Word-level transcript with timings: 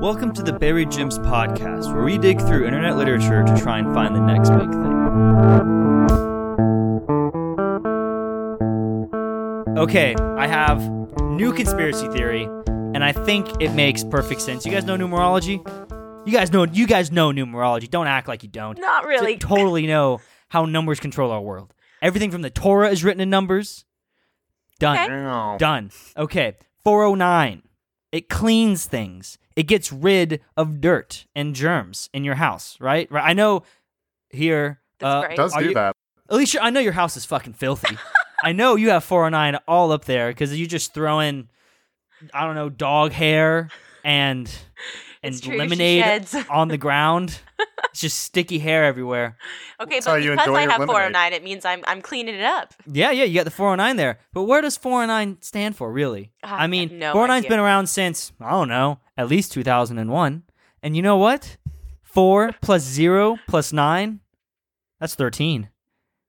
Welcome 0.00 0.32
to 0.32 0.42
the 0.42 0.54
Buried 0.54 0.90
Gems 0.90 1.18
podcast, 1.18 1.92
where 1.92 2.02
we 2.02 2.16
dig 2.16 2.38
through 2.38 2.64
internet 2.64 2.96
literature 2.96 3.44
to 3.44 3.56
try 3.58 3.78
and 3.80 3.92
find 3.92 4.16
the 4.16 4.20
next 4.20 4.48
big 4.48 4.70
thing. 4.70 4.96
Okay, 9.76 10.14
I 10.14 10.46
have 10.46 10.80
new 11.20 11.52
conspiracy 11.52 12.08
theory, 12.08 12.44
and 12.44 13.04
I 13.04 13.12
think 13.12 13.60
it 13.60 13.74
makes 13.74 14.02
perfect 14.02 14.40
sense. 14.40 14.64
You 14.64 14.72
guys 14.72 14.86
know 14.86 14.96
numerology? 14.96 15.58
You 16.26 16.32
guys 16.32 16.50
know 16.50 16.64
you 16.64 16.86
guys 16.86 17.12
know 17.12 17.30
numerology. 17.30 17.90
Don't 17.90 18.06
act 18.06 18.26
like 18.26 18.42
you 18.42 18.48
don't. 18.48 18.78
Not 18.78 19.04
really. 19.04 19.32
You 19.32 19.38
totally 19.38 19.86
know 19.86 20.22
how 20.48 20.64
numbers 20.64 20.98
control 20.98 21.30
our 21.30 21.42
world. 21.42 21.74
Everything 22.00 22.30
from 22.30 22.40
the 22.40 22.48
Torah 22.48 22.88
is 22.88 23.04
written 23.04 23.20
in 23.20 23.28
numbers. 23.28 23.84
Done. 24.78 24.96
Okay. 24.96 25.58
Done. 25.58 25.90
Okay. 26.16 26.56
409. 26.84 27.64
It 28.12 28.30
cleans 28.30 28.86
things. 28.86 29.36
It 29.60 29.64
gets 29.64 29.92
rid 29.92 30.40
of 30.56 30.80
dirt 30.80 31.26
and 31.34 31.54
germs 31.54 32.08
in 32.14 32.24
your 32.24 32.36
house, 32.36 32.78
right? 32.80 33.06
Right. 33.12 33.28
I 33.28 33.34
know 33.34 33.64
here 34.30 34.80
uh, 35.02 35.20
great. 35.20 35.32
It 35.32 35.36
does 35.36 35.52
do 35.52 35.64
you- 35.66 35.74
that. 35.74 35.94
Alicia, 36.30 36.64
I 36.64 36.70
know 36.70 36.80
your 36.80 36.94
house 36.94 37.14
is 37.18 37.26
fucking 37.26 37.52
filthy. 37.52 37.98
I 38.42 38.52
know 38.52 38.76
you 38.76 38.88
have 38.88 39.04
409 39.04 39.60
all 39.68 39.92
up 39.92 40.06
there 40.06 40.30
because 40.30 40.58
you 40.58 40.66
just 40.66 40.94
throw 40.94 41.20
in, 41.20 41.50
I 42.32 42.46
don't 42.46 42.54
know, 42.54 42.70
dog 42.70 43.12
hair 43.12 43.68
and 44.02 44.50
and 45.22 45.40
true, 45.42 45.56
lemonade 45.56 46.28
on 46.48 46.68
the 46.68 46.78
ground. 46.86 47.38
it's 47.90 48.00
just 48.00 48.20
sticky 48.20 48.58
hair 48.58 48.84
everywhere. 48.84 49.36
Okay, 49.80 49.96
That's 49.96 50.06
but 50.06 50.22
you 50.22 50.30
because 50.30 50.48
I 50.48 50.62
your 50.62 50.70
have 50.70 50.80
lemonade. 50.80 50.88
409, 50.94 51.32
it 51.32 51.44
means 51.44 51.64
I'm 51.64 51.82
I'm 51.86 52.00
cleaning 52.02 52.34
it 52.36 52.42
up. 52.44 52.72
Yeah, 52.86 53.10
yeah, 53.10 53.24
you 53.24 53.34
got 53.34 53.44
the 53.44 53.50
409 53.50 53.96
there. 53.96 54.18
But 54.32 54.44
where 54.44 54.60
does 54.62 54.76
409 54.76 55.38
stand 55.42 55.76
for, 55.76 55.92
really? 55.92 56.32
I 56.42 56.54
I 56.54 56.60
have 56.62 56.70
mean, 56.70 56.98
no 56.98 57.12
409's 57.14 57.30
idea. 57.30 57.48
been 57.50 57.58
around 57.58 57.86
since, 57.88 58.32
I 58.40 58.50
don't 58.50 58.68
know, 58.68 59.00
at 59.16 59.28
least 59.28 59.52
2001. 59.52 60.42
And 60.82 60.96
you 60.96 61.02
know 61.02 61.16
what? 61.16 61.58
4 62.02 62.52
plus 62.62 62.82
0 62.82 63.38
plus 63.46 63.72
9, 63.72 64.20
that's 64.98 65.14
13. 65.14 65.68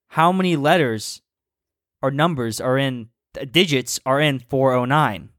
How 0.09 0.31
many 0.31 0.55
letters 0.55 1.21
or 2.01 2.11
numbers 2.11 2.59
are 2.59 2.77
in, 2.77 3.09
uh, 3.39 3.45
digits 3.49 3.99
are 4.05 4.19
in 4.19 4.39
409? 4.39 5.29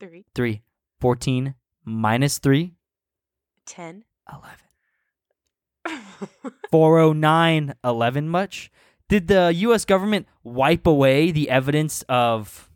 Three, 0.00 0.24
3. 0.34 0.62
14 1.00 1.54
minus 1.84 2.38
3, 2.38 2.74
ten. 3.66 4.04
11. 4.32 4.58
409 6.70 7.74
11 7.84 8.28
much? 8.28 8.70
Did 9.08 9.28
the 9.28 9.52
US 9.54 9.84
government 9.84 10.26
wipe 10.42 10.86
away 10.86 11.30
the 11.30 11.50
evidence 11.50 12.02
of 12.08 12.70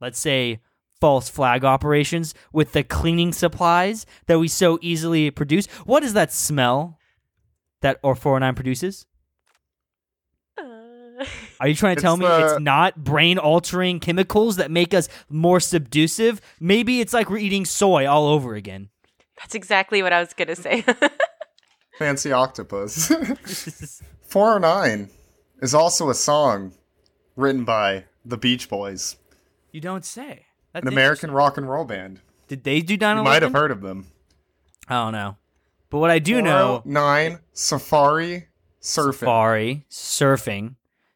let's 0.00 0.18
say 0.18 0.60
false 1.00 1.28
flag 1.28 1.64
operations 1.64 2.34
with 2.52 2.72
the 2.72 2.82
cleaning 2.82 3.32
supplies 3.32 4.06
that 4.26 4.38
we 4.38 4.48
so 4.48 4.78
easily 4.82 5.30
produce? 5.30 5.66
What 5.84 6.04
is 6.04 6.12
that 6.12 6.32
smell 6.32 6.98
that 7.80 7.98
or 8.02 8.14
409 8.14 8.54
produces? 8.54 9.06
Uh, 11.18 11.24
Are 11.60 11.68
you 11.68 11.74
trying 11.74 11.96
to 11.96 11.98
It's 11.98 12.02
tell 12.02 12.16
me 12.16 12.26
the- 12.26 12.52
it's 12.54 12.60
not 12.60 12.96
brain 13.02 13.38
altering 13.38 14.00
chemicals 14.00 14.56
that 14.56 14.70
make 14.70 14.94
us 14.94 15.08
more 15.28 15.60
subdusive? 15.60 16.40
Maybe 16.60 17.00
it's 17.00 17.12
like 17.12 17.30
we're 17.30 17.38
eating 17.38 17.64
soy 17.64 18.06
all 18.06 18.26
over 18.26 18.54
again. 18.54 18.88
That's 19.38 19.54
exactly 19.54 20.02
what 20.02 20.12
I 20.12 20.20
was 20.20 20.32
gonna 20.32 20.56
say. 20.56 20.84
Fancy 21.98 22.32
octopus. 22.32 23.08
409 24.26 25.10
is 25.62 25.74
also 25.74 26.10
a 26.10 26.14
song 26.14 26.72
written 27.36 27.64
by 27.64 28.04
the 28.24 28.36
Beach 28.36 28.68
Boys, 28.68 29.16
you 29.70 29.80
don't 29.80 30.04
say. 30.04 30.46
That's 30.72 30.84
an 30.86 30.92
American 30.92 31.30
rock 31.30 31.56
and 31.56 31.68
roll 31.68 31.84
band. 31.84 32.20
Did 32.48 32.64
they 32.64 32.80
do 32.80 32.96
9 32.96 33.18
You 33.18 33.22
might 33.22 33.42
have 33.42 33.52
heard 33.52 33.70
of 33.70 33.80
them. 33.80 34.06
I 34.88 34.94
don't 34.94 35.12
know. 35.12 35.36
But 35.90 35.98
what 35.98 36.10
I 36.10 36.18
do 36.18 36.42
know 36.42 36.82
Nine, 36.84 37.38
Safari 37.52 38.46
Surfing. 38.80 39.14
safari, 39.14 39.86
surfing. 39.90 40.74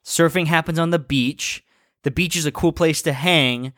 Surfing 0.09 0.47
happens 0.47 0.79
on 0.79 0.89
the 0.89 0.99
beach. 0.99 1.63
The 2.03 2.11
beach 2.11 2.35
is 2.35 2.47
a 2.47 2.51
cool 2.51 2.73
place 2.73 3.03
to 3.03 3.13
hang. 3.13 3.75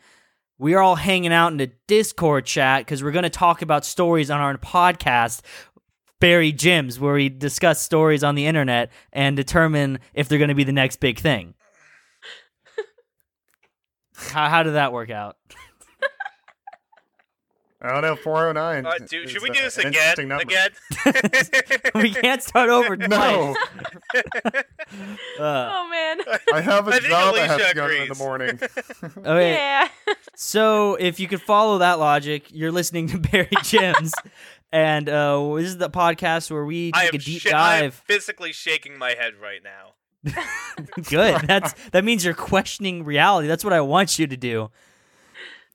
We 0.57 0.73
are 0.75 0.81
all 0.81 0.95
hanging 0.95 1.33
out 1.33 1.51
in 1.51 1.57
the 1.57 1.73
Discord 1.87 2.45
chat 2.45 2.85
because 2.85 3.03
we're 3.03 3.11
going 3.11 3.23
to 3.23 3.29
talk 3.29 3.61
about 3.61 3.83
stories 3.83 4.31
on 4.31 4.39
our 4.39 4.57
podcast, 4.57 5.41
Buried 6.21 6.57
Gems, 6.57 7.01
where 7.01 7.15
we 7.15 7.27
discuss 7.27 7.81
stories 7.81 8.23
on 8.23 8.35
the 8.35 8.45
internet 8.45 8.93
and 9.11 9.35
determine 9.35 9.99
if 10.13 10.29
they're 10.29 10.37
going 10.37 10.47
to 10.47 10.55
be 10.55 10.63
the 10.63 10.71
next 10.71 11.01
big 11.01 11.19
thing. 11.19 11.53
how, 14.15 14.47
how 14.47 14.63
did 14.63 14.75
that 14.75 14.93
work 14.93 15.09
out? 15.09 15.35
I 17.83 17.93
don't 17.93 18.01
know, 18.03 18.15
409. 18.15 18.85
Uh, 18.85 19.05
dude, 19.07 19.27
should 19.29 19.41
we 19.41 19.49
do 19.49 19.61
this 19.61 19.77
again? 19.79 20.27
number. 20.27 20.43
Again? 20.43 20.69
we 21.95 22.13
can't 22.13 22.43
start 22.43 22.69
over. 22.69 22.95
No, 22.95 23.55
Uh, 25.39 25.39
oh 25.39 25.89
man. 25.89 26.19
I 26.53 26.61
have 26.61 26.87
a 26.87 26.91
I 26.91 26.99
think 26.99 27.05
job 27.05 27.33
I 27.35 27.39
have 27.39 27.51
Alicia 27.59 27.69
to 27.69 27.75
go 27.75 27.87
to 27.87 28.01
in 28.03 28.09
the 28.09 28.15
morning. 28.15 28.59
okay. 29.25 29.53
Yeah. 29.53 29.87
So 30.35 30.95
if 30.95 31.19
you 31.19 31.27
could 31.27 31.41
follow 31.41 31.77
that 31.79 31.97
logic, 31.99 32.45
you're 32.51 32.71
listening 32.71 33.07
to 33.07 33.17
Buried 33.17 33.49
Gems, 33.63 34.11
and 34.71 35.07
uh, 35.09 35.55
this 35.55 35.67
is 35.67 35.77
the 35.77 35.89
podcast 35.89 36.51
where 36.51 36.65
we 36.65 36.91
take 36.91 37.13
a 37.13 37.17
deep 37.17 37.41
sh- 37.41 37.47
I 37.53 37.77
am 37.77 37.81
dive. 37.85 37.95
physically 37.95 38.51
shaking 38.53 38.97
my 38.97 39.15
head 39.17 39.33
right 39.41 39.61
now. 39.63 39.93
Good. 41.09 41.41
That's 41.47 41.73
that 41.93 42.03
means 42.03 42.23
you're 42.25 42.33
questioning 42.33 43.03
reality. 43.05 43.47
That's 43.47 43.63
what 43.63 43.73
I 43.73 43.81
want 43.81 44.19
you 44.19 44.27
to 44.27 44.37
do. 44.37 44.69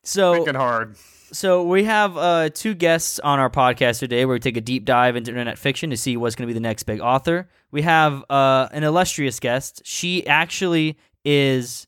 So 0.02 0.34
Thinking 0.34 0.54
hard. 0.54 0.96
So 1.32 1.64
we 1.64 1.84
have 1.84 2.16
uh, 2.16 2.50
two 2.50 2.74
guests 2.74 3.18
on 3.18 3.38
our 3.38 3.50
podcast 3.50 3.98
today 3.98 4.24
where 4.24 4.34
we 4.34 4.40
take 4.40 4.56
a 4.56 4.60
deep 4.60 4.84
dive 4.84 5.16
into 5.16 5.30
internet 5.30 5.58
fiction 5.58 5.90
to 5.90 5.96
see 5.96 6.16
what's 6.16 6.34
going 6.34 6.46
to 6.46 6.50
be 6.50 6.54
the 6.54 6.60
next 6.60 6.84
big 6.84 7.00
author. 7.00 7.48
We 7.70 7.82
have 7.82 8.24
uh, 8.30 8.68
an 8.72 8.84
illustrious 8.84 9.40
guest. 9.40 9.82
She 9.84 10.26
actually 10.26 10.96
is 11.24 11.86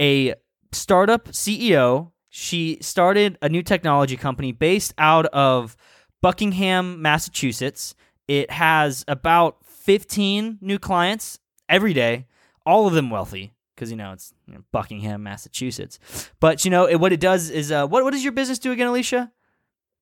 a 0.00 0.34
startup 0.72 1.28
CEO. 1.28 2.12
She 2.30 2.78
started 2.80 3.38
a 3.40 3.48
new 3.48 3.62
technology 3.62 4.16
company 4.16 4.52
based 4.52 4.92
out 4.98 5.26
of 5.26 5.76
Buckingham, 6.20 7.00
Massachusetts. 7.00 7.94
It 8.26 8.50
has 8.50 9.04
about 9.08 9.64
15 9.64 10.58
new 10.60 10.78
clients 10.78 11.38
every 11.68 11.92
day, 11.92 12.26
all 12.66 12.86
of 12.86 12.94
them 12.94 13.10
wealthy 13.10 13.54
because 13.74 13.90
you 13.90 13.96
know 13.96 14.12
it's 14.12 14.34
you 14.48 14.54
know, 14.54 14.64
Buckingham, 14.72 15.22
Massachusetts. 15.22 15.98
But 16.40 16.64
you 16.64 16.70
know 16.70 16.86
it, 16.86 16.96
what 16.96 17.12
it 17.12 17.20
does 17.20 17.50
is 17.50 17.70
uh, 17.70 17.86
what 17.86 18.02
what 18.04 18.12
does 18.12 18.24
your 18.24 18.32
business 18.32 18.58
do 18.58 18.72
again, 18.72 18.86
Alicia? 18.88 19.30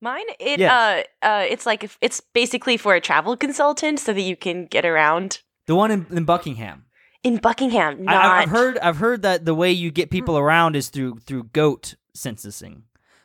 Mine, 0.01 0.25
it 0.39 0.61
Yes. 0.61 1.07
uh, 1.23 1.27
uh, 1.27 1.45
it's 1.49 1.67
like 1.67 1.83
if- 1.85 1.99
it's 2.01 2.21
basically 2.33 2.77
for 2.77 2.95
a 2.95 3.01
travel 3.01 3.37
consultant 3.37 3.99
so 3.99 4.13
that 4.13 4.21
you 4.21 4.37
can 4.37 4.67
get 4.67 4.85
around 4.85 5.41
The 5.67 5.75
one 5.75 5.91
in, 5.91 6.07
in 6.11 6.25
Buckingham. 6.25 6.85
in 7.25 7.39
Buckingham. 7.39 8.05
Not 8.05 8.15
I, 8.15 8.43
I've 8.43 8.51
heard 8.51 8.79
I've 8.79 8.99
heard 8.99 9.23
that 9.23 9.45
the 9.45 9.55
way 9.55 9.73
you 9.73 9.91
get 9.91 10.11
people 10.11 10.37
around 10.39 10.77
is 10.77 10.91
through 10.91 11.19
through 11.21 11.45
goat 11.53 11.95
censusing. 12.15 12.83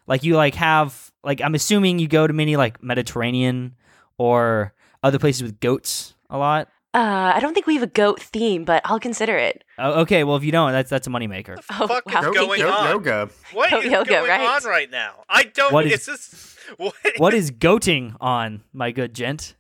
Like 0.08 0.24
you 0.24 0.36
like 0.36 0.56
have 0.56 1.12
like 1.24 1.42
I'm 1.42 1.56
assuming 1.56 2.00
you 2.00 2.08
go 2.08 2.26
to 2.26 2.34
many 2.34 2.56
like 2.56 2.82
Mediterranean 2.82 3.76
or 4.18 4.74
other 5.04 5.20
places 5.20 5.44
with 5.44 5.60
goats 5.60 6.16
a 6.30 6.38
lot. 6.38 6.70
Uh, 6.94 7.32
I 7.36 7.40
don't 7.40 7.54
think 7.54 7.68
we 7.68 7.76
have 7.76 7.84
a 7.84 7.88
goat 7.88 8.22
theme, 8.22 8.66
but 8.66 8.82
I'll 8.84 9.00
consider 9.00 9.38
it. 9.38 9.64
Oh, 9.78 10.02
okay, 10.02 10.26
well 10.26 10.36
if 10.36 10.44
you 10.44 10.52
don't, 10.52 10.72
that's 10.74 10.90
that's 10.90 11.08
a 11.08 11.10
moneymaker. 11.10 11.58
Oh, 11.70 11.88
fuck 11.88 12.06
wow. 12.06 12.20
is 12.20 12.36
going 12.38 12.60
goat 12.62 12.70
on? 12.74 12.90
yoga. 12.90 13.30
What 13.54 13.72
Goat 13.72 13.86
is 13.86 13.92
yoga, 13.92 14.10
going 14.10 14.30
right? 14.30 14.42
on 14.64 14.70
right 14.70 14.92
now? 14.92 15.24
I 15.30 15.44
don't. 15.44 15.72
What 15.72 15.86
is, 15.86 15.94
is- 15.94 16.06
this? 16.06 16.58
What, 16.78 16.94
What 17.18 17.34
is 17.34 17.52
goating 17.52 18.16
on, 18.22 18.64
my 18.74 18.92
good 18.92 19.14
gent? 19.14 19.56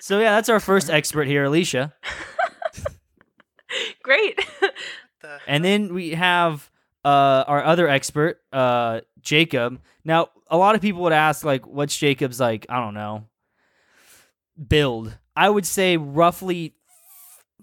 So 0.00 0.18
yeah, 0.18 0.34
that's 0.34 0.48
our 0.48 0.60
first 0.60 0.88
expert 0.90 1.26
here, 1.26 1.44
Alicia. 1.44 1.94
Great. 4.02 4.38
And 5.46 5.64
then 5.64 5.92
we 5.92 6.10
have 6.10 6.70
uh, 7.04 7.44
our 7.46 7.62
other 7.64 7.88
expert, 7.88 8.40
uh, 8.52 9.00
Jacob. 9.20 9.80
Now, 10.04 10.28
a 10.48 10.56
lot 10.56 10.74
of 10.74 10.80
people 10.80 11.02
would 11.02 11.12
ask, 11.12 11.44
like, 11.44 11.66
what's 11.66 11.96
Jacob's, 11.96 12.38
like, 12.40 12.64
I 12.68 12.80
don't 12.80 12.94
know, 12.94 13.24
build? 14.68 15.16
I 15.36 15.50
would 15.50 15.66
say 15.66 15.96
roughly 15.98 16.74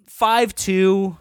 5'2, 0.09 1.17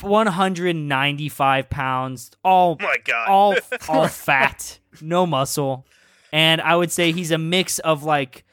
195 0.00 1.70
pounds, 1.70 2.30
all, 2.44 2.76
oh 2.80 2.84
my 2.84 2.96
god! 3.04 3.28
all, 3.28 3.54
all 3.88 4.08
fat, 4.08 4.78
no 5.00 5.26
muscle. 5.26 5.86
And 6.32 6.60
I 6.60 6.74
would 6.76 6.90
say 6.90 7.12
he's 7.12 7.30
a 7.30 7.38
mix 7.38 7.78
of, 7.78 8.02
like, 8.02 8.44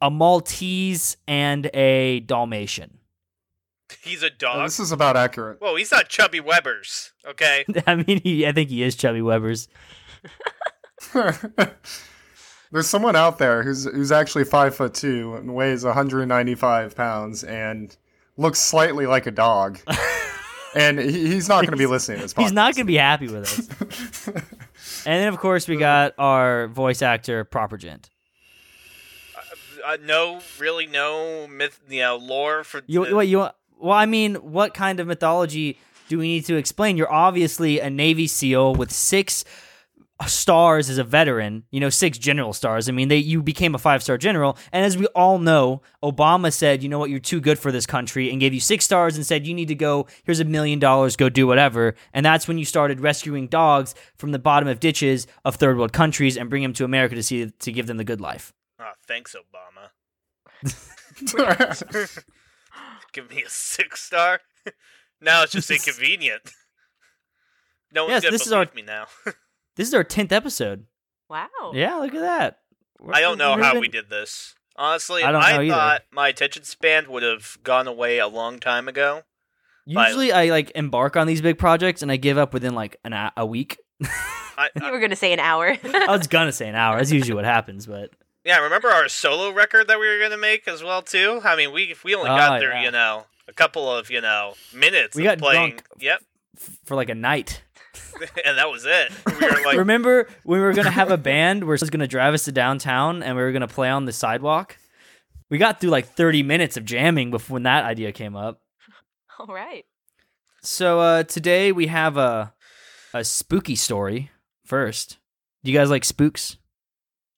a 0.00 0.10
Maltese 0.10 1.16
and 1.28 1.66
a 1.74 2.20
Dalmatian. 2.20 2.98
he's 4.02 4.22
a 4.22 4.26
Oh, 4.26 4.36
dog. 4.38 4.64
this 4.66 4.80
is 4.80 4.90
about 4.90 5.16
accurate. 5.16 5.60
Whoa, 5.60 5.76
he's 5.76 5.92
not 5.92 6.08
Chubby 6.08 6.40
Weber's. 6.40 7.12
Okay. 7.26 7.64
I 7.86 7.96
mean, 7.96 8.20
he, 8.22 8.46
I 8.46 8.52
think 8.52 8.70
he 8.70 8.82
is 8.82 8.94
Chubby 8.96 9.20
Weber's. 9.20 9.68
There's 12.72 12.88
someone 12.88 13.14
out 13.14 13.38
there 13.38 13.62
who's 13.62 13.84
who's 13.84 14.10
actually 14.10 14.44
five 14.44 14.74
foot 14.74 14.94
two 14.94 15.34
and 15.34 15.54
weighs 15.54 15.84
195 15.84 16.96
pounds 16.96 17.44
and 17.44 17.94
looks 18.38 18.58
slightly 18.58 19.06
like 19.06 19.26
a 19.26 19.30
dog. 19.30 19.78
and 20.74 20.98
he, 20.98 21.28
he's 21.32 21.48
not 21.48 21.60
going 21.60 21.72
to 21.72 21.76
be 21.76 21.86
listening 21.86 22.18
to 22.18 22.24
this 22.24 22.32
podcast. 22.32 22.42
He's 22.42 22.52
not 22.52 22.74
going 22.74 22.86
to 22.86 22.90
be 22.90 22.96
happy 22.96 23.28
with 23.28 23.44
us. 23.44 24.40
And 25.06 25.20
then 25.20 25.28
of 25.28 25.38
course 25.38 25.68
we 25.68 25.76
got 25.76 26.14
our 26.18 26.68
voice 26.68 27.02
actor 27.02 27.44
Proper 27.44 27.76
Gent. 27.76 28.10
Uh, 29.84 29.96
no, 30.04 30.40
really, 30.58 30.86
no 30.86 31.46
myth, 31.48 31.80
you 31.88 32.00
know, 32.00 32.16
lore 32.16 32.62
for. 32.64 32.82
You 32.86 33.14
what 33.14 33.28
you 33.28 33.48
well 33.78 33.92
I 33.92 34.06
mean 34.06 34.36
what 34.36 34.74
kind 34.74 35.00
of 35.00 35.06
mythology 35.06 35.78
do 36.08 36.18
we 36.18 36.28
need 36.28 36.44
to 36.46 36.56
explain? 36.56 36.96
You're 36.96 37.12
obviously 37.12 37.80
a 37.80 37.90
Navy 37.90 38.26
SEAL 38.26 38.74
with 38.74 38.92
six 38.92 39.44
stars 40.26 40.88
as 40.90 40.98
a 40.98 41.04
veteran, 41.04 41.64
you 41.70 41.80
know, 41.80 41.88
six 41.90 42.18
general 42.18 42.52
stars. 42.52 42.88
I 42.88 42.92
mean, 42.92 43.08
they 43.08 43.16
you 43.18 43.42
became 43.42 43.74
a 43.74 43.78
five-star 43.78 44.18
general, 44.18 44.56
and 44.72 44.84
as 44.84 44.96
we 44.96 45.06
all 45.08 45.38
know, 45.38 45.82
Obama 46.02 46.52
said, 46.52 46.82
"You 46.82 46.88
know 46.88 46.98
what? 46.98 47.10
You're 47.10 47.18
too 47.18 47.40
good 47.40 47.58
for 47.58 47.70
this 47.72 47.86
country," 47.86 48.30
and 48.30 48.40
gave 48.40 48.52
you 48.54 48.60
six 48.60 48.84
stars 48.84 49.16
and 49.16 49.24
said, 49.26 49.46
"You 49.46 49.54
need 49.54 49.68
to 49.68 49.74
go. 49.74 50.06
Here's 50.24 50.40
a 50.40 50.44
million 50.44 50.78
dollars. 50.78 51.16
Go 51.16 51.28
do 51.28 51.46
whatever." 51.46 51.94
And 52.12 52.24
that's 52.26 52.46
when 52.48 52.58
you 52.58 52.64
started 52.64 53.00
rescuing 53.00 53.46
dogs 53.48 53.94
from 54.16 54.32
the 54.32 54.38
bottom 54.38 54.68
of 54.68 54.80
ditches 54.80 55.26
of 55.44 55.56
third 55.56 55.76
world 55.78 55.92
countries 55.92 56.36
and 56.36 56.50
bring 56.50 56.62
them 56.62 56.72
to 56.74 56.84
America 56.84 57.14
to 57.14 57.22
see 57.22 57.50
to 57.50 57.72
give 57.72 57.86
them 57.86 57.96
the 57.96 58.04
good 58.04 58.20
life. 58.20 58.52
Oh, 58.80 58.92
thanks, 59.06 59.34
Obama. 59.36 59.90
Give 63.12 63.28
me 63.30 63.42
a 63.42 63.48
six 63.48 64.00
star. 64.02 64.40
now 65.20 65.42
it's 65.42 65.52
just 65.52 65.70
inconvenient. 65.70 66.42
No 67.92 68.04
one's 68.04 68.12
Yes, 68.14 68.22
gonna 68.22 68.32
this 68.32 68.42
is 68.42 68.48
believe 68.48 68.68
our- 68.68 68.74
me 68.74 68.82
now. 68.82 69.06
This 69.76 69.88
is 69.88 69.94
our 69.94 70.04
tenth 70.04 70.32
episode. 70.32 70.86
Wow. 71.28 71.48
Yeah, 71.72 71.96
look 71.96 72.14
at 72.14 72.20
that. 72.20 72.58
I 73.12 73.20
don't 73.20 73.38
know 73.38 73.56
how 73.56 73.70
even- 73.70 73.80
we 73.80 73.88
did 73.88 74.10
this. 74.10 74.54
Honestly, 74.76 75.22
I 75.22 75.28
I, 75.28 75.32
don't 75.32 75.42
know 75.42 75.60
either. 75.62 75.74
thought 75.74 76.02
my 76.10 76.28
attention 76.28 76.64
span 76.64 77.10
would 77.10 77.22
have 77.22 77.58
gone 77.62 77.86
away 77.86 78.18
a 78.18 78.26
long 78.26 78.58
time 78.58 78.88
ago. 78.88 79.22
But- 79.86 80.08
Usually, 80.08 80.32
I 80.32 80.46
like 80.46 80.72
embark 80.74 81.16
on 81.16 81.26
these 81.26 81.40
big 81.42 81.58
projects 81.58 82.02
and 82.02 82.10
I 82.12 82.16
give 82.16 82.38
up 82.38 82.54
within 82.54 82.74
like 82.74 82.96
an 83.04 83.12
a, 83.12 83.32
a 83.36 83.44
week. 83.46 83.78
I, 84.56 84.68
You 84.80 84.90
were 84.92 85.00
gonna 85.00 85.16
say 85.16 85.32
an 85.32 85.40
hour. 85.40 85.76
I 85.84 86.16
was 86.16 86.26
gonna 86.26 86.52
say 86.52 86.68
an 86.68 86.74
hour. 86.74 86.96
That's 86.98 87.10
usually 87.12 87.34
what 87.34 87.44
happens, 87.44 87.86
but 87.86 88.10
yeah, 88.44 88.58
remember 88.58 88.88
our 88.88 89.08
solo 89.08 89.50
record 89.50 89.88
that 89.88 89.98
we 90.00 90.06
were 90.08 90.18
gonna 90.20 90.36
make 90.38 90.66
as 90.68 90.82
well 90.82 91.02
too. 91.02 91.40
I 91.44 91.56
mean, 91.56 91.72
we 91.72 91.94
we 92.04 92.14
only 92.14 92.30
Oh, 92.30 92.36
got 92.36 92.60
through 92.60 92.70
yeah. 92.70 92.82
you 92.82 92.90
know 92.90 93.24
a 93.48 93.52
couple 93.52 93.90
of 93.90 94.10
you 94.10 94.20
know 94.20 94.54
minutes 94.74 95.16
We 95.16 95.26
of 95.26 95.32
got 95.32 95.38
playing. 95.38 95.70
drunk. 95.70 95.84
Yep, 96.00 96.22
f- 96.58 96.78
for 96.84 96.94
like 96.94 97.08
a 97.10 97.14
night. 97.14 97.62
and 98.44 98.58
that 98.58 98.70
was 98.70 98.84
it. 98.84 99.12
We 99.26 99.46
were 99.46 99.62
like, 99.64 99.76
Remember 99.76 100.28
when 100.44 100.60
we 100.60 100.64
were 100.64 100.72
gonna 100.72 100.90
have 100.90 101.10
a 101.10 101.16
band 101.16 101.64
where 101.64 101.74
it 101.74 101.80
was 101.80 101.90
gonna 101.90 102.06
drive 102.06 102.34
us 102.34 102.44
to 102.44 102.52
downtown 102.52 103.22
and 103.22 103.36
we 103.36 103.42
were 103.42 103.52
gonna 103.52 103.68
play 103.68 103.88
on 103.88 104.04
the 104.04 104.12
sidewalk? 104.12 104.76
We 105.50 105.58
got 105.58 105.80
through 105.80 105.90
like 105.90 106.06
30 106.06 106.42
minutes 106.42 106.76
of 106.76 106.84
jamming 106.84 107.30
before 107.30 107.54
when 107.54 107.64
that 107.64 107.84
idea 107.84 108.12
came 108.12 108.36
up. 108.36 108.62
All 109.38 109.54
right. 109.54 109.84
So 110.62 111.00
uh, 111.00 111.22
today 111.24 111.72
we 111.72 111.88
have 111.88 112.16
a 112.16 112.54
a 113.14 113.24
spooky 113.24 113.76
story 113.76 114.30
first. 114.64 115.18
Do 115.64 115.70
you 115.70 115.78
guys 115.78 115.90
like 115.90 116.04
spooks? 116.04 116.56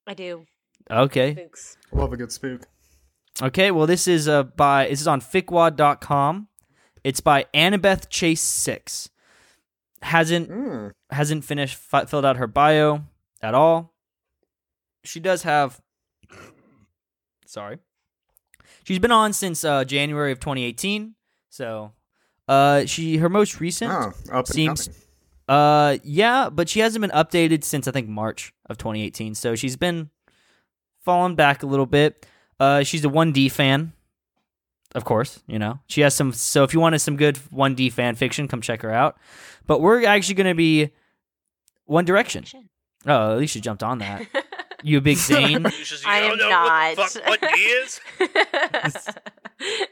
I 0.07 0.13
do. 0.13 0.45
Okay. 0.89 1.33
Spooks. 1.33 1.77
Love 1.91 2.13
a 2.13 2.17
good 2.17 2.31
spook. 2.31 2.67
Okay, 3.41 3.71
well 3.71 3.85
this 3.85 4.07
is 4.07 4.27
uh 4.29 4.43
by 4.43 4.87
this 4.87 5.01
is 5.01 5.07
on 5.07 5.19
ficwad.com. 5.19 6.47
It's 7.03 7.19
by 7.19 7.45
Annabeth 7.53 8.09
Chase 8.09 8.41
6. 8.41 9.09
Hasn't 10.05 10.49
Mm. 10.49 10.91
hasn't 11.09 11.43
finished 11.45 11.75
fi- 11.75 12.05
filled 12.05 12.25
out 12.25 12.37
her 12.37 12.47
bio 12.47 13.01
at 13.41 13.53
all. 13.55 13.93
She 15.03 15.19
does 15.19 15.43
have 15.43 15.81
sorry. 17.45 17.79
She's 18.83 18.99
been 18.99 19.11
on 19.11 19.33
since 19.33 19.63
uh, 19.63 19.83
January 19.83 20.31
of 20.31 20.39
2018. 20.39 21.15
So, 21.49 21.93
uh 22.47 22.85
she 22.85 23.17
her 23.17 23.29
most 23.29 23.59
recent 23.59 23.91
Oh, 24.31 24.43
Seems- 24.43 24.87
coming. 24.87 24.99
uh 25.47 25.97
yeah, 26.03 26.49
but 26.51 26.69
she 26.69 26.81
hasn't 26.81 27.01
been 27.01 27.09
updated 27.11 27.63
since 27.63 27.87
I 27.87 27.91
think 27.91 28.07
March 28.07 28.53
of 28.69 28.77
2018. 28.77 29.33
So 29.35 29.55
she's 29.55 29.75
been 29.75 30.09
falling 31.03 31.35
back 31.35 31.63
a 31.63 31.65
little 31.65 31.85
bit. 31.87 32.25
Uh 32.59 32.83
she's 32.83 33.03
a 33.05 33.09
1D 33.09 33.49
fan. 33.51 33.93
Of 34.95 35.03
course, 35.05 35.43
you 35.45 35.59
know. 35.59 35.79
She 35.87 36.01
has 36.01 36.15
some 36.15 36.31
so 36.31 36.63
if 36.63 36.73
you 36.73 36.79
wanted 36.79 36.99
some 36.99 37.17
good 37.17 37.35
1D 37.53 37.91
fan 37.91 38.15
fiction, 38.15 38.47
come 38.47 38.61
check 38.61 38.81
her 38.81 38.91
out. 38.91 39.17
But 39.67 39.81
we're 39.81 40.05
actually 40.05 40.35
going 40.35 40.47
to 40.47 40.55
be 40.55 40.91
One 41.85 42.05
Direction. 42.05 42.45
Oh, 43.05 43.33
at 43.33 43.37
least 43.37 43.53
you 43.55 43.61
jumped 43.61 43.83
on 43.83 43.99
that. 43.99 44.25
You 44.83 44.99
a 44.99 45.01
big 45.01 45.17
Zayn? 45.17 45.63
you 45.63 45.83
just, 45.83 46.03
you 46.05 46.11
I 46.11 46.17
am 46.19 46.37
not. 46.37 46.97
what 46.97 47.11
the 47.11 47.19
fuck 47.19 47.41
what 47.41 47.55
he 47.55 47.61
is. 47.63 47.99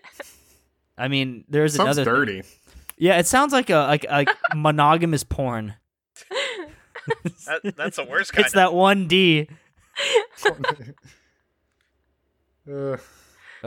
I 0.99 1.07
mean, 1.07 1.45
there's 1.49 1.73
Sounds 1.73 1.97
another 1.97 2.03
dirty. 2.05 2.43
Yeah, 2.97 3.17
it 3.17 3.25
sounds 3.25 3.53
like 3.53 3.71
a 3.71 3.77
like 3.87 4.05
like 4.07 4.29
monogamous 4.55 5.23
porn. 5.23 5.73
That, 7.47 7.73
that's 7.75 7.95
the 7.95 8.03
worst 8.03 8.33
kind. 8.33 8.45
It's 8.45 8.53
that 8.53 8.69
1D. 8.69 9.49
Uh, 12.69 12.97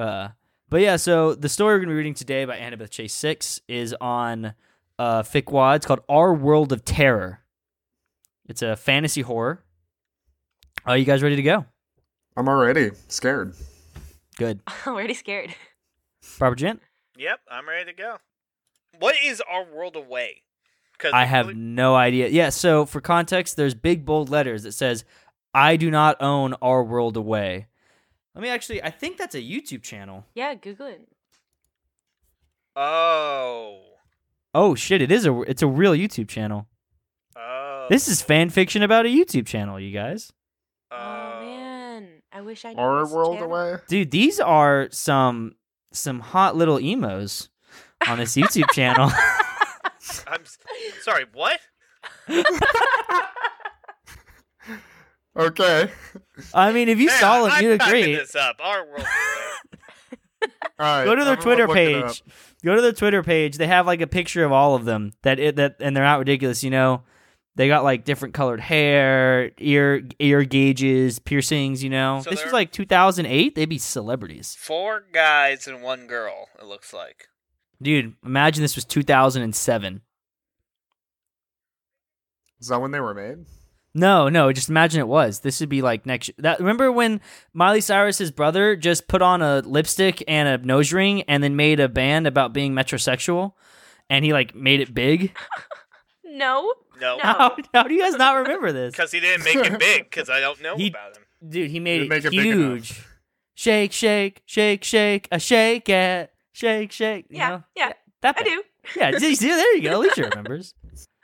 Uh, 0.01 0.29
but 0.69 0.81
yeah, 0.81 0.97
so 0.97 1.35
the 1.35 1.49
story 1.49 1.75
we're 1.75 1.79
going 1.79 1.89
to 1.89 1.93
be 1.93 1.99
reading 1.99 2.15
today 2.15 2.45
by 2.45 2.57
Annabeth 2.57 2.91
Chase 2.91 3.15
6 3.15 3.61
is 3.69 3.95
on 4.01 4.55
uh, 4.99 5.23
ficwad. 5.23 5.77
It's 5.77 5.87
called 5.87 6.01
Our 6.09 6.35
World 6.35 6.73
of 6.73 6.85
Terror. 6.85 7.41
It's 8.49 8.63
a 8.63 8.77
fantasy 8.77 9.23
horror. 9.23 9.63
Are 10.85 10.97
you 10.97 11.05
guys 11.05 11.23
ready 11.23 11.37
to 11.37 11.43
go? 11.43 11.67
I'm 12.37 12.49
already 12.49 12.91
scared. 13.09 13.55
Good. 14.37 14.61
I'm 14.67 14.93
Already 14.95 15.15
scared. 15.15 15.55
Barbara 16.39 16.57
Gent? 16.57 16.83
Yep, 17.17 17.41
I'm 17.51 17.69
ready 17.69 17.91
to 17.91 17.97
go. 17.97 18.17
What 18.99 19.15
is 19.25 19.43
our 19.51 19.65
world 19.65 19.97
away? 19.97 20.43
Because 20.93 21.13
I 21.13 21.25
have 21.25 21.55
no 21.55 21.95
idea. 21.95 22.29
Yeah, 22.29 22.49
so 22.49 22.87
for 22.87 23.01
context, 23.01 23.57
there's 23.57 23.75
big 23.75 24.05
bold 24.05 24.31
letters 24.31 24.63
that 24.63 24.73
says, 24.73 25.05
I 25.53 25.77
do 25.77 25.91
not 25.91 26.21
own 26.21 26.55
Our 26.61 26.83
World 26.85 27.17
Away. 27.17 27.67
Let 28.37 28.43
me 28.43 28.49
actually, 28.51 28.83
I 28.83 28.91
think 28.91 29.17
that's 29.17 29.35
a 29.35 29.41
YouTube 29.41 29.83
channel. 29.83 30.27
Yeah, 30.35 30.55
Google 30.55 30.87
it. 30.87 31.09
Oh. 32.77 33.81
Oh 34.53 34.75
shit, 34.75 35.01
it 35.01 35.11
is 35.11 35.25
a 35.25 35.41
it's 35.43 35.63
a 35.63 35.67
real 35.67 35.93
YouTube 35.95 36.29
channel. 36.29 36.67
Oh. 37.35 37.87
This 37.89 38.09
is 38.09 38.21
fan 38.21 38.51
fiction 38.51 38.83
about 38.83 39.07
a 39.07 39.09
YouTube 39.09 39.47
channel, 39.47 39.81
you 39.81 39.91
guys. 39.91 40.33
Oh, 40.91 40.97
Oh. 40.99 41.41
man, 41.41 42.09
I 42.31 42.43
wish 42.43 42.67
I 42.67 42.75
knew 42.75 42.79
Our 42.81 43.07
world 43.09 43.39
channel. 43.39 43.55
away. 43.55 43.77
Dude, 43.89 44.11
these 44.11 44.39
are 44.39 44.89
some 44.91 45.55
some 45.93 46.21
hot 46.21 46.55
little 46.57 46.79
emos 46.79 47.49
on 48.07 48.19
this 48.19 48.37
YouTube 48.37 48.71
channel. 48.73 49.11
I'm 50.27 50.43
sorry. 51.01 51.25
What? 51.33 51.59
Okay. 55.37 55.91
I 56.55 56.73
mean, 56.73 56.89
if 56.89 56.99
you 56.99 57.09
Hey, 57.11 57.17
saw 57.21 57.43
them, 57.43 57.53
I'm 57.53 57.63
you'd 57.65 57.81
typing 57.81 58.03
agree. 58.05 58.15
this 58.17 58.35
up. 58.35 58.57
Our 58.61 58.87
world 58.87 59.01
away. 59.01 60.51
All 60.79 60.87
right. 60.87 61.05
Go 61.05 61.15
to 61.15 61.25
their 61.25 61.35
I'm 61.35 61.41
Twitter 61.43 61.67
looking 61.69 61.97
it 61.97 62.05
up. 62.05 62.09
page. 62.11 62.23
Go 62.65 62.75
to 62.75 62.81
their 62.83 62.93
Twitter 62.93 63.23
page. 63.23 63.59
They 63.59 63.67
have 63.67 63.87
like 63.87 64.01
a 64.01 64.07
picture 64.07 64.45
of 64.45 64.53
all 64.53 64.75
of 64.75 64.85
them. 64.87 65.13
That 65.23 65.39
it 65.39 65.57
that 65.57 65.77
and 65.81 65.95
they're 65.97 66.05
not 66.05 66.19
ridiculous. 66.19 66.65
You 66.65 66.71
know, 66.71 67.03
they 67.55 67.69
got 67.69 67.85
like 67.85 68.05
different 68.05 68.35
colored 68.35 68.61
hair, 68.61 69.51
ear 69.59 70.03
ear 70.19 70.45
gauges, 70.45 71.19
piercings. 71.19 71.83
You 71.85 71.91
know, 71.91 72.21
So 72.25 72.31
this 72.31 72.43
was 72.43 72.53
like 72.53 72.73
2008. 72.73 73.55
They'd 73.55 73.67
be 73.69 73.79
celebrities, 73.79 74.57
Four 74.59 75.05
guys 75.13 75.67
and 75.69 75.83
one 75.83 76.07
girl. 76.07 76.49
It 76.59 76.65
looks 76.67 76.93
like. 76.93 77.29
dude. 77.81 78.15
Imagine 78.25 78.63
this 78.63 78.75
was 78.75 78.85
2007. 78.87 80.01
Is 82.61 82.69
that 82.69 82.81
when 82.81 82.91
they 82.91 83.01
were 83.01 83.15
made? 83.15 83.45
No, 83.99 84.29
no, 84.29 84.53
just 84.53 84.69
imagine 84.69 85.01
it 85.01 85.09
was. 85.09 85.41
This 85.41 85.59
would 85.61 85.71
be 85.71 85.81
like 85.81 86.05
next. 86.05 86.31
That 86.39 86.59
remember 86.61 86.93
when 86.93 87.21
Miley 87.55 87.81
Cyrus's 87.81 88.31
brother 88.31 88.77
just 88.77 89.09
put 89.09 89.23
on 89.23 89.41
a 89.41 89.61
lipstick 89.61 90.23
and 90.29 90.49
a 90.49 90.59
nose 90.67 90.93
ring 90.93 91.23
and 91.23 91.43
then 91.43 91.57
made 91.57 91.81
a 91.81 91.89
band 91.89 92.27
about 92.27 92.53
being 92.53 92.73
metrosexual, 92.75 93.55
and 94.11 94.25
he 94.25 94.33
like 94.35 94.55
made 94.55 94.81
it 94.81 94.93
big. 94.95 95.35
No. 96.25 96.71
No. 97.01 97.17
No. 97.17 97.23
How, 97.23 97.57
how 97.73 97.85
do 97.85 97.95
you 97.95 98.03
guys 98.03 98.15
not 98.17 98.37
remember 98.37 98.71
this? 98.71 98.93
Because 98.93 99.11
he 99.11 99.21
didn't 99.21 99.45
make 99.45 99.57
it 99.57 99.79
big. 99.79 100.05
Because 100.05 100.29
I 100.29 100.41
don't 100.41 100.61
know 100.61 100.77
He- 100.77 100.89
about 100.89 101.17
him. 101.17 101.23
Dude, 101.49 101.71
he 101.71 101.81
made 101.81 102.01
Didn't 102.01 102.13
it 102.13 102.15
make 102.17 102.25
it 102.27 102.31
big 102.37 102.45
huge. 102.45 103.03
Shake, 103.55 103.93
shake, 103.93 104.43
shake, 104.45 104.85
shake, 104.85 105.29
a 105.33 105.39
shake 105.39 105.89
it, 105.89 106.31
shake, 106.53 106.93
shake. 106.93 107.27
You 107.31 107.39
Yeah, 107.39 107.49
know? 107.49 107.65
yeah, 107.75 107.93
that 108.21 108.37
I 108.39 108.43
do. 108.43 108.63
Yeah, 108.97 109.13
see, 109.19 109.35
see, 109.35 109.49
there 109.49 109.77
you 109.77 109.83
go. 109.83 109.93
At 109.93 109.99
least 110.01 110.17
you 110.19 110.25
remembers. 110.25 110.75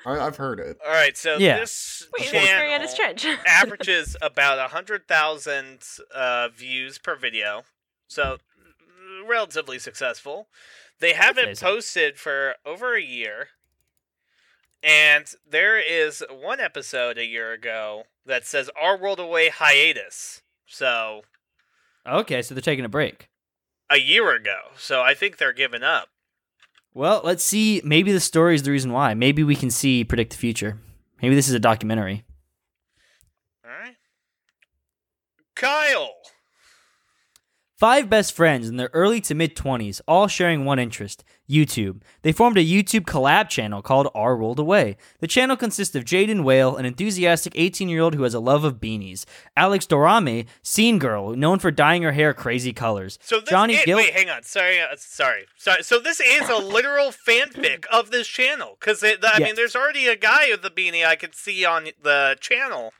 I, 0.05 0.19
I've 0.19 0.37
heard 0.37 0.59
it. 0.61 0.79
All 0.85 0.93
right. 0.93 1.17
So 1.17 1.37
Yeah. 1.39 1.59
this 1.61 2.07
Wait, 2.19 2.31
that's 2.33 2.47
Mariana's 2.47 2.95
channel 2.95 3.17
Trench. 3.17 3.39
averages 3.47 4.17
about 4.21 4.59
a 4.59 4.69
hundred 4.69 5.07
thousand 5.09 5.81
uh, 6.15 6.49
views 6.49 6.99
per 6.99 7.15
video. 7.17 7.63
So 8.09 8.39
relatively 9.27 9.79
successful. 9.79 10.49
They 11.01 11.13
haven't 11.13 11.61
posted 11.61 12.19
for 12.19 12.55
over 12.67 12.95
a 12.97 13.03
year. 13.03 13.49
And 14.83 15.27
there 15.49 15.79
is 15.79 16.25
one 16.29 16.59
episode 16.61 17.17
a 17.17 17.25
year 17.25 17.53
ago 17.53 18.05
that 18.27 18.45
says 18.45 18.69
Our 18.81 18.97
World 18.99 19.21
Away 19.21 19.49
hiatus. 19.49 20.43
So 20.67 21.23
Okay, 22.07 22.43
so 22.43 22.55
they're 22.55 22.63
taking 22.63 22.85
a 22.85 22.89
break. 22.89 23.29
a 23.89 23.99
year 23.99 24.35
ago. 24.35 24.59
So 24.77 25.01
I 25.03 25.15
think 25.15 25.37
they're 25.37 25.53
giving 25.53 25.83
up. 25.85 26.09
Well, 26.95 27.23
let's 27.25 27.43
see. 27.43 27.81
Maybe 27.85 28.13
the 28.13 28.21
story 28.21 28.55
is 28.55 28.63
the 28.63 28.71
reason 28.71 28.93
why. 28.93 29.15
Maybe 29.15 29.43
we 29.43 29.57
can 29.57 29.71
see 29.71 30.05
predict 30.05 30.33
the 30.33 30.39
future. 30.39 30.79
Maybe 31.23 31.35
this 31.35 31.49
is 31.49 31.55
a 31.55 31.61
documentary. 31.61 32.25
All 33.65 33.71
right. 33.71 33.97
Kyle. 35.55 36.11
Five 37.83 38.09
best 38.09 38.33
friends 38.33 38.69
in 38.69 38.77
their 38.77 38.91
early 38.93 39.21
to 39.23 39.35
mid 39.35 39.57
20s, 39.57 40.01
all 40.07 40.29
sharing 40.29 40.65
one 40.65 40.79
interest 40.79 41.25
YouTube. 41.51 42.03
They 42.23 42.31
formed 42.31 42.57
a 42.57 42.65
YouTube 42.65 43.01
collab 43.07 43.49
channel 43.49 43.83
called 43.83 44.09
Our 44.15 44.37
World 44.37 44.61
Away. 44.61 44.97
The 45.19 45.27
channel 45.27 45.57
consists 45.57 45.97
of 45.97 46.05
Jaden 46.05 46.45
Whale, 46.45 46.77
an 46.77 46.85
enthusiastic 46.85 47.55
18 47.57 47.89
year 47.89 48.01
old 48.03 48.15
who 48.15 48.23
has 48.23 48.35
a 48.35 48.39
love 48.39 48.63
of 48.63 48.77
beanies, 48.81 49.25
Alex 49.57 49.85
Dorame, 49.85 50.47
scene 50.63 51.01
girl, 51.01 51.35
known 51.35 51.59
for 51.59 51.73
dyeing 51.73 52.05
her 52.05 52.13
hair 52.13 52.33
crazy 52.33 52.73
colors, 52.73 53.19
So 53.21 53.41
this 53.41 53.49
Johnny 53.51 53.75
is, 53.75 53.85
Gil. 53.85 53.97
wait, 53.97 54.13
hang 54.13 54.31
on. 54.31 54.45
Sorry, 54.45 54.81
uh, 54.81 54.95
sorry, 54.97 55.47
sorry. 55.57 55.83
So 55.83 55.99
this 55.99 56.21
is 56.21 56.49
a 56.49 56.59
literal 56.59 57.11
fanfic 57.11 57.87
of 57.87 58.13
this 58.13 58.29
channel 58.29 58.77
because 58.79 59.03
I 59.03 59.17
Yes. 59.21 59.41
mean, 59.41 59.57
there's 59.57 59.75
already 59.75 60.07
a 60.07 60.15
guy 60.15 60.51
with 60.53 60.63
the 60.63 60.71
beanie 60.71 61.05
I 61.05 61.17
could 61.17 61.35
see 61.35 61.65
on 61.65 61.89
the 62.01 62.37
channel. 62.39 62.93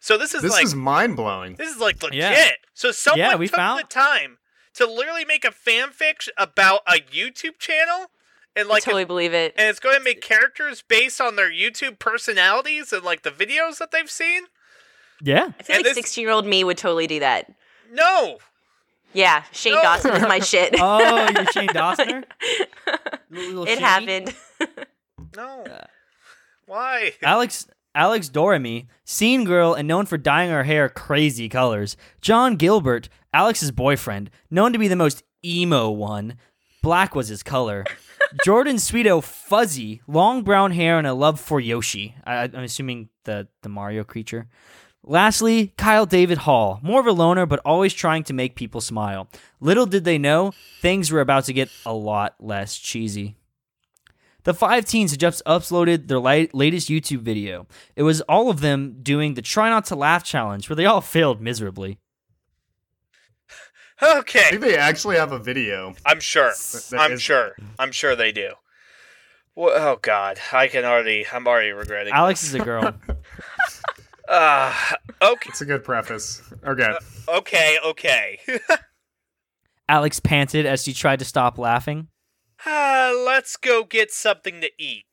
So 0.00 0.16
this 0.18 0.34
is 0.34 0.42
This 0.42 0.52
like 0.52 0.64
is 0.64 0.74
mind 0.74 1.14
blowing. 1.16 1.54
this 1.56 1.70
is 1.74 1.78
like 1.80 2.02
legit. 2.02 2.18
Yeah. 2.20 2.50
So 2.74 2.90
someone 2.90 3.18
Yeah, 3.20 3.36
we 3.36 3.46
took 3.46 3.56
found- 3.56 3.80
the 3.80 3.84
time 3.84 4.38
to 4.74 4.86
literally 4.86 5.24
make 5.24 5.44
a 5.44 5.50
fanfic 5.50 6.28
about 6.38 6.80
a 6.86 6.94
YouTube 7.00 7.58
channel 7.58 8.06
and 8.56 8.66
like 8.68 8.82
I 8.82 8.86
totally 8.86 9.04
believe 9.04 9.32
it. 9.34 9.54
and 9.56 9.68
it's 9.68 9.78
going 9.78 9.96
to 9.96 10.02
make 10.02 10.20
characters 10.22 10.82
based 10.82 11.20
on 11.20 11.36
their 11.36 11.50
YouTube 11.52 11.98
personalities 11.98 12.92
and 12.92 13.04
like 13.04 13.22
the 13.22 13.30
videos 13.30 13.78
that 13.78 13.90
they've 13.90 14.10
seen. 14.10 14.44
Yeah. 15.22 15.50
I 15.58 15.62
feel 15.62 15.76
and 15.76 15.84
like 15.84 15.94
16 15.94 16.22
year 16.22 16.32
old 16.32 16.46
me 16.46 16.64
would 16.64 16.78
totally 16.78 17.06
do 17.06 17.20
that. 17.20 17.52
No, 17.92 18.38
Yeah, 19.12 19.42
Shane 19.52 19.74
No. 19.74 19.82
Dawson 19.82 20.12
is 20.14 20.22
my 20.22 20.38
shit. 20.50 20.74
Oh, 20.78 21.28
you're 21.34 21.46
Shane 21.46 21.68
Dawson. 21.72 22.24
It 23.32 23.68
Shane? 23.68 23.78
happened. 23.78 24.34
no. 25.36 25.62
Uh, 25.64 25.84
Why? 26.66 27.12
Alex 27.22 27.66
Alex 27.94 28.28
Dorame, 28.28 28.86
scene 29.04 29.44
girl 29.44 29.74
and 29.74 29.88
known 29.88 30.06
for 30.06 30.16
dyeing 30.16 30.50
her 30.50 30.64
hair 30.64 30.88
crazy 30.88 31.48
colors. 31.48 31.96
John 32.20 32.56
Gilbert, 32.56 33.08
Alex's 33.32 33.72
boyfriend, 33.72 34.30
known 34.50 34.72
to 34.72 34.78
be 34.78 34.88
the 34.88 34.96
most 34.96 35.24
emo 35.44 35.90
one. 35.90 36.36
Black 36.82 37.14
was 37.14 37.28
his 37.28 37.42
color. 37.42 37.84
Jordan 38.44 38.76
Sweeto, 38.76 39.22
fuzzy, 39.22 40.02
long 40.06 40.42
brown 40.42 40.70
hair 40.70 40.98
and 40.98 41.06
a 41.06 41.14
love 41.14 41.40
for 41.40 41.58
Yoshi. 41.58 42.14
I, 42.24 42.44
I'm 42.44 42.62
assuming 42.62 43.08
the 43.24 43.48
the 43.62 43.68
Mario 43.68 44.04
creature. 44.04 44.48
Lastly, 45.02 45.72
Kyle 45.78 46.06
David 46.06 46.38
Hall, 46.38 46.78
more 46.82 47.00
of 47.00 47.06
a 47.06 47.12
loner 47.12 47.46
but 47.46 47.60
always 47.64 47.94
trying 47.94 48.22
to 48.24 48.34
make 48.34 48.54
people 48.54 48.80
smile. 48.80 49.28
Little 49.58 49.86
did 49.86 50.04
they 50.04 50.18
know, 50.18 50.52
things 50.80 51.10
were 51.10 51.22
about 51.22 51.46
to 51.46 51.52
get 51.52 51.70
a 51.86 51.94
lot 51.94 52.36
less 52.38 52.76
cheesy. 52.76 53.36
The 54.44 54.54
five 54.54 54.84
teens 54.84 55.10
had 55.10 55.20
just 55.20 55.42
uploaded 55.46 56.08
their 56.08 56.18
li- 56.18 56.50
latest 56.52 56.88
YouTube 56.88 57.20
video. 57.20 57.66
It 57.96 58.02
was 58.02 58.20
all 58.22 58.50
of 58.50 58.60
them 58.60 58.96
doing 59.02 59.34
the 59.34 59.42
Try 59.42 59.68
Not 59.68 59.84
to 59.86 59.96
Laugh 59.96 60.24
challenge, 60.24 60.68
where 60.68 60.76
they 60.76 60.86
all 60.86 61.00
failed 61.00 61.40
miserably. 61.40 61.98
I 64.00 64.18
Okay, 64.20 64.50
think 64.50 64.62
they 64.62 64.76
actually 64.76 65.16
have 65.16 65.32
a 65.32 65.38
video. 65.38 65.94
I'm 66.06 66.20
sure. 66.20 66.52
I'm 66.96 67.12
is- 67.12 67.22
sure. 67.22 67.54
I'm 67.78 67.92
sure 67.92 68.16
they 68.16 68.32
do. 68.32 68.52
Well, 69.54 69.72
oh 69.74 69.98
God, 70.00 70.38
I 70.52 70.68
can 70.68 70.84
already. 70.84 71.26
I'm 71.30 71.46
already 71.46 71.72
regretting. 71.72 72.12
Alex 72.14 72.44
is 72.44 72.54
a 72.54 72.60
girl. 72.60 72.94
Uh, 74.28 74.72
okay, 75.22 75.48
It's 75.50 75.60
a 75.60 75.66
good 75.66 75.84
preface. 75.84 76.40
Okay. 76.64 76.92
okay, 77.28 77.78
okay. 77.84 78.38
Alex 79.88 80.20
panted 80.20 80.66
as 80.66 80.84
she 80.84 80.92
tried 80.94 81.18
to 81.18 81.24
stop 81.24 81.58
laughing. 81.58 82.06
Uh, 82.66 83.12
let's 83.24 83.56
go 83.56 83.84
get 83.84 84.10
something 84.12 84.60
to 84.60 84.70
eat. 84.78 85.04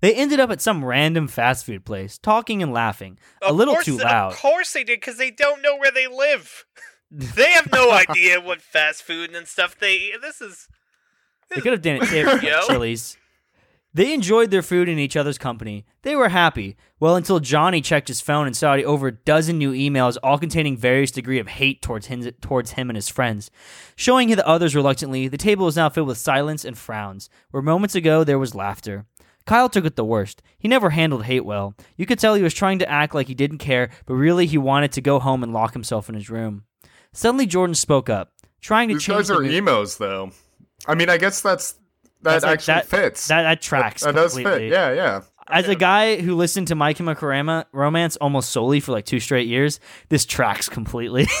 They 0.00 0.14
ended 0.14 0.40
up 0.40 0.50
at 0.50 0.60
some 0.60 0.84
random 0.84 1.28
fast 1.28 1.64
food 1.64 1.84
place, 1.84 2.18
talking 2.18 2.60
and 2.62 2.72
laughing, 2.72 3.18
a 3.40 3.52
little 3.52 3.74
course- 3.74 3.84
too 3.86 3.98
loud. 3.98 4.32
Of 4.32 4.38
course 4.38 4.72
they 4.72 4.82
did, 4.84 5.00
because 5.00 5.16
they 5.16 5.30
don't 5.30 5.62
know 5.62 5.76
where 5.76 5.92
they 5.92 6.08
live. 6.08 6.64
they 7.10 7.52
have 7.52 7.70
no 7.70 7.92
idea 7.92 8.40
what 8.40 8.60
fast 8.60 9.02
food 9.04 9.34
and 9.34 9.46
stuff 9.46 9.78
they 9.78 9.94
eat. 9.94 10.14
This 10.20 10.40
is. 10.40 10.66
They 11.50 11.60
could 11.60 11.72
have 11.72 11.82
done 11.82 11.98
it 12.00 12.42
Yo. 12.42 12.62
Chili's. 12.66 13.16
They 13.94 14.14
enjoyed 14.14 14.50
their 14.50 14.62
food 14.62 14.88
and 14.88 14.98
each 14.98 15.16
other's 15.16 15.36
company. 15.36 15.84
They 16.00 16.16
were 16.16 16.30
happy. 16.30 16.76
Well, 16.98 17.14
until 17.14 17.40
Johnny 17.40 17.82
checked 17.82 18.08
his 18.08 18.22
phone 18.22 18.46
and 18.46 18.56
saw 18.56 18.72
over 18.74 19.08
a 19.08 19.12
dozen 19.12 19.58
new 19.58 19.72
emails, 19.72 20.16
all 20.22 20.38
containing 20.38 20.78
various 20.78 21.10
degree 21.10 21.38
of 21.38 21.48
hate 21.48 21.82
towards 21.82 22.06
him, 22.06 22.22
towards 22.40 22.72
him 22.72 22.88
and 22.88 22.96
his 22.96 23.10
friends. 23.10 23.50
Showing 23.94 24.30
the 24.30 24.46
others 24.48 24.74
reluctantly, 24.74 25.28
the 25.28 25.36
table 25.36 25.68
is 25.68 25.76
now 25.76 25.90
filled 25.90 26.08
with 26.08 26.16
silence 26.16 26.64
and 26.64 26.78
frowns, 26.78 27.28
where 27.50 27.62
moments 27.62 27.94
ago 27.94 28.24
there 28.24 28.38
was 28.38 28.54
laughter. 28.54 29.04
Kyle 29.44 29.68
took 29.68 29.84
it 29.84 29.96
the 29.96 30.04
worst. 30.04 30.40
He 30.56 30.68
never 30.68 30.90
handled 30.90 31.24
hate 31.24 31.44
well. 31.44 31.74
You 31.96 32.06
could 32.06 32.18
tell 32.18 32.34
he 32.34 32.42
was 32.42 32.54
trying 32.54 32.78
to 32.78 32.88
act 32.88 33.14
like 33.14 33.26
he 33.26 33.34
didn't 33.34 33.58
care, 33.58 33.90
but 34.06 34.14
really 34.14 34.46
he 34.46 34.56
wanted 34.56 34.92
to 34.92 35.00
go 35.02 35.18
home 35.18 35.42
and 35.42 35.52
lock 35.52 35.74
himself 35.74 36.08
in 36.08 36.14
his 36.14 36.30
room. 36.30 36.64
Suddenly, 37.12 37.46
Jordan 37.46 37.74
spoke 37.74 38.08
up, 38.08 38.32
trying 38.62 38.88
to 38.88 38.94
These 38.94 39.02
change 39.02 39.18
guys 39.18 39.28
the 39.28 39.34
are 39.34 39.44
emos, 39.44 39.98
though. 39.98 40.30
I 40.86 40.94
mean, 40.94 41.10
I 41.10 41.18
guess 41.18 41.42
that's 41.42 41.74
that 42.22 42.42
like- 42.42 42.52
actually 42.52 42.74
that- 42.74 42.86
fits. 42.86 43.28
That 43.28 43.42
that 43.42 43.62
tracks. 43.62 44.02
that 44.02 44.14
does 44.14 44.34
completely. 44.34 44.68
fit. 44.70 44.72
Yeah, 44.72 44.92
yeah. 44.92 45.20
As 45.48 45.68
a 45.68 45.74
guy 45.74 46.20
who 46.20 46.34
listened 46.36 46.68
to 46.68 46.74
My 46.74 46.94
Chemical 46.94 47.28
Romance 47.72 48.16
almost 48.16 48.50
solely 48.50 48.80
for 48.80 48.92
like 48.92 49.04
two 49.04 49.20
straight 49.20 49.48
years, 49.48 49.80
this 50.08 50.24
tracks 50.24 50.68
completely. 50.68 51.26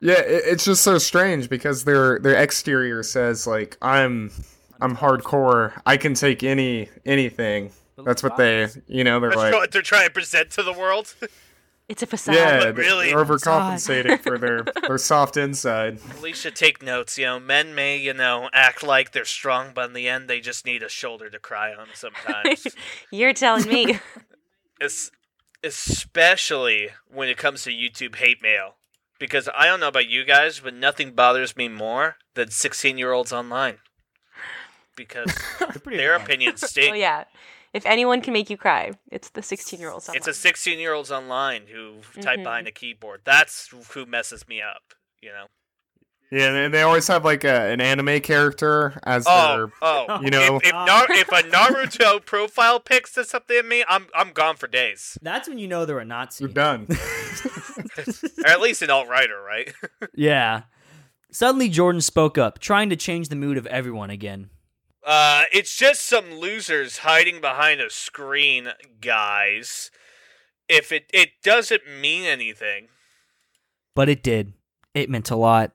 Yeah, 0.00 0.20
it, 0.20 0.42
it's 0.44 0.64
just 0.66 0.82
so 0.82 0.98
strange 0.98 1.48
because 1.48 1.84
their 1.84 2.18
their 2.18 2.34
exterior 2.34 3.02
says 3.02 3.46
like 3.46 3.78
I'm 3.80 4.30
I'm 4.78 4.94
hardcore. 4.94 5.80
I 5.86 5.96
can 5.96 6.12
take 6.12 6.42
any 6.42 6.90
anything. 7.06 7.70
That's 8.04 8.22
what 8.22 8.36
they, 8.36 8.68
you 8.86 9.02
know, 9.02 9.18
they're 9.18 9.30
That's 9.30 9.38
like, 9.38 9.54
what 9.54 9.70
they're 9.72 9.80
trying 9.80 10.06
to 10.06 10.12
present 10.12 10.50
to 10.50 10.62
the 10.62 10.72
world. 10.74 11.14
It's 11.88 12.02
a 12.02 12.06
facade. 12.06 12.34
yeah, 12.34 12.58
but 12.60 12.76
really- 12.76 13.08
they're 13.10 13.22
overcompensating 13.24 14.20
for 14.20 14.38
their 14.38 14.62
their 14.86 14.96
soft 14.98 15.36
inside. 15.36 15.98
Alicia, 16.18 16.50
take 16.50 16.82
notes. 16.82 17.18
You 17.18 17.26
know, 17.26 17.40
men 17.40 17.74
may, 17.74 17.96
you 17.98 18.14
know, 18.14 18.48
act 18.54 18.82
like 18.82 19.12
they're 19.12 19.24
strong, 19.26 19.72
but 19.74 19.86
in 19.88 19.92
the 19.92 20.08
end, 20.08 20.28
they 20.28 20.40
just 20.40 20.64
need 20.64 20.82
a 20.82 20.88
shoulder 20.88 21.28
to 21.28 21.38
cry 21.38 21.74
on 21.74 21.88
sometimes. 21.92 22.66
You're 23.10 23.34
telling 23.34 23.68
me. 23.68 23.98
es- 24.80 25.10
especially 25.62 26.90
when 27.08 27.28
it 27.28 27.36
comes 27.38 27.64
to 27.64 27.70
YouTube 27.70 28.16
hate 28.16 28.42
mail. 28.42 28.76
Because 29.18 29.48
I 29.56 29.66
don't 29.66 29.80
know 29.80 29.88
about 29.88 30.08
you 30.08 30.24
guys, 30.24 30.60
but 30.60 30.74
nothing 30.74 31.12
bothers 31.14 31.56
me 31.56 31.68
more 31.68 32.16
than 32.34 32.50
16 32.50 32.98
year 32.98 33.12
olds 33.12 33.32
online. 33.32 33.78
Because 34.96 35.32
their 35.84 36.14
opinions 36.14 36.68
stink. 36.68 36.92
oh 36.92 36.94
yeah. 36.96 37.24
If 37.74 37.84
anyone 37.86 38.20
can 38.22 38.32
make 38.32 38.48
you 38.48 38.56
cry, 38.56 38.92
it's 39.10 39.30
the 39.30 39.42
16 39.42 39.80
year 39.80 39.90
olds. 39.90 40.08
online. 40.08 40.16
It's 40.18 40.28
a 40.28 40.32
16 40.34 40.78
year 40.78 40.92
olds 40.94 41.10
online 41.10 41.66
who 41.66 41.96
type 42.22 42.38
Mhm. 42.38 42.44
behind 42.44 42.68
a 42.68 42.72
keyboard. 42.72 43.22
That's 43.24 43.68
who 43.92 44.06
messes 44.06 44.46
me 44.48 44.62
up, 44.62 44.94
you 45.20 45.30
know? 45.30 45.46
Yeah, 46.30 46.52
and 46.54 46.72
they 46.72 46.82
always 46.82 47.06
have 47.08 47.24
like 47.24 47.44
a, 47.44 47.70
an 47.72 47.80
anime 47.80 48.20
character 48.20 48.98
as 49.04 49.24
Oh, 49.28 49.56
their 49.56 49.72
oh, 49.82 50.20
you 50.22 50.30
know- 50.30 50.56
if, 50.56 50.66
if, 50.66 50.72
Nar- 50.72 51.06
if 51.10 51.28
a 51.28 51.42
Naruto 51.42 52.24
profile 52.24 52.80
pic 52.80 53.06
says 53.06 53.28
something 53.28 53.56
to 53.60 53.62
me, 53.62 53.84
I'm 53.88 54.06
I'm 54.14 54.30
gone 54.32 54.56
for 54.56 54.66
days. 54.66 55.18
That's 55.20 55.48
when 55.48 55.58
you 55.58 55.68
know 55.68 55.84
they're 55.84 55.98
a 55.98 56.04
Nazi. 56.04 56.44
You're 56.44 56.52
done. 56.52 56.86
or 58.38 58.46
at 58.46 58.60
least 58.60 58.82
an 58.82 58.90
alt 58.90 59.08
writer, 59.08 59.40
right? 59.42 59.72
yeah. 60.14 60.62
Suddenly, 61.30 61.68
Jordan 61.68 62.00
spoke 62.00 62.38
up, 62.38 62.58
trying 62.58 62.88
to 62.90 62.96
change 62.96 63.28
the 63.28 63.36
mood 63.36 63.56
of 63.58 63.66
everyone 63.66 64.10
again. 64.10 64.50
Uh, 65.04 65.44
it's 65.52 65.76
just 65.76 66.06
some 66.06 66.34
losers 66.34 66.98
hiding 66.98 67.40
behind 67.40 67.80
a 67.80 67.90
screen, 67.90 68.68
guys. 69.00 69.90
If 70.68 70.92
it 70.92 71.10
it 71.12 71.30
doesn't 71.42 71.82
mean 72.00 72.24
anything. 72.24 72.88
But 73.94 74.08
it 74.08 74.22
did. 74.22 74.54
It 74.94 75.10
meant 75.10 75.30
a 75.30 75.36
lot. 75.36 75.72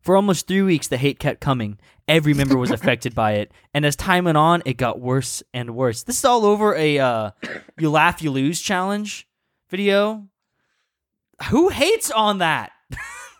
For 0.00 0.16
almost 0.16 0.48
three 0.48 0.62
weeks, 0.62 0.88
the 0.88 0.96
hate 0.96 1.20
kept 1.20 1.40
coming. 1.40 1.78
Every 2.08 2.34
member 2.34 2.56
was 2.56 2.72
affected 2.72 3.14
by 3.14 3.34
it, 3.34 3.52
and 3.72 3.86
as 3.86 3.94
time 3.94 4.24
went 4.24 4.36
on, 4.36 4.62
it 4.66 4.76
got 4.76 5.00
worse 5.00 5.44
and 5.54 5.76
worse. 5.76 6.02
This 6.02 6.18
is 6.18 6.24
all 6.24 6.44
over 6.44 6.74
a 6.74 6.98
uh, 6.98 7.30
"you 7.78 7.88
laugh, 7.88 8.20
you 8.20 8.32
lose" 8.32 8.60
challenge 8.60 9.28
video. 9.70 10.26
Who 11.50 11.68
hates 11.68 12.10
on 12.10 12.38
that? 12.38 12.72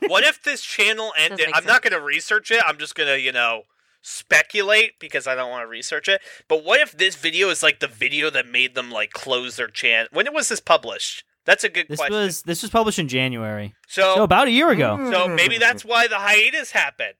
What 0.08 0.24
if 0.24 0.42
this 0.42 0.62
channel 0.62 1.12
ended? 1.16 1.46
I'm 1.54 1.64
not 1.64 1.82
going 1.82 1.92
to 1.92 2.00
research 2.00 2.50
it. 2.50 2.60
I'm 2.66 2.76
just 2.76 2.96
going 2.96 3.08
to, 3.08 3.20
you 3.20 3.30
know, 3.30 3.62
speculate 4.02 4.98
because 4.98 5.26
I 5.26 5.34
don't 5.34 5.50
want 5.50 5.62
to 5.62 5.68
research 5.68 6.08
it. 6.08 6.20
But 6.48 6.64
what 6.64 6.80
if 6.80 6.92
this 6.92 7.16
video 7.16 7.48
is 7.48 7.62
like 7.62 7.80
the 7.80 7.86
video 7.88 8.28
that 8.30 8.46
made 8.46 8.74
them 8.74 8.90
like 8.90 9.12
close 9.12 9.56
their 9.56 9.68
channel? 9.68 10.08
When 10.12 10.26
was 10.34 10.48
this 10.48 10.60
published? 10.60 11.24
That's 11.44 11.64
a 11.64 11.68
good 11.68 11.86
This 11.88 11.98
question. 11.98 12.14
was 12.16 12.42
this 12.42 12.62
was 12.62 12.70
published 12.70 12.98
in 13.00 13.08
January, 13.08 13.74
so, 13.88 14.14
so 14.16 14.22
about 14.22 14.46
a 14.46 14.52
year 14.52 14.70
ago. 14.70 15.10
so 15.10 15.26
maybe 15.26 15.58
that's 15.58 15.84
why 15.84 16.06
the 16.06 16.16
hiatus 16.18 16.70
happened. 16.70 17.16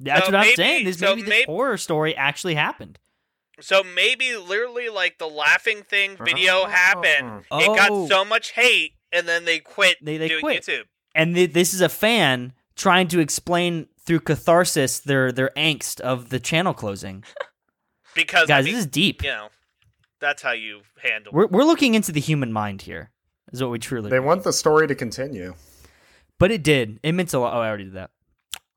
That's 0.00 0.26
so 0.26 0.32
what 0.32 0.46
I'm 0.46 0.54
saying. 0.54 0.84
This 0.86 0.98
so 0.98 1.06
maybe 1.10 1.22
this 1.22 1.28
maybe- 1.30 1.44
horror 1.44 1.76
story 1.76 2.16
actually 2.16 2.54
happened. 2.54 2.98
So 3.60 3.82
maybe 3.82 4.36
literally 4.36 4.88
like 4.88 5.18
the 5.18 5.26
laughing 5.26 5.82
thing 5.82 6.12
uh-huh. 6.12 6.24
video 6.24 6.52
Oh. 6.62 6.66
happened. 6.66 7.40
It 7.52 7.68
Oh. 7.68 7.74
got 7.74 8.08
so 8.08 8.24
much 8.24 8.52
hate, 8.52 8.92
and 9.12 9.26
then 9.28 9.44
they 9.44 9.58
quit 9.58 9.98
They- 10.00 10.16
they 10.16 10.28
doing 10.28 10.40
quit. 10.40 10.62
YouTube. 10.62 10.84
and 11.14 11.34
th- 11.34 11.52
this 11.52 11.74
is 11.74 11.80
a 11.80 11.88
fan 11.88 12.52
trying 12.76 13.08
to 13.08 13.18
explain 13.18 13.88
through 14.08 14.20
catharsis 14.20 14.98
their 15.00 15.30
their 15.30 15.50
angst 15.54 16.00
of 16.00 16.30
the 16.30 16.40
channel 16.40 16.74
closing. 16.74 17.22
Because 18.14 18.48
Guys, 18.48 18.64
I 18.64 18.64
mean, 18.64 18.74
this 18.74 18.80
is 18.80 18.90
deep. 18.90 19.22
you 19.22 19.28
know, 19.28 19.48
that's 20.18 20.42
how 20.42 20.50
you 20.50 20.80
handle. 21.00 21.30
We're 21.32 21.46
we're 21.46 21.62
looking 21.62 21.94
into 21.94 22.10
the 22.10 22.20
human 22.20 22.52
mind 22.52 22.82
here. 22.82 23.10
is 23.52 23.62
what 23.62 23.70
we 23.70 23.78
truly 23.78 24.10
They 24.10 24.18
want 24.18 24.42
the 24.42 24.52
story 24.52 24.88
to 24.88 24.94
continue. 24.96 25.54
But 26.38 26.50
it 26.50 26.64
did. 26.64 26.98
It 27.04 27.12
meant 27.12 27.32
a 27.34 27.38
lot. 27.38 27.54
Oh, 27.54 27.60
I 27.60 27.68
already 27.68 27.84
did 27.84 27.92
that. 27.92 28.10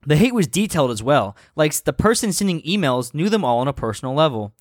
The 0.06 0.18
hate 0.18 0.36
was 0.36 0.48
detailed 0.48 0.92
as 0.92 1.02
well. 1.02 1.36
Like 1.56 1.74
the 1.74 1.94
person 1.94 2.34
sending 2.34 2.62
emails 2.62 3.16
knew 3.16 3.30
them 3.30 3.44
all 3.44 3.60
on 3.60 3.68
a 3.68 3.74
personal 3.74 4.14
level. 4.14 4.54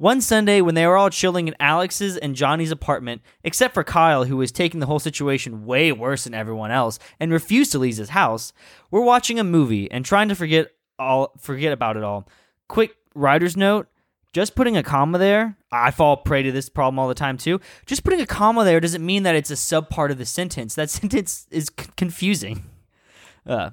One 0.00 0.22
Sunday, 0.22 0.62
when 0.62 0.74
they 0.74 0.86
were 0.86 0.96
all 0.96 1.10
chilling 1.10 1.46
in 1.46 1.54
Alex's 1.60 2.16
and 2.16 2.34
Johnny's 2.34 2.70
apartment, 2.70 3.20
except 3.44 3.74
for 3.74 3.84
Kyle, 3.84 4.24
who 4.24 4.38
was 4.38 4.50
taking 4.50 4.80
the 4.80 4.86
whole 4.86 4.98
situation 4.98 5.66
way 5.66 5.92
worse 5.92 6.24
than 6.24 6.32
everyone 6.32 6.70
else 6.70 6.98
and 7.20 7.30
refused 7.30 7.70
to 7.72 7.78
leave 7.78 7.98
his 7.98 8.08
house, 8.08 8.54
we're 8.90 9.02
watching 9.02 9.38
a 9.38 9.44
movie 9.44 9.90
and 9.90 10.02
trying 10.02 10.30
to 10.30 10.34
forget 10.34 10.68
all 10.98 11.32
forget 11.38 11.70
about 11.74 11.98
it 11.98 12.02
all. 12.02 12.26
Quick 12.66 12.96
writer's 13.14 13.58
note: 13.58 13.88
just 14.32 14.54
putting 14.54 14.74
a 14.74 14.82
comma 14.82 15.18
there, 15.18 15.58
I 15.70 15.90
fall 15.90 16.16
prey 16.16 16.44
to 16.44 16.50
this 16.50 16.70
problem 16.70 16.98
all 16.98 17.08
the 17.08 17.14
time 17.14 17.36
too. 17.36 17.60
Just 17.84 18.02
putting 18.02 18.22
a 18.22 18.26
comma 18.26 18.64
there 18.64 18.80
doesn't 18.80 19.04
mean 19.04 19.24
that 19.24 19.34
it's 19.34 19.50
a 19.50 19.56
sub 19.56 19.90
part 19.90 20.10
of 20.10 20.16
the 20.16 20.24
sentence. 20.24 20.76
That 20.76 20.88
sentence 20.98 21.46
is 21.50 21.70
c- 21.78 21.90
confusing. 21.98 22.64
Uh, 23.46 23.72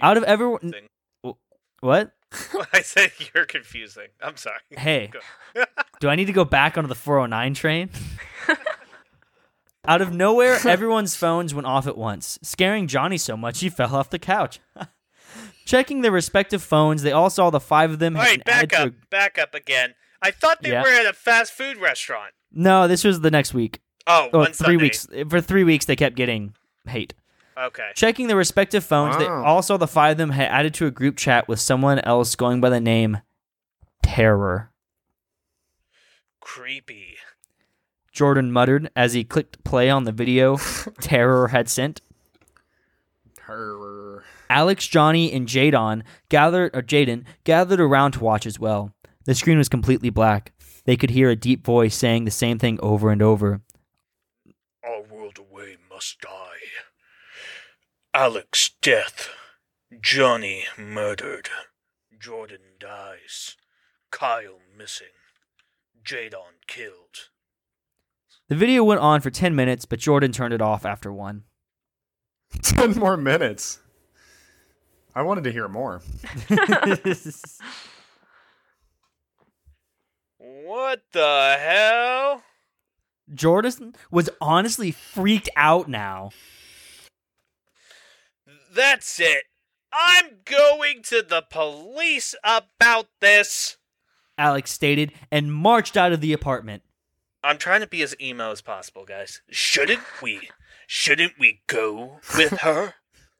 out 0.00 0.16
of 0.16 0.24
everyone, 0.24 0.74
what? 1.78 2.10
I 2.72 2.82
said 2.82 3.12
you're 3.34 3.44
confusing. 3.46 4.08
I'm 4.20 4.36
sorry. 4.36 4.60
Hey, 4.78 5.10
do 6.00 6.08
I 6.08 6.16
need 6.16 6.26
to 6.26 6.32
go 6.32 6.44
back 6.44 6.76
onto 6.78 6.88
the 6.88 6.94
409 6.94 7.54
train? 7.54 7.90
Out 9.86 10.02
of 10.02 10.12
nowhere, 10.12 10.58
everyone's 10.68 11.16
phones 11.16 11.54
went 11.54 11.66
off 11.66 11.86
at 11.86 11.96
once, 11.96 12.38
scaring 12.42 12.86
Johnny 12.86 13.16
so 13.16 13.34
much 13.36 13.60
he 13.60 13.70
fell 13.70 13.96
off 13.96 14.10
the 14.10 14.18
couch. 14.18 14.60
Checking 15.64 16.02
their 16.02 16.12
respective 16.12 16.62
phones, 16.62 17.02
they 17.02 17.12
all 17.12 17.30
saw 17.30 17.48
the 17.50 17.60
five 17.60 17.90
of 17.90 17.98
them 17.98 18.16
All 18.16 18.22
right, 18.22 18.44
back 18.44 18.72
up, 18.74 18.88
a- 18.88 18.94
back 19.10 19.38
up 19.38 19.54
again. 19.54 19.94
I 20.20 20.32
thought 20.32 20.62
they 20.62 20.72
Yeah. 20.72 20.82
were 20.82 20.88
at 20.90 21.06
a 21.06 21.12
fast 21.14 21.52
food 21.52 21.78
restaurant. 21.78 22.34
No, 22.52 22.86
this 22.88 23.04
was 23.04 23.20
the 23.22 23.30
next 23.30 23.54
week. 23.54 23.80
Oh, 24.06 24.28
Oh, 24.32 24.44
three 24.44 24.52
Sunday. 24.54 24.76
weeks. 24.76 25.06
For 25.30 25.40
three 25.40 25.64
weeks, 25.64 25.86
they 25.86 25.96
kept 25.96 26.14
getting 26.16 26.54
hate. 26.86 27.14
Okay. 27.60 27.90
Checking 27.94 28.26
their 28.26 28.36
respective 28.36 28.84
phones, 28.84 29.16
they 29.18 29.26
Wow. 29.26 29.44
all 29.44 29.62
saw 29.62 29.76
the 29.76 29.86
five 29.86 30.12
of 30.12 30.18
them 30.18 30.30
had 30.30 30.48
added 30.50 30.72
to 30.74 30.86
a 30.86 30.90
group 30.90 31.16
chat 31.16 31.46
with 31.46 31.60
someone 31.60 31.98
else 32.00 32.34
going 32.34 32.60
by 32.60 32.70
the 32.70 32.80
name 32.80 33.18
Terror. 34.02 34.70
Creepy. 36.40 37.16
Jordan 38.12 38.50
muttered 38.50 38.90
as 38.96 39.12
he 39.12 39.24
clicked 39.24 39.62
play 39.64 39.88
on 39.90 40.04
the 40.04 40.12
video 40.12 40.56
Terror 41.00 41.48
had 41.48 41.68
sent. 41.68 42.00
Terror. 43.46 44.24
Alex, 44.48 44.86
Johnny, 44.86 45.32
and 45.32 45.46
Jadon 45.46 46.02
gathered 46.28 46.74
or 46.74 46.82
Jaden 46.82 47.24
gathered 47.44 47.80
around 47.80 48.12
to 48.12 48.20
watch 48.24 48.46
as 48.46 48.58
well. 48.58 48.92
The 49.26 49.34
screen 49.34 49.58
was 49.58 49.68
completely 49.68 50.10
black. 50.10 50.52
They 50.86 50.96
could 50.96 51.10
hear 51.10 51.30
a 51.30 51.36
deep 51.36 51.64
voice 51.64 51.94
saying 51.94 52.24
the 52.24 52.30
same 52.30 52.58
thing 52.58 52.78
over 52.82 53.10
and 53.10 53.22
over. 53.22 53.60
Our 54.82 55.02
world 55.02 55.38
away 55.38 55.76
must 55.92 56.20
die. 56.20 56.39
Alex 58.12 58.72
death. 58.82 59.28
Johnny 60.00 60.64
murdered. 60.76 61.48
Jordan 62.18 62.74
dies. 62.80 63.56
Kyle 64.10 64.58
missing. 64.76 65.06
Jadon 66.04 66.58
killed. 66.66 67.28
The 68.48 68.56
video 68.56 68.82
went 68.82 69.00
on 69.00 69.20
for 69.20 69.30
10 69.30 69.54
minutes, 69.54 69.84
but 69.84 70.00
Jordan 70.00 70.32
turned 70.32 70.52
it 70.52 70.60
off 70.60 70.84
after 70.84 71.12
one. 71.12 71.44
Ten 72.62 72.98
more 72.98 73.16
minutes. 73.16 73.78
I 75.14 75.22
wanted 75.22 75.44
to 75.44 75.52
hear 75.52 75.68
more. 75.68 76.02
What 80.70 81.02
the 81.12 81.56
hell? 81.58 82.42
Jordan 83.34 83.94
was 84.10 84.30
honestly 84.40 84.90
freaked 84.92 85.48
out 85.56 85.88
now. 85.88 86.30
That's 88.72 89.18
it. 89.20 89.44
I'm 89.92 90.36
going 90.44 91.02
to 91.04 91.22
the 91.22 91.42
police 91.50 92.34
about 92.44 93.06
this. 93.20 93.76
Alex 94.38 94.70
stated 94.70 95.12
and 95.30 95.52
marched 95.52 95.96
out 95.96 96.12
of 96.12 96.20
the 96.20 96.32
apartment. 96.32 96.82
I'm 97.42 97.58
trying 97.58 97.80
to 97.80 97.86
be 97.86 98.02
as 98.02 98.14
emo 98.20 98.52
as 98.52 98.60
possible, 98.60 99.04
guys. 99.04 99.42
Shouldn't 99.50 100.02
we? 100.22 100.48
Shouldn't 100.86 101.34
we 101.38 101.62
go 101.66 102.20
with 102.36 102.52
her? 102.60 102.94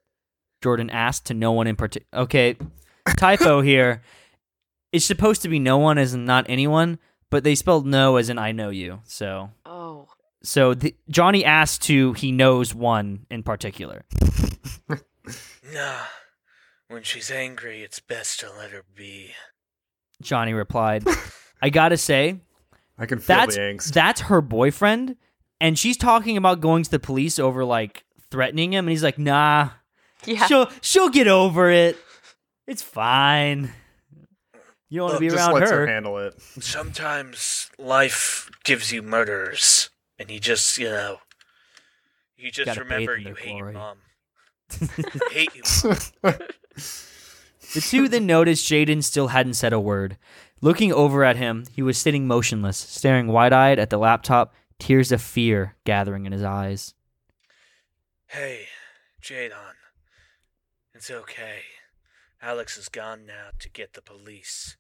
Jordan 0.63 0.91
asked 0.91 1.27
to 1.27 1.35
no 1.35 1.53
one 1.53 1.67
in 1.67 1.77
particular. 1.77 2.23
Okay, 2.25 2.57
typo 3.17 3.61
here. 3.63 4.03
It's 4.93 5.05
supposed 5.07 5.43
to 5.43 5.49
be 5.49 5.59
no 5.59 5.79
one 5.79 5.99
as 5.99 6.15
in 6.15 6.25
not 6.25 6.47
anyone, 6.49 6.99
but 7.31 7.45
they 7.45 7.55
spelled 7.55 7.87
no 7.87 8.17
as 8.17 8.29
in 8.29 8.39
I 8.39 8.53
know 8.53 8.71
you. 8.71 9.01
So, 9.05 9.51
Oh. 9.65 10.09
so 10.43 10.75
the, 10.75 10.95
Johnny 11.09 11.45
asked 11.45 11.83
to 11.85 12.13
he 12.15 12.33
knows 12.33 12.75
one 12.75 13.27
in 13.31 13.43
particular. 13.43 14.05
Nah. 15.73 16.03
When 16.89 17.03
she's 17.03 17.31
angry, 17.31 17.83
it's 17.83 18.01
best 18.01 18.41
to 18.41 18.51
let 18.57 18.71
her 18.73 18.83
be. 18.97 19.33
Johnny 20.21 20.53
replied, 20.53 21.05
"I 21.63 21.71
gotta 21.71 21.97
say, 21.97 22.41
I 22.99 23.07
can 23.07 23.19
feel 23.19 23.37
that's 23.37 23.55
the 23.55 23.61
angst. 23.61 23.93
that's 23.93 24.21
her 24.23 24.41
boyfriend, 24.41 25.17
and 25.61 25.79
she's 25.79 25.97
talking 25.97 26.37
about 26.37 26.61
going 26.61 26.83
to 26.83 26.91
the 26.91 26.99
police 26.99 27.39
over 27.39 27.65
like 27.65 28.05
threatening 28.31 28.73
him, 28.73 28.87
and 28.87 28.91
he's 28.91 29.05
like, 29.05 29.19
nah, 29.19 29.71
Yeah. 30.25 30.47
she'll 30.47 30.69
she'll 30.83 31.09
get 31.11 31.29
over 31.29 31.71
it. 31.71 31.97
It's 32.67 32.83
fine. 32.83 33.73
You 34.89 34.99
don't 34.99 35.05
want 35.11 35.15
to 35.15 35.21
be 35.21 35.29
Just 35.29 35.37
around 35.39 35.55
lets 35.55 35.71
her. 35.71 35.81
her 35.81 35.87
handle 35.87 36.19
it. 36.19 36.41
Sometimes 36.61 37.71
life 37.79 38.51
gives 38.65 38.91
you 38.91 39.03
murders, 39.03 39.91
and 40.19 40.29
you 40.31 40.41
just, 40.41 40.77
you 40.79 40.91
know, 40.91 41.19
you 42.37 42.51
just 42.51 42.67
Gotta 42.67 42.81
remember 42.81 43.17
you 43.17 43.35
hate 43.37 43.51
glory. 43.59 43.73
mom. 43.75 43.99
Hate 45.31 45.55
you. 45.55 45.63
The 47.73 47.81
two 47.81 48.09
then 48.09 48.27
noticed 48.27 48.69
Jaden 48.69 49.05
still 49.05 49.29
hadn't 49.29 49.55
said 49.55 49.73
a 49.73 49.79
word. 49.79 50.17
Looking 50.61 50.93
over 50.93 51.23
at 51.23 51.37
him, 51.37 51.67
he 51.73 51.83
was 51.83 51.97
sitting 51.97 52.27
motionless, 52.27 52.77
staring 52.77 53.29
wide 53.29 53.53
eyed 53.53 53.79
at 53.79 53.91
the 53.91 53.99
laptop, 53.99 54.53
tears 54.81 55.13
of 55.13 55.23
fear 55.23 55.77
gathering 55.85 56.27
in 56.27 56.33
his 56.33 56.43
eyes. 56.43 56.95
Hey, 58.27 58.67
Jadon. 59.23 59.75
It's 60.95 61.11
okay. 61.13 61.61
Alex 62.43 62.77
is 62.77 62.89
gone 62.89 63.25
now 63.25 63.51
to 63.61 63.69
get 63.69 63.93
the 63.93 64.03
police. 64.03 64.77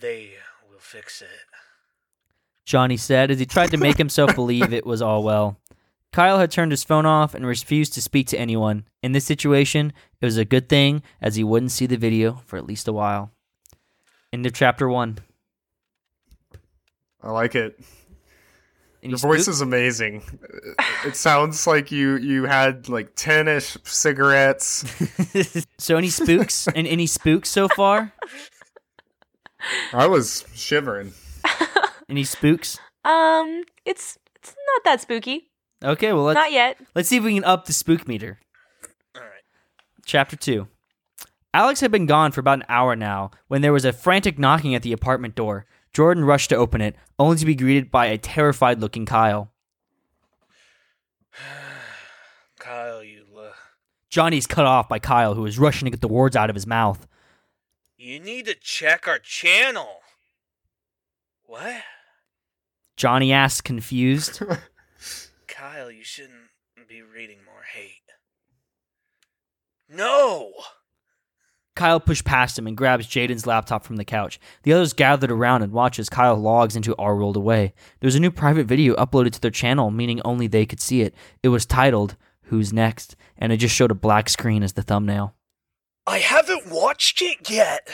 They 0.00 0.32
will 0.68 0.80
fix 0.80 1.22
it. 1.22 1.28
Johnny 2.64 2.96
said 2.96 3.30
as 3.30 3.38
he 3.38 3.46
tried 3.46 3.70
to 3.70 3.76
make 3.76 3.98
himself 3.98 4.34
believe 4.34 4.72
it 4.72 4.86
was 4.86 5.00
all 5.02 5.22
well. 5.22 5.60
Kyle 6.12 6.38
had 6.38 6.50
turned 6.50 6.72
his 6.72 6.84
phone 6.84 7.06
off 7.06 7.34
and 7.34 7.46
refused 7.46 7.94
to 7.94 8.02
speak 8.02 8.26
to 8.28 8.38
anyone. 8.38 8.84
In 9.02 9.12
this 9.12 9.24
situation, 9.24 9.92
it 10.20 10.24
was 10.26 10.36
a 10.36 10.44
good 10.44 10.68
thing 10.68 11.02
as 11.22 11.36
he 11.36 11.44
wouldn't 11.44 11.72
see 11.72 11.86
the 11.86 11.96
video 11.96 12.42
for 12.44 12.58
at 12.58 12.66
least 12.66 12.86
a 12.86 12.92
while. 12.92 13.32
End 14.32 14.44
of 14.46 14.52
chapter 14.52 14.88
one. 14.88 15.18
I 17.22 17.30
like 17.30 17.54
it. 17.54 17.78
Any 19.02 19.12
Your 19.12 19.18
voice 19.18 19.42
spook- 19.42 19.52
is 19.52 19.60
amazing. 19.62 20.22
It 21.04 21.16
sounds 21.16 21.66
like 21.66 21.90
you 21.90 22.16
you 22.16 22.44
had 22.44 22.88
like 22.88 23.14
ten 23.16 23.48
ish 23.48 23.76
cigarettes. 23.84 24.84
so 25.78 25.96
any 25.96 26.08
spooks 26.08 26.68
and 26.74 26.86
any 26.86 27.06
spooks 27.06 27.48
so 27.48 27.68
far? 27.68 28.12
I 29.92 30.06
was 30.06 30.44
shivering. 30.54 31.12
Any 32.08 32.24
spooks? 32.24 32.78
Um, 33.04 33.64
it's 33.84 34.18
it's 34.36 34.54
not 34.74 34.84
that 34.84 35.00
spooky. 35.00 35.50
Okay, 35.84 36.12
well 36.12 36.24
let's 36.24 36.36
not 36.36 36.52
yet. 36.52 36.78
let's 36.94 37.08
see 37.08 37.16
if 37.16 37.24
we 37.24 37.34
can 37.34 37.44
up 37.44 37.66
the 37.66 37.72
spook 37.72 38.06
meter. 38.06 38.38
All 39.16 39.22
right. 39.22 39.42
Chapter 40.04 40.36
2. 40.36 40.68
Alex 41.54 41.80
had 41.80 41.90
been 41.90 42.06
gone 42.06 42.32
for 42.32 42.40
about 42.40 42.58
an 42.60 42.64
hour 42.68 42.96
now 42.96 43.30
when 43.48 43.60
there 43.62 43.72
was 43.72 43.84
a 43.84 43.92
frantic 43.92 44.38
knocking 44.38 44.74
at 44.74 44.82
the 44.82 44.92
apartment 44.92 45.34
door. 45.34 45.66
Jordan 45.92 46.24
rushed 46.24 46.48
to 46.48 46.56
open 46.56 46.80
it, 46.80 46.96
only 47.18 47.36
to 47.36 47.44
be 47.44 47.54
greeted 47.54 47.90
by 47.90 48.06
a 48.06 48.16
terrified 48.16 48.80
looking 48.80 49.04
Kyle. 49.04 49.52
Kyle, 52.58 53.02
you 53.02 53.24
uh, 53.38 53.50
Johnny's 54.08 54.46
cut 54.46 54.64
off 54.64 54.88
by 54.88 54.98
Kyle, 54.98 55.34
who 55.34 55.44
is 55.44 55.58
rushing 55.58 55.84
to 55.86 55.90
get 55.90 56.00
the 56.00 56.08
words 56.08 56.36
out 56.36 56.48
of 56.48 56.56
his 56.56 56.66
mouth. 56.66 57.06
you 57.98 58.18
need 58.18 58.46
to 58.46 58.54
check 58.54 59.06
our 59.06 59.18
channel. 59.18 60.00
What? 61.44 61.82
Johnny 62.96 63.32
asked, 63.32 63.64
confused. 63.64 64.42
Kyle, 65.72 65.90
you 65.90 66.04
shouldn't 66.04 66.50
be 66.86 67.00
reading 67.00 67.38
more 67.46 67.62
hate. 67.62 68.02
No! 69.88 70.52
Kyle 71.74 71.98
pushed 71.98 72.26
past 72.26 72.58
him 72.58 72.66
and 72.66 72.76
grabs 72.76 73.06
Jaden's 73.06 73.46
laptop 73.46 73.82
from 73.82 73.96
the 73.96 74.04
couch. 74.04 74.38
The 74.64 74.74
others 74.74 74.92
gathered 74.92 75.30
around 75.30 75.62
and 75.62 75.72
watched 75.72 75.98
as 75.98 76.10
Kyle 76.10 76.36
logs 76.36 76.76
into 76.76 76.94
Our 76.96 77.16
World 77.16 77.38
Away. 77.38 77.72
There 78.00 78.06
was 78.06 78.14
a 78.14 78.20
new 78.20 78.30
private 78.30 78.66
video 78.66 78.94
uploaded 78.96 79.32
to 79.32 79.40
their 79.40 79.50
channel, 79.50 79.90
meaning 79.90 80.20
only 80.26 80.46
they 80.46 80.66
could 80.66 80.80
see 80.80 81.00
it. 81.00 81.14
It 81.42 81.48
was 81.48 81.64
titled, 81.64 82.16
Who's 82.42 82.72
Next? 82.72 83.16
and 83.38 83.50
it 83.50 83.56
just 83.56 83.74
showed 83.74 83.90
a 83.90 83.94
black 83.94 84.28
screen 84.28 84.62
as 84.62 84.74
the 84.74 84.82
thumbnail. 84.82 85.34
I 86.06 86.18
haven't 86.18 86.70
watched 86.70 87.22
it 87.22 87.48
yet. 87.48 87.88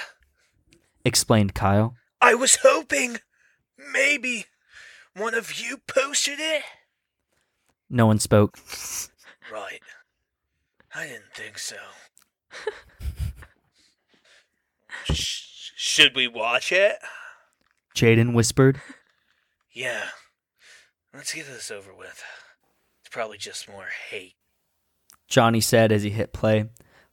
Explained 1.04 1.54
Kyle. 1.54 1.94
I 2.20 2.34
was 2.34 2.58
hoping 2.64 3.18
maybe 3.92 4.46
one 5.14 5.34
of 5.34 5.60
you 5.60 5.78
posted 5.86 6.40
it. 6.40 6.64
No 7.90 8.06
one 8.06 8.18
spoke. 8.18 8.58
Right. 9.52 9.80
I 10.94 11.06
didn't 11.06 11.32
think 11.34 11.58
so. 11.58 11.76
Sh- 15.12 15.70
should 15.76 16.14
we 16.14 16.28
watch 16.28 16.72
it? 16.72 16.96
Jaden 17.94 18.34
whispered. 18.34 18.80
Yeah. 19.72 20.04
Let's 21.14 21.32
get 21.32 21.46
this 21.46 21.70
over 21.70 21.94
with. 21.94 22.22
It's 23.00 23.08
probably 23.10 23.38
just 23.38 23.68
more 23.68 23.88
hate. 24.10 24.34
Johnny 25.28 25.60
said 25.60 25.92
as 25.92 26.02
he 26.02 26.10
hit 26.10 26.32
play. 26.32 26.66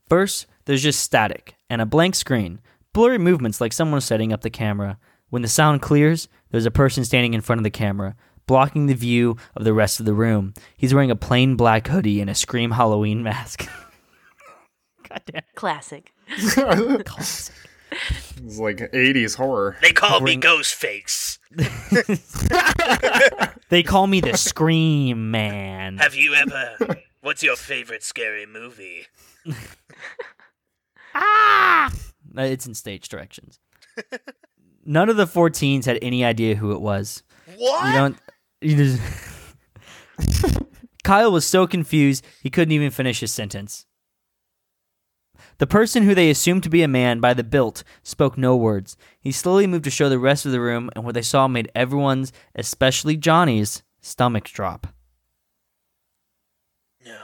First, 0.10 0.48
there's 0.66 0.84
just 0.84 1.00
static 1.00 1.56
and 1.70 1.82
a 1.82 1.86
blank 1.86 2.16
screen, 2.16 2.60
blurry 2.94 3.18
movements 3.18 3.60
like 3.62 3.74
someone 3.74 4.02
setting 4.02 4.34
up 4.34 4.42
the 4.42 4.50
camera. 4.50 4.98
When 5.30 5.42
the 5.42 5.48
sound 5.48 5.82
clears, 5.82 6.28
there's 6.52 6.66
a 6.66 6.72
person 6.72 7.04
standing 7.04 7.34
in 7.34 7.42
front 7.42 7.60
of 7.60 7.64
the 7.64 7.72
camera, 7.72 8.16
blocking 8.48 8.86
the 8.88 8.94
view 8.94 9.38
of 9.56 9.64
the 9.64 9.74
rest 9.74 10.00
of 10.00 10.06
the 10.06 10.14
room. 10.14 10.54
He's 10.78 10.94
wearing 10.94 11.12
a 11.12 11.16
plain 11.16 11.56
black 11.56 11.88
hoodie 11.88 12.22
and 12.22 12.30
a 12.30 12.36
Scream 12.36 12.72
Halloween 12.72 13.24
mask. 13.24 13.68
Goddamn. 15.10 15.42
Classic. 15.56 16.12
it's 16.28 17.50
like 18.60 18.78
80s 18.92 19.36
horror. 19.36 19.78
They 19.82 19.92
call 19.92 20.20
Bring- 20.20 20.40
me 20.40 20.46
Ghostface. 20.46 21.38
They 23.70 23.82
call 23.82 24.06
me 24.06 24.20
the 24.22 24.38
Scream 24.38 25.32
Man. 25.32 25.98
Have 25.98 26.14
you 26.14 26.36
ever? 26.36 26.98
What's 27.22 27.42
your 27.42 27.56
favorite 27.56 28.04
scary 28.04 28.46
movie? 28.46 29.08
Uh, 31.16 31.90
It's 32.38 32.68
in 32.68 32.76
stage 32.76 33.10
directions. 33.10 33.60
None 34.86 35.10
of 35.10 35.18
the 35.18 35.26
14s 35.26 35.86
had 35.86 35.98
any 36.02 36.24
idea 36.24 36.56
who 36.56 36.74
it 36.74 36.82
was. 36.82 37.24
What? 37.58 37.88
You 37.88 37.94
don't. 37.94 38.18
Just. 38.64 39.02
Kyle 41.04 41.32
was 41.32 41.46
so 41.46 41.68
confused 41.68 42.26
he 42.42 42.50
couldn't 42.50 42.72
even 42.72 42.90
finish 42.90 43.20
his 43.20 43.32
sentence. 43.32 43.86
The 45.58 45.68
person 45.68 46.04
who 46.04 46.16
they 46.16 46.30
assumed 46.30 46.64
to 46.64 46.70
be 46.70 46.84
a 46.84 46.88
man 46.88 47.20
by 47.20 47.34
the 47.34 47.44
built 47.44 47.84
spoke 48.04 48.38
no 48.38 48.56
words. 48.56 48.98
He 49.20 49.32
slowly 49.32 49.68
moved 49.68 49.86
to 49.86 49.90
show 49.90 50.10
the 50.10 50.20
rest 50.20 50.46
of 50.46 50.52
the 50.52 50.60
room, 50.60 50.90
and 50.96 51.06
what 51.06 51.14
they 51.14 51.22
saw 51.22 51.48
made 51.48 51.72
everyone's, 51.74 52.34
especially 52.56 53.16
Johnny's, 53.16 53.84
stomachs 54.02 54.52
drop. 54.52 54.88
No. 57.06 57.20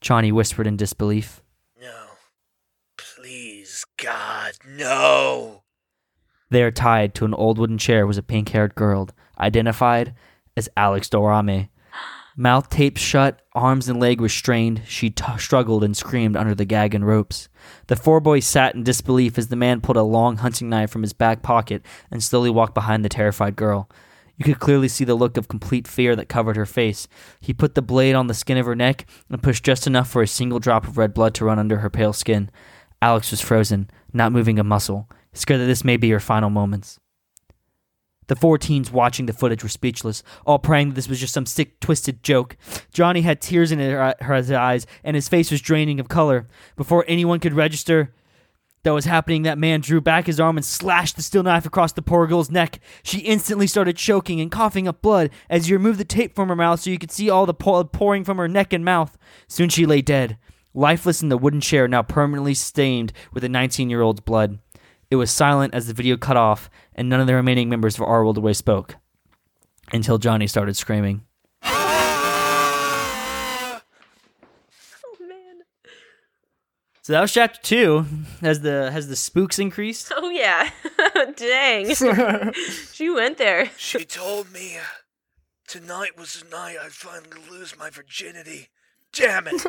Johnny 0.00 0.32
whispered 0.32 0.66
in 0.66 0.76
disbelief. 0.76 1.42
No. 1.80 2.06
Please, 2.96 3.84
God, 3.98 4.54
no. 4.66 5.62
There, 6.50 6.70
tied 6.70 7.14
to 7.14 7.24
an 7.24 7.34
old 7.34 7.56
wooden 7.56 7.78
chair, 7.78 8.06
was 8.06 8.18
a 8.18 8.22
pink 8.22 8.48
haired 8.48 8.74
girl, 8.74 9.08
identified 9.42 10.14
as 10.56 10.68
Alex 10.76 11.08
Dorame. 11.08 11.68
Mouth 12.34 12.70
taped 12.70 12.98
shut, 12.98 13.42
arms 13.52 13.90
and 13.90 14.00
leg 14.00 14.20
restrained, 14.20 14.82
she 14.86 15.10
t- 15.10 15.24
struggled 15.36 15.84
and 15.84 15.94
screamed 15.94 16.34
under 16.34 16.54
the 16.54 16.64
gag 16.64 16.94
and 16.94 17.06
ropes. 17.06 17.50
The 17.88 17.96
four 17.96 18.20
boys 18.20 18.46
sat 18.46 18.74
in 18.74 18.84
disbelief 18.84 19.36
as 19.36 19.48
the 19.48 19.56
man 19.56 19.82
pulled 19.82 19.98
a 19.98 20.02
long 20.02 20.38
hunting 20.38 20.70
knife 20.70 20.90
from 20.90 21.02
his 21.02 21.12
back 21.12 21.42
pocket 21.42 21.82
and 22.10 22.22
slowly 22.22 22.48
walked 22.48 22.72
behind 22.72 23.04
the 23.04 23.10
terrified 23.10 23.54
girl. 23.54 23.90
You 24.38 24.46
could 24.46 24.60
clearly 24.60 24.88
see 24.88 25.04
the 25.04 25.14
look 25.14 25.36
of 25.36 25.48
complete 25.48 25.86
fear 25.86 26.16
that 26.16 26.30
covered 26.30 26.56
her 26.56 26.64
face. 26.64 27.06
He 27.38 27.52
put 27.52 27.74
the 27.74 27.82
blade 27.82 28.14
on 28.14 28.28
the 28.28 28.34
skin 28.34 28.56
of 28.56 28.64
her 28.64 28.74
neck 28.74 29.06
and 29.28 29.42
pushed 29.42 29.62
just 29.62 29.86
enough 29.86 30.08
for 30.08 30.22
a 30.22 30.26
single 30.26 30.58
drop 30.58 30.86
of 30.88 30.96
red 30.96 31.12
blood 31.12 31.34
to 31.34 31.44
run 31.44 31.58
under 31.58 31.78
her 31.78 31.90
pale 31.90 32.14
skin. 32.14 32.50
Alex 33.02 33.30
was 33.30 33.42
frozen, 33.42 33.90
not 34.12 34.32
moving 34.32 34.58
a 34.58 34.64
muscle, 34.64 35.06
scared 35.34 35.60
that 35.60 35.66
this 35.66 35.84
may 35.84 35.98
be 35.98 36.08
her 36.10 36.20
final 36.20 36.48
moments. 36.48 36.98
The 38.32 38.36
four 38.36 38.56
teens 38.56 38.90
watching 38.90 39.26
the 39.26 39.34
footage 39.34 39.62
were 39.62 39.68
speechless, 39.68 40.22
all 40.46 40.58
praying 40.58 40.88
that 40.88 40.94
this 40.94 41.06
was 41.06 41.20
just 41.20 41.34
some 41.34 41.44
sick, 41.44 41.78
twisted 41.80 42.22
joke. 42.22 42.56
Johnny 42.90 43.20
had 43.20 43.42
tears 43.42 43.70
in 43.70 43.78
her, 43.78 44.00
uh, 44.00 44.14
her 44.24 44.34
eyes, 44.58 44.86
and 45.04 45.14
his 45.14 45.28
face 45.28 45.50
was 45.50 45.60
draining 45.60 46.00
of 46.00 46.08
color. 46.08 46.48
Before 46.74 47.04
anyone 47.06 47.40
could 47.40 47.52
register 47.52 48.14
that 48.84 48.94
was 48.94 49.04
happening, 49.04 49.42
that 49.42 49.58
man 49.58 49.82
drew 49.82 50.00
back 50.00 50.24
his 50.24 50.40
arm 50.40 50.56
and 50.56 50.64
slashed 50.64 51.16
the 51.16 51.22
steel 51.22 51.42
knife 51.42 51.66
across 51.66 51.92
the 51.92 52.00
poor 52.00 52.26
girl's 52.26 52.50
neck. 52.50 52.80
She 53.02 53.18
instantly 53.18 53.66
started 53.66 53.98
choking 53.98 54.40
and 54.40 54.50
coughing 54.50 54.88
up 54.88 55.02
blood 55.02 55.28
as 55.50 55.66
he 55.66 55.74
removed 55.74 56.00
the 56.00 56.04
tape 56.06 56.34
from 56.34 56.48
her 56.48 56.56
mouth 56.56 56.80
so 56.80 56.88
you 56.88 56.98
could 56.98 57.12
see 57.12 57.28
all 57.28 57.44
the 57.44 57.52
blood 57.52 57.92
pouring 57.92 58.24
from 58.24 58.38
her 58.38 58.48
neck 58.48 58.72
and 58.72 58.82
mouth. 58.82 59.18
Soon 59.46 59.68
she 59.68 59.84
lay 59.84 60.00
dead, 60.00 60.38
lifeless 60.72 61.20
in 61.20 61.28
the 61.28 61.36
wooden 61.36 61.60
chair 61.60 61.86
now 61.86 62.02
permanently 62.02 62.54
stained 62.54 63.12
with 63.30 63.42
the 63.42 63.50
19 63.50 63.90
year 63.90 64.00
old's 64.00 64.20
blood. 64.20 64.58
It 65.12 65.16
was 65.16 65.30
silent 65.30 65.74
as 65.74 65.88
the 65.88 65.92
video 65.92 66.16
cut 66.16 66.38
off, 66.38 66.70
and 66.94 67.10
none 67.10 67.20
of 67.20 67.26
the 67.26 67.34
remaining 67.34 67.68
members 67.68 67.96
of 67.96 68.00
Our 68.00 68.24
World 68.24 68.38
Away 68.38 68.54
spoke. 68.54 68.96
Until 69.92 70.16
Johnny 70.16 70.46
started 70.46 70.74
screaming. 70.74 71.26
Oh 71.62 71.68
man. 75.20 75.64
So 77.02 77.12
that 77.12 77.20
was 77.20 77.30
chapter 77.30 77.60
two. 77.60 78.06
Has 78.40 78.62
the 78.62 78.90
has 78.90 79.08
the 79.08 79.16
spooks 79.16 79.58
increased? 79.58 80.10
Oh 80.16 80.30
yeah. 80.30 80.70
Dang. 81.36 81.94
she 82.94 83.10
went 83.10 83.36
there. 83.36 83.70
She 83.76 84.06
told 84.06 84.50
me 84.50 84.78
uh, 84.78 84.84
tonight 85.68 86.16
was 86.16 86.40
the 86.40 86.48
night 86.48 86.76
I'd 86.82 86.92
finally 86.92 87.36
lose 87.50 87.78
my 87.78 87.90
virginity. 87.90 88.70
Damn 89.12 89.46
it. 89.46 89.60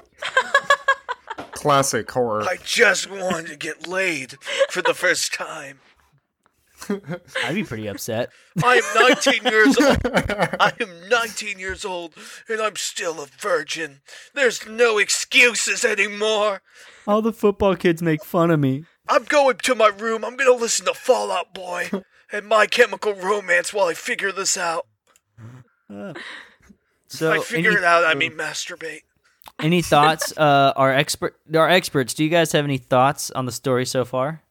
Classic 1.54 2.10
horror. 2.10 2.44
I 2.44 2.58
just 2.64 3.10
wanted 3.10 3.48
to 3.48 3.56
get 3.56 3.88
laid 3.88 4.38
for 4.70 4.82
the 4.82 4.94
first 4.94 5.34
time. 5.34 5.80
I'd 7.46 7.56
be 7.56 7.64
pretty 7.64 7.88
upset. 7.88 8.30
I 8.64 8.76
am 8.76 9.10
19 9.10 9.44
years 9.46 9.78
old. 9.80 9.98
I 10.60 10.74
am 10.80 11.10
19 11.10 11.60
years 11.60 11.86
old, 11.86 12.14
and 12.50 12.62
I'm 12.62 12.76
still 12.76 13.22
a 13.22 13.26
virgin. 13.26 14.02
There's 14.34 14.68
no 14.68 14.98
excuses 14.98 15.86
anymore. 15.86 16.62
All 17.08 17.22
the 17.22 17.34
football 17.34 17.76
kids 17.76 18.02
make 18.02 18.24
fun 18.24 18.52
of 18.52 18.60
me. 18.60 18.86
I'm 19.08 19.24
going 19.26 19.58
to 19.58 19.76
my 19.76 19.88
room. 19.88 20.24
I'm 20.24 20.36
going 20.36 20.52
to 20.52 20.62
listen 20.62 20.86
to 20.86 20.94
Fall 20.94 21.32
Out 21.32 21.54
Boy 21.54 21.90
and 22.32 22.48
My 22.48 22.66
Chemical 22.66 23.14
Romance 23.14 23.74
while 23.74 23.88
I 23.88 23.94
figure 23.94 24.32
this 24.32 24.58
out. 24.58 24.88
Uh, 25.94 26.14
so 27.08 27.32
I 27.32 27.40
figure 27.40 27.72
any, 27.72 27.80
it 27.80 27.84
out. 27.84 28.04
I 28.04 28.14
uh, 28.14 28.16
mean, 28.16 28.32
masturbate. 28.32 29.02
Any 29.60 29.82
thoughts? 29.82 30.36
Uh, 30.38 30.74
our 30.76 30.92
expert, 30.92 31.36
our 31.54 31.70
experts. 31.70 32.14
Do 32.14 32.24
you 32.24 32.30
guys 32.30 32.52
have 32.52 32.66
any 32.66 32.78
thoughts 32.78 33.32
on 33.32 33.46
the 33.46 33.52
story 33.52 33.86
so 33.86 34.06
far? 34.06 34.42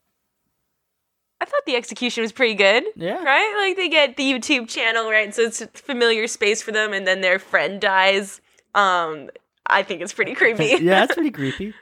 I 1.41 1.45
thought 1.45 1.67
the 1.67 1.75
execution 1.75 2.23
was 2.23 2.31
pretty 2.31 2.55
good. 2.55 2.85
Yeah. 2.95 3.23
Right? 3.23 3.67
Like 3.67 3.77
they 3.77 3.89
get 3.89 4.17
the 4.17 4.23
YouTube 4.23 4.69
channel, 4.69 5.11
right? 5.11 5.35
So 5.35 5.43
it's 5.43 5.61
a 5.61 5.67
familiar 5.69 6.29
space 6.29 6.63
for 6.63 6.71
them 6.71 6.93
and 6.93 7.07
then 7.07 7.21
their 7.21 7.39
friend 7.41 7.81
dies. 7.81 8.41
Um 8.75 9.29
I 9.67 9.83
think 9.83 10.03
it's 10.03 10.13
pretty 10.13 10.35
creepy. 10.35 10.67
yeah, 10.81 11.01
that's 11.01 11.15
pretty 11.15 11.31
creepy. 11.41 11.75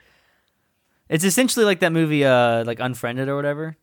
It's 1.09 1.23
essentially 1.23 1.65
like 1.65 1.79
that 1.81 1.91
movie, 1.91 2.25
uh, 2.25 2.63
like 2.63 2.79
Unfriended 2.79 3.27
or 3.27 3.35
whatever. 3.35 3.77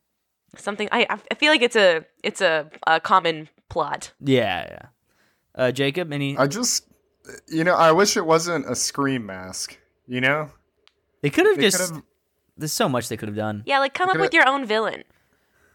Something 0.56 0.88
I 0.90 1.06
I 1.30 1.34
feel 1.34 1.52
like 1.52 1.62
it's 1.62 1.76
a 1.76 2.04
it's 2.24 2.40
a, 2.40 2.68
a 2.86 2.98
common 3.00 3.48
plot. 3.68 4.12
Yeah, 4.18 4.66
yeah. 4.68 4.82
Uh, 5.54 5.72
Jacob, 5.72 6.12
any? 6.12 6.36
I 6.38 6.46
just, 6.46 6.84
you 7.48 7.64
know, 7.64 7.74
I 7.74 7.92
wish 7.92 8.16
it 8.16 8.24
wasn't 8.26 8.70
a 8.70 8.74
scream 8.74 9.26
mask. 9.26 9.76
You 10.06 10.20
know, 10.20 10.50
they 11.22 11.30
could 11.30 11.46
have 11.46 11.58
just. 11.58 11.78
could've- 11.78 12.02
There's 12.56 12.72
so 12.72 12.88
much 12.88 13.08
they 13.08 13.16
could 13.16 13.28
have 13.28 13.36
done. 13.36 13.62
Yeah, 13.66 13.78
like 13.78 13.94
come 13.94 14.08
up 14.10 14.18
with 14.18 14.32
your 14.34 14.48
own 14.48 14.64
villain. 14.66 15.04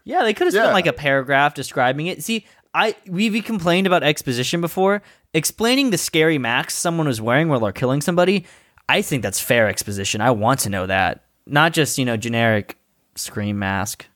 Yeah, 0.03 0.23
they 0.23 0.33
could 0.33 0.47
have 0.47 0.53
spent 0.53 0.67
Yeah. 0.67 0.73
like 0.73 0.87
a 0.87 0.93
paragraph 0.93 1.53
describing 1.53 2.07
it. 2.07 2.23
See, 2.23 2.45
I 2.73 2.95
we've 3.07 3.43
complained 3.45 3.87
about 3.87 4.03
exposition 4.03 4.59
before. 4.61 5.01
Explaining 5.33 5.89
the 5.91 5.97
scary 5.97 6.37
mask 6.37 6.71
someone 6.71 7.07
was 7.07 7.21
wearing 7.21 7.47
while 7.49 7.59
they're 7.59 7.71
killing 7.71 8.01
somebody, 8.01 8.45
I 8.89 9.01
think 9.01 9.23
that's 9.23 9.39
fair 9.39 9.67
exposition. 9.69 10.19
I 10.21 10.31
want 10.31 10.59
to 10.61 10.69
know 10.69 10.85
that, 10.87 11.23
not 11.45 11.73
just 11.73 11.97
you 11.97 12.05
know 12.05 12.17
generic 12.17 12.77
scream 13.15 13.57
mask. 13.59 14.07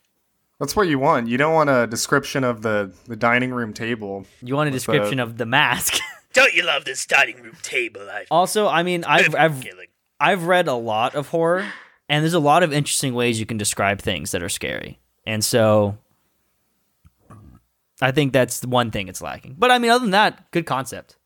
that's 0.60 0.76
what 0.76 0.88
you 0.88 0.97
want. 1.00 1.28
You 1.28 1.38
don't 1.38 1.54
want 1.54 1.69
a 1.69 1.86
description 1.88 2.43
of 2.43 2.63
the 2.63 2.91
the 3.06 3.15
dining 3.15 3.52
room 3.52 3.73
table. 3.73 4.26
You 4.41 4.56
want 4.56 4.69
a 4.69 4.71
With 4.73 4.84
the- 4.86 4.91
description 4.93 5.19
of 5.19 5.38
the 5.38 5.45
mask. 5.45 6.00
Don't 6.34 6.54
you 6.54 6.63
love 6.63 6.86
this 6.86 7.06
dining 7.06 7.42
room 7.42 7.58
table? 7.63 8.08
I've 8.10 8.28
also, 8.30 8.68
I 8.68 8.84
mean, 8.84 9.04
I've 9.04 9.34
I've 9.36 9.62
killing. 9.62 9.88
I've 10.20 10.44
read 10.44 10.68
a 10.68 10.74
lot 10.74 11.16
of 11.16 11.30
horror, 11.30 11.66
and 12.10 12.24
there's 12.24 12.34
a 12.34 12.40
lot 12.40 12.63
of 12.63 12.72
interesting 12.74 13.13
ways 13.13 13.40
you 13.40 13.46
can 13.46 13.58
describe 13.58 14.02
things 14.02 14.32
that 14.32 14.44
are 14.44 14.50
scary. 14.50 15.00
And 15.26 15.44
so 15.44 15.98
I 18.02 18.12
think 18.12 18.34
that's 18.34 18.60
the 18.60 18.68
one 18.68 18.92
thing 18.92 19.08
it's 19.08 19.22
lacking. 19.22 19.56
But 19.58 19.72
I 19.72 19.80
mean, 19.80 19.92
other 19.92 20.02
than 20.04 20.12
that, 20.12 20.52
good 20.52 20.66
concept. 20.66 21.18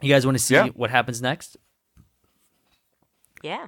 You 0.00 0.08
guys 0.12 0.24
want 0.26 0.36
to 0.36 0.42
see 0.42 0.54
Yeah. 0.54 0.68
what 0.68 0.90
happens 0.90 1.20
next? 1.22 1.56
Yeah. 3.42 3.66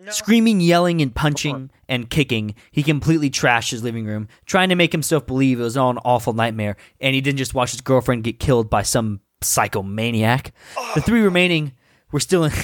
No. 0.00 0.12
Screaming, 0.12 0.60
yelling, 0.60 1.02
and 1.02 1.12
punching 1.12 1.70
and 1.88 2.08
kicking, 2.08 2.54
he 2.70 2.84
completely 2.84 3.30
trashed 3.30 3.70
his 3.70 3.82
living 3.82 4.06
room, 4.06 4.28
trying 4.46 4.68
to 4.68 4.76
make 4.76 4.92
himself 4.92 5.26
believe 5.26 5.58
it 5.58 5.64
was 5.64 5.76
all 5.76 5.90
an 5.90 5.98
awful 6.04 6.32
nightmare, 6.32 6.76
and 7.00 7.16
he 7.16 7.20
didn't 7.20 7.38
just 7.38 7.52
watch 7.52 7.72
his 7.72 7.80
girlfriend 7.80 8.22
get 8.22 8.38
killed 8.38 8.70
by 8.70 8.82
some 8.82 9.20
psychomaniac. 9.40 10.52
The 10.94 11.00
three 11.00 11.22
remaining 11.22 11.72
were 12.12 12.20
still 12.20 12.44
in. 12.44 12.50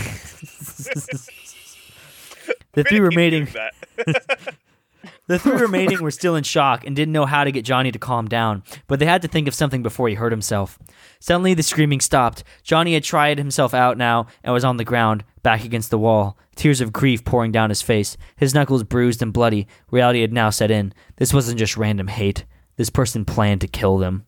the 2.73 2.85
three 2.85 3.01
remaining. 3.01 3.49
The 5.27 5.39
three 5.39 5.57
remaining 5.57 6.03
were 6.03 6.11
still 6.11 6.37
in 6.37 6.45
shock 6.45 6.87
and 6.87 6.95
didn't 6.95 7.13
know 7.13 7.25
how 7.25 7.45
to 7.45 7.53
get 7.53 7.65
Johnny 7.65 7.91
to 7.91 7.99
calm 7.99 8.29
down, 8.29 8.63
but 8.87 8.99
they 8.99 9.07
had 9.07 9.23
to 9.23 9.29
think 9.29 9.49
of 9.49 9.55
something 9.55 9.83
before 9.83 10.07
he 10.09 10.15
hurt 10.15 10.33
himself. 10.33 10.79
Suddenly, 11.19 11.55
the 11.55 11.63
screaming 11.63 12.01
stopped. 12.01 12.45
Johnny 12.63 12.93
had 12.93 13.05
tried 13.05 13.39
himself 13.39 13.73
out 13.73 13.97
now 13.97 14.27
and 14.43 14.53
was 14.53 14.65
on 14.65 14.77
the 14.77 14.85
ground, 14.85 15.25
back 15.43 15.65
against 15.65 15.91
the 15.91 15.99
wall, 15.99 16.37
tears 16.55 16.81
of 16.81 16.93
grief 16.93 17.25
pouring 17.25 17.53
down 17.53 17.71
his 17.71 17.83
face, 17.83 18.17
his 18.37 18.55
knuckles 18.55 18.83
bruised 18.83 19.23
and 19.23 19.33
bloody. 19.33 19.67
Reality 19.91 20.21
had 20.21 20.33
now 20.33 20.51
set 20.51 20.71
in. 20.71 20.93
This 21.17 21.35
wasn't 21.35 21.59
just 21.59 21.77
random 21.77 22.09
hate. 22.09 22.45
This 22.77 22.91
person 22.91 23.25
planned 23.25 23.61
to 23.61 23.69
kill 23.69 23.99
them. 23.99 24.25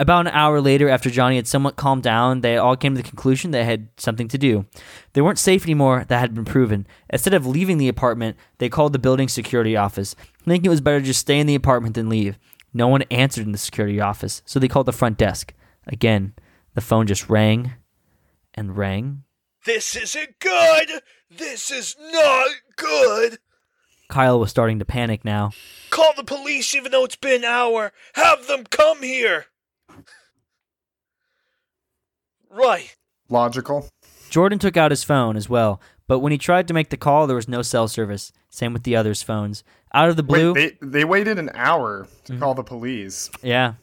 About 0.00 0.26
an 0.26 0.32
hour 0.32 0.62
later, 0.62 0.88
after 0.88 1.10
Johnny 1.10 1.36
had 1.36 1.46
somewhat 1.46 1.76
calmed 1.76 2.02
down, 2.02 2.40
they 2.40 2.56
all 2.56 2.74
came 2.74 2.94
to 2.94 3.02
the 3.02 3.08
conclusion 3.08 3.50
they 3.50 3.64
had 3.64 3.88
something 3.98 4.28
to 4.28 4.38
do. 4.38 4.64
They 5.12 5.20
weren't 5.20 5.38
safe 5.38 5.64
anymore, 5.64 6.06
that 6.08 6.20
had 6.20 6.32
been 6.32 6.46
proven. 6.46 6.86
Instead 7.10 7.34
of 7.34 7.46
leaving 7.46 7.76
the 7.76 7.88
apartment, 7.88 8.38
they 8.56 8.70
called 8.70 8.94
the 8.94 8.98
building 8.98 9.28
security 9.28 9.76
office, 9.76 10.16
thinking 10.42 10.64
it 10.64 10.70
was 10.70 10.80
better 10.80 11.00
to 11.00 11.04
just 11.04 11.20
stay 11.20 11.38
in 11.38 11.46
the 11.46 11.54
apartment 11.54 11.96
than 11.96 12.08
leave. 12.08 12.38
No 12.72 12.88
one 12.88 13.02
answered 13.10 13.44
in 13.44 13.52
the 13.52 13.58
security 13.58 14.00
office, 14.00 14.40
so 14.46 14.58
they 14.58 14.68
called 14.68 14.86
the 14.86 14.92
front 14.92 15.18
desk. 15.18 15.52
Again, 15.86 16.32
the 16.72 16.80
phone 16.80 17.06
just 17.06 17.28
rang 17.28 17.72
and 18.54 18.78
rang. 18.78 19.24
This 19.72 19.94
isn't 19.94 20.40
good! 20.40 20.90
This 21.30 21.70
is 21.70 21.94
not 22.10 22.48
good! 22.74 23.38
Kyle 24.08 24.40
was 24.40 24.50
starting 24.50 24.80
to 24.80 24.84
panic 24.84 25.24
now. 25.24 25.52
Call 25.90 26.12
the 26.16 26.24
police 26.24 26.74
even 26.74 26.90
though 26.90 27.04
it's 27.04 27.14
been 27.14 27.44
an 27.44 27.44
hour! 27.44 27.92
Have 28.14 28.48
them 28.48 28.64
come 28.64 29.00
here! 29.02 29.46
Right. 32.50 32.96
Logical. 33.28 33.88
Jordan 34.28 34.58
took 34.58 34.76
out 34.76 34.90
his 34.90 35.04
phone 35.04 35.36
as 35.36 35.48
well, 35.48 35.80
but 36.08 36.18
when 36.18 36.32
he 36.32 36.38
tried 36.38 36.66
to 36.66 36.74
make 36.74 36.90
the 36.90 36.96
call, 36.96 37.28
there 37.28 37.36
was 37.36 37.46
no 37.46 37.62
cell 37.62 37.86
service. 37.86 38.32
Same 38.48 38.72
with 38.72 38.82
the 38.82 38.96
others' 38.96 39.22
phones. 39.22 39.62
Out 39.94 40.08
of 40.08 40.16
the 40.16 40.24
blue, 40.24 40.52
Wait, 40.52 40.80
they 40.80 40.86
they 40.88 41.04
waited 41.04 41.38
an 41.38 41.50
hour 41.54 42.08
to 42.24 42.32
Mhm. 42.32 42.40
call 42.40 42.54
the 42.54 42.64
police. 42.64 43.30
yeah. 43.40 43.74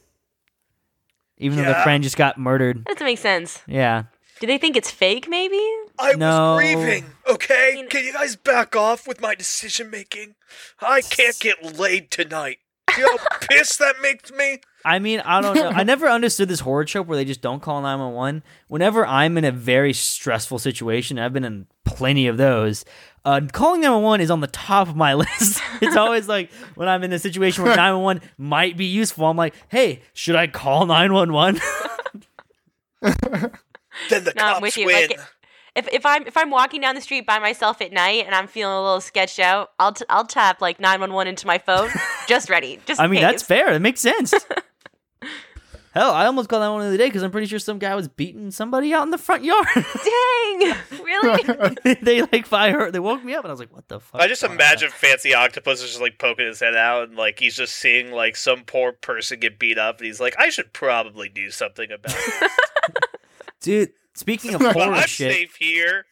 Even 1.37 1.57
though 1.57 1.63
the 1.63 1.69
Yeah. 1.71 1.83
friend 1.83 2.03
just 2.03 2.17
got 2.17 2.37
murdered. 2.37 2.79
That 2.79 2.95
doesn't 2.95 3.05
make 3.05 3.19
sense. 3.19 3.61
Yeah. 3.67 4.03
Do 4.39 4.47
they 4.47 4.57
think 4.57 4.75
it's 4.75 4.91
fake? 4.91 5.27
Maybe. 5.27 5.59
I 5.99 6.13
No. 6.15 6.55
was 6.55 6.63
grieving, 6.63 7.05
okay? 7.27 7.73
mean- 7.75 7.89
Can 7.89 8.03
you 8.05 8.13
guys 8.13 8.35
back 8.35 8.75
off 8.75 9.07
with 9.07 9.19
my 9.21 9.33
decision 9.35 9.89
making? 9.89 10.35
I 10.79 11.01
can't 11.01 11.37
get 11.39 11.77
laid 11.79 12.11
tonight. 12.11 12.59
You 12.97 13.03
know 13.03 13.17
how 13.17 13.37
pissed 13.41 13.79
that 13.79 13.95
makes 14.01 14.31
me? 14.31 14.59
I 14.85 14.99
mean, 14.99 15.19
I 15.21 15.41
don't 15.41 15.55
know. 15.55 15.69
I 15.69 15.83
never 15.93 16.07
understood 16.07 16.47
this 16.47 16.61
horror 16.61 16.85
trope 16.85 17.07
where 17.07 17.17
they 17.17 17.25
just 17.25 17.41
don't 17.41 17.61
call 17.61 17.81
911. 17.81 18.43
Whenever 18.67 19.05
I'm 19.05 19.37
in 19.37 19.43
a 19.45 19.51
very 19.51 19.91
stressful 19.93 20.59
situation, 20.59 21.19
I've 21.19 21.33
been 21.33 21.43
in 21.43 21.67
plenty 21.83 22.27
of 22.27 22.37
those. 22.37 22.85
Uh, 23.25 23.41
calling 23.51 23.81
911 23.81 24.21
is 24.23 24.31
on 24.31 24.39
the 24.39 24.47
top 24.47 24.87
of 24.87 24.95
my 24.95 25.13
list. 25.15 25.61
it's 25.81 25.97
always 25.97 26.27
like 26.27 26.51
when 26.75 26.87
I'm 26.87 27.03
in 27.03 27.11
a 27.11 27.19
situation 27.19 27.63
where 27.65 27.75
911 27.75 28.21
might 28.37 28.77
be 28.77 28.85
useful, 28.85 29.25
I'm 29.25 29.35
like, 29.37 29.53
hey, 29.67 30.01
should 30.13 30.35
I 30.35 30.47
call 30.47 30.85
911? 30.85 31.59
Then 34.09 34.23
the 34.23 34.33
No, 34.35 34.43
I'm 34.45 34.61
with 34.61 34.77
you. 34.77 34.85
win. 34.85 35.09
Like, 35.09 35.19
If, 35.75 35.87
if 35.89 36.05
I'm 36.05 36.25
if 36.25 36.35
I'm 36.37 36.49
walking 36.49 36.81
down 36.81 36.95
the 36.95 37.01
street 37.01 37.25
by 37.27 37.37
myself 37.39 37.81
at 37.81 37.91
night 37.91 38.25
and 38.25 38.33
I'm 38.33 38.47
feeling 38.47 38.73
a 38.75 38.81
little 38.81 39.01
sketched 39.01 39.39
out, 39.39 39.71
I'll 39.79 39.93
t- 39.93 40.05
I'll 40.09 40.25
tap 40.25 40.59
like 40.61 40.79
911 40.79 41.29
into 41.29 41.45
my 41.47 41.57
phone, 41.59 41.89
just 42.27 42.49
ready. 42.49 42.79
Just 42.85 42.99
I 42.99 43.05
in 43.05 43.11
mean, 43.11 43.21
that's 43.21 43.43
fair. 43.43 43.71
It 43.73 43.79
makes 43.79 44.01
sense. 44.01 44.33
Hell, 45.93 46.11
I 46.11 46.27
almost 46.27 46.47
called 46.47 46.61
911 46.61 46.91
the 46.91 46.95
other 46.95 46.97
day 47.03 47.09
because 47.09 47.23
I'm 47.23 47.31
pretty 47.31 47.47
sure 47.47 47.57
some 47.57 47.79
guy 47.79 47.95
was 47.95 48.07
beating 48.07 48.51
somebody 48.51 48.93
out 48.93 49.01
in 49.03 49.09
the 49.09 49.17
front 49.17 49.43
yard. 49.43 49.65
Dang, 49.75 50.75
really? 51.03 51.95
they 52.03 52.21
like 52.21 52.53
I 52.53 52.69
heard 52.69 52.93
they 52.93 52.99
woke 52.99 53.23
me 53.23 53.33
up 53.33 53.43
and 53.43 53.49
I 53.49 53.53
was 53.53 53.59
like, 53.59 53.73
what 53.73 53.87
the 53.87 53.99
fuck? 53.99 54.21
I 54.21 54.27
just 54.27 54.43
imagine 54.43 54.89
Fancy 54.91 55.33
Octopus 55.33 55.81
is 55.81 55.89
just 55.89 56.01
like 56.01 56.19
poking 56.19 56.45
his 56.45 56.59
head 56.59 56.75
out 56.75 57.07
and 57.07 57.17
like 57.17 57.39
he's 57.39 57.55
just 57.55 57.73
seeing 57.75 58.11
like 58.11 58.35
some 58.35 58.63
poor 58.63 58.91
person 58.91 59.39
get 59.39 59.57
beat 59.57 59.79
up 59.79 59.97
and 59.97 60.05
he's 60.05 60.19
like, 60.19 60.35
I 60.37 60.49
should 60.49 60.71
probably 60.71 61.29
do 61.29 61.49
something 61.49 61.91
about 61.91 62.15
it. 62.15 62.51
Dude, 63.61 63.91
speaking 64.15 64.53
of 64.53 64.61
horror 64.73 64.93
I'm 64.93 65.07
shit, 65.07 65.33
safe 65.33 65.55
here. 65.55 66.05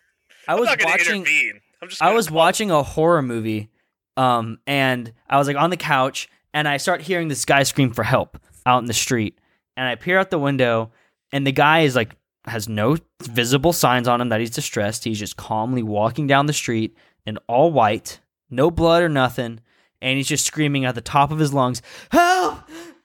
I 0.47 0.55
was 0.55 0.67
watching 0.67 1.15
intervene. 1.15 1.61
I'm 1.81 1.89
just 1.89 2.01
I 2.01 2.13
was 2.13 2.27
call- 2.27 2.37
watching 2.37 2.71
a 2.71 2.83
horror 2.83 3.21
movie, 3.21 3.69
um, 4.17 4.59
and 4.67 5.11
I 5.29 5.37
was 5.37 5.47
like 5.47 5.57
on 5.57 5.69
the 5.69 5.77
couch, 5.77 6.29
and 6.53 6.67
I 6.67 6.77
start 6.77 7.01
hearing 7.01 7.27
this 7.27 7.45
guy 7.45 7.63
scream 7.63 7.91
for 7.91 8.03
help 8.03 8.37
out 8.65 8.79
in 8.79 8.85
the 8.85 8.93
street, 8.93 9.37
and 9.77 9.87
I 9.87 9.95
peer 9.95 10.17
out 10.19 10.29
the 10.29 10.39
window, 10.39 10.91
and 11.31 11.45
the 11.45 11.51
guy 11.51 11.81
is 11.81 11.95
like 11.95 12.15
has 12.45 12.69
no 12.69 12.97
visible 13.23 13.73
signs 13.73 14.07
on 14.07 14.21
him 14.21 14.29
that 14.29 14.39
he's 14.39 14.51
distressed. 14.51 15.03
He's 15.03 15.19
just 15.19 15.35
calmly 15.35 15.81
walking 15.83 16.27
down 16.27 16.45
the 16.45 16.53
street 16.53 16.95
in 17.25 17.37
all 17.47 17.71
white, 17.71 18.19
no 18.49 18.69
blood 18.69 19.01
or 19.01 19.09
nothing, 19.09 19.59
and 20.01 20.17
he's 20.17 20.27
just 20.27 20.45
screaming 20.45 20.85
at 20.85 20.95
the 20.95 21.01
top 21.01 21.31
of 21.31 21.39
his 21.39 21.53
lungs, 21.53 21.81
"Help! 22.11 22.59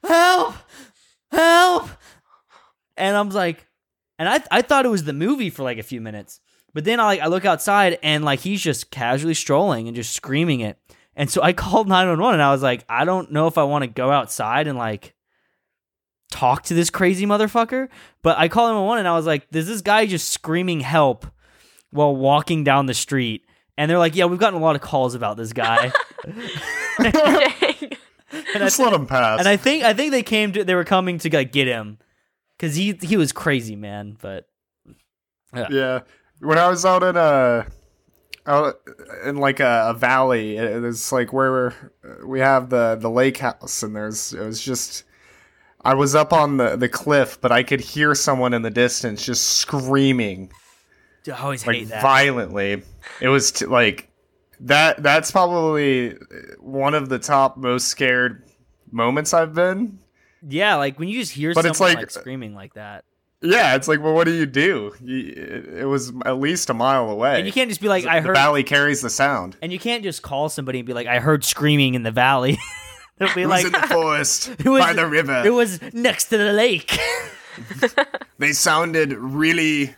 Help! 0.05 0.55
Help!" 1.33 1.89
And 2.97 3.17
I'm 3.17 3.31
like, 3.31 3.67
and 4.21 4.29
I 4.29 4.41
I 4.51 4.63
thought 4.63 4.85
it 4.85 4.91
was 4.91 5.05
the 5.05 5.13
movie 5.15 5.51
for 5.51 5.65
like 5.65 5.79
a 5.79 5.83
few 5.83 6.01
minutes. 6.01 6.39
But 6.73 6.85
then 6.85 7.01
I 7.01 7.05
like 7.05 7.21
I 7.21 7.27
look 7.27 7.45
outside 7.45 7.99
and 8.03 8.25
like 8.25 8.41
he's 8.41 8.61
just 8.61 8.91
casually 8.93 9.35
strolling 9.35 9.89
and 9.89 9.97
just 9.97 10.13
screaming 10.15 10.61
it. 10.61 10.79
And 11.17 11.29
so 11.29 11.43
I 11.43 11.53
called 11.65 11.89
911 11.89 12.35
and 12.35 12.43
I 12.43 12.53
was 12.53 12.63
like, 12.63 12.85
I 12.89 13.05
don't 13.05 13.33
know 13.33 13.49
if 13.49 13.59
I 13.59 13.65
want 13.65 13.83
to 13.83 13.89
go 13.89 14.11
outside 14.13 14.69
and 14.69 14.79
like 14.79 15.15
talk 16.31 16.63
to 16.65 16.75
this 16.75 16.91
crazy 16.91 17.27
motherfucker. 17.27 17.89
But 18.23 18.39
I 18.39 18.49
called 18.49 18.69
911 18.69 19.01
and 19.01 19.09
I 19.09 19.17
was 19.17 19.27
like, 19.27 19.49
there's 19.51 19.67
this 19.67 19.81
guy 19.81 20.07
just 20.07 20.29
screaming 20.29 20.81
help 20.81 21.27
while 21.91 22.15
walking 22.15 22.63
down 22.63 22.87
the 22.87 22.95
street. 22.95 23.47
And 23.77 23.91
they're 23.91 23.99
like, 23.99 24.15
yeah, 24.15 24.27
we've 24.27 24.39
gotten 24.39 24.61
a 24.61 24.63
lot 24.63 24.77
of 24.77 24.83
calls 24.83 25.15
about 25.15 25.39
this 25.39 25.55
guy. 25.55 25.91
Dang. 27.01 27.13
and, 27.13 27.97
I, 28.55 28.59
Just 28.59 28.79
let 28.79 28.93
him 28.93 29.07
pass. 29.07 29.39
and 29.39 29.49
I 29.49 29.57
think 29.57 29.83
I 29.83 29.95
think 29.95 30.13
they 30.13 30.23
came 30.23 30.53
to 30.53 30.63
they 30.63 30.75
were 30.75 30.85
coming 30.85 31.17
to 31.19 31.35
like 31.35 31.51
get 31.51 31.67
him 31.67 31.99
because 32.61 32.77
he 32.77 32.93
he 33.01 33.17
was 33.17 33.33
crazy, 33.33 33.75
man. 33.75 34.19
But 34.21 34.47
yeah, 35.55 36.01
when 36.41 36.59
I 36.59 36.69
was 36.69 36.85
out 36.85 37.03
in 37.03 37.17
a 37.17 37.67
out 38.47 38.81
in 39.25 39.37
like 39.37 39.61
a, 39.61 39.87
a 39.89 39.95
valley, 39.95 40.59
it 40.59 40.83
was 40.83 41.11
like 41.11 41.33
where 41.33 41.51
we're, 41.51 41.75
uh, 42.05 42.27
we 42.27 42.41
have 42.41 42.69
the 42.69 42.99
the 43.01 43.09
lake 43.09 43.39
house, 43.39 43.83
and 43.83 43.97
there's 43.97 44.35
it 44.35 44.45
was 44.45 44.61
just. 44.61 45.05
I 45.83 45.95
was 45.95 46.15
up 46.15 46.35
on 46.35 46.59
the, 46.59 46.77
the 46.77 46.91
cliff, 46.91 47.41
but 47.41 47.53
I 47.53 47.63
could 47.63 47.81
hear 47.81 48.15
someone 48.15 48.53
in 48.53 48.61
the 48.61 48.71
distance 48.71 49.25
just 49.25 49.47
screaming 49.47 50.53
I 51.27 51.41
always 51.41 51.67
like 51.67 51.77
hate 51.77 51.89
that. 51.89 52.03
violently. 52.03 52.83
It 53.19 53.29
was 53.29 53.51
t- 53.51 53.65
like 53.65 54.11
that. 54.61 55.03
That's 55.03 55.31
probably 55.31 56.19
one 56.59 56.93
of 56.93 57.09
the 57.09 57.19
top 57.19 57.57
most 57.57 57.89
scared 57.89 58.45
moments 58.93 59.33
I've 59.33 59.55
been. 59.55 60.01
Yeah, 60.47 60.77
like 60.77 60.99
when 60.99 61.09
you 61.09 61.19
just 61.21 61.33
hear 61.33 61.53
But 61.55 61.63
someone 61.63 61.71
it's 61.73 61.81
like, 61.81 61.97
like- 61.97 62.07
uh, 62.07 62.21
screaming 62.21 62.55
like 62.55 62.75
that, 62.75 63.05
Yeah, 63.43 63.75
it's 63.75 63.89
like, 63.89 64.01
well, 64.03 64.13
what 64.15 64.25
do 64.27 64.33
you 64.33 64.47
do? 64.47 64.93
You, 65.03 65.33
it, 65.79 65.85
was 65.85 66.13
at 66.27 66.39
least 66.39 66.69
a 66.71 66.75
mile 66.75 67.09
away. 67.11 67.37
and 67.39 67.47
you 67.47 67.53
can't 67.53 67.71
just 67.71 67.81
be 67.81 67.89
like, 67.89 68.05
the, 68.05 68.11
"I 68.11 68.21
the 68.21 68.29
heard," 68.29 68.37
valley 68.37 68.63
carries 68.65 69.01
the 69.01 69.11
sound. 69.11 69.57
and 69.63 69.73
you 69.73 69.79
can't 69.79 70.03
just 70.03 70.23
call 70.23 70.49
somebody 70.49 70.79
and 70.81 70.87
be 70.87 70.93
like, 70.95 71.07
"I 71.07 71.21
heard 71.21 71.45
screaming 71.45 71.95
in 71.95 72.03
the 72.03 72.11
valley." 72.11 72.59
They'll 73.19 73.35
be 73.35 73.43
It 73.43 73.49
like, 73.49 73.65
was 73.65 73.75
in 73.75 73.81
the 73.81 73.87
forest 73.89 74.49
It 74.59 74.65
was- 74.69 74.83
by 74.85 74.93
the 74.95 75.07
river. 75.07 75.43
"It 75.45 75.51
was 75.51 75.81
next 75.95 76.27
to 76.27 76.39
the 76.39 76.53
lake." 76.53 76.99
they 78.39 78.53
sounded 78.53 79.13
really. 79.13 79.95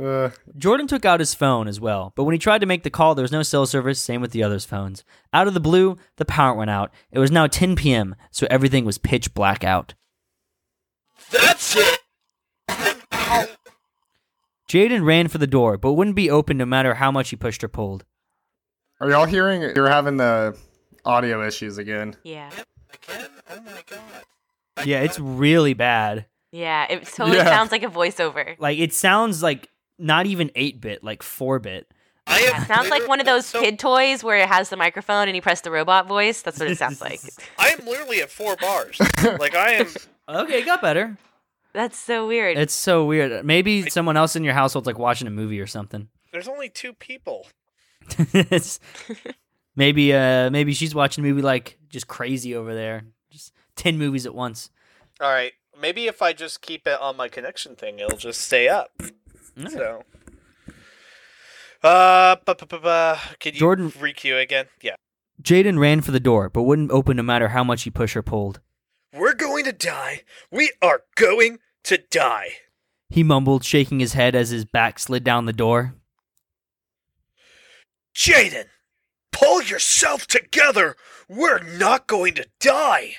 Uh, 0.00 0.30
Jordan 0.56 0.86
took 0.86 1.04
out 1.04 1.20
his 1.20 1.34
phone 1.34 1.68
as 1.68 1.80
well, 1.80 2.12
but 2.16 2.24
when 2.24 2.32
he 2.32 2.38
tried 2.38 2.60
to 2.60 2.66
make 2.66 2.82
the 2.82 2.90
call, 2.90 3.14
there 3.14 3.22
was 3.22 3.32
no 3.32 3.42
cell 3.42 3.66
service. 3.66 4.00
Same 4.00 4.20
with 4.20 4.32
the 4.32 4.42
others' 4.42 4.64
phones. 4.64 5.04
Out 5.32 5.48
of 5.48 5.54
the 5.54 5.60
blue, 5.60 5.96
the 6.16 6.24
power 6.24 6.54
went 6.54 6.70
out. 6.70 6.92
It 7.10 7.18
was 7.18 7.30
now 7.30 7.46
10 7.46 7.76
p.m., 7.76 8.14
so 8.30 8.46
everything 8.50 8.84
was 8.84 8.98
pitch 8.98 9.32
black 9.34 9.64
out. 9.64 9.94
That's 11.30 11.76
it. 11.76 11.98
Jaden 14.68 15.04
ran 15.04 15.28
for 15.28 15.38
the 15.38 15.46
door, 15.46 15.76
but 15.78 15.92
wouldn't 15.92 16.16
be 16.16 16.28
open 16.30 16.56
no 16.56 16.66
matter 16.66 16.94
how 16.94 17.10
much 17.12 17.30
he 17.30 17.36
pushed 17.36 17.62
or 17.62 17.68
pulled. 17.68 18.04
are 19.00 19.08
y'all 19.10 19.24
hearing? 19.26 19.62
You're 19.76 19.88
having 19.88 20.16
the 20.16 20.56
audio 21.04 21.46
issues 21.46 21.78
again. 21.78 22.16
Yeah. 22.24 22.50
Again? 22.92 23.28
Oh 23.50 23.60
my 23.60 23.82
god. 23.88 24.86
Yeah, 24.86 25.00
it's 25.02 25.20
really 25.20 25.74
bad. 25.74 26.26
Yeah. 26.50 26.86
It 26.90 27.06
totally 27.06 27.36
Yeah. 27.38 27.44
sounds 27.44 27.70
like 27.70 27.84
a 27.84 27.88
voiceover. 27.88 28.56
Like 28.58 28.78
it 28.78 28.92
sounds 28.92 29.42
like 29.42 29.68
not 29.98 30.26
even 30.26 30.50
8-bit, 30.50 31.02
like 31.04 31.22
4-bit. 31.22 31.90
I 32.28 32.40
am 32.40 32.62
It 32.62 32.66
sounds 32.66 32.90
like 32.90 33.06
one 33.06 33.20
of 33.20 33.26
those 33.26 33.46
so- 33.46 33.60
kid 33.60 33.78
toys 33.78 34.24
where 34.24 34.36
it 34.38 34.48
has 34.48 34.68
the 34.68 34.76
microphone 34.76 35.28
and 35.28 35.36
you 35.36 35.42
press 35.42 35.60
the 35.60 35.70
robot 35.70 36.08
voice. 36.08 36.42
That's 36.42 36.58
what 36.58 36.68
it 36.70 36.76
sounds 36.78 37.00
like. 37.00 37.20
I 37.58 37.68
am 37.68 37.86
literally 37.86 38.20
at 38.20 38.30
four 38.30 38.56
bars. 38.56 38.98
like 39.38 39.54
I 39.54 39.72
am. 39.74 39.86
Okay, 40.28 40.60
it 40.60 40.66
got 40.66 40.82
better. 40.82 41.16
That's 41.72 41.96
so 41.96 42.26
weird. 42.26 42.58
It's 42.58 42.74
so 42.74 43.04
weird. 43.04 43.44
Maybe 43.44 43.88
someone 43.90 44.16
else 44.16 44.34
in 44.34 44.42
your 44.44 44.54
household's 44.54 44.86
like 44.86 44.98
watching 44.98 45.28
a 45.28 45.30
movie 45.30 45.60
or 45.60 45.66
something. 45.68 46.08
There's 46.32 46.48
only 46.48 46.68
two 46.68 46.92
people. 46.92 47.46
It's- 48.34 48.80
maybe 49.76 50.12
uh 50.14 50.48
maybe 50.50 50.72
she's 50.72 50.94
watching 50.94 51.22
a 51.24 51.28
movie 51.28 51.42
like 51.42 51.78
just 51.88 52.08
crazy 52.08 52.54
over 52.54 52.74
there. 52.74 53.04
Just 53.30 53.52
10 53.76 53.98
movies 53.98 54.26
at 54.26 54.34
once. 54.34 54.70
All 55.20 55.30
right. 55.30 55.52
Maybe 55.80 56.06
if 56.06 56.22
I 56.22 56.32
just 56.32 56.60
keep 56.62 56.86
it 56.86 56.98
on 57.00 57.16
my 57.16 57.28
connection 57.28 57.76
thing, 57.76 57.98
it'll 57.98 58.16
just 58.16 58.40
stay 58.40 58.68
up. 58.68 58.90
So. 59.70 60.02
Uh, 61.82 62.36
bu- 62.44 62.54
bu- 62.54 62.66
bu- 62.66 62.80
can 63.38 63.52
you 63.54 63.60
Jordan- 63.60 63.92
re-cue 63.98 64.36
again? 64.36 64.66
Yeah. 64.82 64.96
Jaden 65.42 65.78
ran 65.78 66.00
for 66.00 66.10
the 66.10 66.20
door, 66.20 66.48
but 66.48 66.62
wouldn't 66.62 66.90
open 66.90 67.16
no 67.16 67.22
matter 67.22 67.48
how 67.48 67.62
much 67.62 67.82
he 67.82 67.90
pushed 67.90 68.16
or 68.16 68.22
pulled. 68.22 68.60
We're 69.12 69.34
going 69.34 69.64
to 69.64 69.72
die. 69.72 70.22
We 70.50 70.72
are 70.82 71.02
going 71.14 71.58
to 71.84 71.98
die. 72.10 72.48
He 73.08 73.22
mumbled, 73.22 73.64
shaking 73.64 74.00
his 74.00 74.14
head 74.14 74.34
as 74.34 74.50
his 74.50 74.64
back 74.64 74.98
slid 74.98 75.24
down 75.24 75.46
the 75.46 75.52
door. 75.52 75.94
Jaden, 78.14 78.64
pull 79.32 79.62
yourself 79.62 80.26
together. 80.26 80.96
We're 81.28 81.62
not 81.62 82.06
going 82.06 82.34
to 82.34 82.46
die. 82.60 83.16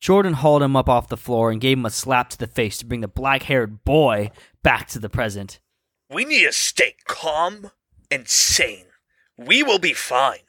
Jordan 0.00 0.32
hauled 0.32 0.62
him 0.62 0.76
up 0.76 0.88
off 0.88 1.08
the 1.08 1.16
floor 1.16 1.50
and 1.50 1.60
gave 1.60 1.76
him 1.76 1.84
a 1.86 1.90
slap 1.90 2.30
to 2.30 2.38
the 2.38 2.46
face 2.46 2.78
to 2.78 2.86
bring 2.86 3.02
the 3.02 3.08
black 3.08 3.44
haired 3.44 3.84
boy 3.84 4.30
back 4.62 4.88
to 4.88 4.98
the 4.98 5.10
present. 5.10 5.60
We 6.12 6.24
need 6.24 6.44
to 6.44 6.52
stay 6.52 6.94
calm 7.06 7.70
and 8.10 8.28
sane. 8.28 8.86
We 9.38 9.62
will 9.62 9.78
be 9.78 9.92
fine. 9.92 10.40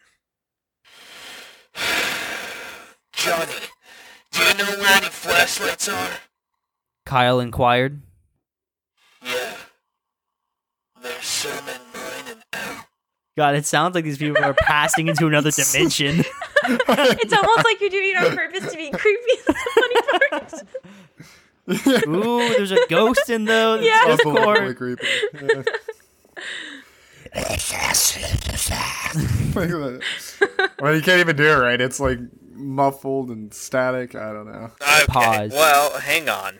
Johnny, 3.14 3.54
do 4.32 4.44
you 4.44 4.54
know 4.56 4.66
where 4.66 4.98
any 4.98 5.08
flashlights 5.08 5.88
are? 5.88 6.10
Kyle 7.06 7.40
inquired. 7.40 8.02
Yeah. 9.24 9.56
There's 11.02 11.26
some 11.26 11.68
in 11.68 11.82
mine 11.94 12.28
and 12.28 12.44
Al. 12.54 12.86
God, 13.38 13.56
it 13.56 13.66
sounds 13.66 13.94
like 13.94 14.04
these 14.04 14.18
people 14.18 14.44
are 14.44 14.56
passing 14.56 15.08
into 15.08 15.28
another 15.28 15.52
dimension. 15.74 16.24
it's 16.64 17.34
almost 17.34 17.66
like 17.66 17.80
you're 17.82 17.90
doing 17.90 18.12
it 18.12 18.18
on 18.18 18.36
purpose 18.36 18.72
to 18.72 18.78
be 18.78 18.90
creepy. 18.92 19.22
That's 19.48 19.48
the 19.48 19.70
funny 19.76 20.02
part. 20.30 20.64
Ooh, 22.08 22.50
there's 22.50 22.72
a 22.72 22.80
ghost 22.90 23.30
in 23.30 23.46
the 23.46 23.80
Yeah. 23.84 24.12
Unbelievably 24.12 24.74
Discord. 24.74 24.78
creepy. 24.78 25.08
Yeah. 25.42 25.64
That. 29.64 30.72
well, 30.80 30.96
you 30.96 31.02
can't 31.02 31.20
even 31.20 31.36
do 31.36 31.44
it 31.48 31.56
right. 31.56 31.80
It's 31.80 32.00
like 32.00 32.20
muffled 32.54 33.30
and 33.30 33.54
static. 33.54 34.16
I 34.16 34.34
don't 34.34 34.46
know. 34.52 34.72
Okay, 34.82 35.06
Pause. 35.08 35.52
well, 35.52 36.00
hang 36.00 36.30
on. 36.30 36.58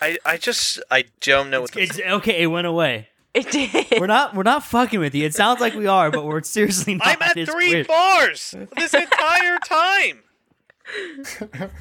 I 0.00 0.18
I 0.24 0.36
just 0.36 0.80
I 0.90 1.04
don't 1.20 1.50
know 1.50 1.60
what 1.62 1.72
the 1.72 1.82
It's 1.82 1.98
okay. 2.00 2.42
It 2.42 2.46
went 2.48 2.66
away. 2.66 3.08
It 3.34 3.50
did. 3.50 3.98
We're 4.00 4.06
not. 4.06 4.34
We're 4.34 4.42
not 4.44 4.62
fucking 4.64 5.00
with 5.00 5.14
you. 5.14 5.24
It 5.26 5.34
sounds 5.34 5.60
like 5.60 5.74
we 5.74 5.86
are, 5.86 6.10
but 6.10 6.24
we're 6.24 6.42
seriously 6.42 6.94
not. 6.94 7.06
I'm 7.06 7.22
at 7.22 7.36
It's 7.36 7.50
three 7.50 7.70
weird. 7.74 7.86
bars 7.86 8.54
this 8.76 8.94
entire 8.94 9.58
time. 9.64 10.20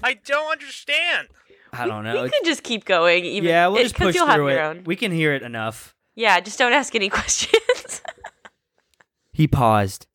I 0.03 0.15
don't 0.25 0.51
understand. 0.51 1.27
I 1.73 1.87
don't 1.87 2.03
know. 2.03 2.23
we 2.23 2.29
could 2.29 2.45
just 2.45 2.63
keep 2.63 2.85
going. 2.85 3.25
Even 3.25 3.49
yeah, 3.49 3.67
we'll 3.67 3.81
just 3.83 3.95
push 3.95 4.15
through 4.15 4.47
it. 4.49 4.85
We 4.87 4.95
can 4.95 5.11
hear 5.11 5.33
it 5.33 5.41
enough. 5.41 5.95
Yeah, 6.15 6.39
just 6.39 6.59
don't 6.59 6.73
ask 6.73 6.93
any 6.95 7.09
questions. 7.17 8.01
He 9.31 9.47
paused. 9.47 10.05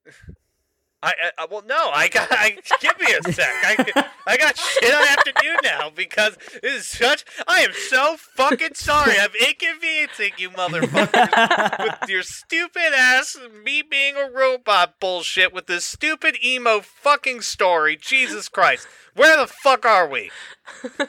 I, 1.03 1.13
I 1.39 1.47
well 1.51 1.63
no 1.67 1.91
I 1.95 2.09
got 2.09 2.29
I 2.31 2.59
give 2.81 2.99
me 3.01 3.07
a 3.13 3.33
sec. 3.33 3.49
I, 3.49 4.05
I 4.27 4.37
got 4.37 4.57
shit 4.57 4.93
I 4.93 5.07
have 5.07 5.25
to 5.25 5.33
do 5.41 5.57
now 5.63 5.91
because 5.95 6.37
this 6.63 6.75
is 6.75 6.89
such 6.89 7.25
I 7.47 7.61
am 7.61 7.73
so 7.73 8.17
fucking 8.35 8.75
sorry. 8.75 9.15
I'm 9.19 9.31
inconveniencing 9.49 10.33
you 10.39 10.51
motherfuckers 10.51 11.85
with 11.85 12.11
your 12.11 12.23
stupid 12.23 12.93
ass 12.97 13.37
me 13.65 13.83
being 13.83 14.17
a 14.17 14.29
robot 14.31 14.99
bullshit 15.01 15.53
with 15.53 15.67
this 15.67 15.85
stupid 15.85 16.37
emo 16.45 16.81
fucking 16.81 17.43
story. 17.43 17.97
Jesus 17.97 18.49
Christ. 18.49 18.87
Where 19.15 19.37
the 19.37 19.47
fuck 19.47 19.85
are 19.85 20.09
we? 20.09 20.31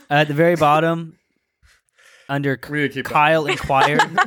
At 0.10 0.28
the 0.28 0.34
very 0.34 0.56
bottom, 0.56 1.19
under 2.30 2.60
We 2.70 2.82
need 2.84 2.94
to 2.94 3.04
Kyle 3.04 3.46
inquired. 3.48 4.02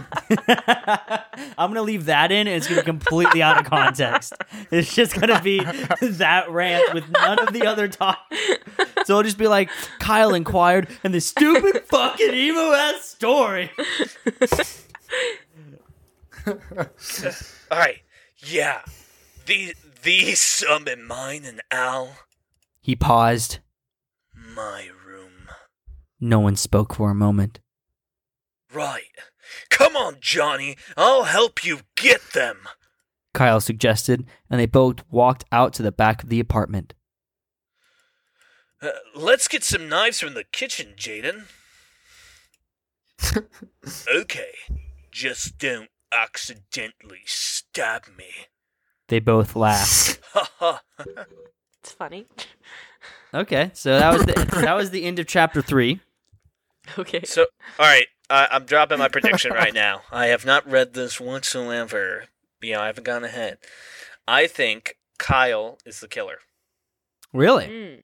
I'm 1.56 1.70
gonna 1.70 1.82
leave 1.82 2.06
that 2.06 2.30
in, 2.32 2.46
and 2.46 2.56
it's 2.56 2.66
gonna 2.68 2.82
be 2.82 2.84
completely 2.86 3.42
out 3.42 3.58
of 3.60 3.64
context. 3.66 4.34
It's 4.70 4.94
just 4.94 5.18
gonna 5.18 5.40
be 5.40 5.60
that 5.60 6.50
rant 6.50 6.92
with 6.94 7.08
none 7.10 7.38
of 7.38 7.52
the 7.52 7.66
other 7.66 7.88
talk. 7.88 8.18
So 9.04 9.14
it'll 9.18 9.22
just 9.22 9.38
be 9.38 9.48
like 9.48 9.70
Kyle 9.98 10.34
inquired, 10.34 10.88
and 11.04 11.14
this 11.14 11.26
stupid 11.26 11.84
fucking 11.86 12.34
emo 12.34 12.72
ass 12.72 13.04
story. 13.04 13.70
all 16.46 17.78
right 17.78 18.00
yeah 18.46 18.80
these 19.46 19.74
these 20.02 20.40
some 20.40 20.88
in 20.88 21.04
mine 21.04 21.44
and 21.44 21.60
Al 21.70 22.16
He 22.80 22.96
paused. 22.96 23.60
my 24.34 24.88
room 25.06 25.48
No 26.20 26.40
one 26.40 26.56
spoke 26.56 26.94
for 26.96 27.10
a 27.10 27.14
moment. 27.14 27.60
Right 28.72 29.12
come 29.70 29.96
on 29.96 30.16
Johnny 30.20 30.76
I'll 30.96 31.24
help 31.24 31.64
you 31.64 31.80
get 31.96 32.32
them. 32.32 32.68
Kyle 33.34 33.60
suggested, 33.60 34.26
and 34.50 34.60
they 34.60 34.66
both 34.66 35.04
walked 35.10 35.44
out 35.50 35.72
to 35.74 35.82
the 35.82 35.92
back 35.92 36.22
of 36.22 36.28
the 36.28 36.40
apartment. 36.40 36.94
Uh, 38.80 38.90
let's 39.14 39.48
get 39.48 39.64
some 39.64 39.88
knives 39.88 40.20
from 40.20 40.34
the 40.34 40.44
kitchen, 40.44 40.94
Jaden. 40.96 41.44
okay, 44.14 44.52
just 45.10 45.56
don't 45.58 45.88
accidentally 46.12 47.20
stab 47.24 48.06
me. 48.18 48.48
They 49.08 49.20
both 49.20 49.54
laughed. 49.54 50.20
Ha 50.32 50.50
ha. 50.58 50.82
it's 51.80 51.92
funny. 51.92 52.26
Okay, 53.32 53.70
so 53.74 53.98
that 53.98 54.12
was 54.12 54.26
the 54.26 54.60
that 54.60 54.74
was 54.74 54.90
the 54.90 55.04
end 55.04 55.18
of 55.18 55.26
chapter 55.26 55.62
three. 55.62 56.00
Okay. 56.98 57.20
So, 57.24 57.46
all 57.78 57.86
right, 57.86 58.06
I 58.32 58.48
I'm 58.50 58.64
dropping 58.64 58.98
my 58.98 59.08
prediction 59.08 59.52
right 59.62 59.74
now. 59.74 60.02
I 60.10 60.26
have 60.26 60.44
not 60.46 60.68
read 60.70 60.94
this 60.94 61.20
whatsoever. 61.20 62.24
You 62.60 62.72
know, 62.74 62.80
I 62.80 62.86
haven't 62.86 63.04
gone 63.04 63.24
ahead. 63.24 63.58
I 64.26 64.46
think 64.46 64.96
Kyle 65.18 65.78
is 65.84 66.00
the 66.00 66.08
killer, 66.08 66.38
Really 67.32 67.66
Mm. 67.66 68.02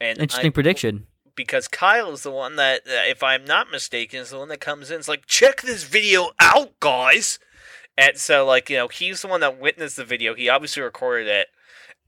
and 0.00 0.18
interesting 0.18 0.50
I- 0.50 0.54
prediction. 0.54 1.06
because 1.34 1.66
Kyle 1.68 2.12
is 2.12 2.22
the 2.24 2.30
one 2.30 2.56
that, 2.56 2.82
uh, 2.86 2.90
if 3.08 3.22
I'm 3.22 3.44
not 3.44 3.70
mistaken, 3.70 4.20
is 4.20 4.30
the 4.30 4.38
one 4.38 4.48
that 4.48 4.60
comes 4.60 4.90
in. 4.90 4.98
It's 4.98 5.08
like, 5.08 5.26
check 5.26 5.62
this 5.62 5.84
video 5.84 6.32
out, 6.40 6.78
guys. 6.80 7.38
And 7.96 8.18
so, 8.18 8.44
like, 8.44 8.68
you 8.70 8.76
know, 8.76 8.88
he's 8.88 9.22
the 9.22 9.28
one 9.28 9.40
that 9.40 9.58
witnessed 9.58 9.96
the 9.96 10.04
video. 10.04 10.34
He 10.34 10.48
obviously 10.48 10.82
recorded 10.82 11.28
it, 11.28 11.48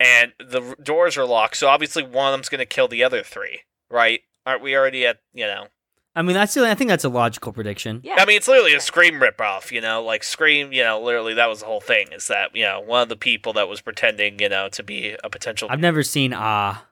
and 0.00 0.32
the 0.38 0.74
doors 0.82 1.16
are 1.16 1.24
locked. 1.26 1.56
So 1.56 1.68
obviously, 1.68 2.02
one 2.02 2.26
of 2.28 2.32
them's 2.32 2.48
going 2.48 2.58
to 2.58 2.66
kill 2.66 2.88
the 2.88 3.04
other 3.04 3.22
three, 3.22 3.60
right? 3.90 4.20
Aren't 4.46 4.62
we 4.62 4.74
already 4.76 5.06
at, 5.06 5.20
you 5.32 5.46
know? 5.46 5.68
I 6.16 6.22
mean, 6.22 6.34
that's 6.34 6.56
I 6.56 6.74
think 6.74 6.88
that's 6.90 7.02
a 7.04 7.08
logical 7.08 7.52
prediction. 7.52 8.00
Yeah. 8.04 8.16
I 8.18 8.24
mean, 8.24 8.36
it's 8.36 8.46
literally 8.46 8.74
a 8.74 8.80
Scream 8.80 9.14
ripoff, 9.14 9.72
you 9.72 9.80
know? 9.80 10.02
Like, 10.02 10.22
Scream, 10.22 10.72
you 10.72 10.84
know, 10.84 11.02
literally, 11.02 11.34
that 11.34 11.48
was 11.48 11.60
the 11.60 11.66
whole 11.66 11.80
thing. 11.80 12.12
Is 12.12 12.28
that, 12.28 12.54
you 12.54 12.62
know, 12.62 12.80
one 12.80 13.02
of 13.02 13.08
the 13.08 13.16
people 13.16 13.52
that 13.54 13.68
was 13.68 13.80
pretending, 13.80 14.38
you 14.38 14.48
know, 14.48 14.68
to 14.70 14.82
be 14.84 15.16
a 15.24 15.28
potential. 15.28 15.68
I've 15.70 15.80
never 15.80 16.04
seen 16.04 16.32
Ah. 16.32 16.86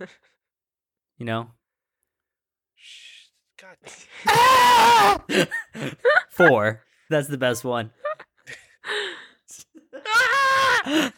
you 1.18 1.26
know, 1.26 1.50
God. 3.60 3.76
four. 6.30 6.82
That's 7.10 7.28
the 7.28 7.38
best 7.38 7.64
one. 7.64 7.92
it 10.86 11.12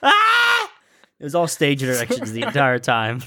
was 1.21 1.35
all 1.35 1.47
stage 1.47 1.81
directions 1.81 2.33
the 2.33 2.43
entire 2.43 2.79
time. 2.79 3.23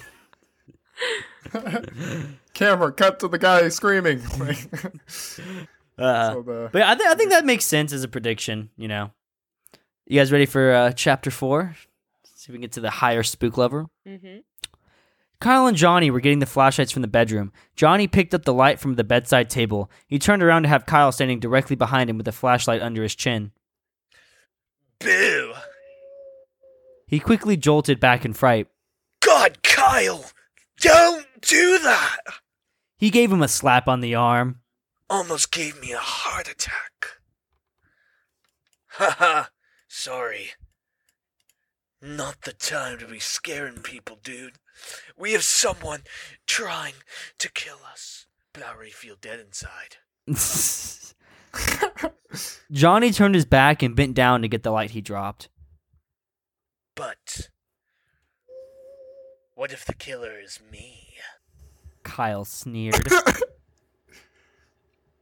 Camera 2.56 2.91
cut 2.91 3.20
to 3.20 3.28
the 3.28 3.38
guy 3.38 3.70
screaming. 3.70 4.22
Uh, 5.98 6.34
so 6.34 6.41
the, 6.41 6.70
but 6.74 6.82
I, 6.82 6.94
th- 6.96 7.10
I 7.10 7.15
think 7.15 7.30
that 7.30 7.46
makes 7.46 7.63
sense 7.63 7.94
as 7.94 8.04
a 8.04 8.10
prediction. 8.10 8.70
You 8.76 8.89
know, 8.89 9.12
you 10.06 10.20
guys 10.20 10.30
ready 10.30 10.46
for 10.46 10.74
uh, 10.74 10.91
chapter 10.91 11.32
four? 11.32 11.74
See 12.36 12.48
if 12.48 12.50
we 12.50 12.56
can 12.56 12.63
get 12.63 12.74
to 12.74 12.82
the 12.82 12.89
higher 12.89 13.24
spook 13.24 13.58
level. 13.58 13.89
Mm-hmm. 14.06 14.39
Kyle 15.39 15.68
and 15.68 15.78
Johnny 15.78 16.12
were 16.12 16.20
getting 16.20 16.39
the 16.39 16.46
flashlights 16.46 16.91
from 16.91 17.02
the 17.02 17.08
bedroom. 17.08 17.54
Johnny 17.78 18.08
picked 18.08 18.34
up 18.34 18.44
the 18.44 18.54
light 18.54 18.80
from 18.80 18.96
the 18.96 19.06
bedside 19.06 19.50
table. 19.50 19.89
He 20.06 20.20
turned 20.20 20.44
around 20.44 20.63
to 20.63 20.68
have 20.68 20.86
Kyle 20.86 21.13
standing 21.13 21.39
directly 21.39 21.78
behind 21.78 22.10
him 22.10 22.18
with 22.18 22.28
a 22.28 22.34
flashlight 22.34 22.82
under 22.82 23.02
his 23.02 23.15
chin. 23.15 23.52
Boo! 25.00 25.54
He 27.08 27.20
quickly 27.20 27.56
jolted 27.56 28.02
back 28.02 28.25
in 28.25 28.34
fright. 28.34 28.67
God, 29.21 29.63
Kyle! 29.63 30.25
Don't 30.82 31.25
do 31.40 31.79
that! 31.79 32.17
He 32.98 33.10
gave 33.10 33.31
him 33.31 33.41
a 33.41 33.48
slap 33.48 33.87
on 33.87 34.02
the 34.02 34.15
arm. 34.15 34.62
Almost 35.10 35.52
gave 35.52 35.79
me 35.79 35.91
a 35.91 36.00
heart 36.00 36.50
attack. 36.50 37.21
Haha, 38.87 39.46
sorry. 39.87 40.52
Not 42.02 42.41
the 42.41 42.54
time 42.54 42.98
to 43.00 43.08
be 43.08 43.19
scaring 43.19 43.79
people, 43.79 44.17
dude. 44.23 44.54
We 45.17 45.33
have 45.33 45.43
someone 45.43 46.02
trying 46.48 46.93
to 47.39 47.52
kill 47.52 47.79
us, 47.91 48.27
but 48.54 48.63
I 48.63 48.73
already 48.73 48.91
feel 48.91 49.15
dead 49.19 49.39
inside. 49.39 49.98
Johnny 52.71 53.12
turned 53.12 53.35
his 53.35 53.46
back 53.46 53.83
and 53.83 53.96
bent 53.96 54.15
down 54.15 54.41
to 54.41 54.48
get 54.48 54.63
the 54.63 54.71
light 54.71 54.91
he 54.91 55.02
dropped. 55.02 55.50
But. 56.96 57.50
What 59.56 59.71
if 59.71 59.85
the 59.85 59.93
killer 59.93 60.39
is 60.39 60.60
me? 60.71 60.94
Kyle 62.06 62.45
sneered. 62.45 63.06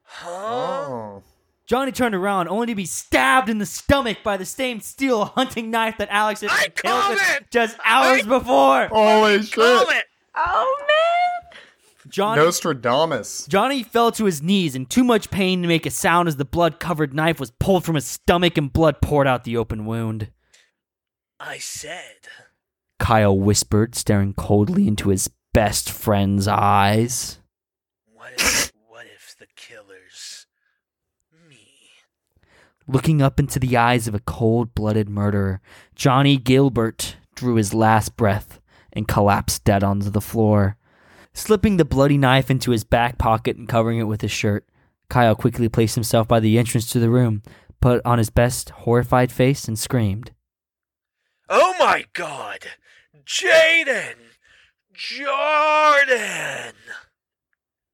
Huh? 0.05 0.29
oh. 0.29 1.23
Johnny 1.65 1.91
turned 1.91 2.13
around 2.13 2.49
only 2.49 2.67
to 2.67 2.75
be 2.75 2.85
stabbed 2.85 3.49
in 3.49 3.57
the 3.57 3.65
stomach 3.65 4.19
by 4.23 4.37
the 4.37 4.45
same 4.45 4.79
steel 4.79 5.25
hunting 5.25 5.71
knife 5.71 5.97
that 5.97 6.09
Alex 6.11 6.41
had 6.41 6.51
I 6.51 6.67
killed 6.67 7.09
with 7.09 7.37
it! 7.37 7.49
just 7.49 7.77
hours 7.83 8.23
before. 8.23 8.89
Holy 8.89 9.41
shit! 9.41 9.55
Call 9.55 9.89
it! 9.89 10.03
Oh 10.35 10.85
man! 10.87 11.59
Johnny 12.09 12.43
Nostradamus. 12.43 13.47
Johnny 13.47 13.81
fell 13.81 14.11
to 14.11 14.25
his 14.25 14.43
knees 14.43 14.75
in 14.75 14.85
too 14.85 15.03
much 15.03 15.31
pain 15.31 15.61
to 15.61 15.67
make 15.67 15.85
a 15.85 15.89
sound 15.89 16.27
as 16.27 16.35
the 16.35 16.45
blood 16.45 16.79
covered 16.79 17.13
knife 17.13 17.39
was 17.39 17.51
pulled 17.51 17.85
from 17.85 17.95
his 17.95 18.05
stomach 18.05 18.57
and 18.57 18.71
blood 18.71 19.01
poured 19.01 19.25
out 19.25 19.45
the 19.45 19.57
open 19.57 19.85
wound. 19.85 20.29
I 21.39 21.57
said. 21.57 22.27
Kyle 22.99 23.37
whispered, 23.37 23.95
staring 23.95 24.33
coldly 24.33 24.87
into 24.87 25.09
his 25.09 25.29
best 25.53 25.91
friend's 25.91 26.47
eyes. 26.47 27.39
What 28.11 28.33
if, 28.37 28.71
what 28.87 29.05
if 29.05 29.35
the 29.39 29.45
killer's 29.55 30.47
me? 31.47 31.91
Looking 32.87 33.21
up 33.21 33.39
into 33.39 33.59
the 33.59 33.77
eyes 33.77 34.07
of 34.07 34.15
a 34.15 34.19
cold 34.19 34.73
blooded 34.73 35.07
murderer, 35.07 35.61
Johnny 35.95 36.37
Gilbert 36.37 37.17
drew 37.35 37.55
his 37.55 37.73
last 37.73 38.17
breath 38.17 38.59
and 38.91 39.07
collapsed 39.07 39.63
dead 39.63 39.83
onto 39.83 40.09
the 40.09 40.21
floor. 40.21 40.77
Slipping 41.33 41.77
the 41.77 41.85
bloody 41.85 42.17
knife 42.17 42.51
into 42.51 42.71
his 42.71 42.83
back 42.83 43.17
pocket 43.17 43.55
and 43.57 43.69
covering 43.69 43.99
it 43.99 44.03
with 44.03 44.21
his 44.21 44.31
shirt, 44.31 44.67
Kyle 45.09 45.35
quickly 45.35 45.69
placed 45.69 45.95
himself 45.95 46.27
by 46.27 46.39
the 46.39 46.57
entrance 46.57 46.91
to 46.91 46.99
the 46.99 47.09
room, 47.09 47.43
put 47.81 48.01
on 48.05 48.17
his 48.17 48.29
best 48.29 48.69
horrified 48.71 49.31
face, 49.31 49.67
and 49.67 49.77
screamed. 49.77 50.31
Oh 51.49 51.75
my 51.79 52.05
god! 52.13 52.67
Jaden! 53.25 54.32
Jordan! 54.93 56.73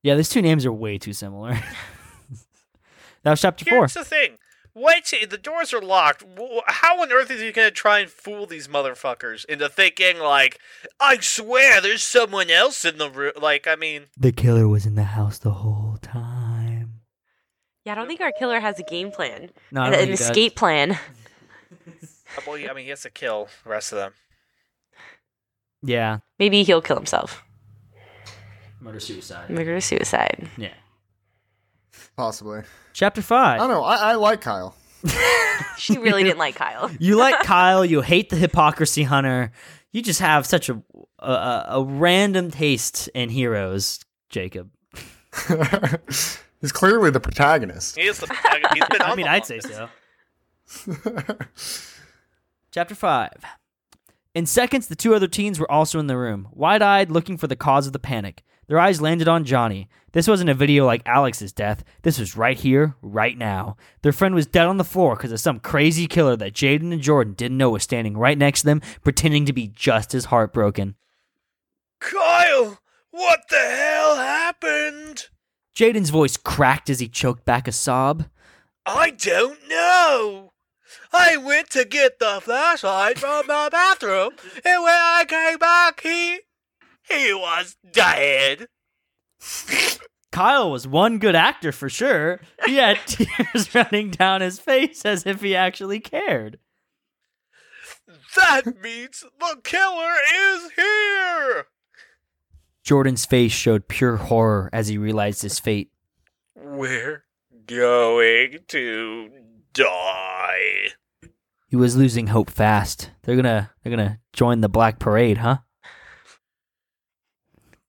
Yeah, 0.04 0.16
these 0.16 0.30
two 0.30 0.42
names 0.42 0.66
are 0.66 0.74
way 0.74 0.98
too 0.98 1.14
similar. 1.14 1.52
that 3.24 3.32
was 3.32 3.42
chapter 3.42 3.66
four. 3.66 3.80
Here's 3.80 3.94
the 3.94 4.06
thing. 4.06 4.38
Wait, 4.76 5.12
the 5.30 5.38
doors 5.38 5.74
are 5.74 5.82
locked. 5.82 6.24
How 6.68 7.02
on 7.02 7.12
earth 7.12 7.32
is 7.32 7.42
he 7.42 7.52
gonna 7.52 7.72
try 7.72 8.00
and 8.00 8.10
fool 8.10 8.46
these 8.46 8.68
motherfuckers 8.68 9.44
into 9.46 9.68
thinking 9.68 10.20
like, 10.20 10.60
I 11.00 11.18
swear, 11.20 11.82
there's 11.82 12.04
someone 12.04 12.50
else 12.50 12.86
in 12.86 12.98
the 12.98 13.10
room? 13.10 13.34
Like, 13.42 13.68
I 13.68 13.76
mean, 13.76 14.04
The 14.18 14.32
killer 14.32 14.68
was 14.68 14.86
in 14.86 14.96
the 14.96 15.04
house 15.04 15.38
the 15.40 15.52
whole 15.52 15.98
time. 16.02 17.02
Yeah, 17.84 17.94
I 17.94 17.96
don't 17.96 18.08
think 18.08 18.22
our 18.22 18.32
killer 18.32 18.60
has 18.60 18.80
a 18.80 18.84
game 18.84 19.12
plan, 19.12 19.50
No, 19.72 19.82
I 19.82 19.88
an, 19.88 19.92
don't 19.94 20.02
an 20.02 20.08
think 20.08 20.20
escape 20.20 20.56
plan. 20.56 20.92
uh, 20.92 22.42
well, 22.48 22.56
I 22.56 22.74
mean, 22.74 22.84
he 22.86 22.90
has 22.92 23.02
to 23.02 23.10
kill 23.10 23.50
the 23.64 23.70
rest 23.72 23.92
of 23.92 23.98
them. 23.98 24.14
Yeah, 25.82 26.20
Maybe 26.40 26.64
he'll 26.64 26.82
kill 26.82 26.96
himself. 26.98 27.44
murder 28.82 29.00
suicide. 29.00 29.50
Murder 29.50 29.80
suicide. 29.82 30.50
Yeah. 30.58 30.74
Possibly. 32.16 32.62
Chapter 32.94 33.22
five. 33.22 33.56
I 33.56 33.60
five. 33.60 33.70
don't 33.70 33.70
know. 33.78 33.84
I, 33.84 34.12
I 34.12 34.16
like 34.16 34.42
Kyle. 34.42 34.76
She 35.78 35.98
really 35.98 36.24
didn't 36.24 36.38
like 36.40 36.56
Kyle. 36.56 36.90
You 37.00 37.16
like 37.18 37.40
Kyle. 37.44 37.84
You 37.86 38.02
hate 38.02 38.30
the 38.30 38.36
hypocrisy 38.38 39.04
hunter. 39.04 39.52
You 39.92 40.02
just 40.02 40.20
have 40.22 40.46
such 40.46 40.70
a 40.70 40.82
a, 41.20 41.32
a, 41.32 41.66
a 41.70 41.84
random 41.84 42.50
taste 42.52 43.08
in 43.14 43.30
heroes, 43.30 44.00
Jacob. 44.30 44.70
He's 46.62 46.72
clearly 46.72 47.10
the 47.12 47.20
protagonist. 47.20 47.98
He 47.98 48.08
is 48.08 48.20
the. 48.20 48.28
He's 48.74 48.86
been 48.90 49.02
on 49.02 49.12
I 49.12 49.16
mean, 49.16 49.26
the 49.26 49.32
I'd 49.32 49.46
say 49.46 49.60
so. 49.60 49.90
Chapter 52.72 52.96
5. 52.96 53.32
In 54.36 54.46
seconds, 54.46 54.88
the 54.88 54.96
two 54.96 55.16
other 55.16 55.28
teens 55.28 55.60
were 55.60 55.72
also 55.72 56.00
in 56.00 56.08
the 56.08 56.18
room, 56.18 56.50
wide 56.52 56.84
eyed, 56.84 57.10
looking 57.10 57.38
for 57.38 57.48
the 57.48 57.56
cause 57.56 57.88
of 57.88 57.94
the 57.94 58.00
panic. 58.00 58.44
Their 58.68 58.80
eyes 58.80 59.02
landed 59.02 59.28
on 59.28 59.46
Johnny. 59.46 59.90
This 60.12 60.28
wasn't 60.28 60.52
a 60.52 60.54
video 60.54 60.86
like 60.86 61.02
Alex's 61.04 61.52
death. 61.52 61.84
This 62.04 62.20
was 62.20 62.38
right 62.38 62.58
here, 62.58 62.96
right 63.02 63.36
now. 63.36 63.78
Their 64.04 64.12
friend 64.12 64.36
was 64.36 64.46
dead 64.46 64.68
on 64.68 64.78
the 64.78 64.84
floor 64.84 65.16
because 65.16 65.32
of 65.32 65.40
some 65.40 65.60
crazy 65.60 66.06
killer 66.06 66.36
that 66.36 66.54
Jaden 66.54 66.94
and 66.94 67.02
Jordan 67.02 67.34
didn't 67.34 67.58
know 67.58 67.72
was 67.72 67.82
standing 67.82 68.16
right 68.16 68.38
next 68.38 68.62
to 68.62 68.66
them, 68.68 68.82
pretending 69.04 69.46
to 69.46 69.54
be 69.54 69.68
just 69.68 70.14
as 70.14 70.26
heartbroken. 70.26 70.94
Kyle, 72.00 72.80
what 73.10 73.40
the 73.50 73.58
hell 73.58 74.18
happened? 74.18 75.30
Jaden's 75.76 76.12
voice 76.12 76.38
cracked 76.38 76.92
as 76.92 77.00
he 77.00 77.08
choked 77.08 77.46
back 77.46 77.68
a 77.68 77.72
sob. 77.72 78.26
I 78.86 79.10
don't 79.10 79.68
know. 79.68 80.49
I 81.12 81.38
went 81.38 81.70
to 81.72 81.86
get 81.86 82.20
the 82.20 82.40
flashlight 82.42 83.18
from 83.18 83.48
the 83.48 83.70
bathroom, 83.72 84.34
and 84.64 84.84
when 84.84 84.94
I 84.94 85.26
came 85.28 85.58
back, 85.58 86.02
he 86.02 86.42
he 87.10 87.34
was 87.34 87.76
dead. 87.92 88.68
Kyle 90.32 90.72
was 90.72 90.88
one 90.88 91.18
good 91.18 91.36
actor 91.36 91.72
for 91.72 91.90
sure. 91.90 92.40
He 92.66 92.76
had 92.76 93.00
tears 93.06 93.74
running 93.76 94.12
down 94.12 94.42
his 94.42 94.60
face 94.60 95.06
as 95.06 95.26
if 95.26 95.42
he 95.42 95.56
actually 95.56 96.00
cared. 96.00 96.60
That 98.36 98.80
means 98.82 99.24
the 99.40 99.60
killer 99.64 100.14
is 100.36 100.72
here. 100.76 101.66
Jordan's 102.84 103.26
face 103.26 103.52
showed 103.52 103.88
pure 103.88 104.18
horror 104.18 104.70
as 104.72 104.88
he 104.88 104.98
realized 104.98 105.42
his 105.42 105.60
fate. 105.60 105.92
We're 106.56 107.26
going 107.66 108.60
to 108.68 109.30
die. 109.74 110.90
He 111.70 111.76
was 111.76 111.96
losing 111.96 112.28
hope 112.28 112.50
fast. 112.50 113.12
They're 113.22 113.36
gonna 113.36 113.72
they're 113.84 113.92
gonna 113.92 114.20
join 114.34 114.62
the 114.62 114.70
Black 114.70 114.98
Parade, 114.98 115.38
huh? 115.38 115.60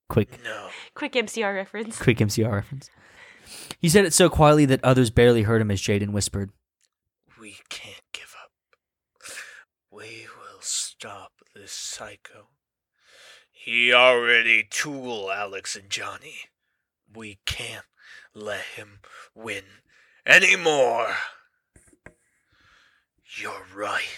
Quick 0.09 0.43
No. 0.45 0.69
Quick 0.95 1.13
MCR 1.15 1.55
reference. 1.55 1.99
quick 1.99 2.19
MCR 2.19 2.53
reference. 2.53 2.91
He 3.79 3.89
said 3.89 4.05
it 4.05 4.13
so 4.13 4.29
quietly 4.29 4.67
that 4.67 4.85
others 4.85 5.11
barely 5.11 5.43
heard 5.43 5.63
him 5.63 5.71
as 5.71 5.81
Jaden 5.81 6.11
whispered. 6.11 6.51
We 7.41 7.57
can't 7.71 8.03
give 8.13 8.35
up. 8.45 8.51
We 9.91 10.27
will 10.37 10.61
stop 10.61 11.33
this 11.55 11.73
psycho. 11.73 12.49
He 13.51 13.95
already 13.95 14.67
tool 14.69 15.31
Alex 15.33 15.75
and 15.75 15.89
Johnny. 15.89 16.35
We 17.13 17.39
can't 17.47 17.87
let 18.35 18.65
him 18.77 19.01
win 19.35 19.65
anymore. 20.27 21.15
You're 23.37 23.65
right. 23.75 24.09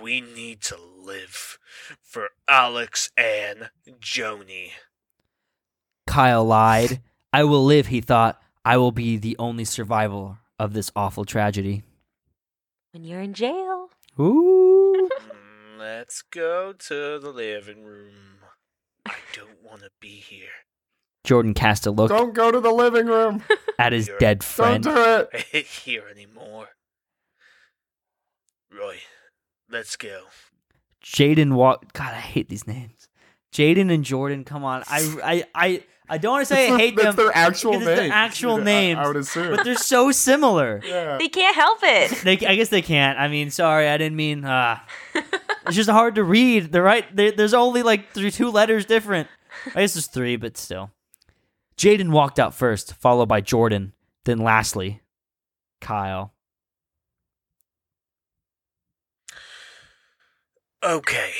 We 0.00 0.20
need 0.20 0.60
to 0.62 0.76
live 0.76 1.58
for 2.02 2.30
Alex 2.48 3.10
and 3.16 3.70
Joni. 4.00 4.70
Kyle 6.06 6.44
lied. 6.44 7.00
I 7.32 7.44
will 7.44 7.64
live, 7.64 7.88
he 7.88 8.00
thought. 8.00 8.40
I 8.64 8.76
will 8.76 8.92
be 8.92 9.16
the 9.16 9.36
only 9.38 9.64
survivor 9.64 10.38
of 10.58 10.72
this 10.72 10.90
awful 10.96 11.24
tragedy. 11.24 11.82
When 12.92 13.04
you're 13.04 13.20
in 13.20 13.34
jail. 13.34 13.88
Ooh. 14.18 15.08
Mm, 15.74 15.78
Let's 15.78 16.22
go 16.22 16.72
to 16.72 17.18
the 17.18 17.30
living 17.30 17.84
room. 17.84 18.14
I 19.04 19.14
don't 19.34 19.62
want 19.62 19.80
to 19.82 19.90
be 20.00 20.08
here. 20.08 20.48
Jordan 21.24 21.52
cast 21.52 21.86
a 21.86 21.90
look 21.90 22.08
Don't 22.10 22.32
go 22.34 22.50
to 22.50 22.60
the 22.60 22.70
living 22.72 23.06
room. 23.06 23.42
at 23.78 23.92
his 23.92 24.06
You're- 24.08 24.18
dead 24.18 24.38
Don't 24.38 24.44
friend. 24.46 24.84
do 24.84 24.90
it. 24.96 25.28
I 25.34 25.44
ain't 25.58 25.66
here 25.66 26.04
anymore. 26.10 26.68
Roy, 28.76 28.96
let's 29.70 29.96
go. 29.96 30.22
Jaden 31.04 31.52
walked. 31.54 31.92
God, 31.92 32.12
I 32.12 32.18
hate 32.20 32.48
these 32.48 32.66
names. 32.66 33.08
Jaden 33.52 33.92
and 33.92 34.04
Jordan. 34.04 34.44
Come 34.44 34.64
on, 34.64 34.82
I, 34.88 35.14
I, 35.22 35.44
I, 35.54 35.82
I 36.08 36.18
don't 36.18 36.32
want 36.32 36.48
to 36.48 36.54
say 36.54 36.70
I 36.72 36.76
hate 36.76 36.96
their- 36.96 37.12
them, 37.12 37.16
That's 37.16 37.28
their 37.34 37.36
actual 37.36 37.72
because 37.72 37.86
names. 37.86 37.98
it's 38.00 38.08
their 38.08 38.12
actual 38.12 38.54
I- 38.56 38.64
names. 38.64 38.98
I, 38.98 39.06
would 39.06 39.16
assume. 39.16 39.56
but 39.56 39.64
they're 39.64 39.76
so 39.76 40.10
similar. 40.10 40.80
yeah. 40.84 41.18
They 41.18 41.28
can't 41.28 41.54
help 41.54 41.78
it. 41.82 42.10
They, 42.24 42.32
I 42.46 42.56
guess 42.56 42.68
they 42.70 42.82
can't. 42.82 43.18
I 43.18 43.28
mean, 43.28 43.50
sorry, 43.50 43.88
I 43.88 43.96
didn't 43.96 44.16
mean. 44.16 44.44
Uh, 44.44 44.80
it's 45.66 45.76
just 45.76 45.90
hard 45.90 46.16
to 46.16 46.24
read. 46.24 46.72
They're 46.72 46.82
right. 46.82 47.04
They, 47.14 47.30
there's 47.30 47.54
only 47.54 47.82
like 47.82 48.12
three, 48.12 48.30
two 48.30 48.50
letters 48.50 48.84
different. 48.86 49.28
I 49.74 49.80
guess 49.82 49.94
there's 49.94 50.08
three, 50.08 50.36
but 50.36 50.56
still. 50.56 50.90
Jaden 51.76 52.10
walked 52.10 52.38
out 52.38 52.54
first, 52.54 52.94
followed 52.94 53.26
by 53.26 53.40
Jordan. 53.40 53.92
Then, 54.24 54.38
lastly, 54.38 55.00
Kyle. 55.80 56.33
Okay, 60.84 61.32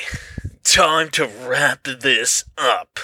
time 0.63 1.09
to 1.11 1.27
wrap 1.27 1.83
this 1.83 2.45
up. 2.57 2.97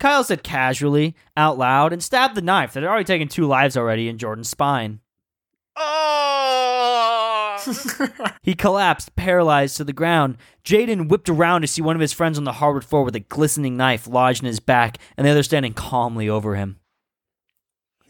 Kyle 0.00 0.24
said 0.24 0.42
casually, 0.42 1.14
out 1.36 1.56
loud, 1.56 1.92
and 1.92 2.02
stabbed 2.02 2.34
the 2.34 2.42
knife 2.42 2.72
that 2.72 2.82
had 2.82 2.88
already 2.88 3.04
taken 3.04 3.28
two 3.28 3.46
lives 3.46 3.76
already 3.76 4.08
in 4.08 4.18
Jordan's 4.18 4.48
spine. 4.48 5.00
Oh! 5.76 7.58
He 8.42 8.54
collapsed, 8.54 9.14
paralyzed 9.14 9.76
to 9.76 9.84
the 9.84 9.92
ground. 9.92 10.38
Jaden 10.64 11.08
whipped 11.08 11.28
around 11.28 11.60
to 11.60 11.66
see 11.66 11.82
one 11.82 11.96
of 11.96 12.00
his 12.00 12.12
friends 12.14 12.38
on 12.38 12.44
the 12.44 12.52
hardwood 12.52 12.84
floor 12.84 13.04
with 13.04 13.14
a 13.14 13.20
glistening 13.20 13.76
knife 13.76 14.06
lodged 14.08 14.42
in 14.42 14.46
his 14.46 14.60
back, 14.60 14.96
and 15.16 15.26
the 15.26 15.30
other 15.30 15.42
standing 15.42 15.74
calmly 15.74 16.28
over 16.28 16.54
him. 16.56 16.78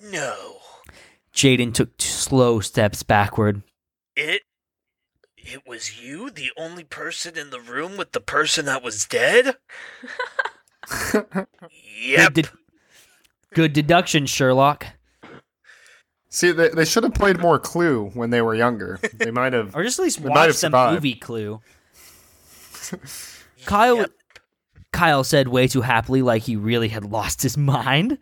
no, 0.03 0.59
Jaden 1.35 1.75
took 1.75 1.91
slow 2.01 2.61
steps 2.61 3.03
backward. 3.03 3.63
it. 4.17 4.43
It 5.51 5.67
was 5.67 6.03
you, 6.03 6.31
the 6.31 6.51
only 6.59 6.85
person 6.85 7.39
in 7.39 7.49
the 7.51 7.61
room 7.61 7.97
with 7.97 8.13
the 8.13 8.21
person 8.21 8.67
that 8.67 8.83
was 8.83 9.05
dead. 9.07 9.57
Yep. 12.01 12.33
Good, 12.35 12.45
de- 12.45 12.51
good 13.55 13.73
deduction, 13.73 14.25
Sherlock. 14.27 14.87
See, 16.31 16.53
they, 16.53 16.69
they 16.69 16.85
should 16.85 17.03
have 17.03 17.13
played 17.15 17.41
more 17.41 17.59
Clue 17.59 18.11
when 18.15 18.31
they 18.31 18.41
were 18.41 18.55
younger. 18.55 18.99
They 19.15 19.31
might 19.31 19.53
have. 19.53 19.75
Or 19.77 19.83
just 19.83 19.99
at 19.99 20.03
least 20.05 20.23
They 20.23 20.29
might 20.29 20.47
have 20.47 20.55
some 20.57 20.69
survived. 20.71 20.95
movie 20.95 21.15
Clue. 21.15 21.61
Kyle 23.67 24.07
Kyle 24.93 25.25
said 25.25 25.49
way 25.49 25.67
too 25.67 25.83
happily 25.83 26.23
like 26.23 26.43
he 26.43 26.57
really 26.57 26.89
had 26.89 27.05
lost 27.05 27.43
his 27.43 27.59
mind. 27.59 28.17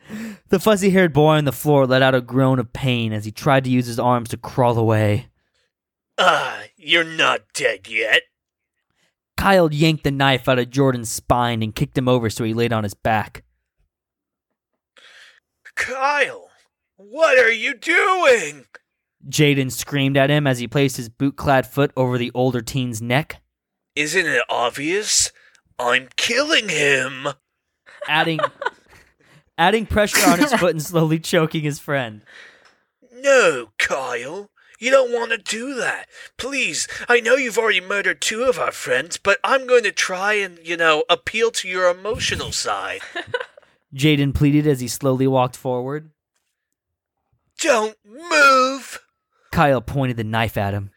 The 0.48 0.58
fuzzy 0.58 0.90
haired 0.90 1.12
boy 1.12 1.36
on 1.36 1.44
the 1.44 1.52
floor 1.52 1.86
let 1.86 2.02
out 2.02 2.14
a 2.14 2.20
groan 2.20 2.58
of 2.58 2.72
pain 2.72 3.12
as 3.12 3.24
he 3.24 3.30
tried 3.30 3.64
to 3.64 3.70
use 3.70 3.86
his 3.86 4.00
arms 4.00 4.30
to 4.30 4.36
crawl 4.36 4.76
away. 4.78 5.28
Ah, 6.18 6.60
you're 6.86 7.04
not 7.04 7.40
dead 7.54 7.88
yet. 7.88 8.22
Kyle 9.36 9.72
yanked 9.72 10.04
the 10.04 10.10
knife 10.10 10.48
out 10.48 10.58
of 10.58 10.70
Jordan's 10.70 11.10
spine 11.10 11.62
and 11.62 11.74
kicked 11.74 11.98
him 11.98 12.08
over 12.08 12.30
so 12.30 12.44
he 12.44 12.54
laid 12.54 12.72
on 12.72 12.84
his 12.84 12.94
back. 12.94 13.44
Kyle, 15.74 16.48
what 16.96 17.38
are 17.38 17.52
you 17.52 17.74
doing? 17.74 18.64
Jaden 19.28 19.70
screamed 19.72 20.16
at 20.16 20.30
him 20.30 20.46
as 20.46 20.58
he 20.58 20.68
placed 20.68 20.96
his 20.96 21.08
boot 21.08 21.36
clad 21.36 21.66
foot 21.66 21.90
over 21.96 22.16
the 22.16 22.30
older 22.34 22.62
teen's 22.62 23.02
neck, 23.02 23.42
Isn't 23.94 24.26
it 24.26 24.42
obvious? 24.48 25.32
I'm 25.78 26.08
killing 26.16 26.68
him. 26.68 27.28
adding 28.08 28.38
adding 29.58 29.84
pressure 29.86 30.26
on 30.30 30.38
his 30.38 30.52
foot 30.54 30.70
and 30.70 30.82
slowly 30.82 31.18
choking 31.18 31.62
his 31.62 31.78
friend. 31.78 32.22
No, 33.12 33.70
Kyle. 33.78 34.50
You 34.78 34.90
don't 34.90 35.12
want 35.12 35.30
to 35.30 35.38
do 35.38 35.74
that. 35.74 36.08
Please, 36.36 36.86
I 37.08 37.20
know 37.20 37.34
you've 37.36 37.58
already 37.58 37.80
murdered 37.80 38.20
two 38.20 38.44
of 38.44 38.58
our 38.58 38.72
friends, 38.72 39.16
but 39.16 39.38
I'm 39.42 39.66
going 39.66 39.84
to 39.84 39.92
try 39.92 40.34
and, 40.34 40.58
you 40.62 40.76
know, 40.76 41.04
appeal 41.08 41.50
to 41.52 41.68
your 41.68 41.88
emotional 41.88 42.52
side. 42.52 43.00
Jaden 43.94 44.34
pleaded 44.34 44.66
as 44.66 44.80
he 44.80 44.88
slowly 44.88 45.26
walked 45.26 45.56
forward. 45.56 46.10
Don't 47.58 47.96
move! 48.04 49.00
Kyle 49.50 49.80
pointed 49.80 50.18
the 50.18 50.24
knife 50.24 50.58
at 50.58 50.74
him. 50.74 50.90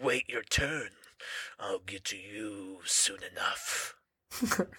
Wait 0.00 0.28
your 0.28 0.42
turn. 0.42 0.90
I'll 1.58 1.80
get 1.80 2.04
to 2.04 2.16
you 2.16 2.78
soon 2.84 3.18
enough. 3.32 3.95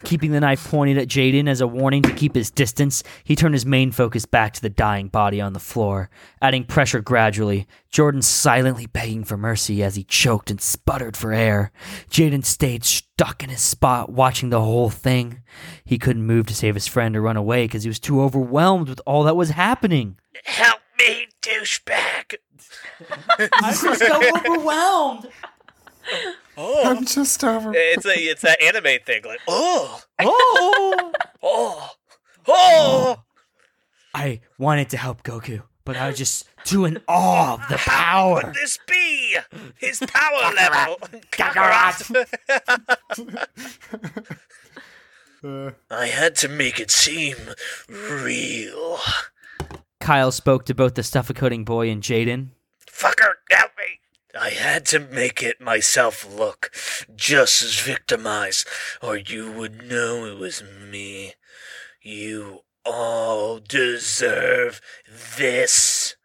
Keeping 0.03 0.32
the 0.32 0.39
knife 0.39 0.70
pointed 0.70 0.97
at 0.97 1.08
Jaden 1.08 1.47
as 1.47 1.62
a 1.62 1.68
warning 1.68 2.01
to 2.03 2.14
keep 2.14 2.36
his 2.36 2.51
distance, 2.51 3.03
he 3.24 3.36
turned 3.36 3.53
his 3.53 3.66
main 3.66 3.91
focus 3.91 4.26
back 4.26 4.53
to 4.53 4.62
the 4.62 4.70
dying 4.70 5.08
body 5.08 5.41
on 5.41 5.53
the 5.53 5.60
floor, 5.60 6.10
adding 6.41 6.64
pressure 6.64 7.01
gradually. 7.01 7.68
Jordan 7.89 8.22
silently 8.22 8.86
begging 8.86 9.24
for 9.24 9.38
mercy 9.38 9.84
as 9.84 9.95
he 9.95 10.03
choked 10.03 10.51
and 10.51 10.62
sputtered 10.62 11.18
for 11.18 11.34
air. 11.34 11.72
Jaden 12.10 12.45
stayed 12.45 12.84
stuck 12.84 13.43
in 13.43 13.49
his 13.49 13.62
spot, 13.62 14.12
watching 14.12 14.49
the 14.49 14.62
whole 14.62 14.89
thing. 14.89 15.41
He 15.86 15.97
couldn't 15.97 16.26
move 16.26 16.47
to 16.47 16.55
save 16.55 16.76
his 16.76 16.88
friend 16.88 17.16
or 17.16 17.22
run 17.22 17.38
away 17.38 17.66
because 17.66 17.84
he 17.84 17.89
was 17.89 17.99
too 17.99 18.22
overwhelmed 18.22 18.89
with 18.89 19.01
all 19.05 19.24
that 19.24 19.36
was 19.36 19.51
happening. 19.51 20.18
Help 20.43 20.82
me, 20.97 21.28
douchebag! 21.41 22.36
I'm 23.53 23.74
so 23.74 24.22
overwhelmed. 24.36 25.30
Oh, 26.58 26.84
I'm 26.89 27.05
just 27.05 27.43
over. 27.43 27.72
it's 27.76 28.05
a 28.05 28.14
it's 28.18 28.41
that 28.41 28.62
anime 28.64 28.99
thing, 29.05 29.22
like 29.24 29.39
oh, 29.47 30.01
Oh! 30.20 31.12
oh, 31.43 31.89
oh. 32.47 33.24
I 34.14 34.41
wanted 34.58 34.89
to 34.89 34.97
help 34.97 35.22
Goku, 35.24 35.62
but 35.86 35.95
I 35.95 36.08
was 36.08 36.18
just 36.18 36.45
too 36.64 36.86
in 36.86 36.99
awe 37.08 37.53
of 37.53 37.60
the 37.70 37.78
How 37.78 38.34
power. 38.34 38.41
could 38.41 38.55
this 38.55 38.80
be? 38.88 39.38
His 39.78 39.99
power 39.99 40.53
level. 40.55 40.97
Uh, 45.43 45.72
I 45.91 46.08
had 46.08 46.36
to 46.38 46.47
make 46.47 46.80
it 46.80 46.89
seem 46.89 47.36
real. 47.88 48.97
Kyle 49.99 50.32
spoke 50.32 50.66
to 50.66 50.74
both 50.74 50.95
the 50.95 51.03
suffocating 51.03 51.64
boy 51.64 51.89
and 51.89 52.01
Jaden. 52.01 52.49
Fucker, 52.89 53.34
help 53.51 53.72
me! 53.78 53.99
I 54.39 54.49
had 54.49 54.85
to 54.88 54.99
make 54.99 55.41
it 55.41 55.59
myself 55.59 56.25
look 56.27 56.71
just 57.15 57.61
as 57.61 57.79
victimized, 57.79 58.67
or 59.01 59.17
you 59.17 59.51
would 59.51 59.89
know 59.89 60.25
it 60.25 60.38
was 60.38 60.63
me. 60.63 61.33
You 62.01 62.61
all 62.85 63.59
deserve 63.59 64.81
this. 65.38 66.15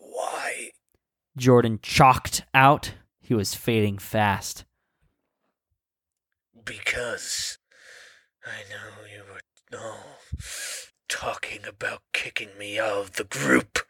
Why? 0.00 0.70
Jordan 1.36 1.78
chalked 1.82 2.42
out. 2.52 2.94
He 3.20 3.34
was 3.34 3.54
fading 3.54 3.98
fast. 3.98 4.64
Because 6.64 7.58
I 8.44 8.68
know 8.70 9.06
you 9.12 9.22
were 9.30 9.78
all 9.78 10.18
talking 11.08 11.60
about 11.66 12.02
kicking 12.12 12.50
me 12.58 12.78
out 12.78 12.98
of 12.98 13.12
the 13.12 13.24
group 13.24 13.80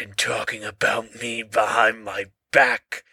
and 0.00 0.16
talking 0.16 0.64
about 0.64 1.20
me 1.20 1.42
behind 1.42 2.04
my 2.04 2.26
back, 2.52 3.04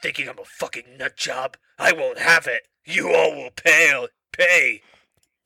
thinking 0.00 0.28
I'm 0.28 0.38
a 0.38 0.44
fucking 0.44 0.96
nut 0.98 1.16
job. 1.16 1.56
I 1.78 1.92
won't 1.92 2.18
have 2.18 2.46
it. 2.46 2.68
You 2.84 3.12
all 3.12 3.34
will 3.34 3.50
pay. 3.50 4.06
Pay. 4.32 4.82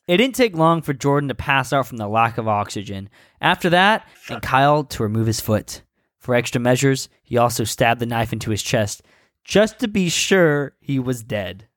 It 0.06 0.16
didn't 0.16 0.36
take 0.36 0.56
long 0.56 0.80
for 0.80 0.94
Jordan 0.94 1.28
to 1.28 1.34
pass 1.34 1.72
out 1.72 1.86
from 1.86 1.98
the 1.98 2.08
lack 2.08 2.38
of 2.38 2.48
oxygen. 2.48 3.10
After 3.40 3.68
that, 3.70 4.08
and 4.30 4.42
Kyle 4.42 4.84
to 4.84 5.02
remove 5.02 5.26
his 5.26 5.40
foot. 5.40 5.82
For 6.18 6.34
extra 6.34 6.60
measures, 6.60 7.08
he 7.22 7.36
also 7.36 7.64
stabbed 7.64 8.00
the 8.00 8.06
knife 8.06 8.32
into 8.32 8.50
his 8.50 8.62
chest, 8.62 9.02
just 9.44 9.78
to 9.80 9.88
be 9.88 10.08
sure 10.08 10.74
he 10.80 10.98
was 10.98 11.22
dead. 11.22 11.68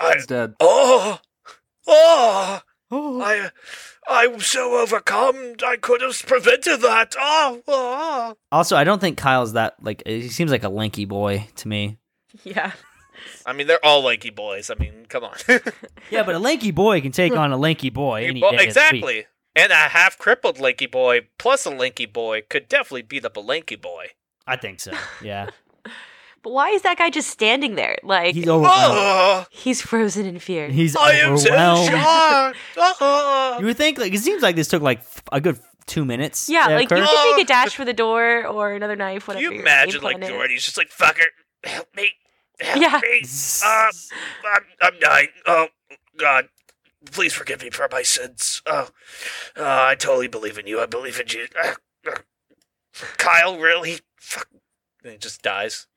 I. 0.00 0.14
he's 0.14 0.26
dead. 0.26 0.54
Oh. 0.58 1.18
Oh. 1.86 2.60
Oh. 2.92 3.20
I. 3.22 3.50
I'm 4.08 4.40
so 4.40 4.80
overcome. 4.80 5.54
I 5.64 5.76
could 5.76 6.00
have 6.02 6.20
prevented 6.26 6.80
that. 6.82 7.14
Oh. 7.18 7.62
oh. 7.68 8.36
Also, 8.50 8.76
I 8.76 8.84
don't 8.84 9.00
think 9.00 9.16
Kyle's 9.16 9.54
that 9.54 9.74
like 9.82 10.02
he 10.06 10.28
seems 10.28 10.50
like 10.50 10.64
a 10.64 10.68
lanky 10.68 11.04
boy 11.04 11.48
to 11.56 11.68
me. 11.68 11.98
Yeah. 12.44 12.72
I 13.46 13.52
mean, 13.52 13.66
they're 13.68 13.84
all 13.84 14.02
lanky 14.02 14.30
boys. 14.30 14.70
I 14.70 14.74
mean, 14.74 15.06
come 15.08 15.24
on. 15.24 15.36
Yeah, 16.10 16.24
but 16.24 16.34
a 16.34 16.38
lanky 16.38 16.70
boy 16.72 17.00
can 17.00 17.12
take 17.12 17.34
on 17.36 17.52
a 17.52 17.56
lanky 17.56 17.88
boy 17.90 18.24
any 18.26 18.40
Well, 18.42 18.50
day 18.50 18.56
of 18.56 18.60
the 18.60 18.64
week. 18.64 18.68
exactly. 18.68 19.26
And 19.54 19.70
a 19.72 19.76
half 19.76 20.18
crippled 20.18 20.58
lanky 20.60 20.86
boy 20.86 21.28
plus 21.38 21.64
a 21.64 21.70
lanky 21.70 22.06
boy 22.06 22.42
could 22.48 22.68
definitely 22.68 23.02
beat 23.02 23.24
up 23.24 23.36
a 23.36 23.40
lanky 23.40 23.76
boy. 23.76 24.08
I 24.46 24.56
think 24.56 24.80
so. 24.80 24.92
Yeah, 25.22 25.50
But 26.42 26.52
why 26.52 26.70
is 26.70 26.82
that 26.82 26.98
guy 26.98 27.08
just 27.10 27.30
standing 27.30 27.76
there? 27.76 27.96
Like 28.02 28.34
he's 28.34 28.44
he's, 28.44 28.48
overwhelmed. 28.48 28.94
Oh, 28.98 29.74
frozen 29.74 30.26
in 30.26 30.38
fear. 30.38 30.68
He's 30.68 30.96
I 30.96 31.12
am 31.12 31.38
so 31.38 31.48
overwhelmed. 31.50 31.90
shocked. 31.90 32.58
Oh. 33.00 33.56
You 33.60 33.66
would 33.66 33.76
think 33.76 33.98
like 33.98 34.12
it 34.12 34.18
seems 34.20 34.42
like 34.42 34.56
this 34.56 34.68
took 34.68 34.82
like 34.82 35.02
a 35.30 35.40
good 35.40 35.60
two 35.86 36.04
minutes. 36.04 36.48
yeah, 36.48 36.68
to 36.68 36.74
like 36.74 36.90
you 36.90 36.96
occur. 36.96 37.06
could 37.06 37.36
take 37.36 37.44
a 37.44 37.48
dash 37.48 37.76
for 37.76 37.84
the 37.84 37.92
door 37.92 38.46
or 38.46 38.72
another 38.72 38.96
knife, 38.96 39.26
Can 39.26 39.34
whatever. 39.36 39.54
you 39.54 39.60
imagine, 39.60 40.00
game 40.00 40.04
like, 40.04 40.16
plan 40.18 40.30
is. 40.30 40.36
Jordy's 40.36 40.64
just 40.64 40.76
like, 40.78 40.90
fucker, 40.90 41.24
help 41.64 41.88
me. 41.96 42.10
Help 42.60 42.80
Yeah. 42.80 43.00
me. 43.02 43.22
Uh, 43.64 43.90
I'm, 44.54 44.62
I'm 44.80 44.98
dying. 45.00 45.28
Oh, 45.46 45.68
God. 46.16 46.48
Please 47.10 47.32
forgive 47.32 47.62
me 47.62 47.70
for 47.70 47.88
my 47.90 48.02
sins. 48.02 48.62
Oh, 48.64 48.88
uh, 49.56 49.62
I 49.90 49.96
totally 49.96 50.28
believe 50.28 50.56
in 50.56 50.66
you. 50.68 50.80
I 50.80 50.86
believe 50.86 51.18
in 51.20 51.26
you. 51.28 51.46
Uh, 51.60 51.74
uh, 52.08 52.14
Kyle, 53.18 53.58
really? 53.58 53.98
Fuck. 54.16 54.46
And 55.02 55.12
he 55.12 55.18
just 55.18 55.42
dies. 55.42 55.88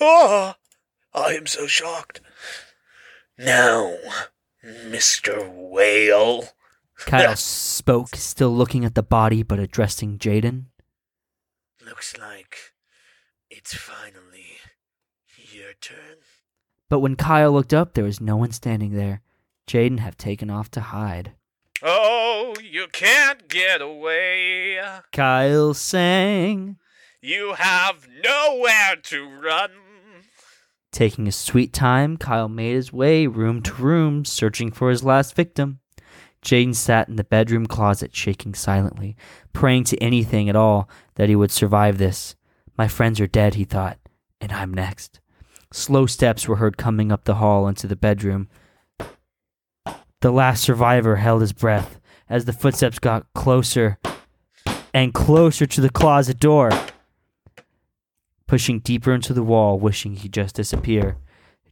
Oh, 0.00 0.54
I 1.14 1.34
am 1.34 1.46
so 1.46 1.66
shocked. 1.66 2.20
Now, 3.38 3.96
Mr. 4.64 5.50
Whale. 5.52 6.44
Kyle 6.98 7.36
spoke, 7.36 8.14
still 8.16 8.54
looking 8.54 8.84
at 8.84 8.94
the 8.94 9.02
body 9.02 9.42
but 9.42 9.58
addressing 9.58 10.18
Jaden. 10.18 10.66
Looks 11.84 12.16
like 12.18 12.56
it's 13.48 13.74
finally 13.74 14.58
your 15.52 15.72
turn. 15.80 16.18
But 16.90 17.00
when 17.00 17.16
Kyle 17.16 17.52
looked 17.52 17.72
up, 17.72 17.94
there 17.94 18.04
was 18.04 18.20
no 18.20 18.36
one 18.36 18.52
standing 18.52 18.92
there. 18.92 19.22
Jaden 19.66 20.00
had 20.00 20.18
taken 20.18 20.50
off 20.50 20.70
to 20.72 20.80
hide. 20.80 21.32
Oh, 21.82 22.54
you 22.62 22.88
can't 22.92 23.48
get 23.48 23.80
away. 23.80 24.78
Kyle 25.12 25.72
sang, 25.72 26.76
You 27.22 27.52
have 27.52 28.08
nowhere 28.24 28.96
to 28.96 29.28
run. 29.28 29.70
taking 30.90 31.26
his 31.26 31.36
sweet 31.36 31.72
time. 31.72 32.16
Kyle 32.16 32.48
made 32.48 32.74
his 32.74 32.92
way 32.92 33.26
room 33.26 33.60
to 33.62 33.74
room, 33.74 34.24
searching 34.24 34.72
for 34.72 34.88
his 34.90 35.04
last 35.04 35.36
victim. 35.36 35.80
Jaden 36.42 36.74
sat 36.74 37.08
in 37.08 37.16
the 37.16 37.24
bedroom 37.24 37.66
closet, 37.66 38.16
shaking 38.16 38.54
silently, 38.54 39.16
praying 39.52 39.84
to 39.84 39.98
anything 40.02 40.48
at 40.48 40.56
all 40.56 40.88
that 41.16 41.28
he 41.28 41.36
would 41.36 41.50
survive 41.50 41.98
this. 41.98 42.34
My 42.78 42.88
friends 42.88 43.20
are 43.20 43.26
dead, 43.26 43.54
he 43.54 43.64
thought, 43.64 43.98
and 44.40 44.50
I'm 44.50 44.72
next. 44.72 45.20
Slow 45.72 46.06
steps 46.06 46.48
were 46.48 46.56
heard 46.56 46.78
coming 46.78 47.12
up 47.12 47.24
the 47.24 47.34
hall 47.34 47.68
into 47.68 47.86
the 47.86 47.96
bedroom. 47.96 48.48
The 50.22 50.32
last 50.32 50.62
survivor 50.62 51.16
held 51.16 51.42
his 51.42 51.52
breath 51.52 52.00
as 52.28 52.46
the 52.46 52.52
footsteps 52.54 52.98
got 52.98 53.26
closer 53.34 53.98
and 54.92 55.14
closer 55.14 55.66
to 55.66 55.80
the 55.80 55.90
closet 55.90 56.40
door. 56.40 56.70
Pushing 58.50 58.80
deeper 58.80 59.14
into 59.14 59.32
the 59.32 59.44
wall, 59.44 59.78
wishing 59.78 60.16
he'd 60.16 60.32
just 60.32 60.56
disappear, 60.56 61.16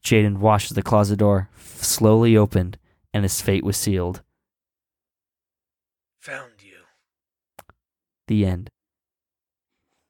Jaden 0.01 0.37
watched 0.39 0.71
as 0.71 0.77
the 0.77 0.83
closet 0.83 1.19
door 1.19 1.49
slowly 1.59 2.37
opened 2.37 2.79
and 3.13 3.25
his 3.25 3.41
fate 3.41 3.65
was 3.65 3.77
sealed. 3.77 4.23
found 6.21 6.53
you. 6.61 6.77
The 8.29 8.47
end. 8.47 8.71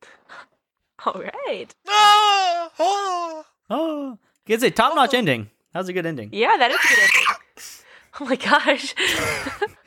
All 1.06 1.22
right. 1.22 1.74
Ah, 1.88 2.70
ah. 2.78 3.44
Oh, 3.70 4.18
it's 4.46 4.62
a 4.62 4.70
top 4.70 4.94
notch 4.94 5.14
ending. 5.14 5.48
That 5.72 5.80
was 5.80 5.88
a 5.88 5.94
good 5.94 6.04
ending. 6.04 6.28
Yeah, 6.34 6.58
that 6.58 6.70
is 6.70 6.76
a 6.76 6.88
good 6.88 6.98
ending. 6.98 7.24
Oh 8.20 8.24
my 8.24 8.36
gosh. 8.36 8.94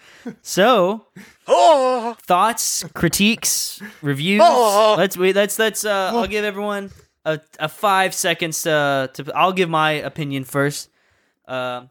So, 0.41 1.05
Oh, 1.47 2.15
thoughts, 2.21 2.85
critiques, 2.93 3.81
reviews. 4.01 4.41
Oh. 4.43 4.95
Let's 4.97 5.17
wait. 5.17 5.35
Let's 5.35 5.59
let's. 5.59 5.83
Uh, 5.83 6.11
I'll 6.13 6.27
give 6.27 6.45
everyone 6.45 6.91
a, 7.25 7.39
a 7.59 7.67
five 7.67 8.13
seconds 8.13 8.61
to 8.63 9.09
to. 9.13 9.31
I'll 9.35 9.51
give 9.51 9.69
my 9.69 9.91
opinion 9.91 10.43
first. 10.45 10.89
Uh, 11.45 11.87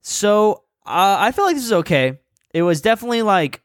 so 0.00 0.62
uh, 0.86 1.16
I 1.20 1.32
feel 1.32 1.44
like 1.44 1.56
this 1.56 1.66
is 1.66 1.72
okay. 1.72 2.18
It 2.52 2.62
was 2.62 2.80
definitely 2.80 3.22
like 3.22 3.60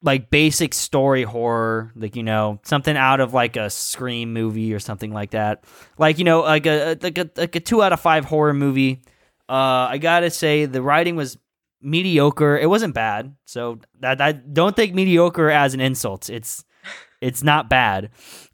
like 0.00 0.30
basic 0.30 0.72
story 0.72 1.24
horror, 1.24 1.92
like 1.96 2.16
you 2.16 2.22
know 2.22 2.60
something 2.62 2.96
out 2.96 3.20
of 3.20 3.34
like 3.34 3.56
a 3.56 3.68
Scream 3.68 4.32
movie 4.32 4.72
or 4.72 4.78
something 4.78 5.12
like 5.12 5.32
that. 5.32 5.64
Like 5.98 6.18
you 6.18 6.24
know 6.24 6.40
like 6.42 6.66
a 6.66 6.96
like 7.02 7.18
a 7.18 7.28
like 7.36 7.56
a 7.56 7.60
two 7.60 7.82
out 7.82 7.92
of 7.92 8.00
five 8.00 8.24
horror 8.24 8.54
movie. 8.54 9.02
Uh, 9.48 9.88
I 9.90 9.98
gotta 9.98 10.30
say 10.30 10.64
the 10.66 10.80
writing 10.82 11.14
was 11.16 11.36
mediocre. 11.86 12.58
It 12.58 12.68
wasn't 12.68 12.94
bad. 12.94 13.34
So 13.46 13.78
that 14.00 14.20
I 14.20 14.32
don't 14.32 14.76
take 14.76 14.92
mediocre 14.94 15.50
as 15.50 15.72
an 15.72 15.80
insult. 15.80 16.28
It's 16.28 16.64
it's 17.20 17.42
not 17.42 17.70
bad. 17.70 18.10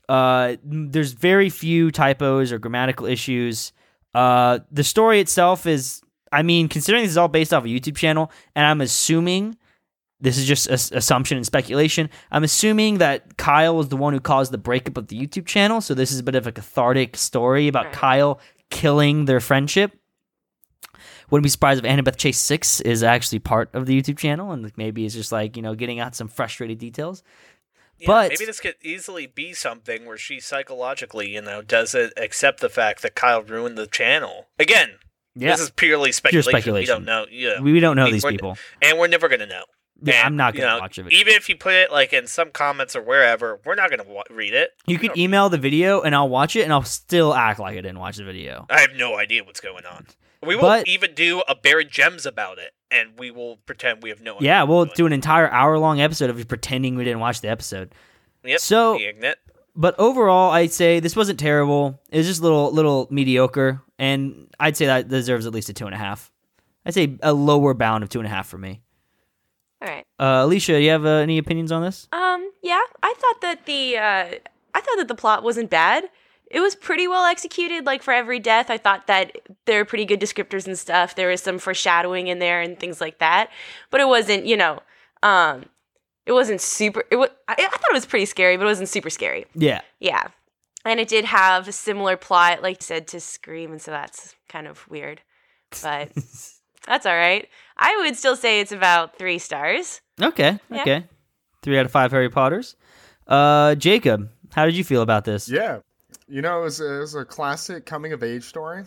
Uh, 0.09 0.57
there's 0.63 1.13
very 1.13 1.49
few 1.49 1.91
typos 1.91 2.53
or 2.53 2.59
grammatical 2.59 3.07
issues. 3.07 3.73
Uh, 4.15 4.59
the 4.71 4.85
story 4.85 5.21
itself 5.21 5.67
is, 5.67 6.03
I 6.31 6.43
mean, 6.43 6.69
considering 6.69 7.03
this 7.03 7.13
is 7.13 7.17
all 7.17 7.29
based 7.29 7.55
off 7.55 7.65
a 7.65 7.69
YouTube 7.69 7.97
channel, 7.97 8.31
and 8.55 8.67
I'm 8.67 8.81
assuming 8.83 9.57
this 10.21 10.37
is 10.39 10.47
just 10.47 10.69
a- 10.69 10.97
assumption 10.99 11.37
and 11.39 11.47
speculation. 11.47 12.11
I'm 12.31 12.45
assuming 12.45 12.99
that 12.99 13.37
Kyle 13.39 13.75
was 13.77 13.89
the 13.89 13.97
one 13.97 14.13
who 14.13 14.21
caused 14.21 14.53
the 14.53 14.59
breakup 14.59 14.97
of 14.99 15.09
the 15.09 15.19
YouTube 15.19 15.47
channel. 15.47 15.81
So 15.81 15.95
this 15.95 16.13
is 16.13 16.19
a 16.19 16.23
bit 16.23 16.35
of 16.35 16.47
a 16.47 16.53
cathartic 16.53 17.17
story 17.17 17.67
about 17.67 17.87
Right. 17.87 17.95
Kyle 17.95 18.41
killing 18.71 19.25
their 19.25 19.41
friendship. 19.41 19.93
Wouldn't 21.33 21.45
be 21.45 21.49
surprised 21.49 21.83
if 21.83 21.91
Annabeth 21.91 22.17
Chase 22.19 22.39
Six 22.39 22.83
is 22.83 23.03
actually 23.03 23.39
part 23.39 23.71
of 23.75 23.87
the 23.87 23.99
YouTube 23.99 24.19
channel, 24.19 24.53
and 24.53 24.71
maybe 24.77 25.07
it's 25.07 25.15
just 25.15 25.33
like 25.33 25.57
you 25.57 25.63
know 25.63 25.75
getting 25.75 25.99
out 25.99 26.15
some 26.15 26.29
frustrated 26.29 26.77
details. 26.79 27.23
Yeah, 27.99 28.07
But- 28.07 28.29
maybe 28.33 28.45
this 28.45 28.61
could 28.61 28.75
easily 28.83 29.27
be 29.27 29.55
something 29.55 30.05
where 30.05 30.19
she 30.19 30.41
psychologically, 30.41 31.31
you 31.31 31.41
know, 31.41 31.63
doesn't 31.63 32.13
accept 32.19 32.61
the 32.61 32.69
fact 32.69 33.01
that 33.01 33.15
Kyle 33.15 33.43
ruined 33.43 33.79
the 33.79 33.87
channel. 33.87 34.49
Again, 34.59 34.99
Yeah, 35.35 35.53
this 35.53 35.61
is 35.61 35.71
purely 35.71 36.13
speculation. 36.13 36.49
We 36.53 36.53
speculation. 36.61 36.95
don't 36.97 37.05
know. 37.07 37.25
Yeah, 37.31 37.61
we, 37.63 37.73
we 37.73 37.81
don't 37.81 37.97
know 37.97 38.03
I 38.03 38.07
mean, 38.07 38.13
these 38.15 38.25
people. 38.27 38.59
and 38.83 38.99
we're 38.99 39.07
never 39.09 39.29
gonna 39.29 39.47
know. 39.47 39.65
Yeah, 40.03 40.17
And, 40.17 40.27
I'm 40.27 40.37
not 40.37 40.55
gonna 40.55 40.67
know, 40.67 40.79
watch 40.81 40.99
it. 40.99 41.11
Even 41.13 41.33
if 41.33 41.49
you 41.49 41.57
put 41.57 41.73
it 41.73 41.91
like 41.91 42.13
in 42.13 42.27
some 42.27 42.51
comments 42.51 42.95
or 42.95 43.01
wherever, 43.01 43.59
we're 43.65 43.77
not 43.77 43.89
gonna 43.89 44.05
wa- 44.05 44.25
read 44.29 44.53
it. 44.53 44.73
You 44.87 44.99
could 44.99 45.17
email 45.17 45.49
the 45.49 45.57
video 45.59 46.03
and 46.03 46.15
I'll 46.15 46.29
watch 46.29 46.57
it 46.57 46.63
and 46.65 46.73
I'll 46.75 46.83
still 46.83 47.33
act 47.33 47.59
like 47.59 47.73
I 47.79 47.81
didn't 47.81 48.01
watch 48.01 48.17
the 48.19 48.25
video. 48.25 48.67
I 48.69 48.81
have 48.81 48.93
no 48.97 49.17
idea 49.17 49.45
what's 49.45 49.61
going 49.61 49.87
on. 49.87 50.07
We 50.45 50.57
will 50.57 50.63
But- 50.63 50.89
even 50.89 51.15
do 51.15 51.43
a 51.49 51.55
buried 51.55 51.91
gems 51.91 52.27
about 52.27 52.59
it, 52.59 52.73
and 52.91 53.19
we 53.19 53.31
will 53.31 53.59
pretend 53.67 54.03
we 54.03 54.09
have 54.11 54.21
no. 54.21 54.37
idea 54.37 54.47
Yeah, 54.49 54.63
we'll 54.65 54.87
do 54.87 55.07
an 55.07 55.13
entire 55.13 55.49
hour 55.51 55.79
long 55.79 56.01
episode 56.01 56.31
of 56.31 56.39
you 56.39 56.45
pretending 56.45 56.97
we 56.97 57.05
didn't 57.05 57.21
watch 57.21 57.41
the 57.41 57.49
episode. 57.49 57.95
on. 58.45 58.51
Yep. 58.51 58.61
So- 58.61 58.99
the 58.99 59.37
But 59.75 59.95
overall, 59.99 60.51
I'd 60.51 60.73
say 60.73 61.01
this 61.01 61.15
wasn't 61.17 61.39
terrible. 61.41 62.01
It 62.11 62.19
was 62.19 62.27
just 62.27 62.41
a 62.41 62.43
little 62.43 62.71
little 62.73 63.07
mediocre, 63.11 63.81
and 63.99 64.49
I'd 64.61 64.77
say 64.77 64.87
that 64.87 65.09
deserves 65.09 65.47
at 65.47 65.53
least 65.55 65.69
a 65.69 65.73
two 65.73 65.87
and 65.87 65.95
a 65.95 65.99
half. 65.99 66.31
I'd 66.85 66.93
say 66.95 67.17
a 67.23 67.33
lower 67.33 67.73
bound 67.73 68.03
of 68.05 68.11
two 68.11 68.19
and 68.19 68.27
a 68.27 68.31
half 68.31 68.49
for 68.49 68.59
me. 68.59 68.83
All 69.81 69.89
right. 69.89 70.05
Uh, 70.19 70.45
Alycia, 70.45 70.83
you 70.83 70.91
have 70.91 71.07
uh, 71.07 71.09
any 71.09 71.39
opinions 71.39 71.73
on 71.73 71.83
this? 71.83 72.07
Um, 72.13 72.51
yeah, 72.63 72.81
I 73.03 73.15
thought 73.17 73.41
that 73.41 73.65
the 73.67 73.97
uh, 73.97 74.25
I 74.75 74.81
thought 74.81 74.97
that 74.99 75.09
the 75.09 75.15
plot 75.15 75.43
wasn't 75.43 75.71
bad. 75.71 76.05
It 76.53 76.61
was 76.61 76.75
pretty 76.75 77.09
well 77.09 77.25
executed. 77.25 77.87
Like 77.87 78.03
for 78.03 78.13
every 78.13 78.39
death, 78.39 78.69
I 78.71 78.77
thought 78.77 79.07
that 79.07 79.33
there 79.65 79.79
were 79.81 79.85
pretty 79.87 80.05
good 80.05 80.21
descriptors 80.21 80.67
and 80.67 80.79
stuff. 80.79 81.15
There 81.17 81.29
was 81.29 81.43
some 81.43 81.59
foreshadowing 81.59 82.27
in 82.27 82.39
there 82.41 82.61
and 82.61 82.79
things 82.79 83.01
like 83.01 83.19
that. 83.21 83.51
But 83.91 84.01
it 84.03 84.07
wasn't, 84.07 84.45
you 84.45 84.57
know, 84.59 84.81
um, 85.23 85.65
it 86.27 86.33
wasn't 86.33 86.61
super. 86.61 87.05
It 87.11 87.17
was. 87.17 87.31
I, 87.49 87.55
I 87.59 87.69
thought 87.69 87.91
it 87.91 87.95
was 87.95 88.07
pretty 88.07 88.27
scary, 88.27 88.57
but 88.59 88.65
it 88.65 88.67
wasn't 88.67 88.89
super 88.91 89.11
scary. 89.11 89.47
Yeah, 89.55 89.81
Yeah, 89.99 90.29
and 90.85 91.01
it 91.01 91.09
did 91.09 91.25
have 91.25 91.67
a 91.69 91.73
similar 91.73 92.17
plot, 92.17 92.63
like 92.63 92.77
you 92.83 92.85
said, 92.85 93.07
to 93.09 93.21
Scream, 93.21 93.73
and 93.73 93.81
so 93.83 93.91
that's 93.91 94.35
kind 94.49 94.67
of 94.69 94.87
weird. 94.89 95.23
But 95.83 96.11
that's 96.87 97.07
all 97.07 97.17
right. 97.17 97.49
I 97.77 97.97
would 98.03 98.15
still 98.17 98.37
say 98.37 98.61
it's 98.61 98.73
about 98.73 99.17
three 99.19 99.39
stars. 99.39 100.01
okay, 100.21 100.59
Yeah. 100.71 100.83
okay. 100.83 101.05
Three 101.63 101.79
out 101.79 101.87
of 101.87 101.91
five 101.93 102.11
Harry 102.13 102.29
Potters. 102.29 102.77
Uh, 103.27 103.75
Jacob, 103.77 104.29
how 104.53 104.67
did 104.67 104.77
you 104.77 104.85
feel 104.85 105.01
about 105.03 105.25
this? 105.25 105.49
Yeah. 105.49 105.79
You 106.29 106.41
know, 106.43 106.61
it 106.61 106.65
was, 106.65 106.81
it 106.81 106.99
was 106.99 107.15
a 107.15 107.25
classic 107.25 107.85
coming 107.85 108.13
of 108.13 108.23
age 108.23 108.45
story. 108.45 108.85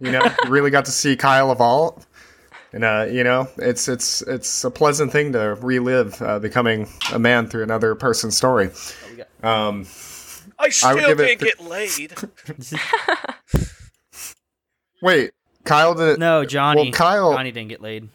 You 0.00 0.10
know, 0.12 0.22
you 0.44 0.50
really 0.50 0.70
got 0.70 0.84
to 0.86 0.90
see 0.90 1.16
Kyle 1.16 1.52
evolve. 1.52 2.06
And 2.72 2.84
uh, 2.84 3.06
you 3.10 3.24
know, 3.24 3.48
it's 3.56 3.88
it's 3.88 4.20
it's 4.22 4.62
a 4.64 4.70
pleasant 4.70 5.10
thing 5.10 5.32
to 5.32 5.54
relive 5.60 6.20
uh, 6.20 6.38
becoming 6.38 6.86
a 7.12 7.18
man 7.18 7.46
through 7.46 7.62
another 7.62 7.94
person's 7.94 8.36
story. 8.36 8.70
Um, 9.42 9.86
I 10.58 10.64
I 10.64 10.68
still 10.68 10.94
would 10.96 11.06
give 11.06 11.20
it 11.20 11.38
can't 11.38 11.40
th- 11.40 11.56
get 11.56 11.64
laid. 11.66 12.14
wait, 15.02 15.30
Kyle 15.64 15.94
didn't. 15.94 16.18
No, 16.20 16.44
Johnny. 16.44 16.82
Well, 16.84 16.92
Kyle- 16.92 17.32
Johnny 17.32 17.52
didn't 17.52 17.68
get 17.70 17.80
laid. 17.80 18.08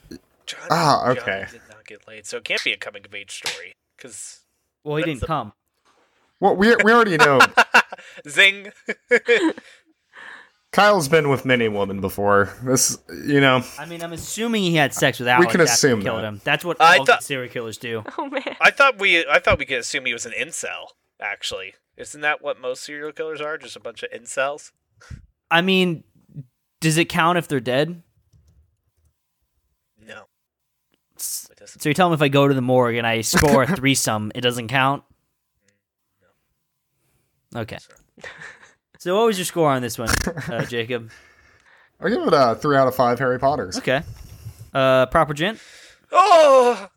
Johnny, 0.46 0.62
Ah, 0.70 1.02
Johnny 1.06 1.20
okay. 1.20 1.46
did 1.50 1.60
not 1.70 1.84
get 1.86 2.06
laid, 2.06 2.26
so 2.26 2.36
it 2.36 2.44
can't 2.44 2.62
be 2.62 2.72
a 2.72 2.76
coming 2.76 3.04
of 3.04 3.14
age 3.14 3.32
story. 3.44 3.74
Because 3.96 4.40
Well, 4.84 4.96
he 4.96 5.02
didn't 5.04 5.20
the- 5.20 5.26
come. 5.26 5.52
Well, 6.38 6.54
we 6.56 6.74
we 6.84 6.92
already 6.92 7.16
know 7.16 7.40
zing. 8.28 8.72
Kyle's 10.72 11.08
been 11.08 11.28
with 11.28 11.44
many 11.44 11.68
women 11.68 12.00
before. 12.00 12.52
This, 12.64 12.98
you 13.26 13.40
know, 13.40 13.62
I 13.78 13.86
mean, 13.86 14.02
I'm 14.02 14.12
assuming 14.12 14.62
he 14.64 14.74
had 14.74 14.92
sex 14.92 15.20
with 15.20 15.28
Alex. 15.28 15.46
We 15.46 15.52
can 15.52 15.60
after 15.60 15.70
he 15.70 15.74
assume 15.92 16.02
killed 16.02 16.18
that. 16.18 16.24
him. 16.24 16.40
That's 16.42 16.64
what 16.64 16.80
I 16.80 16.98
all 16.98 17.04
thought- 17.06 17.22
serial 17.22 17.48
killers 17.52 17.78
do. 17.78 18.02
Oh 18.18 18.28
man. 18.28 18.42
I 18.60 18.70
thought 18.72 18.98
we 18.98 19.24
I 19.26 19.38
thought 19.38 19.58
we 19.60 19.66
could 19.66 19.78
assume 19.78 20.04
he 20.06 20.12
was 20.12 20.26
an 20.26 20.32
incel. 20.32 20.88
Actually, 21.20 21.74
isn't 21.96 22.20
that 22.22 22.42
what 22.42 22.60
most 22.60 22.82
serial 22.82 23.12
killers 23.12 23.40
are? 23.40 23.56
Just 23.56 23.76
a 23.76 23.80
bunch 23.80 24.02
of 24.02 24.10
incels. 24.10 24.72
I 25.48 25.60
mean, 25.62 26.02
does 26.80 26.98
it 26.98 27.08
count 27.08 27.38
if 27.38 27.46
they're 27.46 27.60
dead? 27.60 28.02
No, 30.04 30.24
it 31.16 31.56
doesn't. 31.56 31.80
So 31.82 31.88
you're 31.88 31.94
telling 31.94 32.10
me 32.10 32.14
if 32.16 32.22
I 32.22 32.28
go 32.28 32.48
to 32.48 32.54
the 32.54 32.60
morgue 32.60 32.96
and 32.96 33.06
I 33.06 33.20
score 33.20 33.62
a 33.62 33.66
threesome, 33.76 34.32
it 34.34 34.40
doesn't 34.40 34.68
count? 34.68 35.04
Okay. 37.54 37.78
So 38.96 39.14
what 39.18 39.26
was 39.26 39.36
your 39.36 39.44
score 39.44 39.70
on 39.70 39.82
this 39.82 39.98
one, 39.98 40.08
uh, 40.48 40.64
Jacob? 40.68 41.10
I'll 42.00 42.08
give 42.08 42.26
it 42.26 42.32
a 42.32 42.54
three 42.54 42.74
out 42.74 42.88
of 42.88 42.94
five 42.94 43.18
Harry 43.18 43.38
Potters. 43.38 43.76
Okay. 43.76 44.00
Uh, 44.72 45.04
proper 45.06 45.34
gent. 45.34 45.60
Oh, 46.10 46.88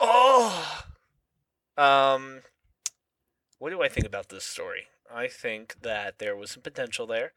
oh. 0.00 0.84
Um, 1.76 2.42
what 3.58 3.70
do 3.70 3.82
I 3.82 3.88
think 3.88 4.06
about 4.06 4.28
this 4.28 4.44
story? 4.44 4.84
I 5.12 5.26
think 5.26 5.74
that 5.82 6.20
there 6.20 6.36
was 6.36 6.52
some 6.52 6.62
potential 6.62 7.08
there. 7.08 7.32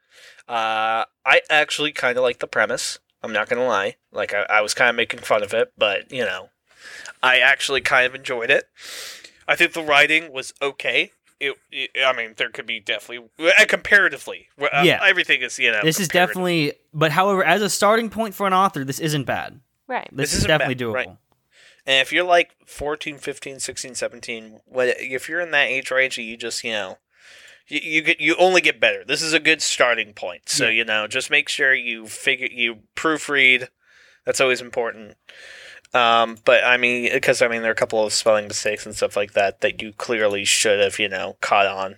Uh, 0.47 1.05
I 1.25 1.41
actually 1.49 1.91
kind 1.91 2.15
of 2.15 2.23
like 2.23 2.37
the 2.37 2.47
premise. 2.47 2.99
I'm 3.23 3.33
not 3.33 3.49
gonna 3.49 3.65
lie. 3.65 3.95
Like 4.11 4.35
I, 4.35 4.45
I 4.49 4.61
was 4.61 4.75
kind 4.75 4.91
of 4.91 4.95
making 4.95 5.21
fun 5.21 5.41
of 5.41 5.51
it, 5.51 5.73
but 5.79 6.11
you 6.11 6.23
know, 6.23 6.49
I 7.23 7.39
actually 7.39 7.81
kind 7.81 8.05
of 8.05 8.13
enjoyed 8.13 8.51
it. 8.51 8.65
I 9.47 9.55
think 9.55 9.73
the 9.73 9.81
writing 9.81 10.31
was 10.31 10.53
okay. 10.61 11.11
It, 11.39 11.55
it 11.71 11.91
I 12.05 12.13
mean, 12.13 12.33
there 12.37 12.49
could 12.49 12.65
be 12.65 12.79
definitely 12.79 13.27
uh, 13.39 13.65
comparatively. 13.67 14.47
uh, 14.61 14.81
Yeah. 14.83 14.99
everything 15.03 15.41
is 15.41 15.59
you 15.59 15.71
know. 15.71 15.81
This 15.83 15.99
is 15.99 16.07
definitely, 16.07 16.73
but 16.93 17.11
however, 17.11 17.43
as 17.43 17.61
a 17.61 17.69
starting 17.69 18.09
point 18.09 18.33
for 18.33 18.47
an 18.47 18.53
author, 18.53 18.83
this 18.85 18.99
isn't 18.99 19.25
bad. 19.25 19.59
Right. 19.87 20.09
This, 20.11 20.31
This 20.31 20.39
is 20.41 20.45
definitely 20.45 20.75
bad, 20.75 20.83
doable. 20.83 20.93
right. 20.93 21.09
And 21.87 22.01
if 22.01 22.11
you're 22.11 22.23
like 22.23 22.55
14, 22.65 23.17
15, 23.19 23.59
16, 23.59 23.95
17, 23.95 24.61
what 24.65 24.87
if 24.99 25.29
you're 25.29 25.41
in 25.41 25.51
that 25.51 25.67
age 25.67 25.91
range 25.91 26.17
you 26.17 26.35
just, 26.37 26.63
you 26.63 26.71
know, 26.71 26.97
you, 27.67 27.79
you 27.83 28.01
get 28.01 28.19
you 28.19 28.35
only 28.39 28.61
get 28.61 28.79
better. 28.79 29.03
This 29.05 29.21
is 29.21 29.33
a 29.33 29.39
good 29.39 29.61
starting 29.61 30.13
point. 30.13 30.49
So, 30.49 30.65
Yeah. 30.65 30.71
you 30.71 30.85
know, 30.85 31.05
just 31.05 31.29
make 31.29 31.47
sure 31.49 31.73
you 31.75 32.07
figure 32.07 32.47
you 32.49 32.79
proofread. 32.95 33.67
That's 34.25 34.41
always 34.41 34.61
important. 34.61 35.15
Um, 35.93 36.37
but 36.43 36.63
I 36.63 36.77
mean, 36.77 37.09
because 37.13 37.41
I 37.41 37.47
mean, 37.47 37.61
there 37.61 37.71
are 37.71 37.73
a 37.73 37.75
couple 37.75 38.03
of 38.03 38.13
spelling 38.13 38.47
mistakes 38.47 38.85
and 38.85 38.95
stuff 38.95 39.15
like 39.15 39.33
that 39.33 39.61
that 39.61 39.81
you 39.81 39.93
clearly 39.93 40.45
should 40.45 40.79
have, 40.79 40.99
you 40.99 41.09
know, 41.09 41.37
caught 41.41 41.67
on. 41.67 41.95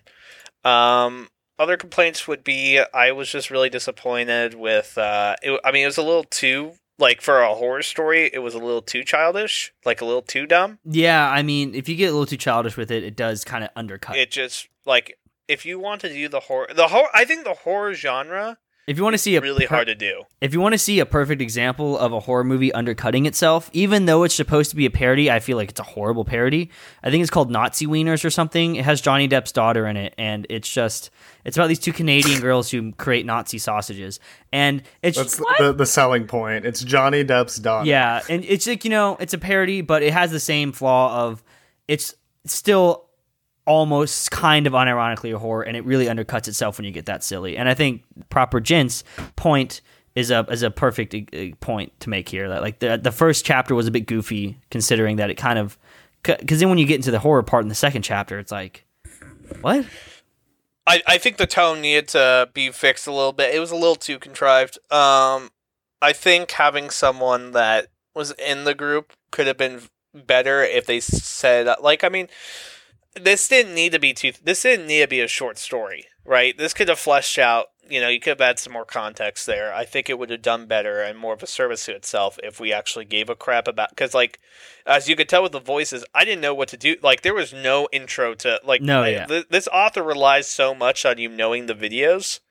Um, 0.64 1.30
other 1.60 1.78
complaints 1.78 2.28
would 2.28 2.44
be 2.44 2.82
I 2.94 3.12
was 3.12 3.32
just 3.32 3.50
really 3.50 3.70
disappointed 3.70 4.54
with. 4.54 4.98
Uh, 4.98 5.36
it, 5.42 5.60
I 5.64 5.72
mean, 5.72 5.84
it 5.84 5.88
was 5.88 5.98
a 5.98 6.04
little 6.04 6.26
too 6.26 6.74
like 7.00 7.22
for 7.22 7.42
a 7.42 7.54
horror 7.54 7.82
story. 7.82 8.30
It 8.32 8.40
was 8.40 8.54
a 8.54 8.60
little 8.60 8.82
too 8.82 9.04
childish, 9.04 9.74
like 9.86 10.02
a 10.02 10.06
little 10.06 10.22
too 10.22 10.46
dumb. 10.46 10.80
Yeah, 10.84 11.30
I 11.30 11.44
mean, 11.44 11.76
if 11.76 11.90
you 11.90 11.96
get 11.96 12.10
a 12.10 12.12
little 12.12 12.26
too 12.26 12.38
childish 12.38 12.78
with 12.78 12.92
it, 12.92 13.04
it 13.04 13.16
does 13.16 13.44
kind 13.44 13.64
of 13.64 13.70
undercut. 13.76 14.18
It 14.18 14.32
just 14.32 14.68
like 14.86 15.18
if 15.48 15.66
you 15.66 15.80
want 15.80 16.02
to 16.02 16.10
do 16.10 16.28
the 16.28 16.42
horror, 16.42 16.68
the 16.74 16.88
horror. 16.88 17.10
I 17.14 17.26
think 17.26 17.44
the 17.44 17.54
horror 17.54 17.94
genre 17.94 18.58
If 18.88 18.98
you 18.98 19.04
want 19.04 19.16
to 19.16 19.18
see 19.18 19.36
a 19.36 19.42
really 19.42 19.68
per- 19.68 19.76
hard 19.76 19.88
to 19.88 19.96
do. 19.96 20.24
if 20.40 20.54
you 20.54 20.62
want 20.62 20.72
to 20.72 20.78
see 20.78 21.02
a 21.02 21.06
perfect 21.06 21.42
example 21.42 21.98
of 21.98 22.14
a 22.14 22.22
horror 22.22 22.46
movie 22.46 22.72
undercutting 22.72 23.26
itself, 23.26 23.70
even 23.74 24.06
though 24.06 24.24
it's 24.24 24.34
supposed 24.34 24.70
to 24.70 24.78
be 24.78 24.86
a 24.86 24.90
parody, 24.90 25.30
I 25.30 25.42
feel 25.42 25.58
like 25.58 25.72
it's 25.72 25.80
a 25.82 25.84
horrible 25.84 26.24
parody. 26.24 26.72
I 27.04 27.12
think 27.12 27.22
it's 27.22 27.30
called 27.30 27.52
Nazi 27.52 27.86
Wieners 27.86 28.24
or 28.24 28.30
something. 28.30 28.78
It 28.78 28.86
has 28.86 29.02
Johnny 29.02 29.28
Depp's 29.28 29.52
daughter 29.52 29.86
in 29.88 29.98
it, 29.98 30.16
and 30.18 30.48
it's 30.50 30.72
just 30.72 31.10
it's 31.44 31.58
about 31.58 31.68
these 31.68 31.80
two 31.80 31.92
Canadian 31.92 32.40
girls 32.40 32.72
who 32.72 32.94
create 32.94 33.26
Nazi 33.26 33.58
sausages, 33.58 34.22
and 34.54 34.84
it's 35.02 35.18
That's 35.18 35.42
the, 35.60 35.74
the 35.74 35.86
selling 35.86 36.26
point. 36.26 36.66
It's 36.66 36.82
Johnny 36.82 37.26
Depp's 37.26 37.58
daughter. 37.58 37.90
yeah, 37.90 38.22
and 38.30 38.46
it's 38.46 38.68
like 38.68 38.86
you 38.86 38.90
know 38.90 39.18
it's 39.20 39.34
a 39.34 39.38
parody, 39.38 39.82
but 39.82 40.02
it 40.02 40.14
has 40.14 40.32
the 40.32 40.40
same 40.40 40.72
flaw 40.72 41.26
of 41.26 41.44
it's 41.90 42.16
still 42.46 43.07
almost 43.68 44.32
kind 44.32 44.66
of 44.66 44.74
unironically 44.74 45.36
a 45.36 45.38
horror, 45.38 45.62
and 45.62 45.78
it 45.78 45.86
really 45.86 46.06
undercuts 46.06 46.48
itself 46.48 46.80
when 46.80 46.86
you 46.86 46.92
get 46.92 47.06
that 47.06 47.24
silly. 47.24 47.58
And 47.58 47.70
I 47.70 47.76
think 47.76 48.04
proper 48.30 48.60
gents 48.60 49.04
point 49.36 49.82
is 50.16 50.32
a 50.32 50.48
is 50.50 50.64
a 50.64 50.72
perfect 50.72 51.14
uh, 51.14 51.56
point 51.60 51.98
to 52.00 52.10
make 52.10 52.30
here. 52.30 52.50
That 52.50 52.64
like 52.64 52.80
the 52.80 52.98
the 52.98 53.12
first 53.12 53.46
chapter 53.46 53.76
was 53.76 53.86
a 53.86 53.92
bit 53.92 54.08
goofy, 54.08 54.58
considering 54.72 55.18
that 55.18 55.30
it 55.30 55.36
kind 55.36 55.60
of 55.60 55.78
because 56.24 56.60
then 56.60 56.70
when 56.70 56.80
you 56.80 56.86
get 56.88 56.96
into 56.96 57.12
the 57.12 57.20
horror 57.20 57.44
part 57.44 57.64
in 57.64 57.70
the 57.70 57.76
second 57.76 58.02
chapter, 58.02 58.40
it's 58.40 58.52
like 58.52 58.86
what? 59.62 59.86
I, 60.88 61.02
I 61.06 61.18
think 61.18 61.36
the 61.36 61.46
tone 61.46 61.82
needed 61.82 62.08
to 62.10 62.50
be 62.54 62.72
fixed 62.72 63.08
a 63.08 63.12
little 63.12 63.34
bit. 63.34 63.54
It 63.54 63.60
was 63.60 63.72
a 63.72 63.76
little 63.76 63.98
too 63.98 64.18
contrived. 64.18 64.78
Um, 64.90 65.52
I 66.02 66.14
think 66.14 66.52
having 66.52 66.90
someone 66.90 67.52
that 67.52 67.88
was 68.16 68.32
in 68.32 68.64
the 68.64 68.74
group 68.74 69.12
could 69.32 69.48
have 69.48 69.58
been 69.58 69.82
better 70.14 70.64
if 70.64 70.86
they 70.86 71.02
said 71.02 71.68
like 71.82 72.04
I 72.06 72.10
mean, 72.10 72.30
this 73.18 73.48
didn't 73.48 73.76
need 73.76 73.92
to 73.92 74.00
be 74.00 74.14
too. 74.14 74.34
This 74.44 74.64
didn't 74.64 74.88
need 74.88 75.02
to 75.02 75.08
be 75.08 75.22
a 75.22 75.28
short 75.28 75.58
story, 75.58 76.06
right? 76.26 76.58
This 76.58 76.74
could 76.74 76.90
have 76.90 77.00
fleshed 77.00 77.38
out. 77.38 77.68
You 77.90 78.02
know, 78.02 78.10
you 78.10 78.20
could 78.20 78.32
have 78.32 78.48
had 78.48 78.60
some 78.60 78.74
more 78.74 78.84
context 78.84 79.46
there. 79.46 79.74
I 79.74 79.86
think 79.86 80.10
it 80.10 80.20
would 80.20 80.30
have 80.30 80.42
done 80.42 80.66
better 80.66 81.02
and 81.02 81.18
more 81.18 81.34
of 81.34 81.42
a 81.42 81.48
service 81.48 81.86
to 81.86 81.96
itself 81.96 82.38
if 82.44 82.60
we 82.60 82.74
actually 82.74 83.06
gave 83.06 83.30
a 83.30 83.36
crap 83.36 83.66
about. 83.66 83.92
Because, 83.92 84.14
like, 84.14 84.40
as 84.86 85.08
you 85.08 85.16
could 85.16 85.30
tell 85.30 85.44
with 85.44 85.54
the 85.54 85.62
voices, 85.62 86.04
I 86.14 86.26
didn't 86.26 86.42
know 86.42 86.54
what 86.54 86.68
to 86.70 86.78
do. 86.78 86.98
Like, 87.02 87.22
there 87.22 87.34
was 87.34 87.54
no 87.54 87.88
intro 87.94 88.34
to 88.36 88.60
like. 88.66 88.82
No, 88.82 89.04
yeah. 89.06 89.26
th- 89.26 89.48
this 89.50 89.70
author 89.72 90.04
relies 90.04 90.48
so 90.48 90.76
much 90.76 91.06
on 91.06 91.18
you 91.18 91.30
knowing 91.30 91.68
the 91.68 91.74
videos, 91.74 92.42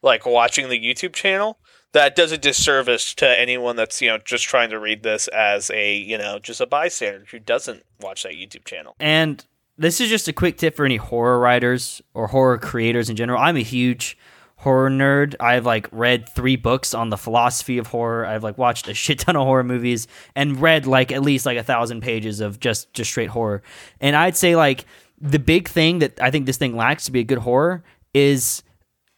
like 0.00 0.24
watching 0.24 0.68
the 0.68 0.78
YouTube 0.78 1.12
channel. 1.12 1.58
That 1.92 2.14
does 2.14 2.32
a 2.32 2.38
disservice 2.38 3.14
to 3.14 3.40
anyone 3.40 3.74
that's 3.74 4.00
you 4.02 4.08
know 4.08 4.18
just 4.18 4.44
trying 4.44 4.70
to 4.70 4.78
read 4.78 5.02
this 5.02 5.26
as 5.28 5.70
a 5.70 5.96
you 5.96 6.18
know 6.18 6.38
just 6.38 6.60
a 6.60 6.66
bystander 6.66 7.24
who 7.30 7.38
doesn't 7.38 7.82
watch 8.00 8.22
that 8.24 8.34
YouTube 8.34 8.64
channel. 8.66 8.94
And 9.00 9.44
this 9.78 10.00
is 10.00 10.10
just 10.10 10.28
a 10.28 10.32
quick 10.32 10.58
tip 10.58 10.76
for 10.76 10.84
any 10.84 10.96
horror 10.96 11.38
writers 11.38 12.02
or 12.12 12.26
horror 12.26 12.58
creators 12.58 13.08
in 13.08 13.16
general. 13.16 13.40
I'm 13.40 13.56
a 13.56 13.62
huge 13.62 14.18
horror 14.56 14.90
nerd. 14.90 15.36
I've 15.38 15.64
like 15.64 15.88
read 15.92 16.28
three 16.28 16.56
books 16.56 16.92
on 16.92 17.10
the 17.10 17.16
philosophy 17.16 17.78
of 17.78 17.86
horror. 17.86 18.26
I've 18.26 18.42
like 18.42 18.58
watched 18.58 18.88
a 18.88 18.94
shit 18.94 19.20
ton 19.20 19.36
of 19.36 19.44
horror 19.44 19.64
movies 19.64 20.08
and 20.34 20.60
read 20.60 20.86
like 20.86 21.12
at 21.12 21.22
least 21.22 21.46
like 21.46 21.56
a 21.56 21.62
thousand 21.62 22.02
pages 22.02 22.40
of 22.40 22.58
just 22.58 22.92
just 22.92 23.10
straight 23.10 23.30
horror. 23.30 23.62
And 24.00 24.16
I'd 24.16 24.36
say 24.36 24.56
like 24.56 24.84
the 25.20 25.38
big 25.38 25.68
thing 25.68 26.00
that 26.00 26.20
I 26.20 26.30
think 26.30 26.46
this 26.46 26.56
thing 26.58 26.76
lacks 26.76 27.04
to 27.06 27.12
be 27.12 27.20
a 27.20 27.24
good 27.24 27.38
horror 27.38 27.84
is 28.12 28.62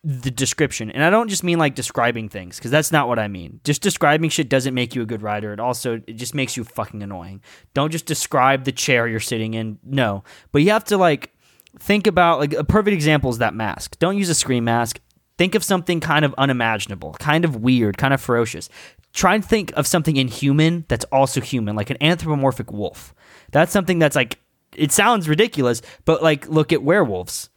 the 0.02 0.30
description. 0.30 0.90
And 0.90 1.04
I 1.04 1.10
don't 1.10 1.28
just 1.28 1.44
mean 1.44 1.58
like 1.58 1.74
describing 1.74 2.28
things 2.28 2.56
because 2.56 2.70
that's 2.70 2.90
not 2.90 3.06
what 3.06 3.18
I 3.18 3.28
mean. 3.28 3.60
Just 3.64 3.82
describing 3.82 4.30
shit 4.30 4.48
doesn't 4.48 4.74
make 4.74 4.94
you 4.94 5.02
a 5.02 5.06
good 5.06 5.22
writer. 5.22 5.52
It 5.52 5.60
also 5.60 6.00
it 6.06 6.14
just 6.14 6.34
makes 6.34 6.56
you 6.56 6.64
fucking 6.64 7.02
annoying. 7.02 7.42
Don't 7.74 7.90
just 7.90 8.06
describe 8.06 8.64
the 8.64 8.72
chair 8.72 9.06
you're 9.06 9.20
sitting 9.20 9.54
in. 9.54 9.78
No. 9.84 10.24
But 10.52 10.62
you 10.62 10.70
have 10.70 10.84
to 10.84 10.96
like 10.96 11.34
think 11.78 12.06
about 12.06 12.40
like 12.40 12.54
a 12.54 12.64
perfect 12.64 12.94
example 12.94 13.30
is 13.30 13.38
that 13.38 13.54
mask. 13.54 13.98
Don't 13.98 14.16
use 14.16 14.30
a 14.30 14.34
scream 14.34 14.64
mask. 14.64 15.00
Think 15.36 15.54
of 15.54 15.64
something 15.64 16.00
kind 16.00 16.24
of 16.24 16.34
unimaginable, 16.36 17.14
kind 17.14 17.44
of 17.44 17.56
weird, 17.56 17.96
kind 17.96 18.12
of 18.12 18.20
ferocious. 18.20 18.68
Try 19.12 19.34
and 19.34 19.44
think 19.44 19.72
of 19.72 19.86
something 19.86 20.16
inhuman 20.16 20.84
that's 20.88 21.04
also 21.06 21.40
human, 21.40 21.76
like 21.76 21.90
an 21.90 21.96
anthropomorphic 22.00 22.72
wolf. 22.72 23.14
That's 23.50 23.72
something 23.72 23.98
that's 23.98 24.16
like 24.16 24.38
it 24.76 24.92
sounds 24.92 25.28
ridiculous, 25.28 25.82
but 26.06 26.22
like 26.22 26.48
look 26.48 26.72
at 26.72 26.82
werewolves. 26.82 27.50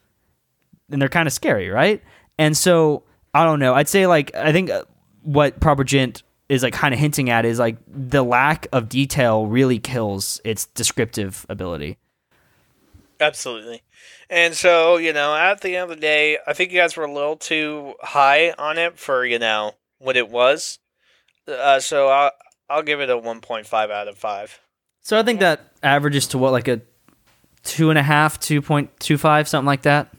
And 0.89 1.01
they're 1.01 1.09
kind 1.09 1.27
of 1.27 1.33
scary, 1.33 1.69
right? 1.69 2.03
And 2.37 2.57
so 2.57 3.03
I 3.33 3.45
don't 3.45 3.59
know. 3.59 3.73
I'd 3.73 3.87
say 3.87 4.07
like 4.07 4.33
I 4.35 4.51
think 4.51 4.69
uh, 4.69 4.83
what 5.21 5.59
Proper 5.59 5.83
Gent 5.83 6.23
is 6.49 6.63
like 6.63 6.73
kind 6.73 6.93
of 6.93 6.99
hinting 6.99 7.29
at 7.29 7.45
is 7.45 7.59
like 7.59 7.77
the 7.87 8.23
lack 8.23 8.67
of 8.71 8.89
detail 8.89 9.47
really 9.47 9.79
kills 9.79 10.41
its 10.43 10.65
descriptive 10.67 11.45
ability. 11.49 11.97
Absolutely. 13.19 13.81
And 14.29 14.53
so, 14.53 14.97
you 14.97 15.13
know, 15.13 15.35
at 15.35 15.61
the 15.61 15.75
end 15.75 15.89
of 15.91 15.97
the 15.97 16.01
day, 16.01 16.37
I 16.45 16.53
think 16.53 16.71
you 16.71 16.79
guys 16.79 16.97
were 16.97 17.05
a 17.05 17.11
little 17.11 17.37
too 17.37 17.93
high 18.01 18.51
on 18.57 18.77
it 18.77 18.97
for, 18.97 19.25
you 19.25 19.39
know, 19.39 19.73
what 19.99 20.17
it 20.17 20.29
was. 20.29 20.79
Uh, 21.47 21.79
so 21.79 22.09
I'll, 22.09 22.31
I'll 22.69 22.83
give 22.83 22.99
it 22.99 23.09
a 23.09 23.17
1.5 23.17 23.91
out 23.91 24.07
of 24.07 24.17
5. 24.17 24.59
So 25.01 25.19
I 25.19 25.23
think 25.23 25.41
that 25.41 25.71
averages 25.83 26.27
to 26.27 26.37
what 26.37 26.51
like 26.51 26.67
a 26.67 26.81
two 27.63 27.89
and 27.89 27.99
a 27.99 28.03
half, 28.03 28.39
two 28.39 28.61
point 28.61 28.97
two 28.99 29.17
five, 29.17 29.47
something 29.47 29.67
like 29.67 29.83
that. 29.83 30.13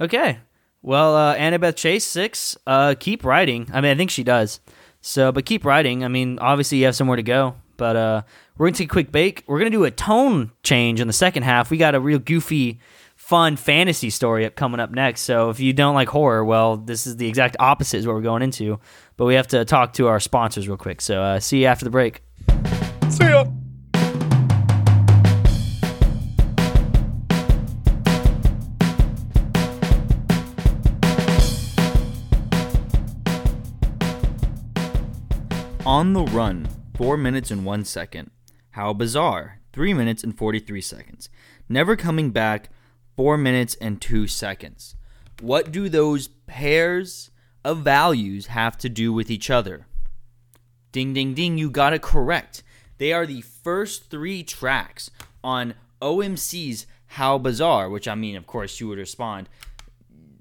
Okay. 0.00 0.38
Well, 0.84 1.16
uh, 1.16 1.34
Annabeth 1.36 1.76
Chase 1.76 2.04
six. 2.04 2.58
Uh, 2.66 2.94
keep 3.00 3.24
writing. 3.24 3.70
I 3.72 3.80
mean, 3.80 3.90
I 3.90 3.94
think 3.94 4.10
she 4.10 4.22
does. 4.22 4.60
So, 5.00 5.32
but 5.32 5.46
keep 5.46 5.64
writing. 5.64 6.04
I 6.04 6.08
mean, 6.08 6.38
obviously 6.38 6.76
you 6.76 6.84
have 6.84 6.94
somewhere 6.94 7.16
to 7.16 7.22
go. 7.22 7.54
But 7.78 7.96
uh, 7.96 8.22
we're 8.58 8.66
gonna 8.66 8.76
take 8.76 8.90
a 8.90 8.92
quick 8.92 9.10
break. 9.10 9.44
We're 9.46 9.58
gonna 9.58 9.70
do 9.70 9.84
a 9.84 9.90
tone 9.90 10.52
change 10.62 11.00
in 11.00 11.06
the 11.06 11.14
second 11.14 11.44
half. 11.44 11.70
We 11.70 11.78
got 11.78 11.94
a 11.94 12.00
real 12.00 12.18
goofy, 12.18 12.80
fun 13.16 13.56
fantasy 13.56 14.10
story 14.10 14.44
up 14.44 14.56
coming 14.56 14.78
up 14.78 14.90
next. 14.90 15.22
So 15.22 15.48
if 15.48 15.58
you 15.58 15.72
don't 15.72 15.94
like 15.94 16.08
horror, 16.08 16.44
well, 16.44 16.76
this 16.76 17.06
is 17.06 17.16
the 17.16 17.28
exact 17.28 17.56
opposite 17.58 17.96
is 17.96 18.06
what 18.06 18.14
we're 18.14 18.20
going 18.20 18.42
into. 18.42 18.78
But 19.16 19.24
we 19.24 19.34
have 19.36 19.48
to 19.48 19.64
talk 19.64 19.94
to 19.94 20.08
our 20.08 20.20
sponsors 20.20 20.68
real 20.68 20.76
quick. 20.76 21.00
So 21.00 21.22
uh, 21.22 21.40
see 21.40 21.62
you 21.62 21.66
after 21.66 21.86
the 21.86 21.90
break. 21.90 22.22
See 23.08 23.24
ya! 23.24 23.46
On 35.86 36.14
the 36.14 36.24
Run, 36.24 36.66
4 36.96 37.18
minutes 37.18 37.50
and 37.50 37.62
1 37.62 37.84
second. 37.84 38.30
How 38.70 38.94
Bizarre, 38.94 39.60
3 39.74 39.92
minutes 39.92 40.24
and 40.24 40.34
43 40.34 40.80
seconds. 40.80 41.28
Never 41.68 41.94
Coming 41.94 42.30
Back, 42.30 42.70
4 43.18 43.36
minutes 43.36 43.74
and 43.82 44.00
2 44.00 44.26
seconds. 44.26 44.96
What 45.42 45.70
do 45.70 45.90
those 45.90 46.28
pairs 46.46 47.30
of 47.66 47.80
values 47.80 48.46
have 48.46 48.78
to 48.78 48.88
do 48.88 49.12
with 49.12 49.30
each 49.30 49.50
other? 49.50 49.86
Ding, 50.90 51.12
ding, 51.12 51.34
ding, 51.34 51.58
you 51.58 51.68
got 51.68 51.92
it 51.92 52.00
correct. 52.00 52.62
They 52.96 53.12
are 53.12 53.26
the 53.26 53.42
first 53.42 54.10
three 54.10 54.42
tracks 54.42 55.10
on 55.42 55.74
OMC's 56.00 56.86
How 57.08 57.36
Bizarre, 57.36 57.90
which 57.90 58.08
I 58.08 58.14
mean, 58.14 58.36
of 58.36 58.46
course, 58.46 58.80
you 58.80 58.88
would 58.88 58.98
respond, 58.98 59.50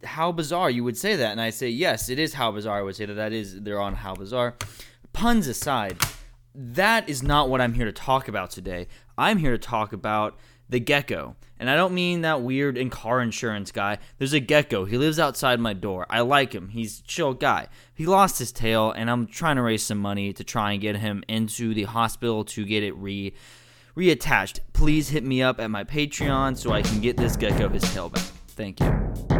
How 0.06 0.32
Bizarre, 0.32 0.70
you 0.70 0.86
would 0.86 0.98
say 0.98 1.18
that. 1.18 1.32
And 1.32 1.42
I 1.42 1.50
say, 1.50 1.68
yes, 1.68 2.08
it 2.08 2.18
is 2.18 2.36
How 2.36 2.50
Bizarre. 2.54 2.80
I 2.80 2.84
would 2.84 2.96
say 2.96 3.06
that 3.06 3.16
that 3.16 3.34
is, 3.34 3.62
they're 3.62 3.82
on 3.82 3.96
How 3.96 4.16
Bizarre. 4.16 4.56
Puns 5.14 5.48
aside, 5.48 5.98
that 6.54 7.08
is 7.08 7.24
not 7.24 7.50
what 7.50 7.62
I'm 7.62 7.74
here 7.74 7.86
to 7.86 7.92
talk 7.92 8.28
about 8.28 8.52
today. 8.52 8.88
I'm 9.18 9.38
here 9.38 9.52
to 9.52 9.58
talk 9.58 9.94
about 9.94 10.38
the 10.70 10.80
gecko. 10.80 11.36
And 11.60 11.70
I 11.70 11.76
don't 11.76 11.94
mean 11.94 12.22
that 12.22 12.42
weird 12.42 12.78
in 12.78 12.90
car 12.90 13.22
insurance 13.22 13.72
guy. 13.72 14.00
There's 14.18 14.34
a 14.34 14.40
gecko. 14.40 14.86
He 14.86 14.98
lives 14.98 15.20
outside 15.20 15.60
my 15.60 15.74
door. 15.74 16.06
I 16.10 16.22
like 16.22 16.54
him. 16.54 16.70
He's 16.70 17.00
a 17.00 17.04
chill 17.04 17.34
guy. 17.34 17.68
He 17.94 18.06
lost 18.06 18.40
his 18.40 18.52
tail, 18.52 18.92
and 18.92 19.10
I'm 19.10 19.28
trying 19.28 19.56
to 19.56 19.62
raise 19.62 19.84
some 19.84 20.00
money 20.00 20.34
to 20.34 20.44
try 20.44 20.74
and 20.74 20.82
get 20.82 20.98
him 20.98 21.24
into 21.28 21.74
the 21.74 21.84
hospital 21.84 22.44
to 22.46 22.66
get 22.66 22.84
it 22.84 22.96
re 22.98 23.34
reattached. 23.96 24.60
Please 24.74 25.10
hit 25.10 25.24
me 25.24 25.42
up 25.42 25.60
at 25.60 25.70
my 25.70 25.84
Patreon 25.84 26.58
so 26.58 26.72
I 26.72 26.82
can 26.82 27.00
get 27.00 27.16
this 27.16 27.38
gecko 27.38 27.70
his 27.70 27.84
tail 27.94 28.10
back. 28.10 28.24
Thank 28.48 28.80
you. 28.80 29.33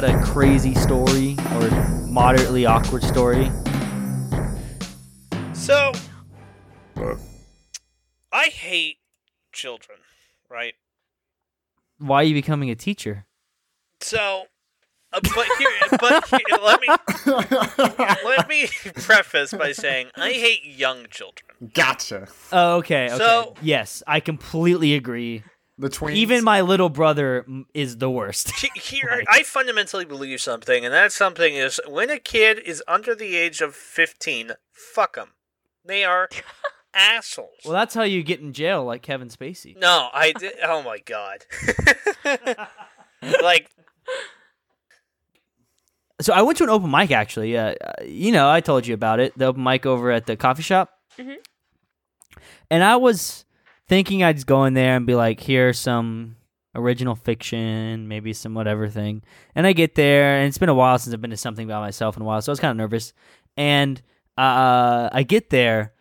Got 0.00 0.04
a 0.04 0.18
crazy 0.24 0.74
story 0.74 1.36
or 1.56 1.70
moderately 2.08 2.64
awkward 2.64 3.02
story. 3.02 3.52
So, 5.52 5.92
I 8.32 8.44
hate 8.46 8.96
children, 9.52 9.98
right? 10.48 10.72
Why 11.98 12.22
are 12.22 12.24
you 12.24 12.32
becoming 12.32 12.70
a 12.70 12.74
teacher? 12.74 13.26
So, 14.00 14.44
uh, 15.12 15.20
but 15.22 15.46
here, 15.58 15.68
but 16.00 16.26
here, 16.26 16.58
let 16.64 16.80
me 16.80 16.88
let 18.24 18.48
me 18.48 18.68
preface 18.94 19.52
by 19.52 19.72
saying 19.72 20.06
I 20.16 20.30
hate 20.30 20.64
young 20.64 21.04
children. 21.10 21.70
Gotcha. 21.74 22.28
Oh, 22.50 22.76
okay. 22.76 23.08
Okay. 23.08 23.18
So- 23.18 23.56
yes, 23.60 24.02
I 24.06 24.20
completely 24.20 24.94
agree. 24.94 25.42
The 25.82 25.90
tweens. 25.90 26.14
Even 26.14 26.42
my 26.44 26.60
little 26.62 26.88
brother 26.88 27.44
is 27.74 27.98
the 27.98 28.08
worst. 28.10 28.52
He- 28.60 28.70
Here, 28.80 29.22
I 29.30 29.42
fundamentally 29.42 30.04
believe 30.06 30.40
something, 30.40 30.84
and 30.84 30.94
that 30.94 31.12
something 31.12 31.54
is 31.54 31.80
when 31.86 32.08
a 32.10 32.18
kid 32.18 32.58
is 32.58 32.82
under 32.88 33.14
the 33.14 33.36
age 33.36 33.60
of 33.60 33.74
15, 33.74 34.52
fuck 34.72 35.16
them. 35.16 35.28
They 35.84 36.04
are 36.04 36.28
assholes. 36.94 37.60
well, 37.64 37.74
that's 37.74 37.94
how 37.94 38.02
you 38.04 38.22
get 38.22 38.40
in 38.40 38.52
jail, 38.52 38.84
like 38.84 39.02
Kevin 39.02 39.28
Spacey. 39.28 39.76
no, 39.76 40.08
I 40.12 40.32
did. 40.32 40.52
Oh 40.64 40.82
my 40.82 40.98
god. 40.98 41.44
like, 43.42 43.68
So 46.20 46.32
I 46.32 46.42
went 46.42 46.58
to 46.58 46.64
an 46.64 46.70
open 46.70 46.90
mic 46.90 47.10
actually. 47.10 47.56
Uh, 47.56 47.74
uh, 47.84 47.92
you 48.04 48.30
know, 48.32 48.48
I 48.50 48.60
told 48.60 48.86
you 48.86 48.94
about 48.94 49.18
it. 49.20 49.36
The 49.36 49.46
open 49.46 49.62
mic 49.64 49.86
over 49.86 50.10
at 50.10 50.26
the 50.26 50.36
coffee 50.36 50.62
shop. 50.62 50.90
Mhm. 51.18 51.36
And 52.70 52.82
I 52.84 52.96
was 52.96 53.44
thinking 53.92 54.22
I'd 54.22 54.46
go 54.46 54.64
in 54.64 54.72
there 54.72 54.96
and 54.96 55.06
be 55.06 55.14
like, 55.14 55.38
here's 55.38 55.78
some 55.78 56.36
original 56.74 57.14
fiction, 57.14 58.08
maybe 58.08 58.32
some 58.32 58.54
whatever 58.54 58.88
thing. 58.88 59.22
And 59.54 59.66
I 59.66 59.74
get 59.74 59.96
there, 59.96 60.38
and 60.38 60.48
it's 60.48 60.56
been 60.56 60.70
a 60.70 60.74
while 60.74 60.98
since 60.98 61.12
I've 61.12 61.20
been 61.20 61.28
to 61.28 61.36
something 61.36 61.68
by 61.68 61.78
myself 61.78 62.16
in 62.16 62.22
a 62.22 62.24
while, 62.24 62.40
so 62.40 62.50
I 62.50 62.52
was 62.52 62.60
kind 62.60 62.70
of 62.70 62.78
nervous. 62.78 63.12
And 63.54 64.00
uh, 64.38 65.10
I 65.12 65.24
get 65.24 65.50
there, 65.50 65.92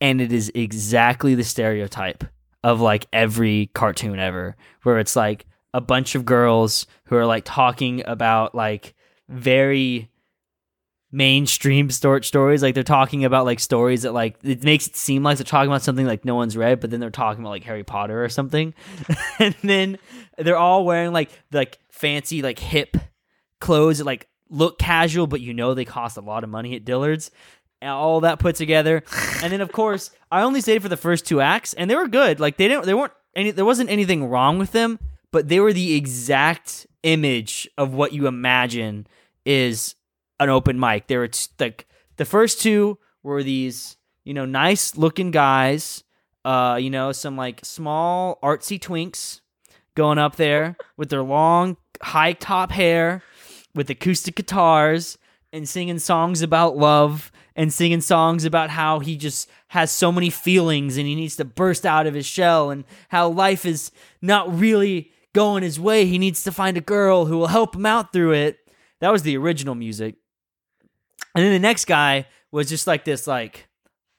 and 0.00 0.22
it 0.22 0.32
is 0.32 0.50
exactly 0.54 1.34
the 1.34 1.44
stereotype 1.44 2.24
of 2.64 2.80
like 2.80 3.04
every 3.12 3.68
cartoon 3.74 4.18
ever, 4.18 4.56
where 4.84 4.98
it's 4.98 5.14
like 5.14 5.44
a 5.74 5.80
bunch 5.82 6.14
of 6.14 6.24
girls 6.24 6.86
who 7.04 7.16
are 7.16 7.26
like 7.26 7.44
talking 7.44 8.02
about 8.06 8.54
like 8.54 8.94
very 9.28 10.08
mainstream 11.16 11.88
short 11.88 12.26
stories. 12.26 12.62
Like 12.62 12.74
they're 12.74 12.82
talking 12.82 13.24
about 13.24 13.46
like 13.46 13.58
stories 13.58 14.02
that 14.02 14.12
like 14.12 14.36
it 14.44 14.62
makes 14.62 14.86
it 14.86 14.96
seem 14.96 15.22
like 15.22 15.38
they're 15.38 15.44
talking 15.44 15.70
about 15.70 15.82
something 15.82 16.06
like 16.06 16.24
no 16.24 16.34
one's 16.34 16.56
read, 16.56 16.78
but 16.78 16.90
then 16.90 17.00
they're 17.00 17.10
talking 17.10 17.42
about 17.42 17.50
like 17.50 17.64
Harry 17.64 17.82
Potter 17.82 18.22
or 18.22 18.28
something. 18.28 18.74
and 19.38 19.54
then 19.62 19.98
they're 20.36 20.58
all 20.58 20.84
wearing 20.84 21.12
like 21.12 21.30
like 21.50 21.78
fancy 21.90 22.42
like 22.42 22.58
hip 22.58 22.98
clothes 23.60 23.98
that 23.98 24.04
like 24.04 24.28
look 24.50 24.78
casual, 24.78 25.26
but 25.26 25.40
you 25.40 25.54
know 25.54 25.72
they 25.72 25.86
cost 25.86 26.18
a 26.18 26.20
lot 26.20 26.44
of 26.44 26.50
money 26.50 26.76
at 26.76 26.84
Dillard's. 26.84 27.30
And 27.82 27.90
all 27.90 28.20
that 28.20 28.38
put 28.38 28.56
together, 28.56 29.04
and 29.42 29.52
then 29.52 29.60
of 29.60 29.70
course 29.70 30.10
I 30.32 30.42
only 30.42 30.62
stayed 30.62 30.80
for 30.80 30.88
the 30.88 30.96
first 30.96 31.26
two 31.26 31.42
acts, 31.42 31.74
and 31.74 31.90
they 31.90 31.94
were 31.94 32.08
good. 32.08 32.40
Like 32.40 32.56
they 32.56 32.68
didn't, 32.68 32.86
they 32.86 32.94
weren't 32.94 33.12
any, 33.34 33.50
there 33.50 33.66
wasn't 33.66 33.90
anything 33.90 34.30
wrong 34.30 34.58
with 34.58 34.72
them, 34.72 34.98
but 35.30 35.48
they 35.48 35.60
were 35.60 35.74
the 35.74 35.94
exact 35.94 36.86
image 37.02 37.68
of 37.76 37.92
what 37.92 38.14
you 38.14 38.26
imagine 38.26 39.06
is 39.44 39.94
an 40.40 40.48
open 40.48 40.78
mic. 40.78 41.06
There 41.06 41.20
were 41.20 41.28
t- 41.28 41.48
like 41.58 41.86
the 42.16 42.24
first 42.24 42.60
two 42.60 42.98
were 43.22 43.42
these, 43.42 43.96
you 44.24 44.34
know, 44.34 44.44
nice 44.44 44.96
looking 44.96 45.30
guys, 45.30 46.04
uh, 46.44 46.78
you 46.80 46.90
know, 46.90 47.12
some 47.12 47.36
like 47.36 47.64
small 47.64 48.38
artsy 48.42 48.78
twinks 48.78 49.40
going 49.94 50.18
up 50.18 50.36
there 50.36 50.76
with 50.96 51.08
their 51.08 51.22
long 51.22 51.76
high 52.02 52.32
top 52.32 52.70
hair 52.72 53.22
with 53.74 53.90
acoustic 53.90 54.36
guitars 54.36 55.18
and 55.52 55.68
singing 55.68 55.98
songs 55.98 56.42
about 56.42 56.76
love 56.76 57.30
and 57.54 57.72
singing 57.72 58.00
songs 58.00 58.44
about 58.44 58.70
how 58.70 58.98
he 58.98 59.16
just 59.16 59.48
has 59.68 59.90
so 59.90 60.12
many 60.12 60.30
feelings 60.30 60.96
and 60.96 61.06
he 61.06 61.14
needs 61.14 61.36
to 61.36 61.44
burst 61.44 61.86
out 61.86 62.06
of 62.06 62.14
his 62.14 62.26
shell 62.26 62.70
and 62.70 62.84
how 63.08 63.28
life 63.28 63.64
is 63.64 63.90
not 64.20 64.58
really 64.58 65.10
going 65.32 65.62
his 65.62 65.80
way. 65.80 66.06
He 66.06 66.18
needs 66.18 66.44
to 66.44 66.52
find 66.52 66.76
a 66.76 66.82
girl 66.82 67.26
who 67.26 67.38
will 67.38 67.48
help 67.48 67.74
him 67.74 67.86
out 67.86 68.12
through 68.12 68.32
it. 68.32 68.58
That 69.00 69.12
was 69.12 69.22
the 69.22 69.36
original 69.36 69.74
music. 69.74 70.16
And 71.36 71.44
then 71.44 71.52
the 71.52 71.58
next 71.58 71.84
guy 71.84 72.26
was 72.50 72.66
just 72.66 72.86
like 72.86 73.04
this 73.04 73.26
like 73.26 73.68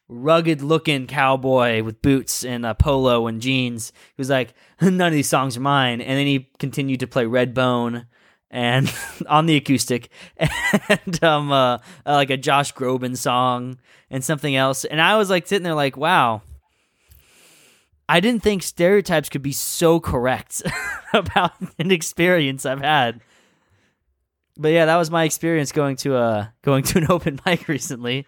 rugged 0.07 0.61
looking 0.61 1.07
cowboy 1.07 1.81
with 1.81 2.01
boots 2.03 2.45
and 2.45 2.63
a 2.63 2.75
polo 2.75 3.25
and 3.25 3.41
jeans. 3.41 3.91
He 4.15 4.21
was 4.21 4.29
like, 4.29 4.53
none 4.81 5.01
of 5.01 5.13
these 5.13 5.27
songs 5.27 5.57
are 5.57 5.61
mine. 5.61 5.99
And 5.99 6.17
then 6.17 6.27
he 6.27 6.51
continued 6.59 6.99
to 6.99 7.07
play 7.07 7.25
Redbone 7.25 8.05
and 8.51 8.93
on 9.27 9.47
the 9.47 9.55
acoustic 9.55 10.09
and 10.37 11.23
um 11.23 11.51
uh, 11.51 11.77
uh, 11.77 11.79
like 12.05 12.29
a 12.29 12.37
Josh 12.37 12.71
Groban 12.73 13.17
song 13.17 13.79
and 14.11 14.23
something 14.23 14.55
else. 14.55 14.85
And 14.85 15.01
I 15.01 15.17
was 15.17 15.31
like 15.31 15.47
sitting 15.47 15.63
there 15.63 15.73
like, 15.73 15.97
wow. 15.97 16.43
I 18.07 18.19
didn't 18.19 18.43
think 18.43 18.61
stereotypes 18.61 19.27
could 19.27 19.41
be 19.41 19.51
so 19.51 19.99
correct 19.99 20.61
about 21.13 21.53
an 21.79 21.89
experience 21.91 22.63
I've 22.63 22.79
had. 22.79 23.21
But 24.57 24.69
yeah, 24.69 24.85
that 24.85 24.95
was 24.97 25.11
my 25.11 25.23
experience 25.23 25.71
going 25.71 25.95
to 25.97 26.17
a 26.17 26.53
going 26.63 26.83
to 26.83 26.97
an 26.97 27.07
open 27.09 27.39
mic 27.45 27.67
recently. 27.67 28.25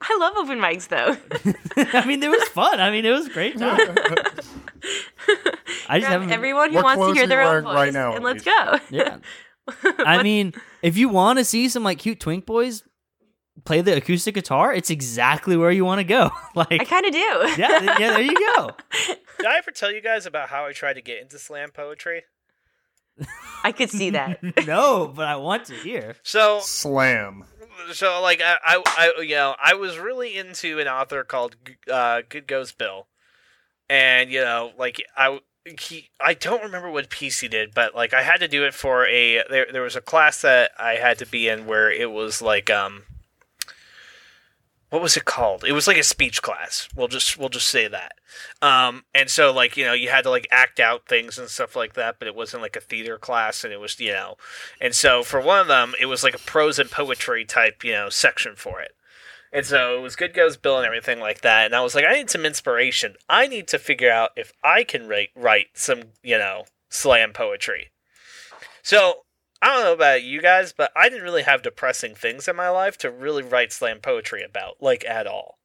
I 0.00 0.16
love 0.20 0.34
open 0.36 0.58
mics 0.60 0.88
though. 0.88 1.16
I 1.98 2.06
mean, 2.06 2.22
it 2.22 2.30
was 2.30 2.46
fun. 2.48 2.80
I 2.80 2.90
mean, 2.90 3.04
it 3.04 3.10
was 3.10 3.26
a 3.26 3.30
great 3.30 3.58
time. 3.58 3.80
I 5.88 5.98
just 5.98 6.10
haven't. 6.10 6.30
everyone 6.30 6.72
who 6.72 6.82
wants 6.82 7.04
to 7.04 7.12
hear 7.14 7.26
their 7.26 7.42
own 7.42 7.64
voice, 7.64 7.74
right 7.74 7.92
now, 7.92 8.14
and 8.14 8.24
let's 8.24 8.44
go. 8.44 8.78
yeah. 8.90 9.18
I 9.98 10.22
mean, 10.22 10.54
if 10.82 10.96
you 10.96 11.08
want 11.08 11.38
to 11.40 11.44
see 11.44 11.68
some 11.68 11.82
like 11.82 11.98
cute 11.98 12.20
twink 12.20 12.46
boys 12.46 12.84
play 13.64 13.80
the 13.80 13.96
acoustic 13.96 14.34
guitar, 14.34 14.72
it's 14.72 14.88
exactly 14.90 15.56
where 15.56 15.72
you 15.72 15.84
want 15.84 15.98
to 15.98 16.04
go. 16.04 16.30
Like 16.54 16.80
I 16.80 16.84
kind 16.84 17.04
of 17.04 17.12
do. 17.12 17.18
yeah, 17.18 17.98
yeah, 17.98 18.10
there 18.10 18.20
you 18.22 18.34
go. 18.56 18.70
did 19.38 19.46
I 19.46 19.58
ever 19.58 19.70
tell 19.72 19.92
you 19.92 20.00
guys 20.00 20.26
about 20.26 20.48
how 20.48 20.66
I 20.66 20.72
tried 20.72 20.94
to 20.94 21.02
get 21.02 21.20
into 21.20 21.38
slam 21.38 21.70
poetry? 21.72 22.22
I 23.64 23.72
could 23.72 23.90
see 23.90 24.10
that. 24.10 24.42
no, 24.66 25.08
but 25.08 25.26
I 25.26 25.36
want 25.36 25.66
to 25.66 25.74
hear. 25.74 26.16
So, 26.22 26.60
Slam. 26.60 27.44
so 27.92 28.20
like 28.22 28.40
I, 28.40 28.56
I, 28.64 28.82
I, 29.18 29.22
you 29.22 29.34
know, 29.34 29.54
I 29.62 29.74
was 29.74 29.98
really 29.98 30.36
into 30.36 30.78
an 30.78 30.88
author 30.88 31.24
called 31.24 31.56
uh, 31.90 32.22
Good 32.28 32.46
Goes 32.46 32.72
Bill, 32.72 33.08
and 33.88 34.30
you 34.30 34.40
know, 34.40 34.72
like 34.78 35.02
I, 35.16 35.40
he, 35.78 36.08
I 36.20 36.34
don't 36.34 36.62
remember 36.62 36.90
what 36.90 37.10
piece 37.10 37.40
he 37.40 37.48
did, 37.48 37.74
but 37.74 37.94
like 37.94 38.14
I 38.14 38.22
had 38.22 38.40
to 38.40 38.48
do 38.48 38.64
it 38.64 38.74
for 38.74 39.06
a 39.06 39.42
there. 39.50 39.66
There 39.70 39.82
was 39.82 39.96
a 39.96 40.00
class 40.00 40.42
that 40.42 40.70
I 40.78 40.94
had 40.94 41.18
to 41.18 41.26
be 41.26 41.48
in 41.48 41.66
where 41.66 41.90
it 41.90 42.10
was 42.10 42.40
like 42.42 42.70
um. 42.70 43.04
What 44.90 45.02
was 45.02 45.16
it 45.16 45.26
called? 45.26 45.64
It 45.64 45.72
was 45.72 45.86
like 45.86 45.98
a 45.98 46.02
speech 46.02 46.40
class. 46.40 46.88
We'll 46.96 47.08
just 47.08 47.36
we'll 47.36 47.50
just 47.50 47.68
say 47.68 47.88
that. 47.88 48.12
Um, 48.62 49.04
and 49.14 49.28
so 49.28 49.52
like 49.52 49.76
you 49.76 49.84
know 49.84 49.92
you 49.92 50.08
had 50.08 50.24
to 50.24 50.30
like 50.30 50.48
act 50.50 50.80
out 50.80 51.06
things 51.06 51.38
and 51.38 51.48
stuff 51.48 51.76
like 51.76 51.94
that, 51.94 52.18
but 52.18 52.28
it 52.28 52.34
wasn't 52.34 52.62
like 52.62 52.76
a 52.76 52.80
theater 52.80 53.18
class, 53.18 53.64
and 53.64 53.72
it 53.72 53.80
was 53.80 54.00
you 54.00 54.12
know, 54.12 54.36
and 54.80 54.94
so 54.94 55.22
for 55.22 55.40
one 55.40 55.60
of 55.60 55.68
them 55.68 55.94
it 56.00 56.06
was 56.06 56.24
like 56.24 56.34
a 56.34 56.38
prose 56.38 56.78
and 56.78 56.90
poetry 56.90 57.44
type 57.44 57.84
you 57.84 57.92
know 57.92 58.08
section 58.08 58.54
for 58.56 58.80
it. 58.80 58.92
And 59.52 59.64
so 59.64 59.98
it 59.98 60.02
was 60.02 60.16
Good 60.16 60.34
Goes 60.34 60.56
Bill 60.56 60.76
and 60.76 60.86
everything 60.86 61.20
like 61.20 61.40
that. 61.40 61.66
And 61.66 61.74
I 61.74 61.80
was 61.80 61.94
like, 61.94 62.04
I 62.06 62.12
need 62.12 62.28
some 62.28 62.44
inspiration. 62.44 63.14
I 63.30 63.46
need 63.46 63.66
to 63.68 63.78
figure 63.78 64.10
out 64.10 64.30
if 64.36 64.52
I 64.62 64.84
can 64.84 65.08
write 65.08 65.30
write 65.34 65.68
some, 65.74 66.04
you 66.22 66.38
know, 66.38 66.64
slam 66.90 67.32
poetry. 67.32 67.90
So 68.82 69.24
I 69.60 69.74
don't 69.74 69.84
know 69.84 69.92
about 69.92 70.22
you 70.22 70.40
guys, 70.40 70.72
but 70.72 70.92
I 70.94 71.08
didn't 71.08 71.24
really 71.24 71.42
have 71.42 71.62
depressing 71.62 72.14
things 72.14 72.46
in 72.46 72.56
my 72.56 72.68
life 72.68 72.96
to 72.98 73.10
really 73.10 73.42
write 73.42 73.72
slam 73.72 73.98
poetry 74.00 74.42
about, 74.42 74.76
like 74.80 75.04
at 75.04 75.26
all. 75.26 75.58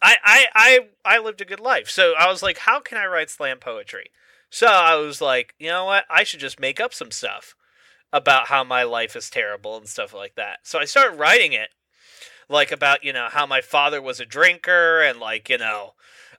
I 0.00 0.16
I 0.24 0.46
I, 0.54 1.16
I 1.16 1.18
lived 1.18 1.40
a 1.40 1.44
good 1.44 1.60
life. 1.60 1.88
So 1.88 2.14
I 2.18 2.30
was 2.30 2.42
like, 2.42 2.58
how 2.58 2.80
can 2.80 2.98
I 2.98 3.06
write 3.06 3.30
slam 3.30 3.58
poetry? 3.58 4.10
So 4.50 4.66
I 4.68 4.94
was 4.94 5.20
like, 5.20 5.54
you 5.58 5.68
know 5.68 5.84
what? 5.84 6.04
I 6.08 6.22
should 6.22 6.40
just 6.40 6.60
make 6.60 6.78
up 6.78 6.94
some 6.94 7.10
stuff 7.10 7.56
about 8.12 8.46
how 8.46 8.62
my 8.62 8.84
life 8.84 9.16
is 9.16 9.28
terrible 9.28 9.76
and 9.76 9.88
stuff 9.88 10.14
like 10.14 10.36
that. 10.36 10.58
So 10.62 10.78
I 10.78 10.84
started 10.84 11.18
writing 11.18 11.52
it 11.52 11.70
like 12.48 12.70
about 12.70 13.04
you 13.04 13.12
know 13.12 13.28
how 13.30 13.46
my 13.46 13.60
father 13.60 14.00
was 14.00 14.20
a 14.20 14.26
drinker 14.26 15.00
and 15.02 15.18
like 15.18 15.48
you 15.48 15.58
know 15.58 15.94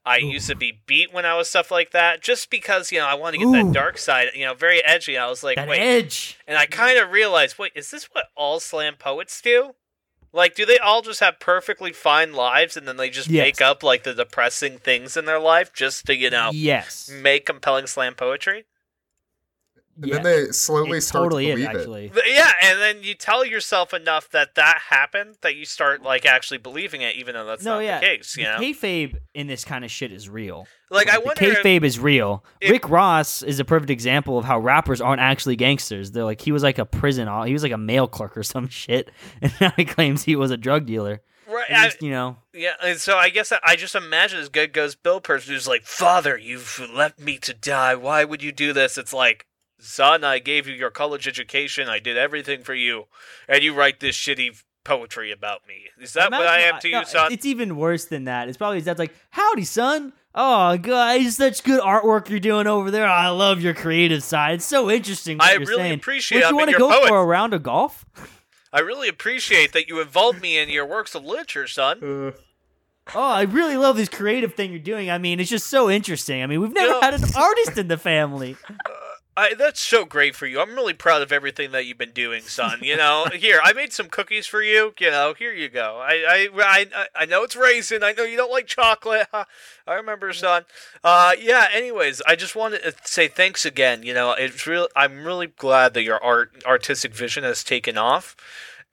I 0.06 0.20
Ooh. 0.20 0.28
used 0.28 0.48
to 0.50 0.56
be 0.56 0.82
beat 0.86 1.12
when 1.14 1.26
I 1.26 1.36
was 1.36 1.50
stuff 1.50 1.72
like 1.72 1.92
that 1.92 2.22
just 2.22 2.50
because 2.50 2.92
you 2.92 3.00
know 3.00 3.08
I 3.08 3.16
want 3.16 3.34
to 3.34 3.40
get 3.40 3.48
Ooh. 3.48 3.52
that 3.54 3.74
dark 3.74 3.98
side 3.98 4.28
you 4.36 4.46
know 4.46 4.54
very 4.54 4.84
edgy 4.84 5.18
I 5.18 5.28
was 5.28 5.44
like 5.44 5.56
That 5.56 5.68
wait 5.68 5.80
edge. 5.80 6.38
and 6.48 6.58
I 6.58 6.66
kind 6.68 6.98
of 7.00 7.12
realized 7.12 7.58
wait 7.58 7.72
is 7.76 7.90
this 7.92 8.06
what 8.12 8.26
all 8.36 8.60
slam 8.60 8.96
poets 8.98 9.42
do 9.42 9.72
like 10.32 10.54
do 10.54 10.66
they 10.66 10.78
all 10.78 11.02
just 11.02 11.22
have 11.22 11.40
perfectly 11.40 11.92
fine 11.94 12.34
lives 12.34 12.76
and 12.78 12.88
then 12.88 12.98
they 12.98 13.10
just 13.10 13.30
Yes. 13.30 13.44
make 13.46 13.62
up 13.62 13.82
like 13.84 14.04
the 14.04 14.14
depressing 14.14 14.78
things 14.78 15.16
in 15.18 15.26
their 15.26 15.40
life 15.40 15.74
just 15.74 16.06
to 16.06 16.16
you 16.16 16.30
know 16.30 16.52
Yes. 16.54 17.10
make 17.10 17.46
compelling 17.46 17.88
slam 17.88 18.14
poetry 18.16 18.66
And 19.98 20.08
Yeah. 20.08 20.16
then 20.16 20.24
they 20.24 20.52
slowly 20.52 20.98
It 20.98 21.02
start 21.02 21.24
totally 21.26 21.46
to 21.46 21.52
is 21.52 21.56
believe 21.56 21.70
it. 21.76 21.78
actually. 21.80 22.10
Th- 22.10 22.26
Yeah, 22.36 22.52
and 22.62 22.82
then 22.82 23.04
you 23.04 23.14
tell 23.14 23.46
yourself 23.46 23.94
enough 23.94 24.30
that 24.32 24.56
that 24.56 24.82
happened 24.90 25.38
that 25.42 25.56
you 25.56 25.64
start 25.66 26.02
like 26.04 26.26
actually 26.26 26.58
believing 26.58 27.02
it, 27.02 27.16
even 27.16 27.34
though 27.34 27.46
that's 27.46 27.64
No, 27.64 27.76
not 27.76 27.80
yeah. 27.86 28.00
the 28.00 28.06
case. 28.06 28.36
You 28.36 28.44
know, 28.44 28.58
kayfabe 28.60 29.18
in 29.34 29.48
this 29.48 29.64
kind 29.64 29.86
of 29.86 29.92
shit 29.92 30.12
is 30.12 30.28
real. 30.28 30.68
like 30.92 31.10
I 31.10 31.14
the 31.16 31.22
wonder. 31.22 31.44
if- 31.46 31.58
kayfabe 31.64 31.84
is 31.84 31.98
real. 32.00 32.44
if- 32.62 32.70
Rick 32.72 32.90
Ross 32.90 33.42
is 33.42 33.60
a 33.60 33.66
perfect 33.66 33.90
example 33.90 34.38
of 34.38 34.46
how 34.46 34.60
rappers 34.60 35.00
aren't 35.02 35.22
actually 35.22 35.56
gangsters. 35.56 36.12
They're 36.12 36.24
like 36.26 36.42
he 36.42 36.52
was 36.52 36.62
like 36.64 36.78
a 36.78 36.86
prison, 36.86 37.28
he 37.48 37.54
was 37.54 37.64
like 37.64 37.72
a 37.72 37.78
mail 37.78 38.08
clerk 38.08 38.38
or 38.38 38.44
some 38.44 38.68
shit, 38.70 39.10
and 39.42 39.54
now 39.62 39.72
he 39.78 39.86
claims 39.86 40.24
he 40.24 40.36
was 40.36 40.52
a 40.52 40.58
drug 40.58 40.86
dealer. 40.86 41.22
right, 41.48 41.72
I- 41.72 41.86
just, 41.86 42.02
you 42.02 42.10
know, 42.12 42.38
yeah, 42.54 42.74
and 42.84 43.00
so 43.00 43.18
I 43.18 43.30
guess 43.30 43.52
I, 43.52 43.60
I 43.64 43.76
just 43.78 43.96
imagine 43.96 44.40
this 44.40 44.50
good 44.50 44.74
goes 44.74 44.96
Bill 44.96 45.22
person 45.22 45.54
who's 45.54 45.68
like, 45.68 45.84
"Father, 45.86 46.38
you've 46.38 46.82
left 46.94 47.20
me 47.20 47.38
to 47.40 47.54
die. 47.54 47.96
Why 47.96 48.24
would 48.26 48.42
you 48.44 48.52
do 48.52 48.74
this?" 48.74 48.98
It's 48.98 49.14
like, 49.14 49.46
son, 49.86 50.24
I 50.24 50.40
gave 50.40 50.68
you 50.68 50.74
your 50.74 50.90
college 50.92 51.28
education. 51.28 51.88
I 51.90 52.00
did 52.00 52.18
everything 52.18 52.64
for 52.64 52.74
you, 52.74 53.06
and 53.48 53.64
you 53.64 53.74
write 53.74 54.00
this 54.00 54.16
shitty 54.18 54.62
poetry 54.84 55.32
about 55.32 55.68
me. 55.68 55.86
Is 56.00 56.14
that 56.14 56.32
what 56.32 56.46
I 56.48 56.60
am 56.60 56.80
to 56.80 56.92
no, 56.92 57.00
you, 57.00 57.06
son? 57.06 57.32
It's 57.34 57.46
even 57.46 57.76
worse 57.78 58.06
than 58.06 58.26
that. 58.26 58.48
It's 58.50 58.58
probably 58.58 58.78
his 58.78 58.86
dad's 58.86 59.00
like, 59.00 59.16
"Howdy, 59.32 59.64
son. 59.66 60.14
Oh, 60.38 60.78
guys, 60.78 61.38
such 61.38 61.64
good 61.64 61.80
artwork 61.82 62.28
you're 62.30 62.42
doing 62.42 62.68
over 62.68 62.92
there. 62.92 63.08
I 63.08 63.30
love 63.30 63.62
your 63.62 63.74
creative 63.74 64.22
side. 64.22 64.56
It's 64.56 64.66
so 64.66 64.92
interesting. 64.92 65.38
What 65.38 65.48
I 65.48 65.52
you're 65.54 65.62
really 65.62 65.76
saying. 65.84 65.94
appreciate 65.94 66.40
Would 66.40 66.46
it. 66.46 66.50
you 66.50 66.58
want 66.58 66.72
to 66.72 66.78
go 66.78 66.90
poets. 66.90 67.08
for 67.08 67.18
a 67.22 67.26
round 67.26 67.54
of 67.54 67.64
golf? 67.64 68.06
I 68.74 68.80
really 68.82 69.08
appreciate 69.08 69.72
that 69.72 69.88
you 69.88 70.02
involved 70.02 70.42
me 70.42 70.58
in 70.58 70.68
your 70.68 70.86
works 70.86 71.16
of 71.16 71.24
literature, 71.24 71.68
son. 71.68 72.04
Uh, 72.04 72.32
Oh, 73.14 73.22
I 73.22 73.44
really 73.44 73.78
love 73.78 73.98
this 73.98 74.10
creative 74.10 74.56
thing 74.56 74.72
you're 74.72 74.80
doing. 74.80 75.12
I 75.12 75.20
mean, 75.20 75.40
it's 75.40 75.50
just 75.52 75.68
so 75.68 75.92
interesting. 75.92 76.42
I 76.42 76.48
mean, 76.48 76.60
we've 76.60 76.74
never 76.74 76.94
know- 76.94 77.02
had 77.02 77.14
an 77.14 77.24
artist 77.38 77.78
in 77.78 77.88
the 77.88 77.98
family. 77.98 78.58
I, 79.38 79.54
that's 79.54 79.82
so 79.82 80.06
great 80.06 80.34
for 80.34 80.46
you. 80.46 80.62
I'm 80.62 80.76
really 80.76 80.94
proud 80.94 81.22
of 81.22 81.32
everything 81.32 81.72
that 81.72 81.86
you've 81.86 81.98
been 81.98 82.12
doing, 82.12 82.44
son. 82.44 82.80
You 82.82 82.96
know, 82.96 83.28
here 83.34 83.60
I 83.64 83.74
made 83.74 83.92
some 83.92 84.08
cookies 84.08 84.48
for 84.48 84.62
you. 84.62 84.94
You 85.00 85.12
know, 85.12 85.34
here 85.38 85.52
you 85.52 85.68
go. 85.68 86.00
I 86.02 86.48
I 86.56 86.88
I, 86.96 87.08
I 87.16 87.26
know 87.26 87.44
it's 87.44 87.56
raisin. 87.56 88.04
I 88.04 88.14
know 88.14 88.24
you 88.24 88.38
don't 88.38 88.52
like 88.52 88.68
chocolate. 88.68 89.28
I 89.34 89.94
remember, 89.94 90.32
son. 90.32 90.64
Uh, 91.04 91.34
yeah. 91.40 91.68
Anyways, 91.74 92.22
I 92.26 92.36
just 92.36 92.56
wanted 92.56 92.84
to 92.84 92.94
say 93.04 93.28
thanks 93.28 93.66
again. 93.66 94.04
You 94.04 94.14
know, 94.14 94.32
it's 94.32 94.66
real. 94.66 94.88
I'm 94.96 95.26
really 95.26 95.48
glad 95.48 95.94
that 95.96 96.04
your 96.04 96.24
art 96.24 96.64
artistic 96.66 97.14
vision 97.14 97.44
has 97.44 97.64
taken 97.64 97.98
off. 97.98 98.36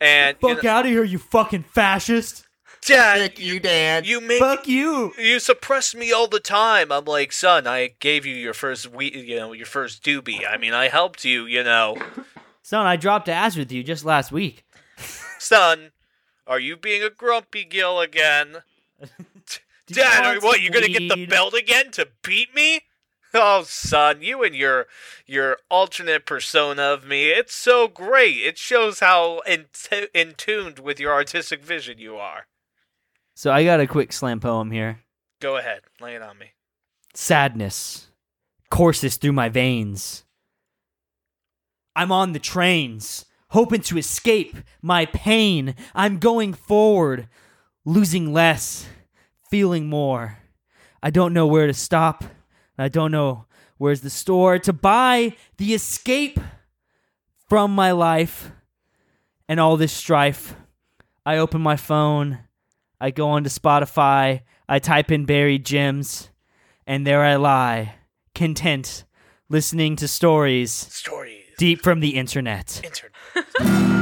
And 0.01 0.37
you 0.43 0.55
Fuck 0.57 0.65
know, 0.65 0.71
out 0.71 0.85
of 0.85 0.91
here, 0.91 1.05
you 1.05 1.19
fucking 1.19 1.63
fascist. 1.65 2.49
Dad, 2.85 3.39
you, 3.39 3.61
Dad. 3.61 4.07
you 4.07 4.21
make 4.21 4.41
Fuck 4.41 4.67
you. 4.67 5.13
you 5.17 5.39
suppress 5.39 5.95
me 5.95 6.11
all 6.13 6.27
the 6.27 6.41
time. 6.41 6.91
I'm 6.91 7.05
like, 7.05 7.33
son, 7.33 7.67
I 7.67 7.95
gave 8.01 8.27
you 8.27 8.35
your 8.35 8.55
first 8.55 8.93
we, 8.93 9.13
you 9.13 9.37
know, 9.37 9.53
your 9.53 9.67
first 9.67 10.03
doobie. 10.03 10.41
I 10.49 10.57
mean, 10.57 10.73
I 10.75 10.89
helped 10.89 11.25
you, 11.25 11.47
you 11.47 11.63
know. 11.63 11.97
Son, 12.63 12.87
I 12.87 12.97
dropped 12.97 13.29
ass 13.29 13.57
with 13.57 13.73
you 13.73 13.83
just 13.83 14.05
last 14.05 14.31
week. 14.31 14.65
Son, 15.39 15.91
are 16.47 16.61
you 16.61 16.77
being 16.77 17.03
a 17.03 17.11
grumpy 17.11 17.65
gill 17.65 18.01
again? 18.01 18.59
You 19.89 19.97
Dad, 19.97 20.25
are, 20.25 20.41
what 20.41 20.55
some 20.55 20.63
you 20.63 20.71
gonna 20.71 20.89
get 20.89 21.13
the 21.13 21.27
belt 21.27 21.53
again 21.55 21.91
to 21.93 22.09
beat 22.23 22.55
me? 22.55 22.81
Oh, 23.35 23.65
son, 23.65 24.23
you 24.23 24.43
and 24.43 24.55
your 24.55 24.87
your 25.27 25.59
alternate 25.69 26.25
persona 26.25 26.83
of 26.83 27.05
me. 27.05 27.31
It's 27.31 27.55
so 27.55 27.89
great. 27.89 28.37
It 28.37 28.57
shows 28.57 29.01
how 29.01 29.41
in, 29.41 29.67
in 30.15 30.35
tuned 30.35 30.79
with 30.79 31.01
your 31.01 31.13
artistic 31.13 31.63
vision 31.65 31.99
you 31.99 32.17
are. 32.17 32.47
So 33.35 33.51
I 33.51 33.65
got 33.65 33.81
a 33.81 33.87
quick 33.87 34.13
slam 34.13 34.41
poem 34.41 34.71
here. 34.71 35.01
Go 35.41 35.57
ahead, 35.57 35.81
lay 36.01 36.15
it 36.15 36.23
on 36.23 36.39
me. 36.39 36.53
Sadness 37.15 38.09
courses 38.71 39.17
through 39.17 39.33
my 39.33 39.49
veins. 39.49 40.25
I'm 41.95 42.11
on 42.11 42.33
the 42.33 42.39
trains, 42.39 43.27
hoping 43.51 43.83
to 43.83 43.99
escape 43.99 44.57
my 44.81 45.05
pain. 45.05 45.75
I'm 45.95 46.19
going 46.19 46.55
forward, 46.55 47.29
losing 47.85 48.33
less, 48.33 48.87
feeling 49.51 49.89
more. 49.89 50.39
I 51.03 51.11
don't 51.11 51.35
know 51.35 51.47
where 51.47 51.67
to 51.67 51.75
stop. 51.75 52.25
I 52.79 52.89
don't 52.89 53.13
know 53.13 53.45
where's 53.77 54.01
the 54.01 54.09
store 54.09 54.59
to 54.61 54.73
buy 54.73 55.37
the 55.59 55.75
escape 55.75 56.41
from 57.49 57.75
my 57.75 57.93
life 57.93 58.53
and 59.49 59.61
all 59.61 59.77
this 59.77 59.93
strife. 59.93 60.57
I 61.27 61.37
open 61.37 61.61
my 61.61 61.77
phone. 61.77 62.39
I 63.03 63.11
go 63.11 63.31
onto 63.31 63.51
Spotify. 63.51 64.43
I 64.69 64.79
type 64.79 65.11
in 65.11 65.25
buried 65.25 65.67
gems. 65.67 66.31
And 66.87 67.05
there 67.05 67.25
I 67.25 67.35
lie, 67.35 67.97
content, 68.33 69.05
listening 69.49 69.97
to 69.97 70.07
stories 70.07 70.71
Stories. 70.71 71.43
deep 71.59 71.83
from 71.83 71.99
the 72.01 72.11
internet. 72.11 72.81
Intern. 72.85 73.11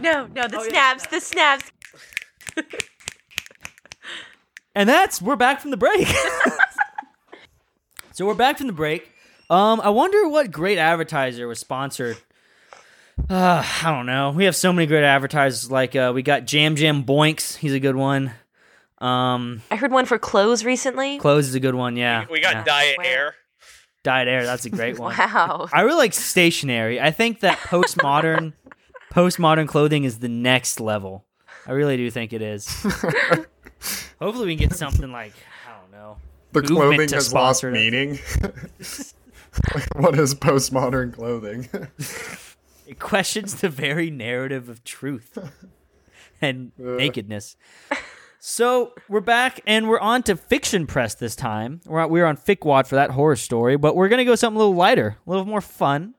No, 0.00 0.28
no, 0.34 0.46
the 0.46 0.60
snaps, 0.60 1.06
the 1.06 1.18
snaps. 1.18 1.72
And 4.74 4.88
that's 4.88 5.22
we're 5.22 5.36
back 5.36 5.60
from 5.60 5.70
the 5.70 5.76
break. 5.76 6.08
so 8.12 8.26
we're 8.26 8.34
back 8.34 8.58
from 8.58 8.66
the 8.66 8.72
break. 8.72 9.08
Um, 9.48 9.80
I 9.80 9.90
wonder 9.90 10.28
what 10.28 10.50
great 10.50 10.78
advertiser 10.78 11.46
was 11.46 11.60
sponsored. 11.60 12.16
Uh, 13.30 13.62
I 13.82 13.90
don't 13.90 14.06
know. 14.06 14.30
We 14.32 14.44
have 14.44 14.56
so 14.56 14.72
many 14.72 14.86
great 14.86 15.04
advertisers. 15.04 15.70
Like 15.70 15.94
uh, 15.96 16.12
we 16.14 16.22
got 16.22 16.46
Jam 16.46 16.76
Jam 16.76 17.04
Boinks. 17.04 17.56
He's 17.56 17.72
a 17.72 17.80
good 17.80 17.96
one. 17.96 18.32
Um, 18.98 19.62
I 19.70 19.76
heard 19.76 19.92
one 19.92 20.06
for 20.06 20.18
clothes 20.18 20.64
recently. 20.64 21.18
Clothes 21.18 21.48
is 21.48 21.54
a 21.54 21.60
good 21.60 21.74
one. 21.74 21.96
Yeah, 21.96 22.24
We 22.30 22.40
got 22.40 22.54
yeah. 22.54 22.64
diet 22.64 22.98
Wow. 22.98 23.04
air. 23.04 23.34
Diet 24.02 24.28
Air. 24.28 24.44
That's 24.44 24.66
a 24.66 24.70
great 24.70 24.98
one. 24.98 25.14
Wow. 25.18 25.66
I 25.72 25.80
really 25.80 25.96
like 25.96 26.12
stationery. 26.14 27.00
I 27.00 27.10
think 27.10 27.40
that 27.40 27.56
postmodern 27.58 28.52
postmodern 29.12 29.66
clothing 29.66 30.04
is 30.04 30.18
the 30.18 30.28
next 30.28 30.78
level. 30.78 31.24
I 31.66 31.72
really 31.72 31.96
do 31.96 32.10
think 32.10 32.32
it 32.34 32.42
is. 32.42 32.68
Hopefully 34.20 34.46
we 34.46 34.56
can 34.56 34.68
get 34.68 34.76
something 34.76 35.10
like 35.10 35.32
I 35.66 35.80
don't 35.80 35.90
know. 35.92 36.16
The 36.52 36.62
clothing 36.62 37.00
has 37.08 37.32
lost 37.32 37.60
sponsor 37.60 37.70
them. 37.72 37.80
meaning. 37.80 38.18
what 39.96 40.18
is 40.18 40.34
postmodern 40.34 41.14
clothing? 41.14 41.68
It 42.94 43.00
questions 43.00 43.56
the 43.56 43.68
very 43.68 44.08
narrative 44.08 44.68
of 44.68 44.84
truth 44.84 45.36
and 46.40 46.70
nakedness. 46.78 47.56
So 48.38 48.92
we're 49.08 49.20
back 49.20 49.60
and 49.66 49.88
we're 49.88 49.98
on 49.98 50.22
to 50.24 50.36
fiction 50.36 50.86
press 50.86 51.16
this 51.16 51.34
time. 51.34 51.80
We're 51.86 52.02
on, 52.02 52.10
we're 52.10 52.24
on 52.24 52.36
ficwad 52.36 52.86
for 52.86 52.94
that 52.94 53.10
horror 53.10 53.34
story, 53.34 53.76
but 53.76 53.96
we're 53.96 54.08
gonna 54.08 54.24
go 54.24 54.36
something 54.36 54.54
a 54.54 54.58
little 54.60 54.76
lighter, 54.76 55.16
a 55.26 55.30
little 55.30 55.44
more 55.44 55.60
fun. 55.60 56.14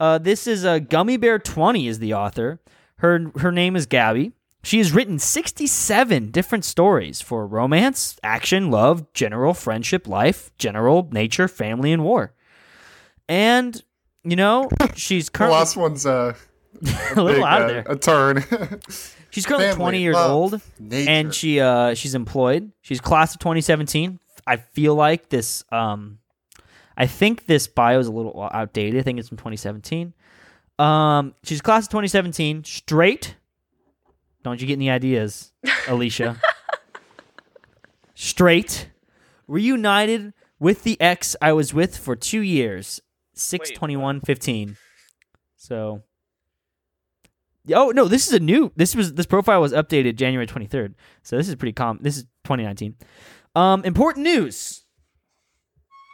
Uh, 0.00 0.16
this 0.16 0.46
is 0.46 0.64
uh, 0.64 0.78
Gummy 0.78 1.18
Bear 1.18 1.38
Twenty 1.38 1.86
is 1.86 1.98
the 1.98 2.14
author. 2.14 2.60
Her 2.98 3.30
her 3.36 3.52
name 3.52 3.76
is 3.76 3.84
Gabby. 3.84 4.32
She 4.62 4.78
has 4.78 4.92
written 4.92 5.18
sixty 5.18 5.66
seven 5.66 6.30
different 6.30 6.64
stories 6.64 7.20
for 7.20 7.46
romance, 7.46 8.16
action, 8.22 8.70
love, 8.70 9.12
general 9.12 9.52
friendship, 9.52 10.08
life, 10.08 10.50
general 10.56 11.08
nature, 11.12 11.46
family, 11.46 11.92
and 11.92 12.02
war. 12.02 12.32
And 13.28 13.82
you 14.26 14.36
know 14.36 14.68
she's 14.94 15.26
the 15.26 15.30
currently 15.32 15.58
last 15.58 15.76
one's 15.76 16.04
uh, 16.06 16.34
a 17.16 17.22
little 17.22 17.26
big, 17.26 17.42
out 17.42 17.62
of 17.62 17.68
uh, 17.68 17.72
there. 17.72 17.84
a 17.88 17.96
turn. 17.96 18.44
She's 19.30 19.44
currently 19.44 19.66
Family, 19.66 19.82
20 19.82 20.00
years 20.00 20.14
love, 20.14 20.30
old, 20.30 20.60
nature. 20.78 21.10
and 21.10 21.34
she 21.34 21.60
uh 21.60 21.92
she's 21.94 22.14
employed. 22.14 22.72
She's 22.80 23.02
class 23.02 23.34
of 23.34 23.40
2017. 23.40 24.18
I 24.46 24.56
feel 24.56 24.94
like 24.94 25.28
this 25.28 25.62
um, 25.70 26.20
I 26.96 27.06
think 27.06 27.44
this 27.44 27.66
bio 27.66 27.98
is 27.98 28.06
a 28.06 28.12
little 28.12 28.48
outdated. 28.52 28.98
I 28.98 29.02
think 29.02 29.18
it's 29.18 29.28
from 29.28 29.36
2017. 29.36 30.14
Um, 30.78 31.34
she's 31.42 31.60
class 31.60 31.84
of 31.84 31.90
2017, 31.90 32.64
straight. 32.64 33.36
Don't 34.42 34.58
you 34.60 34.66
get 34.66 34.74
any 34.74 34.88
ideas, 34.90 35.52
Alycia? 35.86 36.40
straight, 38.14 38.88
reunited 39.46 40.32
with 40.58 40.82
the 40.84 40.98
ex 41.00 41.36
I 41.42 41.52
was 41.52 41.74
with 41.74 41.96
for 41.98 42.16
two 42.16 42.40
years, 42.40 43.00
six 43.36 43.70
Wait, 43.70 43.76
twenty 43.76 43.96
one 43.96 44.20
fifteen. 44.20 44.76
So 45.56 46.02
Oh 47.74 47.90
no, 47.90 48.06
this 48.06 48.26
is 48.26 48.32
a 48.32 48.40
new. 48.40 48.72
This 48.76 48.94
was 48.94 49.14
this 49.14 49.26
profile 49.26 49.60
was 49.60 49.72
updated 49.72 50.16
January 50.16 50.46
twenty 50.46 50.66
third. 50.66 50.94
So 51.22 51.36
this 51.36 51.48
is 51.48 51.54
pretty 51.56 51.72
common. 51.72 52.02
This 52.02 52.16
is 52.16 52.26
twenty 52.44 52.62
nineteen. 52.64 52.96
Um, 53.54 53.84
important 53.84 54.24
news. 54.24 54.82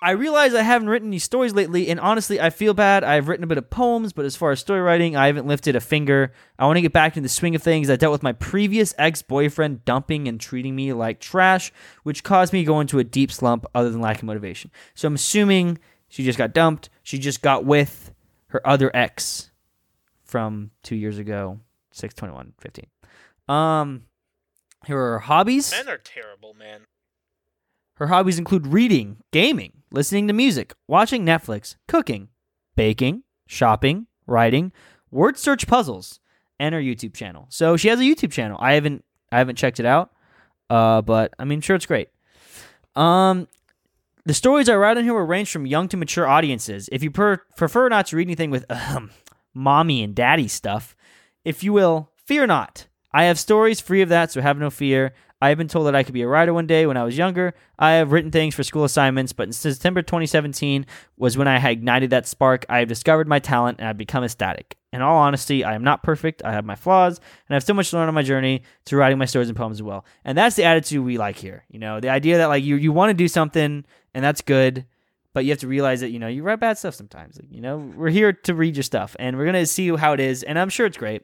I 0.04 0.12
realize 0.12 0.52
I 0.52 0.62
haven't 0.62 0.88
written 0.88 1.10
any 1.10 1.20
stories 1.20 1.54
lately, 1.54 1.88
and 1.88 2.00
honestly, 2.00 2.40
I 2.40 2.50
feel 2.50 2.74
bad. 2.74 3.04
I've 3.04 3.28
written 3.28 3.44
a 3.44 3.46
bit 3.46 3.56
of 3.56 3.70
poems, 3.70 4.12
but 4.12 4.24
as 4.24 4.34
far 4.34 4.50
as 4.50 4.58
story 4.58 4.80
writing, 4.80 5.14
I 5.14 5.28
haven't 5.28 5.46
lifted 5.46 5.76
a 5.76 5.80
finger. 5.80 6.32
I 6.58 6.66
want 6.66 6.76
to 6.78 6.82
get 6.82 6.92
back 6.92 7.16
into 7.16 7.26
the 7.26 7.32
swing 7.32 7.54
of 7.54 7.62
things. 7.62 7.88
I 7.88 7.94
dealt 7.94 8.10
with 8.10 8.22
my 8.22 8.32
previous 8.32 8.94
ex 8.98 9.22
boyfriend 9.22 9.84
dumping 9.84 10.26
and 10.26 10.40
treating 10.40 10.74
me 10.74 10.92
like 10.92 11.20
trash, 11.20 11.72
which 12.02 12.24
caused 12.24 12.52
me 12.52 12.62
to 12.62 12.66
go 12.66 12.80
into 12.80 12.98
a 12.98 13.04
deep 13.04 13.30
slump 13.30 13.64
other 13.76 13.90
than 13.90 14.00
lack 14.00 14.18
of 14.18 14.24
motivation. 14.24 14.72
So 14.94 15.06
I'm 15.06 15.14
assuming 15.14 15.78
she 16.12 16.24
just 16.24 16.36
got 16.36 16.52
dumped. 16.52 16.90
She 17.02 17.18
just 17.18 17.40
got 17.40 17.64
with 17.64 18.12
her 18.48 18.64
other 18.66 18.90
ex 18.92 19.50
from 20.22 20.70
two 20.82 20.94
years 20.94 21.16
ago, 21.16 21.60
621 21.92 22.52
15. 22.60 22.86
Um, 23.48 24.02
here 24.84 24.98
are 24.98 25.12
her 25.12 25.18
hobbies. 25.20 25.72
Men 25.72 25.88
are 25.88 25.96
terrible, 25.96 26.52
man. 26.52 26.82
Her 27.94 28.08
hobbies 28.08 28.38
include 28.38 28.66
reading, 28.66 29.22
gaming, 29.30 29.72
listening 29.90 30.28
to 30.28 30.34
music, 30.34 30.74
watching 30.86 31.24
Netflix, 31.24 31.76
cooking, 31.88 32.28
baking, 32.76 33.22
shopping, 33.46 34.06
writing, 34.26 34.70
word 35.10 35.38
search 35.38 35.66
puzzles, 35.66 36.20
and 36.60 36.74
her 36.74 36.80
YouTube 36.82 37.14
channel. 37.14 37.46
So 37.48 37.78
she 37.78 37.88
has 37.88 37.98
a 37.98 38.04
YouTube 38.04 38.32
channel. 38.32 38.58
I 38.60 38.74
haven't 38.74 39.02
I 39.30 39.38
haven't 39.38 39.56
checked 39.56 39.80
it 39.80 39.86
out, 39.86 40.10
uh, 40.68 41.00
but 41.00 41.32
I 41.38 41.44
mean, 41.46 41.62
sure, 41.62 41.74
it's 41.74 41.86
great. 41.86 42.10
Um, 42.94 43.48
the 44.24 44.34
stories 44.34 44.68
I 44.68 44.76
write 44.76 44.96
on 44.96 45.04
here 45.04 45.14
will 45.14 45.22
range 45.22 45.50
from 45.50 45.66
young 45.66 45.88
to 45.88 45.96
mature 45.96 46.28
audiences. 46.28 46.88
If 46.92 47.02
you 47.02 47.10
per- 47.10 47.42
prefer 47.56 47.88
not 47.88 48.06
to 48.06 48.16
read 48.16 48.28
anything 48.28 48.50
with 48.50 48.64
um, 48.70 49.10
mommy 49.54 50.02
and 50.02 50.14
daddy 50.14 50.48
stuff, 50.48 50.94
if 51.44 51.64
you 51.64 51.72
will, 51.72 52.10
fear 52.24 52.46
not. 52.46 52.86
I 53.12 53.24
have 53.24 53.38
stories 53.38 53.80
free 53.80 54.00
of 54.00 54.08
that, 54.08 54.30
so 54.30 54.40
have 54.40 54.58
no 54.58 54.70
fear. 54.70 55.12
I 55.42 55.48
have 55.48 55.58
been 55.58 55.66
told 55.66 55.88
that 55.88 55.96
I 55.96 56.04
could 56.04 56.14
be 56.14 56.22
a 56.22 56.28
writer 56.28 56.54
one 56.54 56.68
day 56.68 56.86
when 56.86 56.96
I 56.96 57.02
was 57.02 57.18
younger. 57.18 57.52
I 57.76 57.92
have 57.92 58.12
written 58.12 58.30
things 58.30 58.54
for 58.54 58.62
school 58.62 58.84
assignments, 58.84 59.32
but 59.32 59.48
in 59.48 59.52
September 59.52 60.00
2017 60.00 60.86
was 61.16 61.36
when 61.36 61.48
I 61.48 61.58
had 61.58 61.72
ignited 61.72 62.10
that 62.10 62.28
spark. 62.28 62.64
I 62.68 62.78
have 62.78 62.86
discovered 62.86 63.26
my 63.26 63.40
talent 63.40 63.80
and 63.80 63.88
I've 63.88 63.98
become 63.98 64.22
ecstatic. 64.22 64.76
In 64.92 65.02
all 65.02 65.16
honesty, 65.16 65.64
I 65.64 65.74
am 65.74 65.82
not 65.82 66.04
perfect. 66.04 66.42
I 66.44 66.52
have 66.52 66.64
my 66.64 66.76
flaws, 66.76 67.18
and 67.18 67.50
I 67.50 67.54
have 67.54 67.64
so 67.64 67.74
much 67.74 67.90
to 67.90 67.96
learn 67.96 68.08
on 68.08 68.14
my 68.14 68.22
journey 68.22 68.62
to 68.84 68.96
writing 68.96 69.18
my 69.18 69.24
stories 69.24 69.48
and 69.48 69.56
poems 69.56 69.78
as 69.78 69.82
well. 69.82 70.04
And 70.24 70.38
that's 70.38 70.54
the 70.54 70.64
attitude 70.64 71.04
we 71.04 71.18
like 71.18 71.36
here. 71.36 71.64
You 71.70 71.80
know, 71.80 71.98
the 71.98 72.10
idea 72.10 72.36
that 72.38 72.46
like 72.46 72.62
you 72.62 72.76
you 72.76 72.92
want 72.92 73.10
to 73.10 73.14
do 73.14 73.26
something 73.26 73.84
and 74.14 74.24
that's 74.24 74.40
good, 74.40 74.86
but 75.32 75.44
you 75.44 75.50
have 75.50 75.60
to 75.60 75.68
realize 75.68 76.00
that 76.00 76.10
you 76.10 76.18
know 76.18 76.28
you 76.28 76.42
write 76.42 76.60
bad 76.60 76.78
stuff 76.78 76.94
sometimes. 76.94 77.38
Like, 77.38 77.50
you 77.50 77.60
know, 77.60 77.78
we're 77.78 78.10
here 78.10 78.32
to 78.32 78.54
read 78.54 78.76
your 78.76 78.82
stuff, 78.82 79.16
and 79.18 79.36
we're 79.36 79.46
gonna 79.46 79.66
see 79.66 79.94
how 79.96 80.12
it 80.12 80.20
is, 80.20 80.42
and 80.42 80.58
I'm 80.58 80.68
sure 80.68 80.86
it's 80.86 80.98
great. 80.98 81.22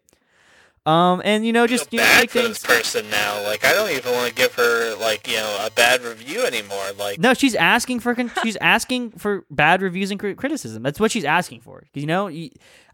Um, 0.86 1.20
and 1.22 1.44
you 1.44 1.52
know, 1.52 1.66
just 1.66 1.92
you 1.92 1.98
know, 1.98 2.04
bad 2.04 2.30
for 2.30 2.40
things. 2.40 2.62
this 2.62 2.66
person 2.66 3.10
now. 3.10 3.44
Like 3.44 3.62
I 3.62 3.72
don't 3.72 3.90
even 3.90 4.10
want 4.14 4.30
to 4.30 4.34
give 4.34 4.54
her 4.54 4.96
like 4.96 5.28
you 5.28 5.36
know 5.36 5.66
a 5.66 5.70
bad 5.70 6.02
review 6.02 6.46
anymore. 6.46 6.82
Like 6.98 7.18
No, 7.18 7.34
she's 7.34 7.54
asking 7.54 8.00
for 8.00 8.14
con- 8.14 8.32
she's 8.42 8.56
asking 8.56 9.10
for 9.10 9.44
bad 9.50 9.82
reviews 9.82 10.10
and 10.10 10.18
cri- 10.18 10.34
criticism. 10.34 10.82
That's 10.82 10.98
what 10.98 11.10
she's 11.10 11.26
asking 11.26 11.60
for. 11.60 11.84
You 11.92 12.06
know, 12.06 12.28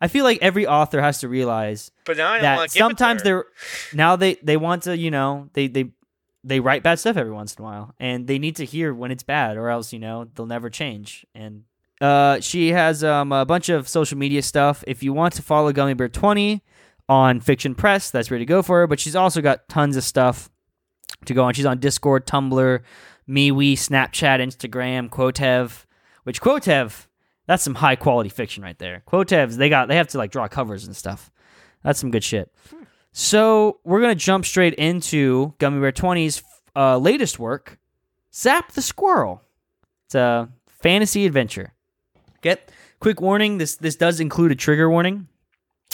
I 0.01 0.09
feel 0.09 0.25
like 0.25 0.39
every 0.43 0.67
author 0.67 1.01
has 1.01 1.21
to 1.21 1.29
realize 1.29 1.93
but 2.05 2.17
now 2.17 2.31
I 2.31 2.33
don't 2.39 2.43
that 2.43 2.57
want 2.57 2.71
to 2.73 2.79
it 2.79 2.81
to 2.81 2.85
sometimes 2.85 3.23
they're 3.23 3.45
now 3.93 4.17
they 4.17 4.35
they 4.43 4.57
want 4.57 4.85
to 4.85 4.97
you 4.97 5.13
know 5.13 5.49
they 5.53 5.69
they 5.69 5.91
they 6.45 6.61
write 6.61 6.83
bad 6.83 6.99
stuff 6.99 7.17
every 7.17 7.33
once 7.33 7.55
in 7.55 7.63
a 7.63 7.65
while 7.65 7.95
and 7.99 8.27
they 8.27 8.39
need 8.39 8.57
to 8.57 8.65
hear 8.65 8.93
when 8.93 9.11
it's 9.11 9.23
bad 9.23 9.57
or 9.57 9.71
else 9.71 9.93
you 9.93 9.99
know 9.99 10.27
they'll 10.35 10.47
never 10.47 10.71
change. 10.71 11.27
And 11.35 11.65
uh 12.01 12.41
she 12.41 12.73
has 12.73 13.03
um 13.03 13.33
a 13.33 13.45
bunch 13.45 13.69
of 13.69 13.89
social 13.89 14.19
media 14.19 14.43
stuff. 14.43 14.85
If 14.87 15.03
you 15.03 15.13
want 15.13 15.35
to 15.35 15.43
follow 15.43 15.73
gummy 15.73 15.95
bear 15.95 16.09
20 16.09 16.63
on 17.09 17.41
fiction 17.41 17.75
press 17.75 18.11
that's 18.11 18.31
where 18.31 18.39
to 18.39 18.47
go 18.47 18.63
for 18.63 18.81
her 18.81 18.87
but 18.87 19.01
she's 19.01 19.17
also 19.17 19.41
got 19.41 19.69
tons 19.69 19.97
of 19.97 20.05
stuff 20.05 20.51
to 21.25 21.35
go 21.35 21.45
on. 21.45 21.55
She's 21.55 21.67
on 21.67 21.79
discord 21.79 22.27
tumblr 22.27 22.81
MeWe, 23.29 23.73
snapchat 23.73 24.41
instagram 24.41 25.09
quotev 25.09 25.87
which 26.25 26.41
quotev 26.41 27.07
that's 27.47 27.63
some 27.63 27.75
high 27.75 27.97
quality 27.97 28.31
fiction 28.31 28.63
right 28.63 28.79
there. 28.79 29.03
Quotevs 29.07 29.57
they 29.57 29.69
got 29.69 29.89
they 29.89 29.97
have 29.97 30.09
to 30.09 30.19
like 30.19 30.31
draw 30.31 30.49
covers 30.49 30.87
and 30.87 30.97
stuff. 30.97 31.31
That's 31.83 32.01
some 32.01 32.11
good 32.11 32.25
shit. 32.25 32.51
So 33.17 33.79
we're 33.85 34.01
gonna 34.01 34.17
jump 34.17 34.45
straight 34.45 34.75
into 34.75 35.55
Gummy 35.59 35.81
Bear 35.81 35.93
20's 35.93 36.43
uh, 36.75 36.99
latest 36.99 37.39
work, 37.39 37.79
Zap 38.35 38.73
the 38.73 38.83
Squirrel. 38.83 39.41
It's 40.07 40.17
a 40.17 40.49
fantasy 40.67 41.25
adventure. 41.25 41.75
Okay. 42.39 42.61
quick 42.99 43.21
warning. 43.21 43.59
This 43.59 43.77
this 43.77 43.95
does 43.95 44.19
include 44.19 44.51
a 44.51 44.57
trigger 44.57 44.91
warning. 44.91 45.29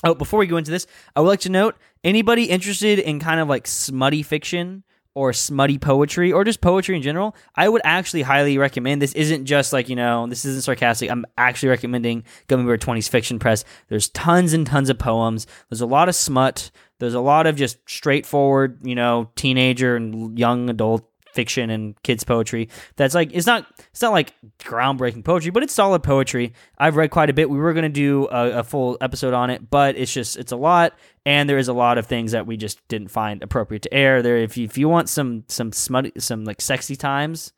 Oh, 0.03 0.15
before 0.15 0.41
we 0.41 0.47
go 0.47 0.57
into 0.57 0.71
this, 0.71 0.87
I 1.15 1.21
would 1.21 1.29
like 1.29 1.41
to 1.41 1.51
note 1.51 1.77
anybody 2.03 2.45
interested 2.45 2.99
in 2.99 3.21
kind 3.21 3.39
of 3.39 3.51
like 3.51 3.67
smutty 3.67 4.23
fiction 4.23 4.83
or 5.15 5.35
smutty 5.35 5.77
poetry 5.77 6.33
or 6.33 6.43
just 6.45 6.63
poetry 6.63 6.97
in 6.97 7.03
general, 7.03 7.37
I 7.55 7.69
would 7.69 7.83
actually 7.85 8.23
highly 8.23 8.57
recommend. 8.57 9.03
This 9.03 9.13
isn't 9.13 9.45
just 9.45 9.75
like, 9.75 9.91
you 9.91 9.97
know, 9.97 10.27
this 10.27 10.47
isn't 10.47 10.63
sarcastic. 10.63 11.11
I'm 11.11 11.27
actually 11.37 11.69
recommending 11.69 12.25
Gummy 12.47 12.65
Bear 12.65 12.79
20's 12.79 13.09
Fiction 13.09 13.39
Press. 13.39 13.65
There's 13.89 14.09
tons 14.09 14.55
and 14.55 14.67
tons 14.67 14.89
of 14.89 14.99
poems. 14.99 15.47
There's 15.69 15.83
a 15.83 15.87
lot 15.87 16.09
of 16.09 16.15
smut. 16.15 16.71
There's 17.01 17.15
a 17.15 17.21
lot 17.21 17.47
of 17.47 17.57
just 17.57 17.79
straightforward, 17.89 18.79
you 18.83 18.95
know, 18.95 19.31
teenager 19.35 19.97
and 19.97 20.39
young 20.39 20.71
adult 20.71 21.07
fiction 21.33 21.71
and 21.71 22.01
kids 22.03 22.25
poetry 22.25 22.69
that's 22.97 23.15
like 23.15 23.31
it's 23.33 23.47
not 23.47 23.65
it's 23.93 24.03
not 24.03 24.11
like 24.11 24.35
groundbreaking 24.59 25.25
poetry 25.25 25.51
but 25.51 25.63
it's 25.63 25.73
solid 25.73 26.03
poetry. 26.03 26.53
I've 26.77 26.97
read 26.97 27.11
quite 27.11 27.31
a 27.31 27.33
bit. 27.33 27.49
We 27.49 27.59
were 27.59 27.73
going 27.73 27.85
to 27.85 27.89
do 27.89 28.27
a, 28.31 28.59
a 28.59 28.65
full 28.65 28.99
episode 29.01 29.33
on 29.33 29.49
it 29.51 29.71
but 29.71 29.97
it's 29.97 30.13
just 30.13 30.37
it's 30.37 30.53
a 30.53 30.57
lot 30.57 30.95
and 31.25 31.49
there 31.49 31.59
is 31.59 31.69
a 31.69 31.73
lot 31.73 31.99
of 31.99 32.07
things 32.07 32.33
that 32.33 32.47
we 32.47 32.57
just 32.57 32.87
didn't 32.89 33.09
find 33.09 33.43
appropriate 33.43 33.83
to 33.83 33.95
air 33.95 34.23
there. 34.23 34.39
If 34.39 34.57
you, 34.57 34.65
if 34.65 34.77
you 34.77 34.89
want 34.89 35.09
some 35.09 35.45
some 35.49 35.73
smutty 35.73 36.13
some 36.19 36.45
like 36.45 36.61
sexy 36.61 36.97
times 36.97 37.53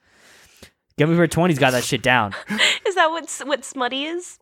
Gummy 0.98 1.16
Bear 1.16 1.26
20's 1.26 1.58
got 1.58 1.70
that 1.70 1.84
shit 1.84 2.02
down. 2.02 2.34
Is 2.86 2.94
that 2.94 3.10
what 3.10 3.30
what 3.46 3.64
smutty 3.64 4.04
is? 4.04 4.38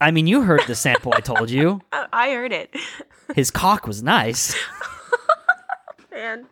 I 0.00 0.10
mean 0.10 0.26
you 0.26 0.42
heard 0.42 0.62
the 0.66 0.74
sample 0.74 1.12
i 1.14 1.20
told 1.20 1.50
you 1.50 1.80
I, 1.92 2.06
I 2.12 2.30
heard 2.32 2.52
it. 2.52 2.74
his 3.34 3.50
cock 3.50 3.86
was 3.86 4.02
nice 4.02 4.56
Man. 6.12 6.46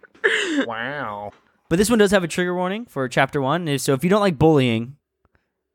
Wow. 0.67 1.31
But 1.69 1.77
this 1.77 1.89
one 1.89 1.99
does 2.01 2.11
have 2.11 2.25
a 2.25 2.29
trigger 2.29 2.55
warning 2.55 2.85
for 2.85 3.09
chapter 3.09 3.41
one. 3.41 3.69
and 3.69 3.81
So 3.81 3.93
if 3.95 4.03
you 4.03 4.11
don't 4.11 4.21
like 4.21 4.37
bullying, 4.39 4.97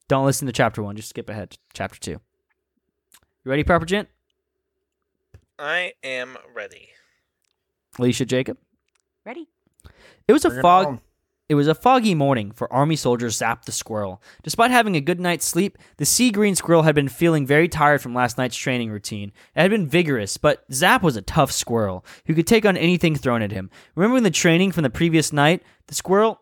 don't 0.09 0.25
listen 0.25 0.45
to 0.45 0.51
chapter 0.53 0.83
one. 0.83 0.95
Just 0.97 1.09
skip 1.09 1.29
ahead 1.29 1.51
to 1.51 1.57
chapter 1.73 1.97
two. 1.99 2.11
You 2.11 2.19
ready, 3.51 3.63
Proper 3.63 3.85
Gent? 3.85 4.09
I 5.57 5.93
am 6.03 6.37
ready. 6.53 6.89
Alycia 7.97 8.27
Jacob. 8.27 8.57
Ready? 9.25 9.47
It 10.27 10.33
was 10.33 10.43
a 10.43 10.49
Bring 10.49 10.59
it 10.59 10.61
fog. 10.61 10.85
on. 10.87 11.01
It 11.49 11.55
was 11.55 11.67
a 11.67 11.75
foggy 11.75 12.13
morning 12.13 12.51
for 12.51 12.71
Army 12.73 12.97
soldier 12.97 13.29
Zap 13.29 13.63
the 13.63 13.71
squirrel. 13.71 14.21
Despite 14.43 14.69
having 14.69 14.97
a 14.97 15.01
good 15.01 15.19
night's 15.19 15.45
sleep, 15.45 15.77
the 15.95 16.05
sea 16.05 16.29
green 16.29 16.55
squirrel 16.55 16.83
had 16.83 16.93
been 16.93 17.07
feeling 17.07 17.45
very 17.45 17.69
tired 17.69 18.01
from 18.01 18.13
last 18.13 18.37
night's 18.37 18.57
training 18.57 18.91
routine. 18.91 19.31
It 19.55 19.61
had 19.61 19.71
been 19.71 19.87
vigorous, 19.87 20.35
but 20.35 20.65
Zap 20.73 21.01
was 21.01 21.15
a 21.15 21.21
tough 21.21 21.53
squirrel 21.53 22.03
who 22.25 22.33
could 22.33 22.47
take 22.47 22.65
on 22.65 22.75
anything 22.75 23.15
thrown 23.15 23.41
at 23.41 23.53
him. 23.53 23.69
Remembering 23.95 24.23
the 24.23 24.31
training 24.31 24.73
from 24.73 24.83
the 24.83 24.89
previous 24.89 25.31
night, 25.31 25.63
the 25.87 25.95
squirrel 25.95 26.41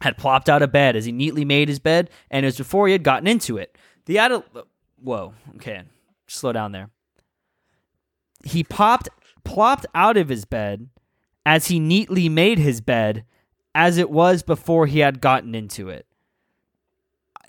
had 0.00 0.18
plopped 0.18 0.48
out 0.48 0.62
of 0.62 0.72
bed 0.72 0.96
as 0.96 1.04
he 1.04 1.12
neatly 1.12 1.44
made 1.44 1.68
his 1.68 1.78
bed, 1.78 2.10
and 2.32 2.44
it 2.44 2.48
was 2.48 2.56
before 2.58 2.88
he 2.88 2.92
had 2.92 3.04
gotten 3.04 3.28
into 3.28 3.56
it. 3.56 3.78
The 4.06 4.18
adult. 4.18 4.46
Whoa, 5.00 5.34
okay, 5.56 5.82
slow 6.26 6.52
down 6.52 6.72
there. 6.72 6.90
He 8.44 8.64
popped, 8.64 9.08
plopped 9.44 9.86
out 9.94 10.16
of 10.16 10.28
his 10.28 10.44
bed 10.44 10.88
as 11.48 11.68
he 11.68 11.80
neatly 11.80 12.28
made 12.28 12.58
his 12.58 12.82
bed 12.82 13.24
as 13.74 13.96
it 13.96 14.10
was 14.10 14.42
before 14.42 14.84
he 14.86 14.98
had 14.98 15.18
gotten 15.18 15.54
into 15.54 15.88
it. 15.88 16.04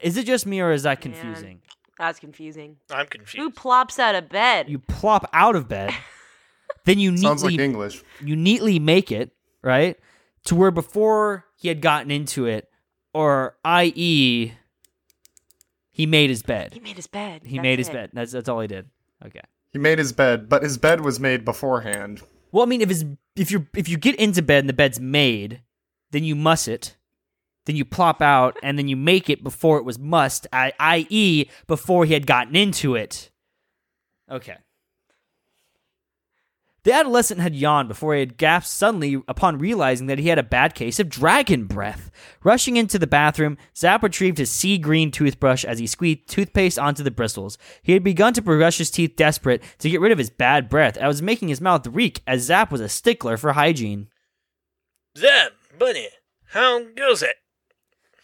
Is 0.02 0.16
it 0.16 0.26
just 0.26 0.46
me 0.46 0.62
or 0.62 0.72
is 0.72 0.84
that 0.84 1.04
Man. 1.04 1.12
confusing? 1.14 1.62
That's 1.98 2.18
confusing. 2.18 2.78
I'm 2.90 3.08
confused. 3.08 3.38
Who 3.44 3.52
plops 3.52 4.00
out 4.00 4.16
of 4.16 4.30
bed? 4.30 4.70
You 4.70 4.80
plop 4.80 5.30
out 5.34 5.58
of 5.58 5.68
bed, 5.68 5.94
then 6.86 6.98
you 6.98 7.18
Sounds 7.18 7.44
like 7.44 7.60
English. 7.60 8.02
you 8.24 8.38
neatly 8.38 8.80
make 8.80 9.12
it, 9.12 9.32
right? 9.62 10.00
To 10.46 10.56
where 10.56 10.72
before 10.72 11.44
he 11.58 11.68
had 11.68 11.82
gotten 11.82 12.10
into 12.10 12.46
it, 12.46 12.70
or 13.14 13.58
i.e. 13.66 14.54
he 15.92 16.06
made 16.06 16.30
his 16.30 16.42
bed. 16.42 16.72
he 16.74 16.80
made 16.80 16.96
his 16.96 17.08
bed. 17.08 17.42
He 17.44 17.58
That's 17.58 17.64
made 17.64 17.80
his 17.80 17.90
it. 17.90 17.94
bed. 17.94 18.10
That's 18.14 18.32
that's 18.32 18.48
all 18.48 18.62
he 18.62 18.68
did. 18.70 18.86
Okay. 19.26 19.42
He 19.74 19.78
made 19.78 20.00
his 20.00 20.14
bed, 20.14 20.48
but 20.48 20.64
his 20.64 20.78
bed 20.78 21.02
was 21.02 21.20
made 21.20 21.44
beforehand. 21.44 22.22
Well, 22.54 22.64
I 22.64 22.66
mean, 22.66 22.80
if 22.82 22.90
it's 22.90 23.04
if 23.40 23.52
you 23.52 23.68
if 23.76 23.88
you 23.88 23.98
get 23.98 24.16
into 24.16 24.42
bed 24.42 24.60
and 24.60 24.70
the 24.70 24.74
bed's 24.74 25.00
made, 25.00 25.62
then 26.12 26.24
you 26.24 26.36
muss 26.36 26.68
it, 26.68 26.98
then 27.66 27.76
you 27.76 27.86
plop 27.86 28.22
out, 28.22 28.58
and 28.62 28.78
then 28.78 28.88
you 28.88 28.96
make 28.96 29.30
it 29.30 29.44
before 29.44 29.78
it 29.78 29.86
was 29.86 29.98
must, 29.98 30.46
i.e., 30.52 31.46
before 31.66 32.06
he 32.06 32.14
had 32.14 32.28
gotten 32.28 32.56
into 32.56 32.96
it. 32.96 33.32
Okay. 34.30 34.58
The 36.84 36.94
adolescent 36.94 37.42
had 37.42 37.56
yawned 37.56 37.90
before 37.90 38.14
he 38.14 38.22
had 38.22 38.38
gasped 38.38 38.72
suddenly 38.72 39.22
upon 39.28 39.58
realizing 39.58 40.08
that 40.08 40.20
he 40.20 40.30
had 40.30 40.40
a 40.40 40.44
bad 40.44 40.76
case 40.76 41.00
of 41.00 41.10
dragon 41.10 41.66
breath. 41.66 42.10
Rushing 42.44 42.78
into 42.78 42.98
the 42.98 43.08
bathroom, 43.08 43.58
Zap 43.76 44.02
retrieved 44.02 44.38
his 44.38 44.50
sea 44.50 44.78
green 44.78 45.12
toothbrush 45.12 45.66
as 45.66 45.80
he 45.80 45.88
squeezed 45.88 46.28
toothpaste 46.28 46.80
onto 46.80 47.04
the 47.04 47.12
bristles. 47.12 47.58
He 47.82 47.94
had 47.94 48.04
begun 48.04 48.34
to 48.34 48.42
brush 48.42 48.78
his 48.78 48.90
teeth 48.90 49.16
desperate 49.18 49.62
to 49.80 49.90
get 49.90 50.00
rid 50.00 50.14
of 50.14 50.18
his 50.18 50.30
bad 50.30 50.70
breath 50.70 50.96
and 50.96 51.08
was 51.08 51.22
making 51.22 51.50
his 51.50 51.62
mouth 51.62 51.86
reek 51.88 52.22
as 52.26 52.44
Zap 52.44 52.72
was 52.72 52.82
a 52.82 52.90
stickler 52.90 53.36
for 53.36 53.54
hygiene. 53.54 54.08
Zap, 55.18 55.52
Bunny, 55.78 56.08
how 56.46 56.84
goes 56.96 57.22
it? 57.22 57.36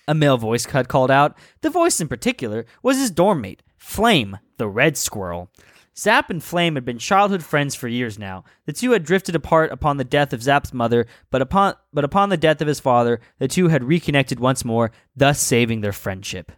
A 0.08 0.14
male 0.14 0.38
voice 0.38 0.66
had 0.66 0.88
called 0.88 1.12
out. 1.12 1.38
The 1.62 1.70
voice 1.70 2.00
in 2.00 2.08
particular 2.08 2.66
was 2.84 2.98
his 2.98 3.12
dorm 3.12 3.42
mate, 3.42 3.64
Flame, 3.78 4.38
the 4.58 4.68
red 4.68 4.98
squirrel. 4.98 5.52
Zap 5.98 6.30
and 6.30 6.44
Flame 6.44 6.76
had 6.76 6.84
been 6.84 6.98
childhood 6.98 7.44
friends 7.44 7.74
for 7.74 7.88
years 7.88 8.20
now. 8.20 8.44
The 8.66 8.74
two 8.74 8.92
had 8.92 9.04
drifted 9.04 9.34
apart 9.36 9.72
upon 9.72 9.98
the 9.98 10.04
death 10.04 10.34
of 10.34 10.44
Zap's 10.44 10.74
mother, 10.74 11.08
but 11.32 11.42
upon 11.42 11.76
but 11.94 12.04
upon 12.04 12.30
the 12.30 12.38
death 12.38 12.62
of 12.62 12.68
his 12.68 12.82
father, 12.82 13.22
the 13.40 13.48
two 13.48 13.70
had 13.70 13.84
reconnected 13.84 14.40
once 14.40 14.66
more, 14.66 14.92
thus 15.16 15.40
saving 15.40 15.82
their 15.82 15.94
friendship. 15.94 16.52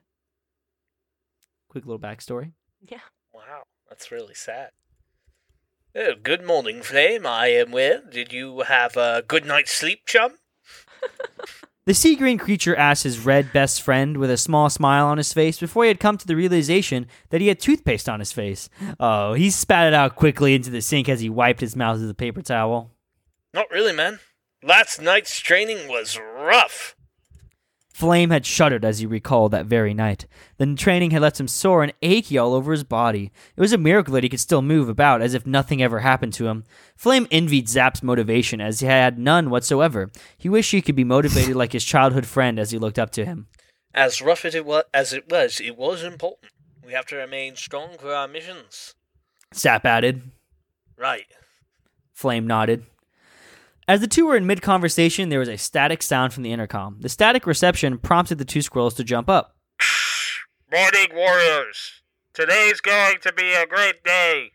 Quick 1.69 1.85
little 1.85 1.99
backstory. 1.99 2.53
Yeah. 2.81 2.99
Wow, 3.31 3.63
that's 3.87 4.11
really 4.11 4.33
sad. 4.33 4.71
Oh, 5.95 6.13
good 6.21 6.43
morning, 6.43 6.81
Flame. 6.81 7.25
I 7.25 7.47
am 7.47 7.71
well. 7.71 8.01
Did 8.09 8.33
you 8.33 8.61
have 8.61 8.97
a 8.97 9.23
good 9.27 9.45
night's 9.45 9.71
sleep, 9.71 10.01
chum? 10.07 10.37
The 11.87 11.93
sea 11.93 12.17
green 12.17 12.37
creature 12.37 12.75
asked 12.75 13.03
his 13.03 13.23
red 13.23 13.53
best 13.53 13.81
friend 13.81 14.17
with 14.17 14.29
a 14.29 14.35
small 14.35 14.69
smile 14.69 15.05
on 15.05 15.17
his 15.17 15.31
face 15.31 15.57
before 15.57 15.85
he 15.85 15.87
had 15.87 16.01
come 16.01 16.17
to 16.17 16.27
the 16.27 16.35
realization 16.35 17.07
that 17.29 17.39
he 17.39 17.47
had 17.47 17.61
toothpaste 17.61 18.09
on 18.09 18.19
his 18.19 18.33
face. 18.33 18.67
Oh, 18.99 19.35
he 19.35 19.49
spat 19.49 19.87
it 19.87 19.93
out 19.93 20.17
quickly 20.17 20.53
into 20.53 20.69
the 20.69 20.81
sink 20.81 21.07
as 21.07 21.21
he 21.21 21.29
wiped 21.29 21.61
his 21.61 21.77
mouth 21.77 22.01
with 22.01 22.09
a 22.09 22.13
paper 22.13 22.41
towel. 22.41 22.91
Not 23.53 23.71
really, 23.71 23.93
man. 23.93 24.19
Last 24.61 25.01
night's 25.01 25.39
training 25.39 25.87
was 25.87 26.19
rough. 26.19 26.96
Flame 27.97 28.29
had 28.29 28.45
shuddered 28.45 28.85
as 28.85 28.99
he 28.99 29.07
recalled 29.07 29.51
that 29.53 29.65
very 29.65 29.91
night. 29.91 30.27
The 30.59 30.75
training 30.75 31.09
had 31.09 31.23
left 31.23 31.39
him 31.39 31.47
sore 31.47 31.81
and 31.81 31.91
achy 32.03 32.37
all 32.37 32.53
over 32.53 32.71
his 32.71 32.83
body. 32.83 33.31
It 33.55 33.59
was 33.59 33.73
a 33.73 33.77
miracle 33.79 34.13
that 34.13 34.21
he 34.21 34.29
could 34.29 34.39
still 34.39 34.61
move 34.61 34.87
about 34.87 35.23
as 35.23 35.33
if 35.33 35.47
nothing 35.47 35.81
ever 35.81 36.01
happened 36.01 36.33
to 36.33 36.45
him. 36.45 36.63
Flame 36.95 37.27
envied 37.31 37.67
Zap's 37.67 38.03
motivation 38.03 38.61
as 38.61 38.81
he 38.81 38.85
had 38.85 39.17
none 39.17 39.49
whatsoever. 39.49 40.11
He 40.37 40.47
wished 40.47 40.73
he 40.73 40.83
could 40.83 40.95
be 40.95 41.03
motivated 41.03 41.55
like 41.55 41.73
his 41.73 41.83
childhood 41.83 42.27
friend 42.27 42.59
as 42.59 42.69
he 42.69 42.77
looked 42.77 42.99
up 42.99 43.09
to 43.13 43.25
him. 43.25 43.47
As 43.95 44.21
rough 44.21 44.45
as 44.45 44.53
it 44.53 44.63
was, 44.63 44.83
as 44.93 45.11
it 45.11 45.31
was, 45.31 45.59
it 45.59 45.75
was 45.75 46.03
important. 46.03 46.51
We 46.85 46.93
have 46.93 47.07
to 47.07 47.15
remain 47.15 47.55
strong 47.55 47.97
for 47.97 48.13
our 48.13 48.27
missions. 48.27 48.93
Zap 49.55 49.87
added. 49.87 50.21
Right. 50.99 51.25
Flame 52.13 52.45
nodded. 52.45 52.85
As 53.89 54.01
the 54.01 54.07
two 54.07 54.25
were 54.25 54.35
in 54.35 54.45
mid 54.45 54.61
conversation, 54.61 55.29
there 55.29 55.39
was 55.39 55.47
a 55.47 55.57
static 55.57 56.03
sound 56.03 56.33
from 56.33 56.43
the 56.43 56.51
intercom. 56.51 56.97
The 56.99 57.07
static 57.07 57.47
reception 57.47 57.97
prompted 57.97 58.37
the 58.37 58.43
two 58.43 58.61
squirrels 58.61 58.95
to 58.95 59.03
jump 59.05 59.29
up. 59.29 59.55
Morning, 60.71 61.07
warriors. 61.15 62.01
Today's 62.33 62.81
going 62.81 63.19
to 63.21 63.31
be 63.31 63.53
a 63.53 63.65
great 63.65 64.03
day. 64.03 64.51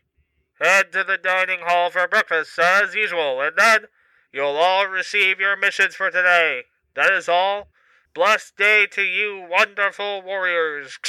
Head 0.61 0.91
to 0.91 1.03
the 1.03 1.17
dining 1.17 1.61
hall 1.63 1.89
for 1.89 2.07
breakfast 2.07 2.59
as 2.59 2.93
usual, 2.93 3.41
and 3.41 3.53
then 3.57 3.85
you'll 4.31 4.55
all 4.55 4.85
receive 4.85 5.39
your 5.39 5.57
missions 5.57 5.95
for 5.95 6.11
today. 6.11 6.61
That 6.95 7.11
is 7.11 7.27
all. 7.27 7.69
Blessed 8.13 8.55
day 8.55 8.85
to 8.91 9.01
you, 9.01 9.47
wonderful 9.49 10.21
warriors. 10.21 10.99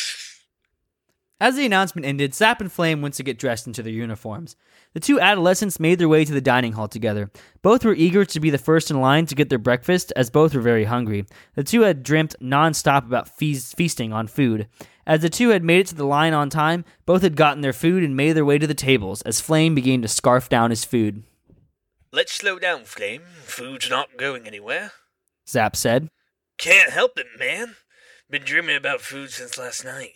As 1.38 1.56
the 1.56 1.66
announcement 1.66 2.06
ended, 2.06 2.34
Zap 2.34 2.62
and 2.62 2.72
Flame 2.72 3.02
went 3.02 3.14
to 3.16 3.22
get 3.22 3.38
dressed 3.38 3.66
into 3.66 3.82
their 3.82 3.92
uniforms. 3.92 4.56
The 4.94 5.00
two 5.00 5.20
adolescents 5.20 5.78
made 5.78 5.98
their 5.98 6.08
way 6.08 6.24
to 6.24 6.32
the 6.32 6.40
dining 6.40 6.72
hall 6.72 6.88
together. 6.88 7.30
Both 7.64 7.82
were 7.82 7.94
eager 7.94 8.26
to 8.26 8.40
be 8.40 8.50
the 8.50 8.58
first 8.58 8.90
in 8.90 9.00
line 9.00 9.24
to 9.24 9.34
get 9.34 9.48
their 9.48 9.58
breakfast, 9.58 10.12
as 10.16 10.28
both 10.28 10.54
were 10.54 10.60
very 10.60 10.84
hungry. 10.84 11.24
The 11.54 11.64
two 11.64 11.80
had 11.80 12.02
dreamt 12.02 12.36
nonstop 12.38 13.06
about 13.06 13.26
feast- 13.26 13.74
feasting 13.74 14.12
on 14.12 14.26
food. 14.26 14.68
As 15.06 15.22
the 15.22 15.30
two 15.30 15.48
had 15.48 15.64
made 15.64 15.80
it 15.80 15.86
to 15.86 15.94
the 15.94 16.04
line 16.04 16.34
on 16.34 16.50
time, 16.50 16.84
both 17.06 17.22
had 17.22 17.36
gotten 17.36 17.62
their 17.62 17.72
food 17.72 18.04
and 18.04 18.14
made 18.14 18.34
their 18.34 18.44
way 18.44 18.58
to 18.58 18.66
the 18.66 18.74
tables, 18.74 19.22
as 19.22 19.40
Flame 19.40 19.74
began 19.74 20.02
to 20.02 20.08
scarf 20.08 20.50
down 20.50 20.68
his 20.68 20.84
food. 20.84 21.22
Let's 22.12 22.34
slow 22.34 22.58
down, 22.58 22.84
Flame. 22.84 23.22
Food's 23.44 23.88
not 23.88 24.18
going 24.18 24.46
anywhere. 24.46 24.92
Zap 25.48 25.74
said. 25.74 26.10
Can't 26.58 26.90
help 26.90 27.18
it, 27.18 27.28
man. 27.38 27.76
Been 28.28 28.42
dreaming 28.42 28.76
about 28.76 29.00
food 29.00 29.30
since 29.30 29.56
last 29.56 29.86
night. 29.86 30.12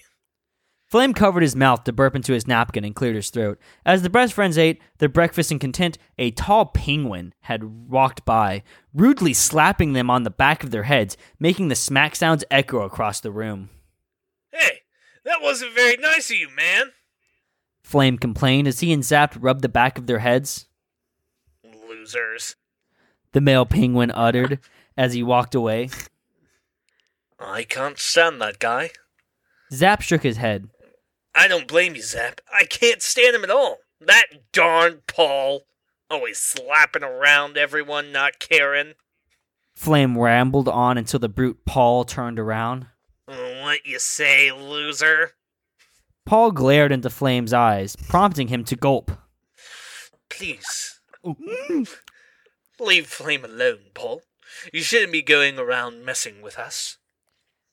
Flame 0.88 1.12
covered 1.12 1.42
his 1.42 1.54
mouth 1.54 1.84
to 1.84 1.92
burp 1.92 2.16
into 2.16 2.32
his 2.32 2.46
napkin 2.46 2.82
and 2.82 2.94
cleared 2.94 3.14
his 3.14 3.28
throat. 3.28 3.58
As 3.84 4.00
the 4.00 4.08
best 4.08 4.32
friends 4.32 4.56
ate 4.56 4.80
their 4.96 5.08
breakfast 5.10 5.52
in 5.52 5.58
content, 5.58 5.98
a 6.16 6.30
tall 6.30 6.64
penguin 6.64 7.34
had 7.42 7.90
walked 7.90 8.24
by, 8.24 8.62
rudely 8.94 9.34
slapping 9.34 9.92
them 9.92 10.08
on 10.08 10.22
the 10.22 10.30
back 10.30 10.64
of 10.64 10.70
their 10.70 10.84
heads, 10.84 11.18
making 11.38 11.68
the 11.68 11.74
smack 11.74 12.16
sounds 12.16 12.42
echo 12.50 12.80
across 12.80 13.20
the 13.20 13.30
room. 13.30 13.68
Hey, 14.50 14.80
that 15.24 15.42
wasn't 15.42 15.74
very 15.74 15.98
nice 15.98 16.30
of 16.30 16.36
you, 16.36 16.48
man. 16.56 16.92
Flame 17.82 18.16
complained 18.16 18.66
as 18.66 18.80
he 18.80 18.90
and 18.90 19.04
Zap 19.04 19.36
rubbed 19.38 19.60
the 19.60 19.68
back 19.68 19.98
of 19.98 20.06
their 20.06 20.20
heads. 20.20 20.68
Losers. 21.86 22.56
The 23.32 23.42
male 23.42 23.66
penguin 23.66 24.10
uttered 24.10 24.58
as 24.96 25.12
he 25.12 25.22
walked 25.22 25.54
away. 25.54 25.90
I 27.38 27.64
can't 27.64 27.98
stand 27.98 28.40
that 28.40 28.58
guy. 28.58 28.90
Zap 29.70 30.00
shook 30.00 30.22
his 30.22 30.38
head. 30.38 30.70
I 31.38 31.46
don't 31.46 31.68
blame 31.68 31.94
you, 31.94 32.02
Zap. 32.02 32.40
I 32.52 32.64
can't 32.64 33.00
stand 33.00 33.36
him 33.36 33.44
at 33.44 33.50
all. 33.50 33.78
That 34.00 34.26
darn 34.52 35.02
Paul. 35.06 35.66
Always 36.10 36.38
slapping 36.38 37.04
around 37.04 37.56
everyone, 37.56 38.10
not 38.10 38.40
caring. 38.40 38.94
Flame 39.76 40.18
rambled 40.18 40.68
on 40.68 40.98
until 40.98 41.20
the 41.20 41.28
brute 41.28 41.64
Paul 41.64 42.02
turned 42.02 42.40
around. 42.40 42.86
What 43.26 43.86
you 43.86 44.00
say, 44.00 44.50
loser? 44.50 45.34
Paul 46.26 46.50
glared 46.50 46.90
into 46.90 47.08
Flame's 47.08 47.52
eyes, 47.52 47.94
prompting 47.94 48.48
him 48.48 48.64
to 48.64 48.74
gulp. 48.74 49.12
Please. 50.28 50.98
Leave 52.80 53.06
Flame 53.06 53.44
alone, 53.44 53.90
Paul. 53.94 54.22
You 54.72 54.82
shouldn't 54.82 55.12
be 55.12 55.22
going 55.22 55.56
around 55.56 56.04
messing 56.04 56.42
with 56.42 56.58
us. 56.58 56.96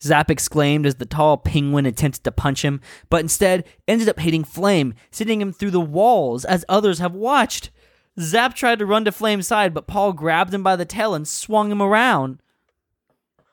Zap 0.03 0.29
exclaimed 0.29 0.85
as 0.85 0.95
the 0.95 1.05
tall 1.05 1.37
penguin 1.37 1.85
attempted 1.85 2.23
to 2.23 2.31
punch 2.31 2.63
him, 2.63 2.81
but 3.09 3.21
instead 3.21 3.63
ended 3.87 4.09
up 4.09 4.19
hitting 4.19 4.43
Flame, 4.43 4.93
sending 5.11 5.41
him 5.41 5.51
through 5.53 5.71
the 5.71 5.79
walls 5.81 6.45
as 6.45 6.65
others 6.69 6.99
have 6.99 7.13
watched. 7.15 7.71
Zap 8.19 8.55
tried 8.55 8.79
to 8.79 8.85
run 8.85 9.05
to 9.05 9.11
Flame's 9.11 9.47
side, 9.47 9.73
but 9.73 9.87
Paul 9.87 10.13
grabbed 10.13 10.53
him 10.53 10.63
by 10.63 10.75
the 10.75 10.85
tail 10.85 11.13
and 11.15 11.27
swung 11.27 11.71
him 11.71 11.81
around. 11.81 12.39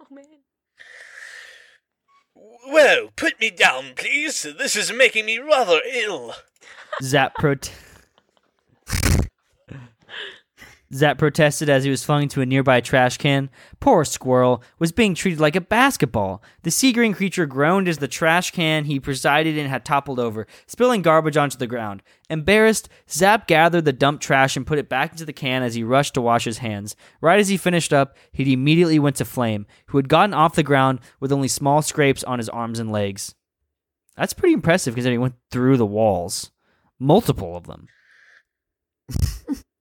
Oh 0.01 0.07
man. 0.11 0.25
Whoa, 2.35 3.11
put 3.17 3.41
me 3.41 3.51
down, 3.51 3.93
please. 3.97 4.43
This 4.43 4.77
is 4.77 4.93
making 4.93 5.27
me 5.27 5.39
rather 5.39 5.81
ill. 5.93 6.35
Zap 7.03 7.35
prot- 7.37 7.73
Zap 10.95 11.17
protested 11.17 11.71
as 11.71 11.85
he 11.85 11.91
was 11.91 12.05
flung 12.05 12.25
into 12.25 12.43
a 12.43 12.47
nearby 12.47 12.81
trash 12.81 13.17
can. 13.17 13.49
Poor 13.81 14.05
squirrel 14.05 14.63
was 14.79 14.93
being 14.93 15.15
treated 15.15 15.41
like 15.41 15.57
a 15.57 15.61
basketball. 15.61 16.43
The 16.65 16.71
sea 16.71 16.93
green 16.93 17.15
creature 17.15 17.47
groaned 17.47 17.89
as 17.89 17.99
the 17.99 18.09
trash 18.09 18.51
can 18.51 18.85
he 18.85 19.01
presided 19.01 19.57
in 19.57 19.69
had 19.69 19.87
toppled 19.87 20.21
over, 20.21 20.47
spilling 20.67 21.01
garbage 21.01 21.37
onto 21.37 21.57
the 21.57 21.67
ground. 21.67 22.03
Embarrassed, 22.29 22.91
Zap 23.09 23.47
gathered 23.47 23.87
the 23.87 23.93
dumped 23.93 24.23
trash 24.23 24.55
and 24.55 24.67
put 24.67 24.79
it 24.79 24.91
back 24.91 25.13
into 25.13 25.25
the 25.25 25.33
can 25.33 25.63
as 25.63 25.75
he 25.75 25.83
rushed 25.83 26.13
to 26.15 26.21
wash 26.21 26.45
his 26.45 26.59
hands. 26.59 26.95
Right 27.23 27.41
as 27.41 27.49
he 27.49 27.57
finished 27.57 27.93
up, 27.93 28.17
he 28.31 28.53
immediately 28.53 28.99
went 28.99 29.17
to 29.17 29.25
Flame, 29.25 29.67
who 29.87 29.99
had 29.99 30.11
gotten 30.11 30.35
off 30.35 30.57
the 30.57 30.63
ground 30.63 31.01
with 31.21 31.33
only 31.33 31.49
small 31.49 31.81
scrapes 31.81 32.23
on 32.25 32.39
his 32.39 32.51
arms 32.51 32.79
and 32.79 32.93
legs. 32.93 33.35
That's 34.17 34.35
pretty 34.35 34.53
impressive 34.53 34.95
considering 34.95 35.21
he 35.21 35.23
went 35.23 35.37
through 35.51 35.79
the 35.79 35.87
walls. 35.87 36.51
Multiple 36.99 37.57
of 37.57 37.67
them. 37.67 37.89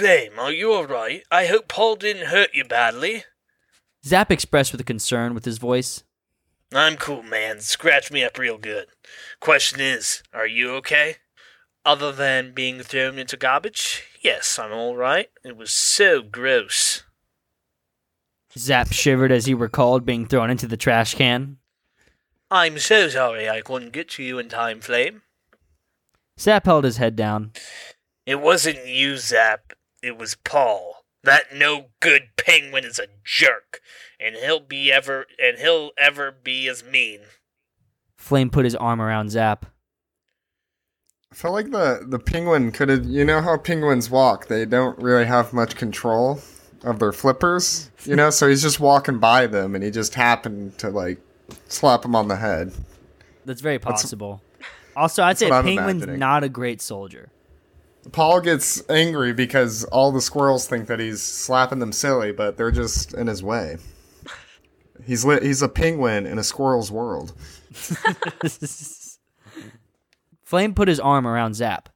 Flame, 0.00 0.38
are 0.38 0.50
you 0.50 0.72
alright? 0.72 1.24
I 1.30 1.44
hope 1.44 1.68
Paul 1.68 1.94
didn't 1.94 2.28
hurt 2.28 2.54
you 2.54 2.64
badly. 2.64 3.24
Zap 4.02 4.32
expressed 4.32 4.72
with 4.72 4.86
concern 4.86 5.34
with 5.34 5.44
his 5.44 5.58
voice. 5.58 6.04
I'm 6.72 6.96
cool, 6.96 7.22
man. 7.22 7.60
Scratch 7.60 8.10
me 8.10 8.24
up 8.24 8.38
real 8.38 8.56
good. 8.56 8.86
Question 9.40 9.78
is, 9.82 10.22
are 10.32 10.46
you 10.46 10.70
okay? 10.76 11.16
Other 11.84 12.12
than 12.12 12.54
being 12.54 12.80
thrown 12.80 13.18
into 13.18 13.36
garbage? 13.36 14.04
Yes, 14.22 14.58
I'm 14.58 14.72
alright. 14.72 15.28
It 15.44 15.58
was 15.58 15.70
so 15.70 16.22
gross. 16.22 17.02
Zap 18.56 18.92
shivered 18.92 19.30
as 19.30 19.44
he 19.44 19.52
recalled 19.52 20.06
being 20.06 20.24
thrown 20.24 20.48
into 20.48 20.66
the 20.66 20.78
trash 20.78 21.14
can. 21.14 21.58
I'm 22.50 22.78
so 22.78 23.10
sorry 23.10 23.50
I 23.50 23.60
couldn't 23.60 23.92
get 23.92 24.08
to 24.12 24.22
you 24.22 24.38
in 24.38 24.48
time, 24.48 24.80
Flame. 24.80 25.20
Zap 26.38 26.64
held 26.64 26.84
his 26.84 26.96
head 26.96 27.16
down. 27.16 27.52
It 28.24 28.40
wasn't 28.40 28.86
you, 28.86 29.18
Zap. 29.18 29.74
It 30.02 30.16
was 30.18 30.34
Paul. 30.34 31.04
That 31.22 31.54
no 31.54 31.86
good 32.00 32.30
penguin 32.36 32.84
is 32.84 32.98
a 32.98 33.06
jerk, 33.24 33.80
and 34.18 34.36
he'll 34.36 34.60
be 34.60 34.90
ever 34.90 35.26
and 35.42 35.58
he'll 35.58 35.90
ever 35.98 36.32
be 36.32 36.66
as 36.68 36.82
mean. 36.82 37.20
Flame 38.16 38.48
put 38.50 38.64
his 38.64 38.74
arm 38.74 39.00
around 39.02 39.30
Zap. 39.30 39.66
I 41.30 41.34
felt 41.34 41.54
like 41.54 41.70
the 41.70 42.04
the 42.06 42.18
penguin 42.18 42.72
could 42.72 42.88
have. 42.88 43.04
You 43.04 43.24
know 43.24 43.40
how 43.42 43.58
penguins 43.58 44.08
walk? 44.10 44.48
They 44.48 44.64
don't 44.64 44.98
really 44.98 45.26
have 45.26 45.52
much 45.52 45.76
control 45.76 46.40
of 46.82 46.98
their 46.98 47.12
flippers. 47.12 47.90
You 48.04 48.16
know, 48.16 48.30
so 48.30 48.48
he's 48.48 48.62
just 48.62 48.80
walking 48.80 49.18
by 49.18 49.46
them, 49.46 49.74
and 49.74 49.84
he 49.84 49.90
just 49.90 50.14
happened 50.14 50.78
to 50.78 50.88
like 50.88 51.20
slap 51.68 52.04
him 52.04 52.16
on 52.16 52.28
the 52.28 52.36
head. 52.36 52.72
That's 53.44 53.60
very 53.60 53.78
possible. 53.78 54.40
also, 54.96 55.22
I'd 55.22 55.38
say 55.38 55.50
what 55.50 55.64
penguin's 55.64 56.02
imagining. 56.02 56.18
not 56.18 56.44
a 56.44 56.48
great 56.48 56.80
soldier. 56.80 57.28
Paul 58.12 58.40
gets 58.40 58.82
angry 58.88 59.32
because 59.32 59.84
all 59.84 60.10
the 60.12 60.20
squirrels 60.20 60.66
think 60.66 60.86
that 60.88 61.00
he's 61.00 61.22
slapping 61.22 61.78
them 61.78 61.92
silly, 61.92 62.32
but 62.32 62.56
they're 62.56 62.70
just 62.70 63.14
in 63.14 63.26
his 63.26 63.42
way. 63.42 63.76
He's 65.04 65.24
li- 65.24 65.40
he's 65.42 65.62
a 65.62 65.68
penguin 65.68 66.26
in 66.26 66.38
a 66.38 66.44
squirrel's 66.44 66.90
world. 66.90 67.32
Flame 70.42 70.74
put 70.74 70.88
his 70.88 71.00
arm 71.00 71.26
around 71.26 71.54
Zap. 71.54 71.88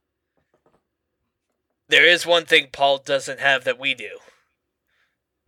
There 1.87 2.07
is 2.07 2.25
one 2.25 2.45
thing 2.45 2.69
Paul 2.71 2.97
doesn't 2.99 3.39
have 3.39 3.63
that 3.65 3.79
we 3.79 3.93
do. 3.93 4.17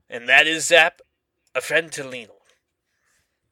And 0.10 0.30
that 0.30 0.46
is 0.48 0.68
Zap, 0.68 1.02
a 1.56 1.62
friend 1.62 1.92
to 1.94 2.04
lean 2.04 2.28
on. 2.28 2.37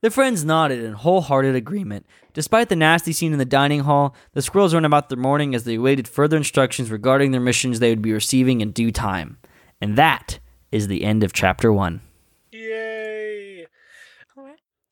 The 0.05 0.11
friends 0.11 0.45
nodded 0.45 0.83
in 0.83 0.93
wholehearted 0.93 1.55
agreement. 1.55 2.05
Despite 2.31 2.69
the 2.69 2.75
nasty 2.75 3.11
scene 3.11 3.33
in 3.33 3.39
the 3.39 3.43
dining 3.43 3.79
hall, 3.79 4.15
the 4.33 4.43
squirrels 4.43 4.71
went 4.71 4.85
about 4.85 5.09
their 5.09 5.17
morning 5.17 5.55
as 5.55 5.63
they 5.63 5.77
awaited 5.77 6.07
further 6.07 6.37
instructions 6.37 6.91
regarding 6.91 7.31
their 7.31 7.41
missions 7.41 7.79
they 7.79 7.89
would 7.89 8.03
be 8.03 8.13
receiving 8.13 8.61
in 8.61 8.69
due 8.69 8.91
time. 8.91 9.39
And 9.81 9.97
that 9.97 10.37
is 10.71 10.87
the 10.87 11.03
end 11.03 11.23
of 11.23 11.33
chapter 11.33 11.73
1. 11.73 12.01
Yay! 12.51 13.65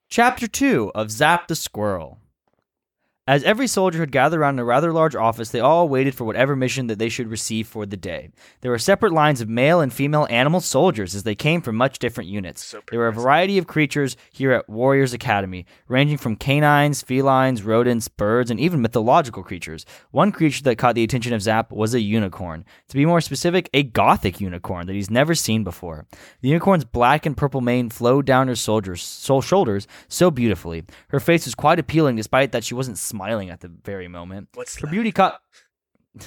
Chapter 0.10 0.48
2 0.48 0.94
of 0.96 1.12
Zap 1.12 1.48
the 1.48 1.56
Squirrel. 1.56 2.18
As 3.26 3.42
every 3.46 3.68
soldier 3.68 4.00
had 4.00 4.12
gathered 4.12 4.42
around 4.42 4.56
in 4.56 4.60
a 4.60 4.66
rather 4.66 4.92
large 4.92 5.16
office, 5.16 5.50
they 5.50 5.62
all 5.62 5.88
waited 5.88 6.14
for 6.14 6.26
whatever 6.26 6.58
mission 6.58 6.88
that 6.88 7.00
they 7.00 7.08
should 7.08 7.30
receive 7.30 7.70
for 7.70 7.86
the 7.86 7.96
day. 7.96 8.32
There 8.60 8.72
were 8.72 8.78
separate 8.78 9.14
lines 9.14 9.40
of 9.40 9.48
male 9.48 9.80
and 9.80 9.94
female 9.94 10.28
animal 10.30 10.60
soldiers 10.60 11.16
as 11.16 11.24
they 11.24 11.34
came 11.34 11.62
from 11.62 11.78
much 11.78 12.00
different 12.00 12.30
units. 12.30 12.66
So 12.66 12.82
there 12.92 13.00
were 13.00 13.08
a 13.08 13.14
variety 13.14 13.58
of 13.58 13.66
creatures 13.66 14.18
here 14.34 14.52
at 14.52 14.68
Warriors 14.68 15.14
Academy, 15.14 15.66
ranging 15.88 16.18
from 16.18 16.36
canines, 16.36 17.02
felines, 17.02 17.64
rodents, 17.64 18.10
birds, 18.10 18.52
and 18.52 18.60
even 18.60 18.82
mythological 18.82 19.42
creatures. 19.42 19.86
One 20.12 20.34
creature 20.34 20.64
that 20.64 20.78
caught 20.78 20.96
the 20.96 21.04
attention 21.06 21.32
of 21.32 21.42
Zap 21.42 21.72
was 21.72 21.94
a 21.94 22.02
unicorn. 22.02 22.66
To 22.90 22.96
be 22.96 23.06
more 23.06 23.22
specific, 23.22 23.70
a 23.74 23.84
gothic 23.84 24.42
unicorn 24.42 24.86
that 24.88 24.96
he's 24.96 25.10
never 25.10 25.34
seen 25.34 25.64
before. 25.64 26.08
The 26.42 26.50
unicorn's 26.50 26.84
black 26.84 27.26
and 27.26 27.38
purple 27.38 27.62
mane 27.62 27.90
flowed 27.90 28.26
down 28.26 28.50
her 28.50 28.56
soldiers, 28.58 29.24
shoulders 29.24 29.88
so 30.10 30.30
beautifully. 30.30 30.84
Her 31.08 31.22
face 31.22 31.46
was 31.46 31.56
quite 31.56 31.80
appealing 31.80 32.18
despite 32.18 32.52
that 32.52 32.66
she 32.66 32.74
wasn't 32.74 32.98
smiling 33.14 33.50
at 33.52 33.60
the 33.62 33.68
very 33.84 34.08
moment. 34.08 34.50
What's 34.56 34.76
Her 34.80 34.88
that? 34.88 34.92
beauty 34.92 35.12
caught 35.12 35.40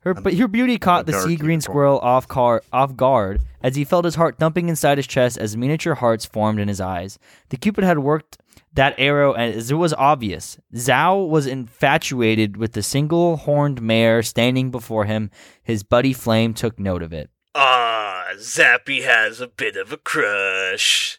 Her, 0.00 0.14
but 0.14 0.34
her 0.34 0.46
beauty 0.46 0.78
caught 0.78 1.06
the 1.06 1.12
sea 1.14 1.34
green 1.34 1.54
unicorn. 1.58 1.60
squirrel 1.60 1.98
off, 1.98 2.28
car, 2.28 2.62
off 2.72 2.94
guard 2.94 3.40
as 3.60 3.74
he 3.74 3.84
felt 3.84 4.04
his 4.04 4.14
heart 4.14 4.38
thumping 4.38 4.68
inside 4.68 4.98
his 4.98 5.06
chest 5.08 5.36
as 5.36 5.56
miniature 5.56 5.96
hearts 5.96 6.24
formed 6.24 6.60
in 6.60 6.68
his 6.68 6.80
eyes. 6.80 7.18
The 7.48 7.56
cupid 7.56 7.82
had 7.82 7.98
worked 7.98 8.38
that 8.74 8.94
arrow 8.98 9.32
as 9.32 9.68
it 9.72 9.74
was 9.74 9.92
obvious. 9.94 10.58
Zhao 10.72 11.28
was 11.28 11.46
infatuated 11.48 12.56
with 12.56 12.74
the 12.74 12.84
single 12.84 13.36
horned 13.38 13.82
mare 13.82 14.22
standing 14.22 14.70
before 14.70 15.06
him. 15.06 15.28
His 15.64 15.82
buddy 15.82 16.12
Flame 16.12 16.54
took 16.54 16.78
note 16.78 17.02
of 17.02 17.12
it. 17.12 17.28
Ah, 17.56 18.26
Zappy 18.36 19.02
has 19.02 19.40
a 19.40 19.48
bit 19.48 19.74
of 19.76 19.92
a 19.92 19.96
crush. 19.96 21.18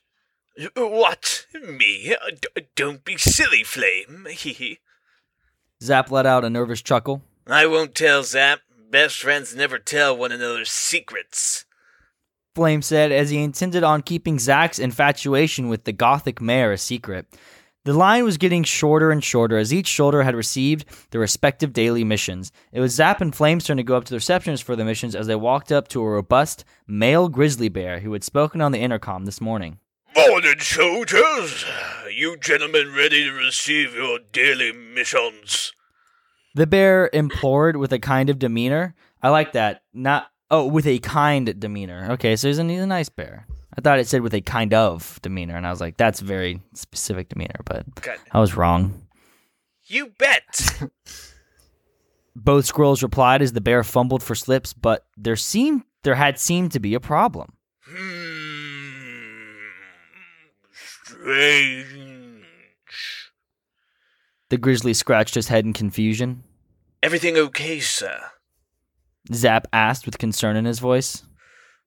What? 0.75 1.45
Me? 1.53 2.15
D- 2.55 2.67
don't 2.75 3.03
be 3.05 3.17
silly, 3.17 3.63
Flame. 3.63 4.27
Hee 4.29 4.79
Zap 5.81 6.09
let 6.09 6.25
out 6.25 6.45
a 6.45 6.49
nervous 6.49 6.81
chuckle. 6.81 7.21
I 7.45 7.67
won't 7.67 7.93
tell 7.93 8.23
Zap. 8.23 8.61
Best 8.89 9.19
friends 9.19 9.55
never 9.55 9.79
tell 9.79 10.17
one 10.17 10.31
another's 10.31 10.71
secrets. 10.71 11.65
Flame 12.55 12.81
said 12.81 13.11
as 13.11 13.29
he 13.29 13.43
intended 13.43 13.83
on 13.83 14.01
keeping 14.01 14.39
Zap's 14.39 14.79
infatuation 14.79 15.69
with 15.69 15.83
the 15.83 15.91
gothic 15.91 16.41
mare 16.41 16.71
a 16.71 16.77
secret. 16.77 17.27
The 17.85 17.93
line 17.93 18.23
was 18.23 18.37
getting 18.37 18.63
shorter 18.63 19.11
and 19.11 19.23
shorter 19.23 19.57
as 19.57 19.73
each 19.73 19.87
shoulder 19.87 20.23
had 20.23 20.35
received 20.35 20.85
their 21.11 21.21
respective 21.21 21.71
daily 21.71 22.03
missions. 22.03 22.51
It 22.71 22.79
was 22.79 22.95
Zap 22.95 23.21
and 23.21 23.33
Flame's 23.33 23.65
turn 23.65 23.77
to 23.77 23.83
go 23.83 23.95
up 23.95 24.05
to 24.05 24.09
the 24.09 24.17
receptionist 24.17 24.63
for 24.63 24.75
the 24.75 24.83
missions 24.83 25.15
as 25.15 25.27
they 25.27 25.35
walked 25.35 25.71
up 25.71 25.87
to 25.89 26.01
a 26.01 26.09
robust 26.09 26.65
male 26.87 27.29
grizzly 27.29 27.69
bear 27.69 27.99
who 27.99 28.11
had 28.13 28.23
spoken 28.23 28.59
on 28.59 28.71
the 28.71 28.79
intercom 28.79 29.25
this 29.25 29.39
morning. 29.39 29.79
Morning, 30.15 30.59
soldiers. 30.59 31.65
You 32.11 32.37
gentlemen 32.37 32.93
ready 32.95 33.23
to 33.25 33.31
receive 33.31 33.93
your 33.93 34.19
daily 34.31 34.71
missions? 34.71 35.73
The 36.55 36.65
bear 36.65 37.09
implored 37.13 37.77
with 37.77 37.93
a 37.93 37.99
kind 37.99 38.29
of 38.29 38.39
demeanor. 38.39 38.95
I 39.21 39.29
like 39.29 39.51
that. 39.53 39.83
Not 39.93 40.27
oh, 40.49 40.65
with 40.65 40.87
a 40.87 40.99
kind 40.99 41.59
demeanor. 41.59 42.11
Okay, 42.11 42.35
so 42.35 42.47
he's 42.47 42.57
a, 42.59 42.63
he's 42.63 42.81
a 42.81 42.87
nice 42.87 43.09
bear. 43.09 43.45
I 43.77 43.81
thought 43.81 43.99
it 43.99 44.07
said 44.07 44.21
with 44.21 44.33
a 44.33 44.41
kind 44.41 44.73
of 44.73 45.19
demeanor, 45.21 45.55
and 45.55 45.67
I 45.67 45.69
was 45.69 45.81
like, 45.81 45.97
that's 45.97 46.19
very 46.19 46.61
specific 46.73 47.29
demeanor, 47.29 47.59
but 47.65 47.85
I 48.31 48.39
was 48.39 48.55
wrong. 48.55 49.07
you 49.85 50.13
bet. 50.17 50.89
Both 52.35 52.65
squirrels 52.65 53.03
replied 53.03 53.41
as 53.41 53.53
the 53.53 53.61
bear 53.61 53.83
fumbled 53.83 54.23
for 54.23 54.35
slips, 54.35 54.73
but 54.73 55.05
there 55.15 55.35
seemed 55.35 55.83
there 56.03 56.15
had 56.15 56.39
seemed 56.39 56.71
to 56.71 56.79
be 56.79 56.93
a 56.93 56.99
problem. 56.99 57.53
hmm. 57.81 58.26
Strange. 61.27 62.45
The 64.49 64.57
grizzly 64.57 64.93
scratched 64.93 65.35
his 65.35 65.49
head 65.49 65.65
in 65.65 65.73
confusion. 65.73 66.45
Everything 67.03 67.35
okay, 67.35 67.81
sir? 67.81 68.17
Zap 69.33 69.67
asked 69.73 70.05
with 70.05 70.19
concern 70.19 70.55
in 70.55 70.63
his 70.63 70.79
voice. 70.79 71.23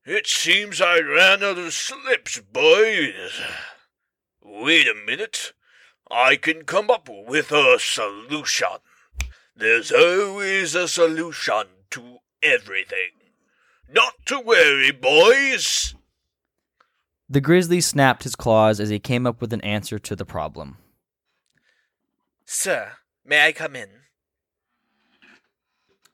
It 0.04 0.26
seems 0.26 0.82
I 0.82 1.00
ran 1.00 1.42
out 1.42 1.56
of 1.56 1.72
slips, 1.72 2.38
boys. 2.52 3.40
Wait 4.42 4.86
a 4.86 4.94
minute. 5.06 5.54
I 6.10 6.36
can 6.36 6.64
come 6.64 6.90
up 6.90 7.08
with 7.10 7.50
a 7.50 7.78
solution. 7.80 8.66
There's 9.56 9.90
always 9.90 10.74
a 10.74 10.86
solution 10.86 11.64
to 11.92 12.18
everything. 12.42 13.12
Not 13.88 14.12
to 14.26 14.38
worry, 14.38 14.90
boys. 14.90 15.94
The 17.32 17.40
grizzly 17.40 17.80
snapped 17.80 18.24
his 18.24 18.34
claws 18.34 18.80
as 18.80 18.88
he 18.88 18.98
came 18.98 19.24
up 19.24 19.40
with 19.40 19.52
an 19.52 19.60
answer 19.60 20.00
to 20.00 20.16
the 20.16 20.24
problem. 20.24 20.78
Sir, 22.44 22.94
may 23.24 23.46
I 23.46 23.52
come 23.52 23.76
in? 23.76 23.88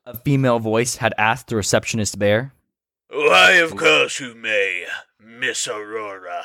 A 0.05 0.15
female 0.15 0.59
voice 0.59 0.97
had 0.97 1.15
asked 1.17 1.49
the 1.49 1.57
receptionist 1.57 2.19
bear. 2.19 2.53
Why, 3.09 3.53
of 3.53 3.75
course 3.77 4.21
you 4.21 4.35
may, 4.35 4.85
Miss 5.19 5.67
Aurora. 5.67 6.45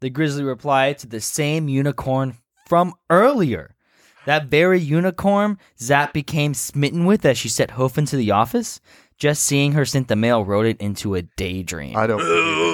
The 0.00 0.10
grizzly 0.10 0.42
replied 0.42 0.98
to 0.98 1.06
the 1.06 1.20
same 1.20 1.68
unicorn 1.68 2.38
from 2.66 2.94
earlier. 3.08 3.76
That 4.24 4.46
very 4.46 4.80
unicorn 4.80 5.58
Zap 5.78 6.12
became 6.12 6.54
smitten 6.54 7.04
with 7.04 7.24
as 7.24 7.38
she 7.38 7.48
set 7.48 7.70
hoof 7.72 7.96
into 7.96 8.16
the 8.16 8.32
office. 8.32 8.80
Just 9.16 9.44
seeing 9.44 9.72
her 9.72 9.84
sent 9.84 10.08
the 10.08 10.16
male 10.16 10.44
rode 10.44 10.66
it 10.66 10.80
into 10.80 11.14
a 11.14 11.22
daydream. 11.22 11.96
I 11.96 12.08
don't 12.08 12.18
believe 12.18 12.36
in 12.36 12.58
rainbows. 12.58 12.65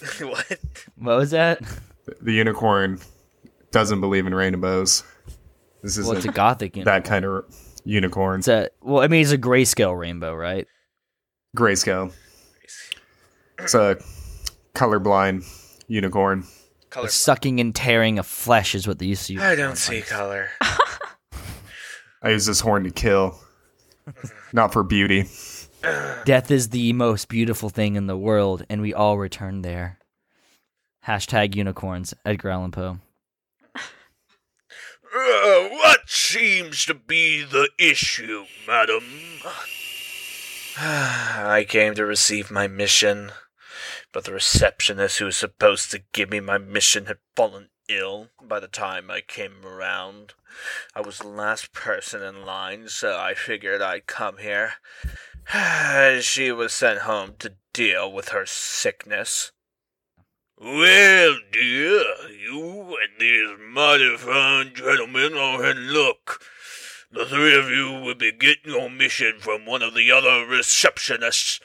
what? 0.20 0.58
what 0.96 1.16
was 1.16 1.30
that? 1.32 1.60
The 2.20 2.32
unicorn 2.32 3.00
doesn't 3.70 4.00
believe 4.00 4.26
in 4.26 4.34
rainbows. 4.34 5.02
This 5.82 5.96
is 5.98 6.06
Well, 6.06 6.16
it's 6.16 6.26
a 6.26 6.32
gothic 6.32 6.76
unicorn. 6.76 6.94
that 7.02 7.08
kind 7.08 7.24
of 7.24 7.44
unicorn. 7.84 8.40
It's 8.40 8.48
a 8.48 8.70
well, 8.80 9.02
I 9.02 9.08
mean, 9.08 9.22
it's 9.22 9.32
a 9.32 9.38
grayscale 9.38 9.98
rainbow, 9.98 10.34
right? 10.34 10.66
Grayscale. 11.56 12.12
It's 13.58 13.74
a 13.74 13.98
colorblind 14.74 15.44
unicorn. 15.88 16.44
Color. 16.90 17.06
The 17.06 17.12
sucking 17.12 17.60
and 17.60 17.74
tearing 17.74 18.18
of 18.18 18.26
flesh 18.26 18.74
is 18.74 18.86
what 18.88 18.98
they 18.98 19.06
used 19.06 19.26
to 19.26 19.34
use. 19.34 19.42
I 19.42 19.54
don't 19.56 19.76
see 19.76 20.00
color. 20.00 20.48
I 22.22 22.30
use 22.30 22.46
this 22.46 22.60
horn 22.60 22.84
to 22.84 22.90
kill, 22.90 23.38
not 24.52 24.72
for 24.72 24.82
beauty. 24.82 25.26
Death 25.82 26.50
is 26.50 26.70
the 26.70 26.92
most 26.92 27.28
beautiful 27.28 27.68
thing 27.68 27.96
in 27.96 28.06
the 28.06 28.16
world, 28.16 28.64
and 28.68 28.80
we 28.80 28.92
all 28.92 29.18
return 29.18 29.62
there. 29.62 29.98
Hashtag 31.06 31.54
unicorns. 31.54 32.14
Edgar 32.24 32.50
Allan 32.50 32.70
Poe. 32.70 32.98
Uh, 33.74 35.68
what 35.70 36.00
seems 36.06 36.84
to 36.84 36.94
be 36.94 37.42
the 37.42 37.70
issue, 37.78 38.44
madam? 38.66 39.04
I 40.78 41.64
came 41.66 41.94
to 41.94 42.04
receive 42.04 42.50
my 42.50 42.68
mission, 42.68 43.32
but 44.12 44.24
the 44.24 44.32
receptionist 44.34 45.18
who 45.18 45.24
was 45.24 45.36
supposed 45.36 45.90
to 45.92 46.02
give 46.12 46.30
me 46.30 46.40
my 46.40 46.58
mission 46.58 47.06
had 47.06 47.18
fallen 47.34 47.70
ill 47.88 48.28
by 48.46 48.60
the 48.60 48.68
time 48.68 49.10
I 49.10 49.22
came 49.22 49.64
around. 49.64 50.34
I 50.94 51.00
was 51.00 51.18
the 51.18 51.28
last 51.28 51.72
person 51.72 52.22
in 52.22 52.44
line, 52.44 52.88
so 52.88 53.18
I 53.18 53.34
figured 53.34 53.80
I'd 53.80 54.06
come 54.06 54.36
here. 54.38 54.74
she 56.20 56.52
was 56.52 56.74
sent 56.74 57.00
home 57.00 57.34
to 57.38 57.54
deal 57.72 58.12
with 58.12 58.30
her 58.30 58.44
sickness. 58.44 59.50
Well, 60.60 61.38
dear, 61.52 62.04
you 62.30 62.98
and 63.00 63.18
these 63.18 63.56
mighty 63.58 64.16
fine 64.18 64.74
gentlemen 64.74 65.34
are 65.34 65.70
in 65.70 65.94
luck. 65.94 66.42
The 67.10 67.24
three 67.24 67.56
of 67.58 67.70
you 67.70 67.92
will 67.92 68.14
be 68.14 68.32
getting 68.32 68.72
your 68.72 68.90
mission 68.90 69.38
from 69.38 69.64
one 69.64 69.82
of 69.82 69.94
the 69.94 70.10
other 70.10 70.44
receptionists. 70.44 71.60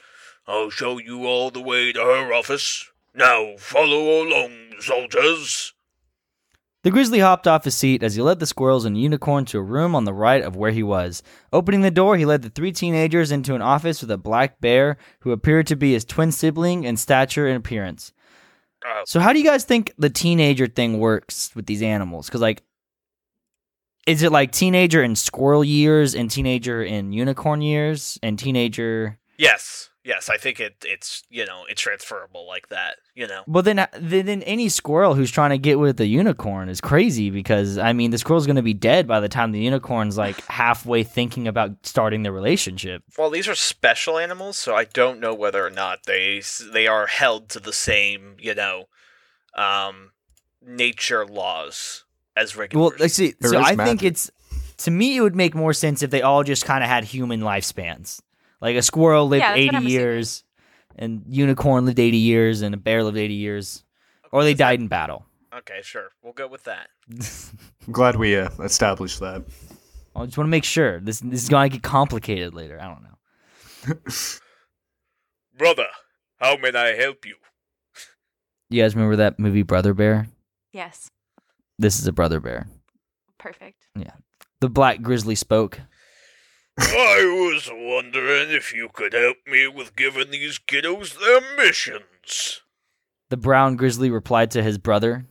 I'll 0.46 0.70
show 0.70 0.98
you 0.98 1.26
all 1.26 1.50
the 1.50 1.60
way 1.60 1.92
to 1.92 2.00
her 2.00 2.32
office. 2.32 2.90
Now 3.14 3.56
follow 3.58 4.22
along, 4.22 4.80
soldiers. 4.80 5.74
The 6.84 6.90
grizzly 6.90 7.20
hopped 7.20 7.48
off 7.48 7.64
his 7.64 7.74
seat 7.74 8.02
as 8.02 8.14
he 8.14 8.20
led 8.20 8.40
the 8.40 8.46
squirrels 8.46 8.84
and 8.84 8.96
unicorn 9.00 9.46
to 9.46 9.58
a 9.58 9.62
room 9.62 9.94
on 9.94 10.04
the 10.04 10.12
right 10.12 10.42
of 10.42 10.54
where 10.54 10.70
he 10.70 10.82
was. 10.82 11.22
Opening 11.50 11.80
the 11.80 11.90
door, 11.90 12.18
he 12.18 12.26
led 12.26 12.42
the 12.42 12.50
three 12.50 12.72
teenagers 12.72 13.32
into 13.32 13.54
an 13.54 13.62
office 13.62 14.02
with 14.02 14.10
a 14.10 14.18
black 14.18 14.60
bear 14.60 14.98
who 15.20 15.32
appeared 15.32 15.66
to 15.68 15.76
be 15.76 15.94
his 15.94 16.04
twin 16.04 16.30
sibling 16.30 16.84
in 16.84 16.98
stature 16.98 17.48
and 17.48 17.56
appearance. 17.56 18.12
Uh, 18.86 19.02
So, 19.06 19.18
how 19.18 19.32
do 19.32 19.38
you 19.38 19.46
guys 19.46 19.64
think 19.64 19.92
the 19.96 20.10
teenager 20.10 20.66
thing 20.66 20.98
works 21.00 21.50
with 21.56 21.64
these 21.64 21.80
animals? 21.80 22.26
Because, 22.26 22.42
like, 22.42 22.62
is 24.06 24.22
it 24.22 24.30
like 24.30 24.52
teenager 24.52 25.02
in 25.02 25.16
squirrel 25.16 25.64
years 25.64 26.14
and 26.14 26.30
teenager 26.30 26.82
in 26.82 27.14
unicorn 27.14 27.62
years 27.62 28.18
and 28.22 28.38
teenager? 28.38 29.18
yes, 29.38 29.88
yes, 30.04 30.28
I 30.28 30.36
think 30.36 30.60
it, 30.60 30.76
it's 30.84 31.24
you 31.30 31.44
know 31.46 31.64
it's 31.68 31.80
transferable 31.80 32.46
like 32.46 32.68
that. 32.68 32.96
You 33.14 33.26
know. 33.26 33.42
Well, 33.46 33.62
then, 33.62 33.86
then, 33.98 34.26
then 34.26 34.42
any 34.42 34.68
squirrel 34.68 35.14
who's 35.14 35.30
trying 35.30 35.50
to 35.50 35.58
get 35.58 35.78
with 35.78 35.96
the 35.96 36.06
unicorn 36.06 36.68
is 36.68 36.80
crazy 36.80 37.30
because 37.30 37.78
I 37.78 37.92
mean, 37.92 38.10
the 38.10 38.18
squirrel's 38.18 38.46
going 38.46 38.56
to 38.56 38.62
be 38.62 38.74
dead 38.74 39.06
by 39.06 39.20
the 39.20 39.28
time 39.28 39.52
the 39.52 39.60
unicorn's 39.60 40.16
like 40.16 40.40
halfway 40.46 41.02
thinking 41.02 41.48
about 41.48 41.72
starting 41.82 42.22
the 42.22 42.32
relationship. 42.32 43.02
Well, 43.18 43.30
these 43.30 43.48
are 43.48 43.54
special 43.54 44.18
animals, 44.18 44.56
so 44.56 44.74
I 44.74 44.84
don't 44.84 45.20
know 45.20 45.34
whether 45.34 45.64
or 45.66 45.70
not 45.70 46.04
they 46.04 46.42
they 46.72 46.86
are 46.86 47.06
held 47.06 47.48
to 47.50 47.60
the 47.60 47.72
same 47.72 48.36
you 48.38 48.54
know, 48.54 48.84
um, 49.54 50.12
nature 50.62 51.26
laws 51.26 52.04
as 52.36 52.56
regular. 52.56 52.84
Well, 52.84 52.92
let's 52.98 53.14
see. 53.14 53.34
There 53.40 53.52
so 53.52 53.60
is 53.60 53.66
I 53.66 53.76
think 53.76 54.02
it's 54.02 54.30
to 54.78 54.90
me 54.90 55.16
it 55.16 55.20
would 55.20 55.36
make 55.36 55.54
more 55.54 55.72
sense 55.72 56.02
if 56.02 56.10
they 56.10 56.22
all 56.22 56.44
just 56.44 56.64
kind 56.64 56.84
of 56.84 56.90
had 56.90 57.04
human 57.04 57.40
lifespans. 57.40 58.20
Like 58.64 58.76
a 58.76 58.82
squirrel 58.82 59.28
lived 59.28 59.42
Yeah, 59.42 59.52
80 59.54 59.84
years, 59.84 60.42
and 60.96 61.22
unicorn 61.28 61.84
lived 61.84 61.98
80 61.98 62.16
years, 62.16 62.62
and 62.62 62.74
a 62.74 62.78
bear 62.78 63.04
lived 63.04 63.18
80 63.18 63.34
years, 63.34 63.84
or 64.32 64.42
they 64.42 64.54
died 64.54 64.80
in 64.80 64.88
battle. 64.88 65.26
okay, 65.54 65.80
sure, 65.82 66.08
we'll 66.22 66.32
go 66.32 66.48
with 66.48 66.64
that. 66.64 66.88
I'm 67.86 67.92
glad 67.92 68.16
we 68.16 68.38
uh, 68.38 68.48
established 68.62 69.20
that. 69.20 69.44
I 70.16 70.24
just 70.24 70.38
want 70.38 70.46
to 70.46 70.50
make 70.50 70.64
sure 70.64 70.98
this 70.98 71.20
this 71.20 71.42
is 71.42 71.50
going 71.50 71.68
to 71.70 71.76
get 71.76 71.82
complicated 71.82 72.54
later. 72.54 72.80
I 72.80 72.86
don't 72.86 73.02
know. 73.02 73.96
Brother, 75.58 75.88
how 76.38 76.56
may 76.56 76.70
I 76.72 76.94
help 76.96 77.26
you? 77.26 77.34
You 78.70 78.80
guys 78.80 78.94
remember 78.94 79.16
that 79.16 79.38
movie 79.38 79.62
Brother 79.62 79.92
Bear? 79.92 80.26
Yes. 80.72 81.10
This 81.78 81.98
is 81.98 82.06
a 82.06 82.12
brother 82.12 82.40
bear. 82.40 82.66
Perfect. 83.36 83.88
Yeah. 83.94 84.14
The 84.60 84.70
black 84.70 85.02
grizzly 85.02 85.34
spoke. 85.34 85.80
I 86.78 87.50
was 87.52 87.70
wondering 87.72 88.50
if 88.50 88.74
you 88.74 88.88
could 88.92 89.12
help 89.12 89.36
me 89.46 89.68
with 89.68 89.96
giving 89.96 90.30
these 90.30 90.58
kiddos 90.58 91.18
their 91.18 91.40
missions. 91.56 92.62
The 93.30 93.36
brown 93.36 93.76
grizzly 93.76 94.10
replied 94.10 94.50
to 94.52 94.62
his 94.62 94.78
brother. 94.78 95.26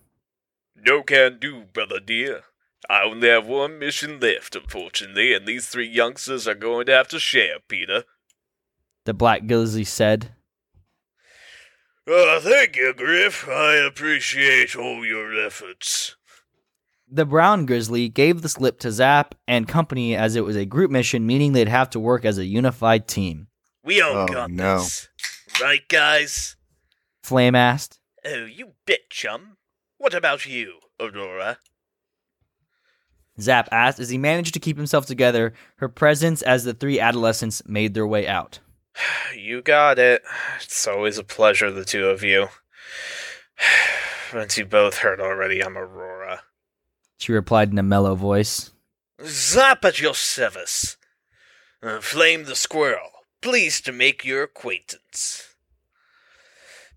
No 0.75 1.03
can 1.03 1.39
do, 1.39 1.65
brother 1.71 1.99
dear. 1.99 2.43
I 2.89 3.03
only 3.03 3.29
have 3.29 3.47
one 3.47 3.79
mission 3.79 4.19
left, 4.19 4.55
unfortunately, 4.55 5.33
and 5.33 5.47
these 5.47 5.67
three 5.67 5.87
youngsters 5.87 6.47
are 6.47 6.55
going 6.55 6.85
to 6.87 6.91
have 6.91 7.07
to 7.09 7.19
share, 7.19 7.59
Peter. 7.67 8.03
The 9.05 9.13
black 9.13 9.47
grizzly 9.47 9.83
said. 9.83 10.31
Uh, 12.05 12.41
thank 12.41 12.75
you, 12.75 12.93
Griff. 12.93 13.47
I 13.47 13.75
appreciate 13.75 14.75
all 14.75 15.05
your 15.05 15.33
efforts. 15.39 16.17
The 17.15 17.25
brown 17.25 17.67
grizzly 17.67 18.09
gave 18.09 18.41
the 18.41 18.49
slip 18.49 18.79
to 18.79 18.91
Zap 18.91 19.35
and 19.47 19.67
company 19.67 20.15
as 20.15 20.35
it 20.35 20.43
was 20.43 20.55
a 20.55 20.65
group 20.65 20.89
mission, 20.89 21.27
meaning 21.27 21.53
they'd 21.53 21.67
have 21.67 21.91
to 21.91 21.99
work 21.99 22.25
as 22.25 22.39
a 22.39 22.45
unified 22.45 23.07
team. 23.07 23.49
We 23.83 24.01
all 24.01 24.17
Oh, 24.17 24.25
got 24.27 24.49
no. 24.49 24.79
this. 24.79 25.09
Right, 25.61 25.87
guys? 25.87 26.55
Flame 27.21 27.53
asked. 27.53 27.99
Oh, 28.25 28.45
you 28.45 28.71
bet, 28.87 29.11
chum. 29.11 29.57
What 29.99 30.15
about 30.15 30.47
you, 30.47 30.79
Aurora? 30.99 31.59
Zap 33.39 33.69
asked 33.71 33.99
as 33.99 34.09
he 34.09 34.17
managed 34.17 34.55
to 34.55 34.59
keep 34.59 34.77
himself 34.77 35.05
together, 35.05 35.53
her 35.77 35.89
presence 35.89 36.41
as 36.41 36.63
the 36.63 36.73
three 36.73 36.99
adolescents 36.99 37.61
made 37.67 37.93
their 37.93 38.07
way 38.07 38.27
out. 38.27 38.59
You 39.37 39.61
got 39.61 39.99
it. 39.99 40.23
It's 40.61 40.87
always 40.87 41.17
a 41.19 41.23
pleasure, 41.23 41.69
the 41.71 41.85
two 41.85 42.05
of 42.07 42.23
you. 42.23 42.47
Once 44.33 44.57
you 44.57 44.65
both 44.65 44.97
heard 44.97 45.19
already, 45.21 45.63
I'm 45.63 45.77
Aurora. 45.77 46.41
She 47.23 47.31
replied 47.31 47.71
in 47.71 47.79
a 47.79 47.83
mellow 47.83 48.15
voice. 48.15 48.71
Zap 49.23 49.85
at 49.85 50.01
your 50.01 50.13
service. 50.13 50.97
Uh, 51.81 52.01
Flame 52.01 52.43
the 52.43 52.53
squirrel. 52.53 53.11
Pleased 53.41 53.85
to 53.85 53.93
make 53.93 54.25
your 54.25 54.43
acquaintance. 54.43 55.55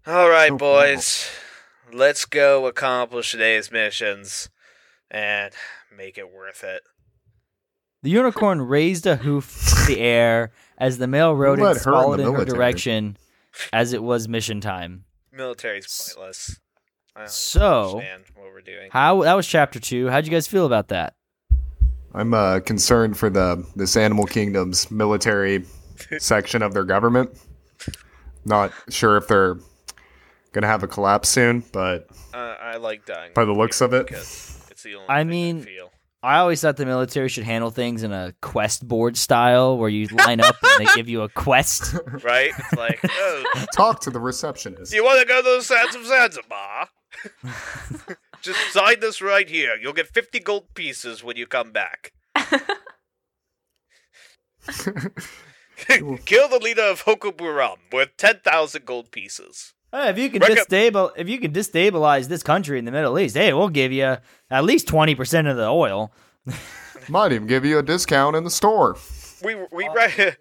All 0.05 0.29
right, 0.29 0.51
Oh, 0.51 0.57
boys. 0.57 1.31
Let's 1.93 2.25
go 2.25 2.67
accomplish 2.67 3.31
today's 3.31 3.71
missions 3.71 4.49
and 5.13 5.53
make 5.97 6.19
it 6.19 6.35
worth 6.35 6.65
it. 6.65 6.83
The 8.03 8.11
unicorn 8.11 8.63
raised 8.63 9.07
a 9.07 9.15
hoof 9.15 9.77
to 9.79 9.95
the 9.95 10.01
air 10.01 10.51
as 10.77 10.99
the 10.99 11.07
male 11.07 11.37
rodent 11.37 11.69
let 11.69 11.85
her 11.85 12.15
in 12.15 12.21
in 12.27 12.35
her 12.35 12.45
direction 12.45 13.17
as 13.73 13.93
it 13.93 14.03
was 14.03 14.27
mission 14.27 14.61
time. 14.61 15.05
Military's 15.33 16.13
pointless. 16.17 16.59
I 17.17 17.21
don't 17.21 17.29
So- 17.31 17.83
understand 18.01 18.25
what 18.35 18.47
we're 18.53 18.61
doing. 18.61 18.91
How 18.93 19.23
that 19.23 19.35
was 19.35 19.47
chapter 19.47 19.81
two. 19.81 20.09
How'd 20.09 20.27
you 20.27 20.31
guys 20.33 20.47
feel 20.47 20.67
about 20.67 20.89
that? 20.89 21.15
I'm 22.15 22.33
uh, 22.35 22.61
concerned 22.61 23.19
for 23.19 23.29
the 23.31 23.67
this 23.75 23.97
Animal 23.97 24.27
Kingdom's 24.27 24.91
military 24.91 25.65
section 26.19 26.63
of 26.63 26.73
their 26.75 26.85
government. 26.85 27.31
Not 28.45 28.73
sure 28.89 29.17
if 29.17 29.27
they're 29.29 29.57
gonna 30.53 30.67
have 30.69 30.83
a 30.83 30.89
collapse 30.89 31.29
soon, 31.29 31.65
but 31.73 32.09
Uh, 32.33 32.55
I 32.61 32.77
like 32.77 33.05
dying. 33.07 33.33
by 33.35 33.45
the 33.45 33.53
looks 33.53 33.81
of 33.81 33.93
it, 33.93 34.09
it's 34.11 34.83
the 34.83 34.95
only 34.97 35.09
I 35.09 35.21
thing 35.21 35.29
mean- 35.29 35.63
feel. 35.63 35.91
I 36.23 36.39
always 36.39 36.61
thought 36.61 36.77
the 36.77 36.87
military 36.87 37.29
should 37.29 37.45
handle 37.45 37.71
things 37.71 38.03
in 38.03 38.11
a 38.13 38.35
quest 38.41 38.89
board 38.89 39.17
style 39.17 39.79
where 39.79 39.89
you 39.89 40.07
line 40.09 40.41
up 40.41 40.57
and 40.61 40.85
they 40.87 40.93
give 40.97 41.09
you 41.09 41.23
a 41.23 41.29
quest. 41.29 41.95
right? 42.25 42.51
It's 42.59 42.73
like, 42.73 42.99
oh, 43.09 43.45
talk 43.73 44.01
to 44.01 44.11
the 44.11 44.19
receptionist. 44.19 44.93
you 44.93 45.05
want 45.05 45.21
to 45.21 45.27
go 45.27 45.37
to 45.41 45.59
the 45.59 45.63
sands 45.63 45.95
of 45.95 46.05
Zanzibar? 46.05 46.89
Just 48.43 48.73
sign 48.73 49.01
this 49.01 49.21
right 49.21 49.49
here. 49.49 49.77
You'll 49.81 49.93
get 49.93 50.09
50 50.09 50.41
gold 50.41 50.75
pieces 50.75 51.25
when 51.25 51.37
you 51.37 51.47
come 51.47 51.73
back. 51.73 52.13
Kill 56.25 56.49
the 56.49 56.59
leader 56.61 56.83
of 56.83 57.03
Boko 57.05 57.33
Haram 57.39 57.79
with 57.93 58.17
10,000 58.17 58.85
gold 58.85 59.11
pieces. 59.11 59.75
Hey, 59.93 60.11
if 60.11 60.19
you 60.19 60.31
can 60.31 60.41
Rec- 60.41 60.69
destabil- 60.69 61.13
if 61.17 61.29
you 61.29 61.39
can 61.39 61.53
destabilize 61.53 62.29
this 62.29 62.43
country 62.43 62.79
in 62.79 62.85
the 62.85 62.91
Middle 62.91 63.19
East, 63.19 63.37
hey, 63.37 63.53
we'll 63.53 63.69
give 63.69 63.93
you 63.93 64.17
at 64.51 64.65
least 64.65 64.89
twenty 64.89 65.15
percent 65.15 65.47
of 65.47 65.57
the 65.57 65.69
oil. 65.69 66.13
Might 67.09 67.33
even 67.33 67.47
give 67.47 67.65
you 67.65 67.79
a 67.79 67.83
discount 67.83 68.35
in 68.35 68.43
the 68.43 68.51
store. 68.51 68.97
We, 69.45 69.55
we, 69.71 69.89
re- 69.95 70.35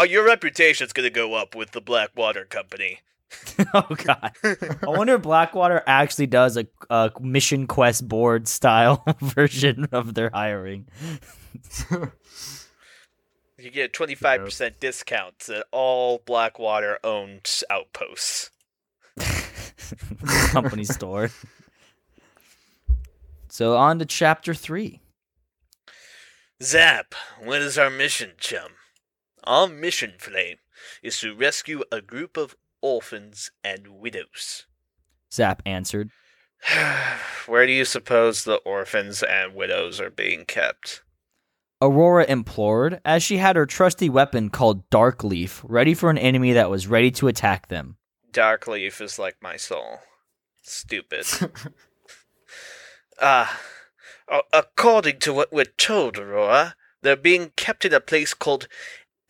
uh, 0.00 0.04
your 0.04 0.24
reputation's 0.24 0.92
gonna 0.94 1.10
go 1.10 1.34
up 1.34 1.54
with 1.54 1.72
the 1.72 1.80
Blackwater 1.80 2.46
Company. 2.46 3.00
oh 3.74 3.86
God! 3.96 4.32
I 4.44 4.86
wonder 4.86 5.14
if 5.14 5.22
Blackwater 5.22 5.82
actually 5.86 6.26
does 6.26 6.56
a, 6.56 6.66
a 6.90 7.10
mission 7.20 7.66
quest 7.66 8.06
board 8.06 8.48
style 8.48 9.04
version 9.20 9.86
of 9.92 10.14
their 10.14 10.30
hiring. 10.32 10.86
You 13.58 13.70
get 13.70 13.96
a 13.96 13.98
25% 13.98 14.74
discounts 14.80 15.48
at 15.48 15.66
all 15.72 16.22
Blackwater 16.26 16.98
owned 17.02 17.50
outposts. 17.70 18.50
company 20.50 20.84
store. 20.84 21.30
So 23.48 23.76
on 23.78 23.98
to 23.98 24.04
chapter 24.04 24.52
three. 24.52 25.00
Zap, 26.62 27.14
what 27.42 27.62
is 27.62 27.78
our 27.78 27.88
mission, 27.88 28.32
chum? 28.38 28.72
Our 29.44 29.68
mission, 29.68 30.14
Flame, 30.18 30.58
is 31.02 31.18
to 31.20 31.34
rescue 31.34 31.82
a 31.90 32.02
group 32.02 32.36
of 32.36 32.56
orphans 32.86 33.50
and 33.64 33.88
widows. 33.88 34.66
Zap 35.32 35.60
answered. 35.66 36.10
Where 37.46 37.66
do 37.66 37.72
you 37.72 37.84
suppose 37.84 38.44
the 38.44 38.56
orphans 38.58 39.24
and 39.24 39.56
widows 39.56 40.00
are 40.00 40.10
being 40.10 40.44
kept? 40.44 41.02
Aurora 41.82 42.24
implored, 42.28 43.00
as 43.04 43.24
she 43.24 43.38
had 43.38 43.56
her 43.56 43.66
trusty 43.66 44.08
weapon 44.08 44.50
called 44.50 44.88
Dark 44.88 45.24
Leaf 45.24 45.62
ready 45.66 45.94
for 45.94 46.10
an 46.10 46.16
enemy 46.16 46.52
that 46.52 46.70
was 46.70 46.86
ready 46.86 47.10
to 47.10 47.26
attack 47.26 47.66
them. 47.68 47.96
Darkleaf 48.30 49.00
is 49.00 49.18
like 49.18 49.36
my 49.42 49.56
soul. 49.56 49.98
Stupid. 50.62 51.26
Ah, 53.18 53.58
a- 54.28 54.42
according 54.52 55.18
to 55.20 55.32
what 55.32 55.50
we're 55.50 55.64
told, 55.64 56.18
Aurora, 56.18 56.74
they're 57.00 57.16
being 57.16 57.50
kept 57.56 57.86
in 57.86 57.94
a 57.94 58.00
place 58.00 58.34
called 58.34 58.68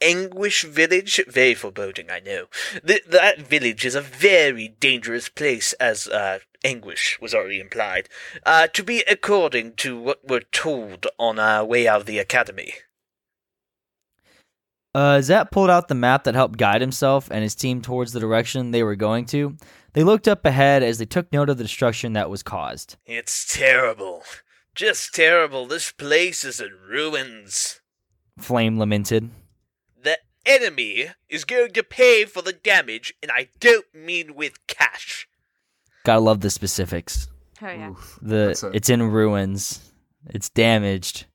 Anguish 0.01 0.65
Village. 0.65 1.21
Very 1.29 1.55
foreboding, 1.55 2.11
I 2.11 2.21
know. 2.21 2.47
Th- 2.87 3.05
that 3.05 3.41
village 3.41 3.85
is 3.85 3.95
a 3.95 4.01
very 4.01 4.69
dangerous 4.69 5.29
place, 5.29 5.73
as 5.75 6.07
uh, 6.09 6.41
anguish 6.65 7.19
was 7.21 7.35
already 7.35 7.61
implied. 7.61 8.09
Uh, 8.45 8.67
to 8.69 8.83
be 8.83 9.03
according 9.09 9.75
to 9.75 9.99
what 9.99 10.21
we're 10.27 10.41
told 10.41 11.07
on 11.19 11.39
our 11.39 11.65
way 11.65 11.89
out 11.89 12.01
of 12.01 12.07
the 12.07 12.19
academy. 12.19 12.75
Uh, 14.95 15.21
Zap 15.21 15.51
pulled 15.51 15.69
out 15.69 15.89
the 15.89 15.95
map 15.95 16.25
that 16.25 16.35
helped 16.35 16.57
guide 16.57 16.81
himself 16.81 17.31
and 17.31 17.43
his 17.43 17.55
team 17.55 17.83
towards 17.83 18.13
the 18.13 18.21
direction 18.21 18.71
they 18.71 18.83
were 18.83 18.97
going 18.97 19.27
to. 19.27 19.57
They 19.93 20.03
looked 20.03 20.27
up 20.27 20.47
ahead 20.47 20.83
as 20.83 20.99
they 20.99 21.05
took 21.05 21.31
note 21.33 21.51
of 21.51 21.59
the 21.59 21.65
destruction 21.65 22.15
that 22.15 22.31
was 22.31 22.43
caused. 22.43 22.97
It's 23.05 23.47
terrible. 23.55 24.23
Just 24.75 25.15
terrible. 25.15 25.67
This 25.67 25.93
place 25.93 26.45
is 26.45 26.61
in 26.61 26.73
ruins. 26.89 27.81
Flame 28.39 28.79
lamented. 28.79 29.31
The 30.47 30.53
enemy 30.53 31.07
is 31.29 31.45
going 31.45 31.73
to 31.73 31.83
pay 31.83 32.25
for 32.25 32.43
the 32.43 32.53
damage, 32.53 33.15
and 33.23 33.33
I 33.33 33.49
don't 33.59 33.87
mean 33.93 34.35
with 34.35 34.67
cash. 34.67 35.29
Gotta 36.05 36.21
love 36.21 36.41
the 36.41 36.51
specifics. 36.51 37.29
Oh 37.63 37.69
yeah. 37.69 37.91
Oof. 37.91 38.19
The 38.23 38.47
That's 38.47 38.63
it's 38.63 38.91
in 38.91 39.03
ruins. 39.03 39.93
It's 40.29 40.49
damaged. 40.49 41.27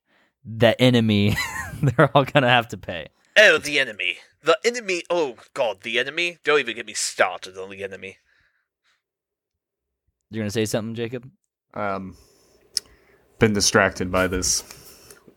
The 0.44 0.80
enemy, 0.80 1.36
they're 1.82 2.10
all 2.16 2.24
gonna 2.24 2.48
have 2.48 2.68
to 2.68 2.76
pay. 2.76 3.08
Oh, 3.36 3.58
the 3.58 3.78
enemy. 3.78 4.16
The 4.42 4.58
enemy. 4.64 5.02
Oh, 5.08 5.36
God, 5.54 5.82
the 5.82 5.98
enemy? 5.98 6.38
Don't 6.44 6.60
even 6.60 6.74
get 6.74 6.86
me 6.86 6.94
started 6.94 7.56
on 7.56 7.70
the 7.70 7.84
enemy. 7.84 8.16
You're 10.30 10.42
gonna 10.42 10.50
say 10.50 10.64
something, 10.64 10.94
Jacob? 10.94 11.30
Um, 11.74 12.16
been 13.38 13.52
distracted 13.52 14.10
by 14.10 14.26
this 14.26 14.64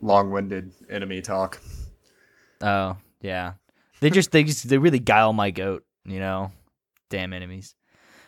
long-winded 0.02 0.72
enemy 0.90 1.22
talk. 1.22 1.62
Oh 2.62 2.98
yeah. 3.22 3.54
They 4.06 4.12
just 4.12 4.32
they 4.32 4.44
just 4.44 4.70
they 4.70 4.78
really 4.78 5.00
guile 5.00 5.34
my 5.34 5.50
goat. 5.52 5.84
You 6.06 6.20
know, 6.20 6.52
damn 7.10 7.34
enemies. 7.34 7.74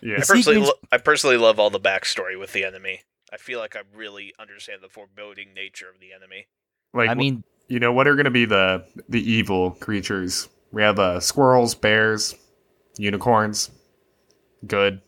Yeah, 0.02 0.16
I 0.16 0.18
personally, 0.20 0.42
sequence- 0.56 0.68
lo- 0.68 0.88
I 0.92 0.98
personally 0.98 1.38
love 1.38 1.60
all 1.60 1.70
the 1.70 1.80
backstory 1.80 2.40
with 2.40 2.52
the 2.54 2.64
enemy. 2.66 3.02
I 3.32 3.38
feel 3.38 3.60
like 3.60 3.76
I 3.76 3.82
really 3.96 4.34
understand 4.40 4.82
the 4.82 4.90
foreboding 4.90 5.54
nature 5.54 5.86
of 5.94 6.00
the 6.00 6.14
enemy. 6.14 6.48
like 6.94 7.10
I 7.10 7.14
mean, 7.14 7.44
you 7.68 7.80
know 7.80 7.92
what 7.94 8.08
are 8.08 8.16
going 8.16 8.26
to 8.26 8.32
be 8.32 8.46
the 8.46 8.86
the 9.08 9.22
evil 9.22 9.72
creatures? 9.72 10.50
We 10.72 10.82
have 10.82 10.98
uh, 10.98 11.20
squirrels, 11.20 11.76
bears, 11.76 12.34
unicorns. 12.98 13.70
Good. 14.66 15.02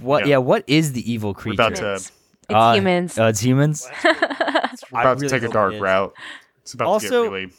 what? 0.00 0.24
yeah. 0.24 0.30
Yeah. 0.32 0.36
What 0.38 0.64
is 0.66 0.92
the 0.92 1.10
evil 1.10 1.30
We're 1.30 1.34
creature? 1.34 1.62
about 1.62 1.76
to 1.76 1.94
It's 1.96 2.10
Uh, 2.48 2.72
humans. 2.74 3.18
Oh, 3.18 3.26
it's 3.26 3.40
humans. 3.40 3.86
we're 4.04 4.10
I 4.12 5.02
about 5.02 5.16
really 5.20 5.28
to 5.28 5.40
take 5.40 5.42
a 5.48 5.52
dark 5.52 5.74
route. 5.80 6.14
It's 6.62 6.74
about 6.74 6.84
to 6.84 6.90
Also- 6.90 7.24
get 7.24 7.30
really. 7.32 7.52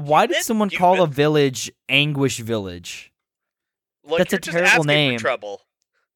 Why 0.00 0.26
did 0.26 0.36
It's 0.38 0.46
someone 0.46 0.70
call 0.70 1.02
a 1.02 1.06
village 1.06 1.70
Anguish 1.88 2.38
Village? 2.38 3.12
Like, 4.04 4.18
That's 4.18 4.32
you're 4.32 4.38
a 4.38 4.42
terrible 4.42 4.68
asking 4.68 4.86
name. 4.86 5.18
For 5.18 5.22
trouble. 5.22 5.62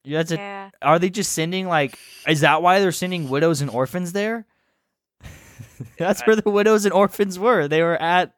Yeah, 0.04 0.18
That's 0.18 0.32
a, 0.32 0.36
yeah. 0.36 0.70
Are 0.82 0.98
they 0.98 1.10
just 1.10 1.32
sending 1.32 1.66
like? 1.68 1.98
Is 2.28 2.40
that 2.40 2.62
why 2.62 2.80
they're 2.80 2.92
sending 2.92 3.28
widows 3.28 3.60
and 3.60 3.70
orphans 3.70 4.12
there? 4.12 4.46
That's 5.98 6.22
where 6.26 6.36
the 6.36 6.50
widows 6.50 6.84
and 6.84 6.92
orphans 6.92 7.38
were. 7.38 7.68
They 7.68 7.82
were 7.82 8.00
at 8.00 8.32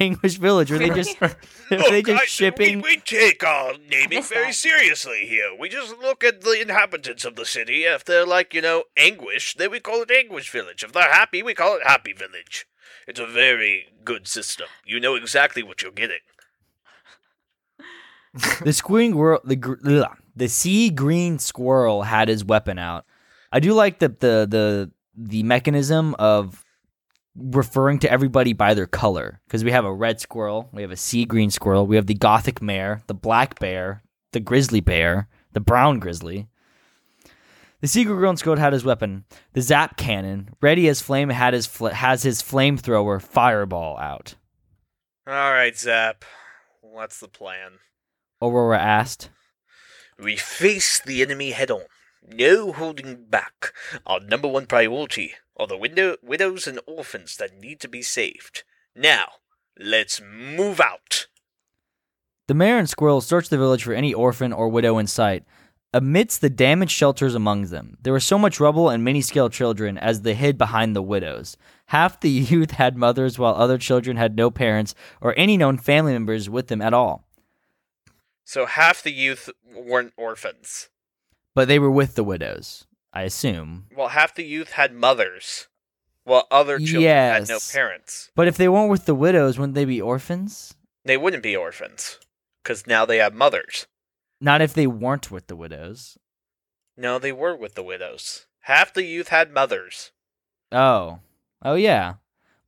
Anguish 0.00 0.36
Village? 0.36 0.70
Are 0.72 0.78
they 0.78 0.90
just 1.02 1.20
are 1.20 1.36
they 1.70 2.02
just 2.02 2.22
I- 2.22 2.26
shipping? 2.26 2.80
We, 2.82 2.96
we 2.96 2.96
take 2.98 3.44
our 3.44 3.74
naming 3.90 4.22
very 4.22 4.46
that. 4.46 4.54
seriously 4.54 5.26
here. 5.26 5.50
We 5.58 5.68
just 5.68 5.96
look 5.98 6.24
at 6.24 6.40
the 6.42 6.60
inhabitants 6.60 7.24
of 7.24 7.36
the 7.36 7.44
city. 7.44 7.84
If 7.84 8.04
they're 8.04 8.26
like, 8.26 8.54
you 8.54 8.62
know, 8.62 8.84
anguish, 8.96 9.54
then 9.54 9.70
we 9.70 9.80
call 9.80 10.02
it 10.02 10.10
Anguish 10.10 10.50
Village. 10.50 10.82
If 10.82 10.92
they're 10.92 11.12
happy, 11.12 11.42
we 11.42 11.54
call 11.54 11.76
it 11.76 11.82
Happy 11.86 12.12
Village. 12.12 12.66
It's 13.06 13.20
a 13.20 13.26
very 13.26 13.86
good 14.04 14.26
system. 14.26 14.66
You 14.84 15.00
know 15.00 15.14
exactly 15.14 15.62
what 15.62 15.82
you're 15.82 15.92
getting. 15.92 16.18
the 18.64 18.72
squirrel, 18.72 19.10
squirrel 19.10 19.40
the 19.44 20.04
ugh, 20.04 20.16
the 20.34 20.48
sea 20.48 20.90
green 20.90 21.38
squirrel 21.38 22.02
had 22.02 22.28
his 22.28 22.44
weapon 22.44 22.78
out. 22.78 23.04
I 23.50 23.60
do 23.60 23.72
like 23.74 23.98
the 23.98 24.08
the 24.08 24.46
the 24.48 24.90
the 25.14 25.42
mechanism 25.42 26.14
of 26.18 26.64
referring 27.34 27.98
to 28.00 28.10
everybody 28.10 28.52
by 28.52 28.74
their 28.74 28.86
color 28.86 29.40
because 29.46 29.64
we 29.64 29.70
have 29.70 29.84
a 29.84 29.92
red 29.92 30.20
squirrel, 30.20 30.68
we 30.72 30.82
have 30.82 30.90
a 30.90 30.96
sea 30.96 31.24
green 31.24 31.50
squirrel, 31.50 31.86
we 31.86 31.96
have 31.96 32.06
the 32.06 32.14
gothic 32.14 32.60
mare, 32.60 33.02
the 33.06 33.14
black 33.14 33.58
bear, 33.58 34.02
the 34.32 34.40
grizzly 34.40 34.80
bear, 34.80 35.28
the 35.52 35.60
brown 35.60 35.98
grizzly. 35.98 36.48
The 37.82 37.88
sea 37.88 38.04
green 38.04 38.36
squirrel 38.36 38.60
had 38.60 38.72
his 38.72 38.84
weapon, 38.84 39.24
the 39.54 39.60
zap 39.60 39.96
cannon, 39.96 40.50
ready 40.60 40.88
as 40.88 41.02
flame 41.02 41.30
had 41.30 41.52
his 41.52 41.66
fl- 41.66 41.88
has 41.88 42.22
his 42.22 42.40
flamethrower 42.40 43.20
fireball 43.20 43.98
out. 43.98 44.36
All 45.26 45.52
right, 45.52 45.76
Zap. 45.76 46.24
What's 46.80 47.18
the 47.18 47.26
plan? 47.26 47.80
Aurora 48.40 48.78
asked. 48.78 49.30
We 50.16 50.36
face 50.36 51.00
the 51.00 51.22
enemy 51.22 51.50
head 51.50 51.72
on. 51.72 51.82
No 52.24 52.70
holding 52.72 53.24
back. 53.24 53.72
Our 54.06 54.20
number 54.20 54.46
one 54.46 54.66
priority 54.66 55.32
are 55.56 55.66
the 55.66 55.76
widow- 55.76 56.18
widows 56.22 56.68
and 56.68 56.78
orphans 56.86 57.36
that 57.38 57.58
need 57.58 57.80
to 57.80 57.88
be 57.88 58.02
saved. 58.02 58.62
Now, 58.94 59.24
let's 59.76 60.20
move 60.20 60.80
out. 60.80 61.26
The 62.46 62.54
mayor 62.54 62.78
and 62.78 62.88
squirrel 62.88 63.20
searched 63.20 63.50
the 63.50 63.58
village 63.58 63.82
for 63.82 63.92
any 63.92 64.14
orphan 64.14 64.52
or 64.52 64.68
widow 64.68 64.98
in 64.98 65.08
sight. 65.08 65.44
Amidst 65.94 66.40
the 66.40 66.48
damaged 66.48 66.92
shelters 66.92 67.34
among 67.34 67.66
them, 67.66 67.98
there 68.00 68.14
was 68.14 68.24
so 68.24 68.38
much 68.38 68.58
rubble 68.58 68.88
and 68.88 69.04
many 69.04 69.20
scale 69.20 69.50
children 69.50 69.98
as 69.98 70.22
they 70.22 70.32
hid 70.32 70.56
behind 70.56 70.96
the 70.96 71.02
widows. 71.02 71.58
Half 71.86 72.20
the 72.20 72.30
youth 72.30 72.72
had 72.72 72.96
mothers, 72.96 73.38
while 73.38 73.54
other 73.54 73.76
children 73.76 74.16
had 74.16 74.34
no 74.34 74.50
parents 74.50 74.94
or 75.20 75.34
any 75.36 75.58
known 75.58 75.76
family 75.76 76.12
members 76.12 76.48
with 76.48 76.68
them 76.68 76.80
at 76.80 76.94
all. 76.94 77.26
So 78.46 78.64
half 78.64 79.02
the 79.02 79.12
youth 79.12 79.50
weren't 79.74 80.14
orphans. 80.16 80.88
But 81.54 81.68
they 81.68 81.78
were 81.78 81.90
with 81.90 82.14
the 82.14 82.24
widows, 82.24 82.86
I 83.12 83.24
assume. 83.24 83.84
Well, 83.94 84.08
half 84.08 84.34
the 84.34 84.44
youth 84.44 84.72
had 84.72 84.94
mothers, 84.94 85.68
while 86.24 86.46
other 86.50 86.78
children 86.78 87.04
had 87.04 87.48
no 87.48 87.58
parents. 87.70 88.30
But 88.34 88.48
if 88.48 88.56
they 88.56 88.68
weren't 88.68 88.90
with 88.90 89.04
the 89.04 89.14
widows, 89.14 89.58
wouldn't 89.58 89.74
they 89.74 89.84
be 89.84 90.00
orphans? 90.00 90.74
They 91.04 91.18
wouldn't 91.18 91.42
be 91.42 91.54
orphans, 91.54 92.18
because 92.62 92.86
now 92.86 93.04
they 93.04 93.18
have 93.18 93.34
mothers. 93.34 93.86
Not 94.42 94.60
if 94.60 94.74
they 94.74 94.86
weren't 94.88 95.30
with 95.30 95.46
the 95.46 95.54
widows. 95.56 96.18
No, 96.96 97.18
they 97.18 97.32
were 97.32 97.56
with 97.56 97.74
the 97.74 97.82
widows. 97.82 98.46
Half 98.62 98.92
the 98.92 99.04
youth 99.04 99.28
had 99.28 99.52
mothers. 99.52 100.10
Oh. 100.72 101.20
Oh, 101.64 101.74
yeah. 101.74 102.14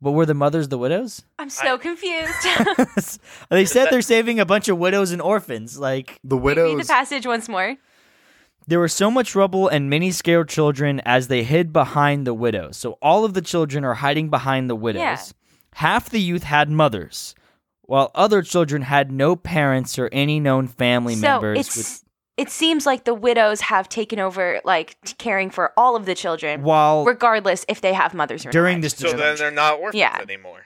But 0.01 0.13
were 0.13 0.25
the 0.27 0.35
mothers 0.35 0.69
the 0.69 0.79
widows? 0.79 1.25
I'm 1.39 1.51
so 1.51 1.75
I- 1.75 1.79
confused. 1.79 2.33
they 3.51 3.65
said 3.65 3.87
that- 3.87 3.91
they're 3.91 4.03
saving 4.03 4.39
a 4.39 4.47
bunch 4.47 4.69
of 4.69 4.79
widows 4.79 5.11
and 5.11 5.21
orphans. 5.21 5.79
Like, 5.79 6.21
The 6.23 6.37
widows. 6.37 6.75
Read 6.77 6.85
the 6.85 6.89
passage 6.89 7.27
once 7.27 7.49
more. 7.49 7.77
There 8.67 8.81
was 8.81 8.93
so 8.95 9.11
much 9.11 9.35
rubble 9.35 9.69
and 9.69 9.91
many 9.91 10.11
scared 10.11 10.49
children 10.49 11.01
as 11.05 11.29
they 11.29 11.43
hid 11.43 11.73
behind 11.73 12.27
the 12.27 12.35
widows. 12.35 12.77
So 12.77 12.99
all 13.03 13.25
of 13.25 13.35
the 13.35 13.43
children 13.43 13.85
are 13.85 13.95
hiding 13.95 14.31
behind 14.31 14.71
the 14.71 14.77
widows. 14.77 15.01
Yeah. 15.03 15.23
Half 15.75 16.09
the 16.11 16.21
youth 16.21 16.45
had 16.45 16.71
mothers, 16.71 17.35
while 17.87 18.11
other 18.15 18.43
children 18.43 18.83
had 18.83 19.11
no 19.13 19.37
parents 19.37 19.99
or 19.99 20.09
any 20.13 20.41
known 20.41 20.67
family 20.69 21.15
so 21.15 21.21
members. 21.23 21.59
it's 21.59 21.77
with- 21.77 22.01
it 22.37 22.51
seems 22.51 22.85
like 22.85 23.05
the 23.05 23.15
widows 23.15 23.61
have 23.61 23.89
taken 23.89 24.19
over 24.19 24.61
like 24.65 24.97
caring 25.19 25.51
for 25.51 25.73
all 25.77 25.95
of 25.95 26.05
the 26.05 26.15
children, 26.17 26.63
while 26.63 27.05
regardless 27.05 27.65
if 27.69 27.81
they 27.81 27.93
have 27.93 28.13
mothers 28.13 28.45
or 28.45 28.51
during 28.51 28.79
not. 28.79 28.83
this 28.83 28.95
So 28.95 29.13
then 29.13 29.37
they're 29.37 29.51
not 29.53 29.79
orphans 29.79 29.95
Yeah. 30.01 30.19
anymore. 30.21 30.63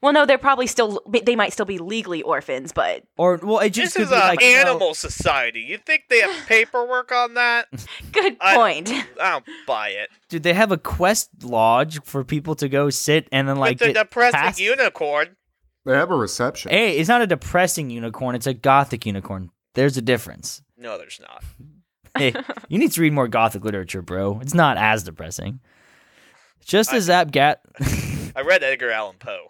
Well, 0.00 0.12
no, 0.14 0.24
they're 0.26 0.38
probably 0.38 0.66
still 0.66 1.00
they 1.08 1.36
might 1.36 1.52
still 1.52 1.66
be 1.66 1.76
legally 1.78 2.22
orphans, 2.22 2.72
but 2.72 3.02
or 3.18 3.36
well, 3.42 3.58
it 3.60 3.70
just 3.70 3.94
This 3.94 4.08
could 4.08 4.12
is 4.12 4.12
an 4.12 4.18
like 4.20 4.40
you 4.40 4.54
know, 4.54 4.60
animal 4.70 4.94
society. 4.94 5.60
You 5.60 5.76
think 5.78 6.04
they 6.08 6.20
have 6.20 6.46
paperwork 6.48 7.12
on 7.12 7.34
that? 7.34 7.66
good 8.12 8.36
I- 8.40 8.56
point. 8.56 8.90
I 9.20 9.30
don't 9.32 9.44
buy 9.66 9.90
it. 9.90 10.08
Dude, 10.30 10.42
they 10.44 10.54
have 10.54 10.72
a 10.72 10.78
quest 10.78 11.28
lodge 11.42 12.02
for 12.04 12.24
people 12.24 12.54
to 12.56 12.68
go 12.70 12.88
sit 12.90 13.28
and 13.30 13.46
then 13.48 13.56
like 13.56 13.72
With 13.80 13.88
the 13.88 13.92
get 13.92 14.04
depressing 14.08 14.40
past- 14.40 14.58
unicorn. 14.60 15.36
They 15.84 15.94
have 15.94 16.10
a 16.10 16.16
reception. 16.16 16.70
Hey, 16.70 16.98
it's 16.98 17.08
not 17.08 17.22
a 17.22 17.26
depressing 17.26 17.90
unicorn; 17.90 18.34
it's 18.34 18.46
a 18.46 18.54
gothic 18.54 19.06
unicorn. 19.06 19.50
There's 19.74 19.96
a 19.96 20.02
difference. 20.02 20.62
No, 20.76 20.98
there's 20.98 21.20
not. 21.20 21.44
hey, 22.18 22.34
you 22.68 22.78
need 22.78 22.92
to 22.92 23.00
read 23.00 23.12
more 23.12 23.28
gothic 23.28 23.64
literature, 23.64 24.02
bro. 24.02 24.40
It's 24.40 24.54
not 24.54 24.76
as 24.76 25.02
depressing. 25.02 25.60
Just 26.64 26.92
as 26.92 27.04
Zap 27.04 27.30
Gat. 27.32 27.60
I 28.36 28.42
read 28.42 28.62
Edgar 28.62 28.90
Allan 28.90 29.16
Poe. 29.18 29.48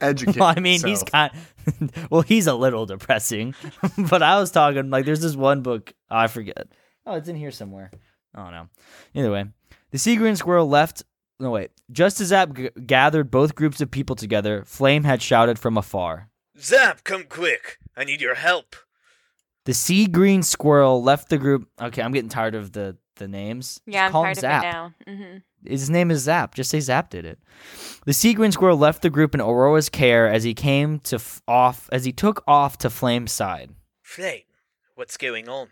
Educate 0.00 0.36
well, 0.40 0.52
I 0.56 0.60
mean, 0.60 0.80
he's 0.80 1.02
yourself. 1.02 1.10
kind. 1.10 1.92
well, 2.10 2.22
he's 2.22 2.46
a 2.46 2.54
little 2.54 2.86
depressing, 2.86 3.54
but 3.96 4.22
I 4.22 4.38
was 4.38 4.50
talking 4.50 4.90
like 4.90 5.04
there's 5.04 5.20
this 5.20 5.36
one 5.36 5.62
book 5.62 5.92
oh, 6.10 6.16
I 6.16 6.26
forget. 6.26 6.66
Oh, 7.06 7.14
it's 7.14 7.28
in 7.28 7.36
here 7.36 7.50
somewhere. 7.50 7.90
I 8.34 8.42
don't 8.42 8.52
know. 8.52 8.68
Either 9.14 9.30
way, 9.30 9.44
the 9.90 9.98
sea 9.98 10.16
green 10.16 10.36
squirrel 10.36 10.68
left. 10.68 11.04
No 11.40 11.50
wait. 11.50 11.70
Just 11.90 12.20
as 12.20 12.28
Zap 12.28 12.54
g- 12.54 12.70
gathered 12.86 13.30
both 13.30 13.54
groups 13.54 13.80
of 13.80 13.90
people 13.90 14.16
together, 14.16 14.64
Flame 14.66 15.04
had 15.04 15.20
shouted 15.22 15.58
from 15.58 15.76
afar. 15.76 16.30
Zap, 16.58 17.02
come 17.04 17.24
quick. 17.24 17.78
I 17.96 18.04
need 18.04 18.20
your 18.20 18.36
help. 18.36 18.76
The 19.64 19.74
sea 19.74 20.06
green 20.06 20.42
squirrel 20.42 21.02
left 21.02 21.28
the 21.30 21.38
group. 21.38 21.68
Okay, 21.80 22.02
I'm 22.02 22.12
getting 22.12 22.28
tired 22.28 22.54
of 22.54 22.72
the 22.72 22.96
the 23.16 23.28
names. 23.28 23.80
yeah, 23.86 23.92
Just 23.92 24.06
I'm 24.06 24.12
call 24.12 24.24
him 24.24 24.34
tired 24.34 24.64
of 24.64 24.64
it 24.64 24.72
now. 24.72 24.94
hmm 25.30 25.36
His 25.64 25.88
name 25.88 26.10
is 26.10 26.22
Zap. 26.22 26.54
Just 26.54 26.70
say 26.70 26.80
Zap 26.80 27.10
did 27.10 27.24
it. 27.24 27.38
The 28.06 28.12
sea 28.12 28.34
green 28.34 28.50
squirrel 28.52 28.76
left 28.76 29.02
the 29.02 29.10
group 29.10 29.34
in 29.34 29.40
Aurora's 29.40 29.88
care 29.88 30.28
as 30.28 30.42
he 30.44 30.52
came 30.52 30.98
to 31.00 31.16
f- 31.16 31.40
off 31.46 31.88
as 31.92 32.04
he 32.04 32.10
took 32.12 32.42
off 32.48 32.76
to 32.78 32.90
Flame's 32.90 33.30
side. 33.32 33.70
Flame, 34.02 34.42
what's 34.96 35.16
going 35.16 35.48
on? 35.48 35.68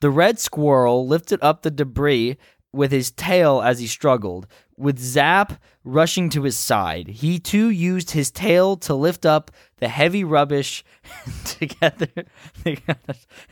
The 0.00 0.10
red 0.10 0.38
squirrel 0.38 1.06
lifted 1.08 1.40
up 1.42 1.62
the 1.62 1.72
debris 1.72 2.36
with 2.72 2.92
his 2.92 3.10
tail 3.10 3.62
as 3.62 3.78
he 3.78 3.86
struggled. 3.86 4.46
With 4.76 4.98
Zap 4.98 5.60
rushing 5.82 6.30
to 6.30 6.42
his 6.44 6.56
side, 6.56 7.08
he 7.08 7.38
too 7.40 7.68
used 7.70 8.12
his 8.12 8.30
tail 8.30 8.76
to 8.78 8.94
lift 8.94 9.26
up 9.26 9.50
the 9.78 9.88
heavy 9.88 10.22
rubbish 10.22 10.84
together. 11.44 12.08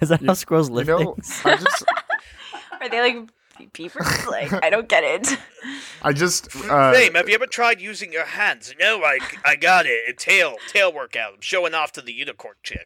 Is 0.01 0.09
that 0.09 0.23
how 0.25 0.35
squirrels 0.35 0.71
You 0.71 0.85
know, 0.85 1.15
things? 1.15 1.41
I 1.45 1.57
just, 1.65 1.85
Are 2.81 2.89
they 2.89 3.01
like 3.01 3.73
beavers? 3.73 4.27
like 4.29 4.53
I 4.63 4.71
don't 4.71 4.89
get 4.89 5.03
it. 5.03 5.37
I 6.03 6.13
just, 6.13 6.55
uh, 6.55 6.93
Flame, 6.93 7.15
have 7.15 7.29
you 7.29 7.35
ever 7.35 7.47
tried 7.47 7.81
using 7.81 8.13
your 8.13 8.27
hands? 8.27 8.73
No, 8.79 9.03
I, 9.03 9.19
I 9.45 9.57
got 9.57 9.87
it. 9.87 10.09
A 10.09 10.13
tail, 10.13 10.57
tail 10.69 10.93
workout. 10.93 11.33
I'm 11.35 11.41
showing 11.41 11.75
off 11.75 11.91
to 11.93 12.03
the 12.03 12.13
unicorn 12.13 12.55
chick. 12.63 12.85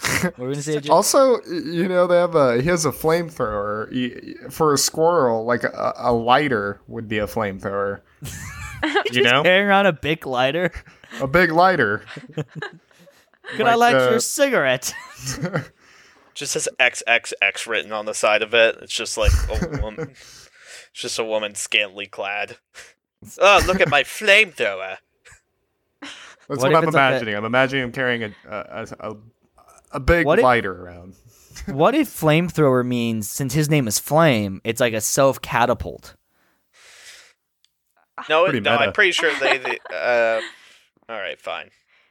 What 0.00 0.38
were 0.38 0.46
we 0.48 0.52
gonna 0.54 0.62
say? 0.62 0.80
Jay? 0.80 0.88
Also, 0.90 1.42
you 1.44 1.88
know, 1.88 2.06
they 2.06 2.16
have 2.16 2.34
a 2.34 2.60
he 2.62 2.68
has 2.68 2.84
a 2.84 2.92
flamethrower 2.92 4.52
for 4.52 4.72
a 4.72 4.78
squirrel. 4.78 5.44
Like 5.44 5.64
a, 5.64 5.92
a 5.96 6.12
lighter 6.12 6.80
would 6.86 7.08
be 7.08 7.18
a 7.18 7.26
flamethrower. 7.26 8.00
you 9.12 9.22
know, 9.22 9.42
Carrying 9.42 9.66
around 9.66 9.86
a 9.86 9.92
big 9.92 10.26
lighter. 10.26 10.70
a 11.20 11.26
big 11.26 11.50
lighter. 11.50 12.04
Could 13.56 13.66
I 13.66 13.74
light 13.74 13.96
uh, 13.96 14.10
your 14.10 14.20
cigarette? 14.20 14.94
Just 16.34 16.52
says 16.52 16.68
XXX 16.78 17.66
written 17.66 17.92
on 17.92 18.04
the 18.04 18.14
side 18.14 18.42
of 18.42 18.54
it. 18.54 18.76
It's 18.82 18.92
just 18.92 19.16
like 19.16 19.32
a 19.48 19.80
woman. 19.82 20.10
It's 20.10 20.50
just 20.92 21.18
a 21.18 21.24
woman 21.24 21.54
scantily 21.54 22.06
clad. 22.06 22.58
Oh, 23.40 23.62
look 23.66 23.80
at 23.80 23.88
my 23.88 24.02
flamethrower. 24.04 24.98
That's 26.00 26.12
What 26.46 26.58
what, 26.58 26.70
if 26.70 26.76
I'm 26.76 26.84
it's 26.84 26.94
like 26.94 27.10
imagining. 27.10 27.34
I'm 27.34 27.44
imagining 27.44 27.84
him 27.84 27.92
carrying 27.92 28.22
a 28.22 28.32
a, 28.48 28.86
a, 29.00 29.16
a 29.92 30.00
big 30.00 30.26
What 30.26 30.38
if- 30.38 30.42
lighter 30.42 30.84
around. 30.84 31.14
what 31.66 31.94
if 31.94 32.08
flamethrower 32.08 32.84
means 32.86 33.28
since 33.28 33.52
his 33.54 33.68
name 33.68 33.88
is 33.88 33.98
Flame, 33.98 34.60
it's 34.64 34.80
like 34.80 34.94
a 34.94 35.00
self 35.00 35.40
catapult? 35.42 36.14
No, 38.28 38.44
Pretty 38.44 38.60
no, 38.60 38.72
meta. 38.72 38.84
I'm 38.84 38.92
pretty 38.92 39.12
sure 39.12 39.32
they. 39.40 39.58
they 39.58 39.78
uh, 39.92 40.40
all 41.08 41.18
right, 41.18 41.40
fine. 41.40 41.70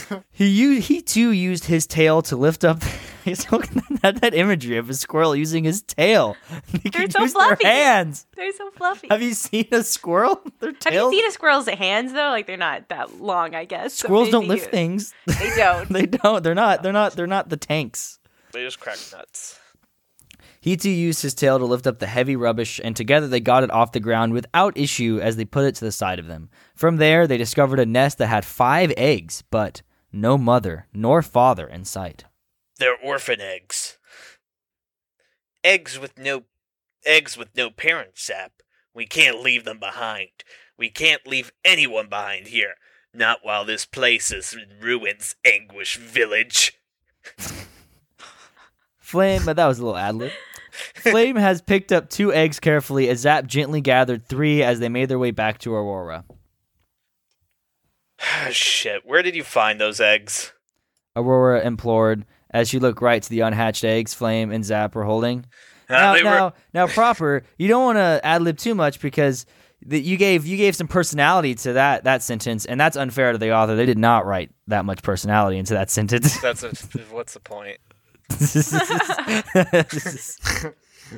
he 0.32 0.46
u- 0.46 0.80
he 0.80 1.00
too 1.02 1.30
used 1.30 1.64
his 1.66 1.86
tail 1.86 2.22
to 2.22 2.36
lift 2.36 2.64
up. 2.64 2.82
He's 3.24 3.50
looking 3.52 3.82
at 4.02 4.20
that 4.20 4.34
imagery 4.34 4.76
of 4.78 4.90
a 4.90 4.94
squirrel 4.94 5.36
using 5.36 5.62
his 5.62 5.80
tail. 5.82 6.36
They 6.72 6.90
They're 6.90 7.08
so 7.10 7.26
fluffy. 7.28 7.62
their 7.62 7.72
hands. 7.72 8.26
They're 8.34 8.52
so 8.52 8.70
fluffy. 8.72 9.06
Have 9.10 9.22
you 9.22 9.34
seen 9.34 9.68
a 9.70 9.84
squirrel? 9.84 10.40
Their 10.58 10.72
tails? 10.72 11.04
Have 11.04 11.12
you 11.12 11.18
seen 11.20 11.28
a 11.28 11.32
squirrel's 11.32 11.68
hands 11.68 12.12
though? 12.12 12.30
Like 12.30 12.46
they're 12.48 12.56
not 12.56 12.88
that 12.88 13.20
long, 13.20 13.54
I 13.54 13.64
guess. 13.64 13.94
so 13.94 14.06
Squirrels 14.06 14.30
don't 14.30 14.48
lift 14.48 14.66
you- 14.66 14.70
things. 14.72 15.14
They 15.26 15.52
don't. 15.56 15.88
they 15.88 16.06
don't. 16.06 16.42
They're 16.42 16.54
not. 16.56 16.82
They're 16.82 16.92
not. 16.92 17.12
They're 17.14 17.26
not 17.28 17.48
the 17.48 17.56
tanks. 17.56 18.18
They 18.52 18.64
just 18.64 18.80
crack 18.80 18.98
nuts. 19.12 19.58
He 20.62 20.76
too 20.76 20.90
used 20.90 21.22
his 21.22 21.34
tail 21.34 21.58
to 21.58 21.64
lift 21.64 21.88
up 21.88 21.98
the 21.98 22.06
heavy 22.06 22.36
rubbish, 22.36 22.80
and 22.84 22.94
together 22.94 23.26
they 23.26 23.40
got 23.40 23.64
it 23.64 23.70
off 23.72 23.90
the 23.90 23.98
ground 23.98 24.32
without 24.32 24.78
issue 24.78 25.18
as 25.20 25.34
they 25.34 25.44
put 25.44 25.64
it 25.64 25.74
to 25.74 25.84
the 25.84 25.90
side 25.90 26.20
of 26.20 26.28
them. 26.28 26.50
From 26.76 26.98
there, 26.98 27.26
they 27.26 27.36
discovered 27.36 27.80
a 27.80 27.84
nest 27.84 28.18
that 28.18 28.28
had 28.28 28.44
five 28.44 28.92
eggs, 28.96 29.42
but 29.50 29.82
no 30.12 30.38
mother 30.38 30.86
nor 30.94 31.20
father 31.20 31.66
in 31.66 31.84
sight. 31.84 32.26
They're 32.78 32.96
orphan 32.96 33.40
eggs. 33.40 33.98
Eggs 35.64 35.98
with 35.98 36.16
no 36.16 36.44
eggs 37.04 37.36
with 37.36 37.48
no 37.56 37.68
parents, 37.68 38.24
Zap. 38.24 38.52
We 38.94 39.04
can't 39.04 39.40
leave 39.40 39.64
them 39.64 39.80
behind. 39.80 40.44
We 40.78 40.90
can't 40.90 41.26
leave 41.26 41.50
anyone 41.64 42.08
behind 42.08 42.46
here. 42.46 42.74
Not 43.12 43.40
while 43.42 43.64
this 43.64 43.84
place 43.84 44.30
is 44.30 44.54
in 44.54 44.78
ruins, 44.80 45.34
Anguish 45.44 45.96
Village. 45.96 46.78
Flame, 49.00 49.42
but 49.44 49.56
that 49.56 49.66
was 49.66 49.80
a 49.80 49.84
little 49.84 49.98
ad 49.98 50.14
lib. 50.14 50.30
Flame 50.94 51.36
has 51.36 51.60
picked 51.60 51.92
up 51.92 52.08
two 52.08 52.32
eggs 52.32 52.58
carefully 52.58 53.08
as 53.08 53.20
Zap 53.20 53.46
gently 53.46 53.80
gathered 53.80 54.26
three 54.26 54.62
as 54.62 54.80
they 54.80 54.88
made 54.88 55.08
their 55.08 55.18
way 55.18 55.30
back 55.30 55.58
to 55.58 55.74
Aurora. 55.74 56.24
Shit, 58.50 59.02
where 59.04 59.22
did 59.22 59.36
you 59.36 59.44
find 59.44 59.80
those 59.80 60.00
eggs? 60.00 60.52
Aurora 61.14 61.60
implored 61.60 62.24
as 62.50 62.68
she 62.68 62.78
looked 62.78 63.02
right 63.02 63.22
to 63.22 63.30
the 63.30 63.40
unhatched 63.40 63.84
eggs 63.84 64.14
Flame 64.14 64.50
and 64.50 64.64
Zap 64.64 64.94
were 64.94 65.04
holding. 65.04 65.44
Uh, 65.88 65.94
now, 65.94 66.14
now, 66.14 66.44
were 66.46 66.52
now, 66.72 66.86
proper. 66.86 67.42
You 67.58 67.68
don't 67.68 67.84
want 67.84 67.96
to 67.96 68.20
ad 68.24 68.42
lib 68.42 68.56
too 68.56 68.74
much 68.74 69.00
because 69.00 69.44
the, 69.84 70.00
you 70.00 70.16
gave 70.16 70.46
you 70.46 70.56
gave 70.56 70.76
some 70.76 70.88
personality 70.88 71.54
to 71.56 71.74
that 71.74 72.04
that 72.04 72.22
sentence, 72.22 72.64
and 72.64 72.80
that's 72.80 72.96
unfair 72.96 73.32
to 73.32 73.38
the 73.38 73.52
author. 73.52 73.74
They 73.74 73.86
did 73.86 73.98
not 73.98 74.24
write 74.24 74.50
that 74.68 74.84
much 74.84 75.02
personality 75.02 75.58
into 75.58 75.74
that 75.74 75.90
sentence. 75.90 76.40
That's 76.40 76.62
a, 76.62 76.68
what's 77.10 77.34
the 77.34 77.40
point? 77.40 77.78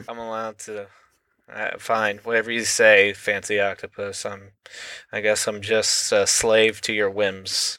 I'm 0.09 0.19
allowed 0.19 0.59
to. 0.61 0.87
Uh, 1.53 1.71
fine, 1.79 2.19
whatever 2.25 2.51
you 2.51 2.65
say, 2.65 3.13
fancy 3.13 3.61
octopus. 3.61 4.25
I'm. 4.25 4.53
I 5.13 5.21
guess 5.21 5.47
I'm 5.47 5.61
just 5.61 6.11
a 6.13 6.27
slave 6.27 6.81
to 6.83 6.93
your 6.93 7.11
whims. 7.11 7.79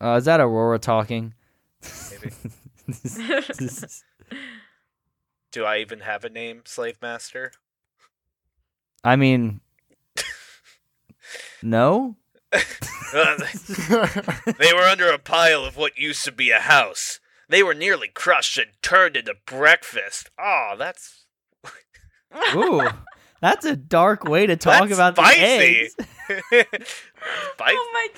uh, 0.00 0.16
is 0.18 0.24
that 0.24 0.40
Aurora 0.40 0.78
talking? 0.78 1.34
Maybe. 2.10 2.34
Do 5.52 5.64
I 5.64 5.78
even 5.78 6.00
have 6.00 6.24
a 6.24 6.30
name, 6.30 6.62
slave 6.64 7.00
master? 7.00 7.52
I 9.04 9.16
mean, 9.16 9.60
no. 11.62 12.16
Uh, 13.16 13.36
they 14.58 14.72
were 14.72 14.82
under 14.82 15.08
a 15.08 15.18
pile 15.20 15.64
of 15.64 15.76
what 15.76 15.96
used 15.96 16.24
to 16.24 16.32
be 16.32 16.50
a 16.50 16.58
house. 16.58 17.20
They 17.54 17.62
were 17.62 17.72
nearly 17.72 18.08
crushed 18.08 18.58
and 18.58 18.66
turned 18.82 19.16
into 19.16 19.36
breakfast. 19.46 20.28
Oh, 20.40 20.74
that's 20.76 21.24
Ooh, 22.56 22.82
that's 23.40 23.64
a 23.64 23.76
dark 23.76 24.24
way 24.24 24.44
to 24.48 24.56
talk 24.56 24.88
That's 24.88 24.92
about 24.94 25.14
the 25.14 25.22
spicy. 25.22 25.40
eggs. 25.40 25.94
Spicy. 26.48 27.76
Oh 27.78 27.90
my 27.94 28.08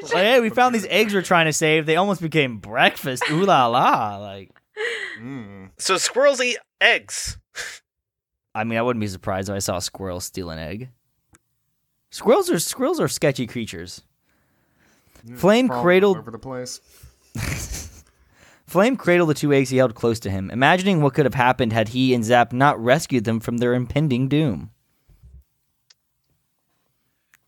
gosh. 0.00 0.14
Like, 0.14 0.22
hey, 0.24 0.40
we 0.40 0.48
found 0.48 0.74
these 0.74 0.86
eggs 0.86 1.12
we're 1.12 1.20
trying 1.20 1.44
to 1.44 1.52
save. 1.52 1.84
They 1.84 1.96
almost 1.96 2.22
became 2.22 2.56
breakfast. 2.56 3.22
Ooh 3.30 3.44
la 3.44 3.66
la! 3.66 4.16
Like, 4.16 4.50
Mm. 5.20 5.72
So 5.78 5.98
squirrels 5.98 6.40
eat 6.40 6.56
eggs. 6.80 7.36
I 8.54 8.64
mean, 8.64 8.78
I 8.78 8.82
wouldn't 8.82 9.02
be 9.02 9.08
surprised 9.08 9.50
if 9.50 9.56
I 9.56 9.58
saw 9.58 9.76
a 9.76 9.82
squirrel 9.82 10.20
steal 10.20 10.48
an 10.48 10.58
egg. 10.58 10.88
Squirrels 12.10 12.50
are 12.50 12.58
squirrels 12.58 12.98
are 12.98 13.08
sketchy 13.08 13.46
creatures. 13.46 14.04
Flame 15.34 15.68
Crawling 15.68 15.82
cradled 15.84 16.16
over 16.16 16.30
the 16.30 16.38
place. 16.38 16.80
Flame 18.66 18.96
cradled 18.96 19.28
the 19.30 19.34
two 19.34 19.52
eggs 19.52 19.70
he 19.70 19.76
held 19.76 19.94
close 19.94 20.18
to 20.20 20.30
him, 20.30 20.50
imagining 20.50 21.00
what 21.00 21.14
could 21.14 21.24
have 21.24 21.34
happened 21.34 21.72
had 21.72 21.88
he 21.88 22.12
and 22.12 22.24
Zap 22.24 22.52
not 22.52 22.82
rescued 22.82 23.24
them 23.24 23.38
from 23.38 23.58
their 23.58 23.74
impending 23.74 24.28
doom. 24.28 24.70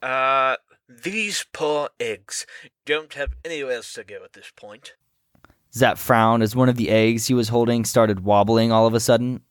Uh, 0.01 0.57
these 0.89 1.45
poor 1.53 1.89
eggs 1.99 2.47
don't 2.86 3.15
have 3.15 3.35
anywhere 3.45 3.74
else 3.74 3.93
to 3.95 4.05
go 4.05 4.23
at 4.24 4.32
this 4.32 4.53
point. 4.55 4.95
Zap 5.74 5.99
frowned 5.99 6.43
as 6.43 6.57
one 6.57 6.69
of 6.69 6.77
the 6.77 6.89
eggs 6.89 7.27
he 7.27 7.35
was 7.35 7.49
holding 7.49 7.85
started 7.85 8.24
wobbling 8.24 8.70
all 8.70 8.86
of 8.86 8.95
a 8.95 9.01
sudden. 9.01 9.43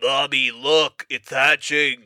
Bobby, 0.00 0.50
look, 0.50 1.06
it's 1.08 1.30
hatching. 1.30 2.04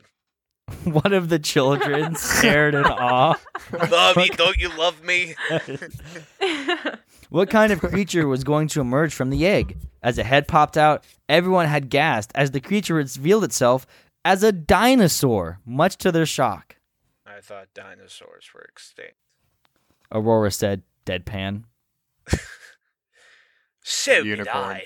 One 0.83 1.13
of 1.13 1.29
the 1.29 1.37
children 1.37 2.15
stared 2.15 2.73
in 2.73 2.85
awe. 2.85 3.35
Bobby, 3.71 4.29
don't 4.35 4.57
you 4.57 4.69
love 4.75 5.03
me? 5.03 5.35
What 7.35 7.49
kind 7.49 7.73
of 7.73 7.81
creature 7.81 8.29
was 8.29 8.45
going 8.45 8.69
to 8.69 8.79
emerge 8.79 9.13
from 9.13 9.29
the 9.29 9.45
egg? 9.45 9.77
As 10.01 10.17
a 10.17 10.23
head 10.23 10.47
popped 10.47 10.77
out, 10.77 11.03
everyone 11.27 11.65
had 11.65 11.89
gasped 11.89 12.31
as 12.33 12.51
the 12.51 12.61
creature 12.61 12.93
revealed 12.93 13.43
itself 13.43 13.85
as 14.23 14.41
a 14.41 14.53
dinosaur, 14.53 15.59
much 15.65 15.97
to 15.97 16.13
their 16.13 16.25
shock. 16.25 16.77
I 17.25 17.41
thought 17.41 17.73
dinosaurs 17.73 18.49
were 18.53 18.61
extinct. 18.61 19.17
Aurora 20.13 20.49
said, 20.49 20.83
deadpan. 21.05 21.63
So 23.83 24.23
did 24.23 24.47
I. 24.47 24.85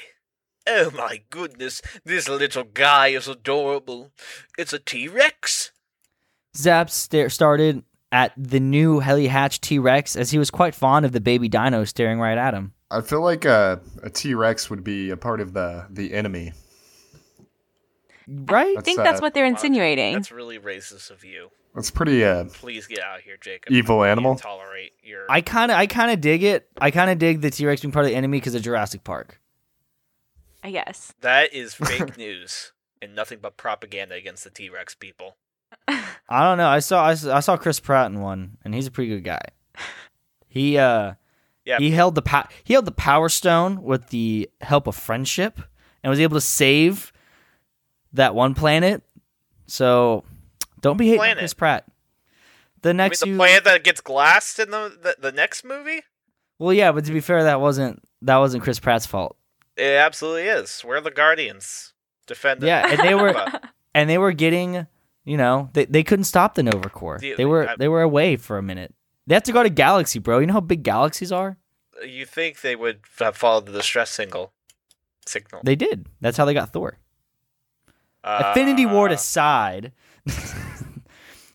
Oh 0.68 0.90
my 0.92 1.22
goodness, 1.30 1.82
this 2.04 2.28
little 2.28 2.64
guy 2.64 3.10
is 3.10 3.28
adorable. 3.28 4.12
It's 4.58 4.74
a 4.74 4.80
T 4.80 5.08
Rex. 5.08 5.72
Zap 6.58 6.90
sta- 6.90 7.30
started 7.30 7.84
at 8.12 8.34
the 8.38 8.60
new 8.60 9.00
heli 9.00 9.28
hatch 9.28 9.62
T 9.62 9.80
Rex 9.80 10.16
as 10.16 10.32
he 10.32 10.38
was 10.38 10.50
quite 10.50 10.76
fond 10.76 11.06
of 11.06 11.12
the 11.12 11.22
baby 11.22 11.48
dino 11.48 11.84
staring 11.84 12.20
right 12.20 12.38
at 12.38 12.54
him. 12.54 12.74
I 12.92 13.02
feel 13.02 13.22
like 13.22 13.46
a, 13.46 13.82
a 14.02 14.10
T 14.10 14.34
Rex 14.34 14.70
would 14.70 14.84
be 14.84 15.10
a 15.12 15.18
part 15.18 15.42
of 15.42 15.54
the 15.54 15.86
the 15.90 16.14
enemy. 16.14 16.54
Right? 18.28 18.68
I 18.68 18.74
That's, 18.76 18.86
think 18.86 18.98
that's 18.98 19.20
uh, 19.20 19.24
what 19.24 19.34
they're 19.34 19.46
insinuating. 19.46 20.14
That's 20.14 20.32
really 20.32 20.60
racist 20.60 21.10
of 21.10 21.24
you. 21.24 21.50
That's 21.74 21.90
pretty 21.90 22.24
uh, 22.24 22.46
Please 22.54 22.88
get 22.88 23.00
out 23.00 23.20
of 23.20 23.24
here, 23.24 23.38
Jacob. 23.40 23.72
Evil 23.72 23.98
You 23.98 24.04
animal? 24.06 24.36
Tolerate 24.36 24.92
your. 25.04 25.26
I 25.30 25.42
kind 25.42 25.72
of, 25.72 25.78
I 25.78 25.88
kind 25.88 26.12
of 26.12 26.22
dig 26.22 26.44
it. 26.44 26.68
I 26.80 26.92
kind 26.92 27.10
of 27.10 27.18
dig 27.18 27.42
the 27.42 27.50
T 27.50 27.66
Rex 27.66 27.82
being 27.82 27.92
part 27.92 28.06
of 28.06 28.12
the 28.12 28.18
enemy 28.18 28.38
because 28.38 28.56
of 28.56 28.62
Jurassic 28.62 29.04
Park. 29.04 29.40
I 30.64 30.72
guess. 30.72 31.14
That 31.22 31.54
is 31.54 31.74
fake 31.76 32.18
news 32.18 32.74
and 33.02 33.16
nothing 33.16 33.40
but 33.42 33.58
propaganda 33.58 34.16
against 34.16 34.44
the 34.44 34.50
T 34.50 34.70
Rex 34.70 34.94
people. 34.96 35.38
I 35.88 36.44
don't 36.44 36.58
know. 36.58 36.68
I 36.68 36.80
saw, 36.80 37.06
I 37.08 37.14
saw, 37.14 37.58
Chris 37.58 37.80
Pratt 37.80 38.12
in 38.12 38.22
one, 38.22 38.58
and 38.64 38.74
he's 38.76 38.88
a 38.88 38.92
pretty 38.92 39.10
good 39.10 39.24
guy. 39.24 39.42
He, 40.48 40.78
uh, 40.78 41.14
Yeah. 41.66 41.78
he 41.80 41.92
held 41.92 42.16
the 42.16 42.22
pa- 42.22 42.48
he 42.64 42.74
held 42.74 42.86
the 42.86 42.92
Power 42.92 43.30
Stone 43.30 43.82
with 43.84 44.08
the 44.10 44.50
help 44.62 44.88
of 44.88 44.96
friendship, 44.96 45.60
and 46.04 46.10
was 46.10 46.20
able 46.20 46.38
to 46.38 46.42
save 46.42 47.12
that 48.14 48.34
one 48.36 48.54
planet. 48.56 49.04
So, 49.68 50.24
don't 50.82 50.98
be 50.98 51.06
hating 51.08 51.20
Planet? 51.20 51.38
Chris 51.40 51.54
Pratt. 51.54 51.86
The 52.82 52.90
I 52.90 52.94
mean, 52.94 52.98
next 52.98 53.20
the 53.20 53.28
you- 53.30 53.36
planet 53.36 53.64
that 53.66 53.84
gets 53.84 54.02
glassed 54.02 54.60
in 54.60 54.72
the, 54.72 54.98
the 55.02 55.16
the 55.20 55.32
next 55.32 55.64
movie? 55.64 56.02
Well, 56.58 56.74
yeah, 56.74 56.92
but 56.92 57.06
to 57.06 57.12
be 57.12 57.20
fair, 57.22 57.44
that 57.44 57.62
wasn't 57.62 58.02
that 58.22 58.38
wasn't 58.38 58.64
Chris 58.64 58.80
Pratt's 58.80 59.06
fault. 59.06 59.36
It 59.78 59.96
absolutely 59.96 60.44
is. 60.44 60.84
We're 60.86 61.00
the 61.02 61.12
Guardians. 61.12 61.94
Defend. 62.28 62.62
Yeah, 62.64 62.86
and 62.90 63.00
they 63.00 63.16
were 63.16 63.36
and 63.96 64.10
they 64.10 64.18
were 64.18 64.32
getting, 64.34 64.88
you 65.26 65.38
know, 65.38 65.70
they 65.74 65.86
they 65.86 66.04
couldn't 66.04 66.26
stop 66.26 66.56
the 66.56 66.64
Nova 66.64 66.90
Corps. 66.90 67.20
The- 67.20 67.36
They 67.36 67.46
were 67.46 67.70
I- 67.70 67.76
they 67.78 67.88
were 67.88 68.02
away 68.02 68.36
for 68.38 68.58
a 68.58 68.64
minute. 68.64 68.94
They 69.28 69.36
have 69.36 69.44
to 69.44 69.52
go 69.52 69.62
to 69.64 69.70
Galaxy, 69.70 70.20
bro. 70.20 70.40
You 70.40 70.48
know 70.48 70.54
how 70.54 70.60
big 70.62 70.84
galaxies 70.84 71.32
are? 71.32 71.58
you 72.06 72.26
think 72.26 72.62
they 72.62 72.78
would 72.78 73.02
have 73.20 73.36
followed 73.36 73.66
the 73.66 73.74
distress 73.74 74.10
signal 74.10 74.54
signal? 75.26 75.62
They 75.66 75.76
did. 75.76 76.08
That's 76.22 76.38
how 76.38 76.46
they 76.46 76.54
got 76.54 76.72
Thor. 76.72 76.98
Uh, 78.24 78.44
Infinity 78.48 78.86
War 78.86 79.08
aside, 79.10 79.92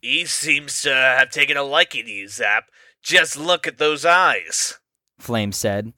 He 0.00 0.26
seems 0.26 0.82
to 0.82 0.92
have 0.94 1.30
taken 1.30 1.56
a 1.56 1.62
liking 1.62 2.04
to 2.04 2.10
you, 2.10 2.28
Zap. 2.28 2.64
Just 3.02 3.36
look 3.38 3.66
at 3.66 3.78
those 3.78 4.04
eyes. 4.04 4.78
Flame 5.18 5.52
said. 5.52 5.92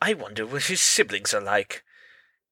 I 0.00 0.14
wonder 0.14 0.46
what 0.46 0.64
his 0.64 0.80
siblings 0.80 1.34
are 1.34 1.40
like. 1.42 1.84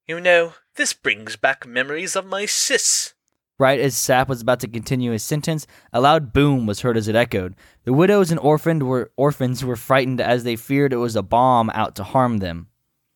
You 0.07 0.21
know, 0.21 0.53
this 0.77 0.93
brings 0.93 1.37
back 1.37 1.67
memories 1.67 2.15
of 2.17 2.27
my 2.27 2.45
sis. 2.47 3.15
Right 3.59 3.81
as 3.81 3.97
Zap 3.97 4.29
was 4.29 4.43
about 4.43 4.61
to 4.61 4.69
continue 4.69 5.13
his 5.13 5.23
sentence, 5.23 5.67
a 5.91 6.01
loud 6.01 6.35
boom 6.35 6.67
was 6.67 6.81
heard 6.81 6.97
as 6.97 7.09
it 7.09 7.17
echoed. 7.17 7.55
The 7.85 7.93
widows 7.95 8.31
and 8.31 8.39
orphaned 8.41 8.83
were 8.83 9.13
orphans 9.17 9.65
were 9.65 9.77
frightened 9.77 10.21
as 10.21 10.45
they 10.45 10.57
feared 10.57 10.93
it 10.93 10.97
was 10.97 11.17
a 11.17 11.23
bomb 11.23 11.71
out 11.71 11.97
to 11.97 12.05
harm 12.05 12.39
them. 12.39 12.69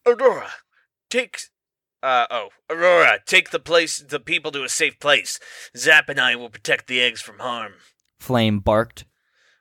Aurora, 0.06 0.50
take. 1.10 1.38
Uh 2.02 2.26
oh, 2.30 2.48
Aurora, 2.70 3.18
take 3.26 3.50
the 3.50 3.58
place, 3.58 3.98
the 3.98 4.18
people 4.18 4.50
to 4.52 4.64
a 4.64 4.68
safe 4.70 4.98
place. 4.98 5.38
Zap 5.76 6.08
and 6.08 6.18
I 6.18 6.36
will 6.36 6.48
protect 6.48 6.86
the 6.86 7.02
eggs 7.02 7.20
from 7.20 7.40
harm. 7.40 7.74
Flame 8.18 8.60
barked. 8.60 9.04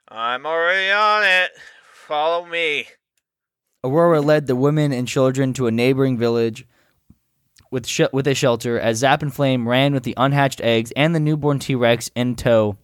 I'm 0.08 0.46
already 0.46 0.92
on 0.92 1.24
it. 1.26 1.52
Follow 1.94 2.46
me. 2.46 2.88
Aurora 3.84 4.22
led 4.22 4.48
the 4.48 4.56
women 4.56 4.94
and 4.94 5.08
children 5.08 5.54
to 5.54 5.68
a 5.68 5.72
neighboring 5.72 6.18
village 6.18 6.66
with 7.72 7.88
sh- 7.88 8.02
with 8.12 8.28
a 8.28 8.34
shelter 8.34 8.80
as 8.80 8.98
Zap 8.98 9.22
and 9.22 9.34
Flame 9.34 9.68
ran 9.68 9.94
with 9.94 10.04
the 10.04 10.14
unhatched 10.18 10.62
eggs 10.62 10.92
and 10.96 11.14
the 11.14 11.20
newborn 11.20 11.60
T 11.60 11.76
Rex 11.76 12.10
in 12.16 12.36
tow 12.36 12.78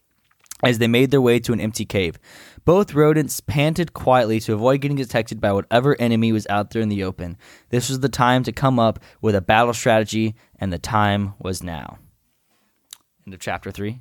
as 0.63 0.77
they 0.77 0.87
made 0.87 1.11
their 1.11 1.21
way 1.21 1.39
to 1.39 1.53
an 1.53 1.61
empty 1.61 1.85
cave. 1.85 2.17
Both 2.63 2.93
rodents 2.93 3.39
panted 3.41 3.93
quietly 3.93 4.39
to 4.41 4.53
avoid 4.53 4.81
getting 4.81 4.97
detected 4.97 5.39
by 5.39 5.51
whatever 5.51 5.95
enemy 5.99 6.31
was 6.31 6.47
out 6.47 6.71
there 6.71 6.81
in 6.81 6.89
the 6.89 7.03
open. 7.03 7.37
This 7.69 7.89
was 7.89 7.99
the 7.99 8.09
time 8.09 8.43
to 8.43 8.51
come 8.51 8.79
up 8.79 8.99
with 9.21 9.35
a 9.35 9.41
battle 9.41 9.73
strategy, 9.73 10.35
and 10.59 10.73
the 10.73 10.79
time 10.79 11.33
was 11.39 11.61
now. 11.61 11.99
End 13.25 13.33
of 13.33 13.39
chapter 13.39 13.71
three. 13.71 13.99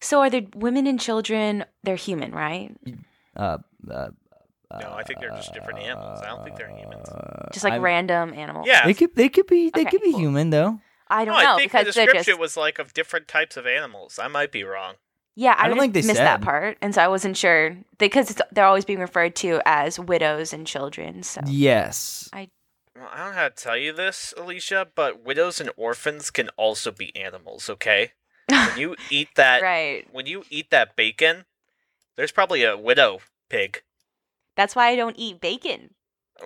So 0.00 0.20
are 0.20 0.30
the 0.30 0.46
women 0.54 0.86
and 0.86 1.00
children? 1.00 1.64
They're 1.82 1.96
human, 1.96 2.32
right? 2.32 2.74
Uh, 3.36 3.58
uh, 3.90 4.08
No, 4.80 4.92
I 4.92 5.02
think 5.02 5.20
they're 5.20 5.30
just 5.30 5.52
different 5.54 5.80
animals. 5.80 6.20
I 6.22 6.26
don't 6.28 6.44
think 6.44 6.56
they're 6.56 6.68
humans. 6.68 7.08
Just 7.52 7.64
like 7.64 7.74
I'm- 7.74 7.82
random 7.82 8.32
animals. 8.34 8.66
Yeah. 8.68 8.84
they 8.86 8.94
could 8.94 9.14
they 9.14 9.28
could 9.28 9.46
be 9.46 9.70
they 9.70 9.82
Okay, 9.82 9.90
could 9.90 10.02
be 10.02 10.10
cool. 10.12 10.20
human 10.20 10.50
though. 10.50 10.80
I 11.08 11.24
don't 11.24 11.34
know 11.42 11.54
I 11.54 11.56
think 11.58 11.70
the 11.72 11.78
because 11.78 11.94
they're 11.94 12.04
description 12.06 12.32
just 12.32 12.40
was 12.40 12.56
like 12.56 12.78
of 12.78 12.94
different 12.94 13.28
types 13.28 13.56
of 13.56 13.66
animals. 13.66 14.18
I 14.18 14.28
might 14.28 14.50
be 14.52 14.64
wrong. 14.64 14.94
yeah. 15.36 15.54
I, 15.58 15.64
I 15.64 15.68
don't 15.68 15.78
think 15.78 15.92
they 15.94 16.00
missed 16.02 16.14
that 16.16 16.40
said. 16.40 16.44
part, 16.44 16.78
and 16.80 16.94
so 16.94 17.02
I 17.02 17.08
wasn't 17.08 17.36
sure 17.36 17.76
because 17.98 18.30
it's, 18.30 18.40
they're 18.52 18.64
always 18.64 18.84
being 18.84 19.00
referred 19.00 19.36
to 19.36 19.60
as 19.66 19.98
widows 20.00 20.52
and 20.52 20.66
children. 20.66 21.22
So 21.22 21.40
Yes. 21.46 22.28
Well, 22.32 23.08
I 23.12 23.16
don't 23.18 23.30
know 23.30 23.32
how 23.36 23.48
to 23.48 23.54
tell 23.54 23.76
you 23.76 23.92
this, 23.92 24.32
Alycia, 24.36 24.86
but 24.94 25.24
widows 25.24 25.60
and 25.60 25.70
orphans 25.76 26.30
can 26.30 26.48
also 26.50 26.90
be 26.92 27.14
animals. 27.16 27.68
Okay, 27.68 28.12
when 28.48 28.78
you 28.78 28.96
eat 29.10 29.28
that, 29.34 29.62
right. 29.62 30.06
when 30.12 30.26
you 30.26 30.44
eat 30.48 30.70
that 30.70 30.94
bacon, 30.96 31.44
there's 32.16 32.32
probably 32.32 32.62
a 32.64 32.76
widow 32.78 33.18
pig. 33.50 33.82
That's 34.56 34.74
why 34.76 34.88
I 34.88 34.96
don't 34.96 35.16
eat 35.18 35.40
bacon. 35.40 35.90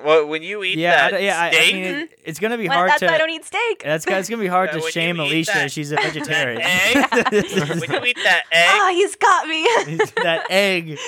Well, 0.04 0.26
when 0.26 0.42
you 0.42 0.62
eat 0.64 0.78
Yeah, 0.78 0.90
that 0.96 1.10
don't- 1.12 1.22
yeah. 1.22 1.40
I, 1.40 1.46
I 1.48 1.50
mean, 1.72 1.76
it- 1.76 1.94
mm-hmm. 2.10 2.12
it's 2.24 2.38
gonna 2.38 2.58
be 2.58 2.68
Well, 2.68 2.76
hard 2.76 2.90
that's 2.90 3.00
to. 3.00 3.06
why 3.06 3.14
I 3.14 3.18
don't 3.18 3.30
eat 3.30 3.44
steak. 3.44 3.82
That's 3.82 4.06
it's 4.06 4.28
gonna 4.28 4.42
be 4.42 4.46
hard 4.48 4.68
uh, 4.70 4.72
to 4.80 4.90
shame 4.90 5.16
Alycia. 5.16 5.46
that- 5.46 5.72
She's 5.72 5.92
a 5.92 5.96
vegetarian. 6.02 6.60
when 6.62 7.90
you 7.90 8.04
eat 8.04 8.18
that 8.22 8.42
egg, 8.52 8.68
Oh, 8.74 8.90
he's 8.92 9.16
got 9.16 9.48
me. 9.48 9.62
that 10.22 10.46
egg. 10.50 10.98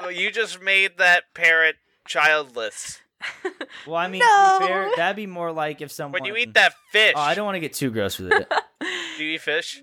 well, 0.00 0.10
you 0.10 0.30
just 0.30 0.62
made 0.62 0.96
that 0.98 1.24
parrot 1.34 1.76
childless. 2.08 3.00
Well, 3.86 3.96
I 3.96 4.08
mean, 4.08 4.20
No. 4.20 4.56
be 4.60 4.66
fair, 4.66 4.90
that'd 4.96 5.16
be 5.16 5.26
more 5.26 5.52
like 5.52 5.80
if 5.80 5.90
someone. 5.92 6.20
When 6.22 6.24
you 6.24 6.36
eat 6.36 6.54
that 6.54 6.74
fish, 6.92 7.12
Oh, 7.16 7.20
I 7.20 7.34
don't 7.34 7.44
want 7.44 7.56
to 7.56 7.60
get 7.60 7.72
too 7.74 7.90
gross 7.90 8.18
with 8.18 8.32
it. 8.32 8.52
do 9.18 9.24
you 9.24 9.34
eat 9.34 9.40
fish? 9.42 9.82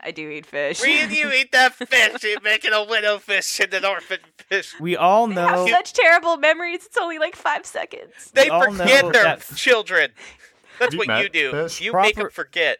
I 0.00 0.10
do 0.12 0.28
eat 0.30 0.46
fish. 0.46 0.80
When 0.80 1.10
you 1.10 1.32
eat 1.36 1.50
that 1.52 1.74
fish, 1.74 2.22
you're 2.22 2.40
making 2.40 2.72
a 2.72 2.84
widow 2.84 3.18
fish 3.18 3.58
and 3.60 3.72
an 3.74 3.84
orphan 3.84 4.18
fish. 4.36 4.74
We 4.80 4.96
all 4.96 5.26
I 5.36 5.40
have 5.42 5.56
know. 5.58 5.66
such 5.68 5.92
terrible 5.92 6.36
memories. 6.36 6.86
It's 6.86 6.96
only 6.96 7.18
like 7.18 7.34
five 7.34 7.66
seconds. 7.66 8.30
They 8.34 8.44
We 8.44 8.50
all 8.50 8.62
forget 8.72 9.12
their 9.12 9.24
that- 9.24 9.44
children. 9.56 10.10
That's 10.78 10.92
You 10.94 10.98
what 11.00 11.22
you 11.22 11.28
do. 11.28 11.50
fish? 11.50 11.80
You 11.80 11.92
make 11.92 12.14
them 12.14 12.30
forget. 12.30 12.78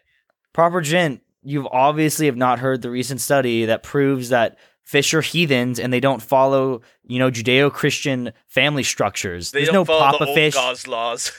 Proper 0.53 0.79
gent, 0.81 1.21
you've 1.43 1.67
obviously 1.67 2.27
have 2.27 2.37
not 2.37 2.59
heard 2.59 2.81
the 2.81 2.89
recent 2.89 3.19
study 3.19 3.65
that 3.65 3.83
proves 3.83 4.29
that 4.29 4.57
fish 4.83 5.13
are 5.13 5.21
heathens 5.21 5.77
and 5.79 5.91
they 5.93 5.99
don't 5.99 6.21
follow, 6.21 6.81
you 7.05 7.19
know, 7.19 7.29
Judeo-Christian 7.29 8.31
family 8.47 8.83
structures. 8.83 9.51
They 9.51 9.59
There's 9.59 9.67
don't 9.67 9.75
no 9.75 9.85
follow 9.85 9.99
Papa 9.99 10.17
the 10.23 10.25
old 10.27 10.35
fish. 10.35 10.53
God's 10.55 10.87
laws. 10.87 11.31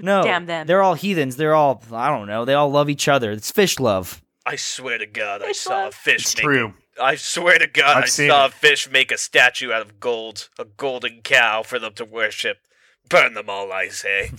No, 0.00 0.22
Damn 0.22 0.46
them. 0.46 0.66
They're 0.66 0.82
all 0.82 0.94
heathens. 0.94 1.36
They're 1.36 1.54
all 1.54 1.82
I 1.92 2.08
don't 2.08 2.26
know. 2.26 2.44
They 2.46 2.54
all 2.54 2.70
love 2.70 2.88
each 2.90 3.06
other. 3.08 3.30
It's 3.32 3.50
fish 3.52 3.78
love. 3.78 4.22
I 4.46 4.54
swear 4.56 4.96
to 4.98 5.06
God, 5.06 5.42
I 5.42 5.46
Fish 5.48 5.58
saw 5.58 5.82
a 5.82 5.84
love. 5.86 5.94
fish. 5.94 6.22
It's 6.22 6.36
make 6.36 6.44
true. 6.44 6.74
A, 6.98 7.02
I 7.02 7.16
swear 7.16 7.58
to 7.58 7.66
God, 7.66 7.96
I've 7.96 8.04
I 8.04 8.06
saw 8.06 8.44
it. 8.44 8.48
a 8.48 8.52
fish 8.54 8.88
make 8.90 9.10
a 9.12 9.18
statue 9.18 9.72
out 9.72 9.82
of 9.82 9.98
gold, 10.00 10.48
a 10.58 10.64
golden 10.64 11.20
cow 11.22 11.62
for 11.64 11.78
them 11.78 11.92
to 11.94 12.04
worship. 12.04 12.58
Burn 13.08 13.34
them 13.34 13.50
all, 13.50 13.72
I 13.72 13.88
say. 13.88 14.30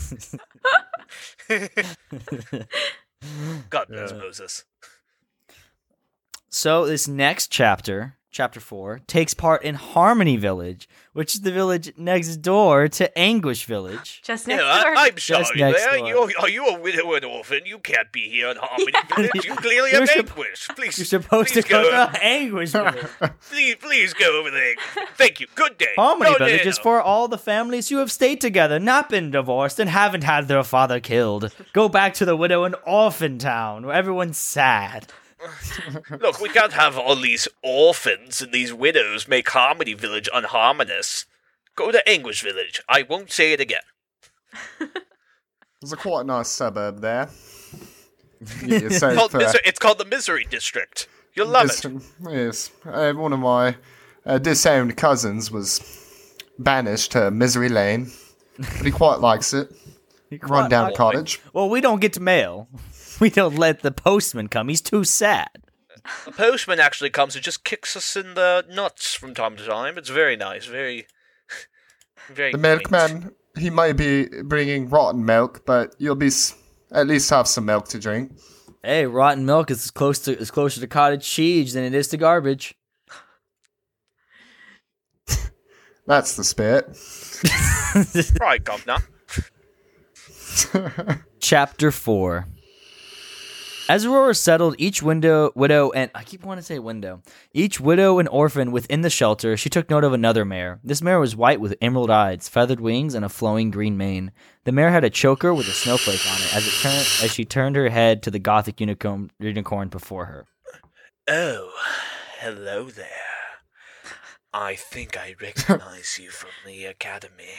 God 3.69 3.87
bless 3.89 4.11
Yeah. 4.11 4.17
Moses. 4.17 4.65
So 6.49 6.85
this 6.85 7.07
next 7.07 7.51
chapter, 7.51 8.16
chapter 8.37 8.59
four, 8.59 8.99
takes 9.07 9.33
part 9.33 9.63
in 9.63 9.73
Harmony 9.73 10.37
Village, 10.37 10.87
which 11.13 11.33
is 11.33 11.41
the 11.41 11.51
village 11.51 11.91
next 11.97 12.37
door 12.37 12.87
to 12.87 13.17
Anguish 13.17 13.65
Village. 13.65 14.21
Just 14.23 14.47
Yeah, 14.47 14.57
next 14.57 14.67
I, 14.69 14.83
door. 14.83 14.93
I'm 14.97 15.15
Just 15.15 15.47
sorry, 15.47 15.59
next 15.59 15.83
there. 15.85 15.97
door. 15.97 16.07
You, 16.29 16.35
are 16.39 16.49
you 16.49 16.65
a 16.67 16.79
widow 16.79 17.13
and 17.15 17.25
orphan? 17.25 17.61
You 17.65 17.79
can't 17.79 18.11
be 18.11 18.29
here 18.29 18.49
in 18.49 18.57
Harmony 18.59 18.91
Village. 19.15 19.45
You 19.45 19.55
clearly 19.65 19.89
You're 19.91 20.01
have 20.01 20.09
sup- 20.09 20.29
anguish. 20.29 20.67
Please, 20.75 20.97
You're 20.99 21.05
supposed 21.05 21.53
please 21.53 21.63
to 21.63 21.69
go 21.69 21.83
go. 21.83 21.89
to 22.11 22.23
Anguish 22.23 22.69
Village. 22.71 23.05
Please, 23.49 23.75
please 23.79 24.13
go 24.13 24.39
over 24.39 24.51
there. 24.51 24.75
Thank 25.15 25.39
you. 25.39 25.47
Good 25.55 25.77
day. 25.79 25.93
Harmony 25.97 26.31
No, 26.31 26.37
Village 26.37 26.63
no, 26.65 26.69
is 26.69 26.77
for 26.77 27.01
all 27.01 27.27
the 27.27 27.37
families 27.39 27.89
who 27.89 27.97
have 27.97 28.11
stayed 28.11 28.39
together, 28.39 28.77
not 28.77 29.09
been 29.09 29.31
divorced, 29.31 29.79
and 29.79 29.89
haven't 29.89 30.23
had 30.23 30.47
their 30.47 30.63
father 30.63 30.99
killed. 30.99 31.51
Go 31.73 31.89
back 31.89 32.13
to 32.15 32.25
the 32.25 32.35
widow 32.35 32.63
and 32.65 32.75
orphan 32.85 33.39
town 33.39 33.85
where 33.87 33.95
everyone's 33.95 34.37
sad. 34.37 35.11
Look, 36.19 36.39
we 36.41 36.49
can't 36.49 36.73
have 36.73 36.97
all 36.97 37.15
these 37.15 37.47
orphans 37.63 38.41
and 38.41 38.51
these 38.51 38.73
widows 38.73 39.27
make 39.27 39.49
Harmony 39.49 39.93
Village 39.93 40.29
unharmonious. 40.33 41.25
Go 41.75 41.91
to 41.91 42.07
Anguish 42.09 42.41
Village. 42.41 42.81
I 42.89 43.03
won't 43.03 43.31
say 43.31 43.53
it 43.53 43.59
again. 43.59 43.81
There's 45.81 45.93
a 45.93 45.97
quite 45.97 46.25
nice 46.25 46.49
suburb 46.49 47.01
there. 47.01 47.29
You 48.61 48.67
get 48.67 48.83
yourself, 48.83 49.15
Called 49.15 49.33
uh, 49.33 49.39
Miser- 49.39 49.59
it's 49.65 49.79
called 49.79 49.97
the 49.97 50.05
Misery 50.05 50.45
District. 50.47 51.07
You'll 51.33 51.47
love 51.47 51.69
yes, 51.69 51.85
it. 51.85 51.91
Yes, 52.29 52.71
uh, 52.85 53.11
one 53.13 53.33
of 53.33 53.39
my 53.39 53.77
uh, 54.27 54.37
disowned 54.37 54.95
cousins 54.95 55.49
was 55.49 55.81
banished 56.59 57.13
to 57.13 57.31
Misery 57.31 57.69
Lane, 57.69 58.11
but 58.59 58.85
he 58.85 58.91
quite 58.91 59.21
likes 59.21 59.55
it. 59.55 59.71
Run 60.43 60.69
down 60.69 60.93
cottage. 60.93 61.41
Well, 61.51 61.67
we 61.67 61.81
don't 61.81 61.99
get 61.99 62.13
to 62.13 62.19
mail. 62.19 62.67
We 63.21 63.29
don't 63.29 63.57
let 63.57 63.81
the 63.81 63.91
postman 63.91 64.47
come. 64.47 64.69
He's 64.69 64.81
too 64.81 65.03
sad. 65.03 65.49
The 66.25 66.31
postman 66.31 66.79
actually 66.79 67.09
comes 67.09 67.35
and 67.35 67.43
just 67.43 67.63
kicks 67.63 67.95
us 67.95 68.15
in 68.15 68.35
the 68.35 68.63
nuts 68.69 69.13
from 69.15 69.33
time 69.33 69.57
to 69.57 69.65
time. 69.65 69.97
It's 69.97 70.09
very 70.09 70.35
nice. 70.35 70.65
Very, 70.65 71.07
very. 72.29 72.51
The 72.51 72.57
quaint. 72.59 72.61
milkman, 72.91 73.31
he 73.57 73.69
may 73.69 73.91
be 73.93 74.27
bringing 74.43 74.89
rotten 74.89 75.25
milk, 75.25 75.65
but 75.65 75.95
you'll 75.97 76.15
be 76.15 76.27
s- 76.27 76.55
at 76.91 77.07
least 77.07 77.29
have 77.31 77.47
some 77.47 77.65
milk 77.65 77.87
to 77.89 77.99
drink. 77.99 78.31
Hey, 78.83 79.05
rotten 79.05 79.45
milk 79.45 79.71
is 79.71 79.89
close 79.91 80.19
to 80.19 80.37
is 80.37 80.51
closer 80.51 80.79
to 80.79 80.87
cottage 80.87 81.27
cheese 81.27 81.73
than 81.73 81.83
it 81.83 81.93
is 81.93 82.07
to 82.09 82.17
garbage. 82.17 82.75
That's 86.05 86.35
the 86.37 86.43
spirit. 86.43 86.85
Right, 88.39 88.63
governor. 88.63 88.97
Chapter 91.39 91.91
4 91.91 92.45
As 93.89 94.03
Aurora 94.03 94.35
settled 94.35 94.75
each 94.77 95.01
window, 95.01 95.53
widow, 95.55 95.91
and 95.91 96.11
I 96.13 96.25
keep 96.25 96.43
wanting 96.43 96.61
to 96.61 96.65
say 96.65 96.77
window, 96.77 97.21
each 97.53 97.79
widow 97.79 98.19
and 98.19 98.27
orphan 98.27 98.73
within 98.73 98.99
the 98.99 99.09
shelter, 99.09 99.55
she 99.55 99.69
took 99.69 99.89
note 99.89 100.03
of 100.03 100.11
another 100.11 100.43
mare. 100.43 100.81
This 100.83 101.01
mare 101.01 101.21
was 101.21 101.37
white 101.37 101.61
with 101.61 101.77
emerald 101.79 102.09
eyes, 102.09 102.49
feathered 102.49 102.81
wings, 102.81 103.13
and 103.13 103.23
a 103.23 103.29
flowing 103.29 103.71
green 103.71 103.95
mane. 103.95 104.33
The 104.65 104.73
mare 104.73 104.91
had 104.91 105.05
a 105.05 105.09
choker 105.09 105.53
with 105.53 105.69
a 105.69 105.71
snowflake 105.71 106.25
on 106.29 106.37
it 106.37 106.53
as 106.53 106.67
it 106.67 106.81
turned 106.81 107.23
as 107.23 107.33
she 107.33 107.45
turned 107.45 107.77
her 107.77 107.87
head 107.87 108.21
to 108.23 108.31
the 108.31 108.39
gothic 108.39 108.81
unicorn, 108.81 109.31
unicorn 109.39 109.87
before 109.87 110.25
her. 110.25 110.45
Oh, 111.29 111.71
hello 112.41 112.89
there. 112.89 113.07
I 114.53 114.75
think 114.75 115.17
I 115.17 115.33
recognize 115.41 116.19
you 116.21 116.29
from 116.29 116.51
the 116.65 116.83
academy. 116.83 117.55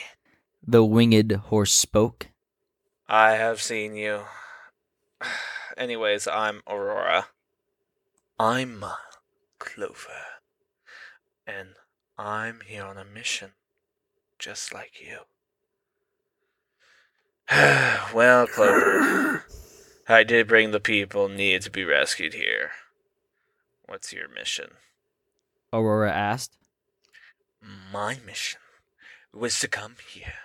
The 0.62 0.84
winged 0.84 1.32
horse 1.32 1.72
spoke. 1.72 2.28
I 3.08 3.30
have 3.32 3.62
seen 3.62 3.96
you. 3.96 4.24
Anyways, 5.78 6.26
I'm 6.26 6.62
Aurora. 6.66 7.28
I'm 8.36 8.84
Clover. 9.60 10.24
And 11.46 11.68
I'm 12.18 12.62
here 12.66 12.82
on 12.82 12.98
a 12.98 13.04
mission. 13.04 13.52
Just 14.40 14.74
like 14.74 15.00
you. 15.00 15.18
well, 18.12 18.48
Clover. 18.48 19.44
I 20.08 20.24
did 20.24 20.48
bring 20.48 20.72
the 20.72 20.80
people 20.80 21.28
needed 21.28 21.62
to 21.62 21.70
be 21.70 21.84
rescued 21.84 22.34
here. 22.34 22.72
What's 23.86 24.12
your 24.12 24.28
mission? 24.28 24.70
Aurora 25.72 26.10
asked. 26.10 26.56
My 27.92 28.18
mission 28.26 28.60
was 29.32 29.60
to 29.60 29.68
come 29.68 29.94
here 30.12 30.40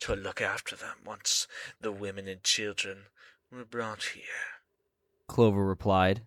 to 0.00 0.16
look 0.16 0.40
after 0.40 0.74
them 0.74 0.96
once 1.04 1.46
the 1.78 1.92
women 1.92 2.26
and 2.26 2.42
children 2.42 3.08
were 3.50 3.66
brought 3.66 4.04
here. 4.14 4.61
Clover 5.28 5.64
replied. 5.64 6.22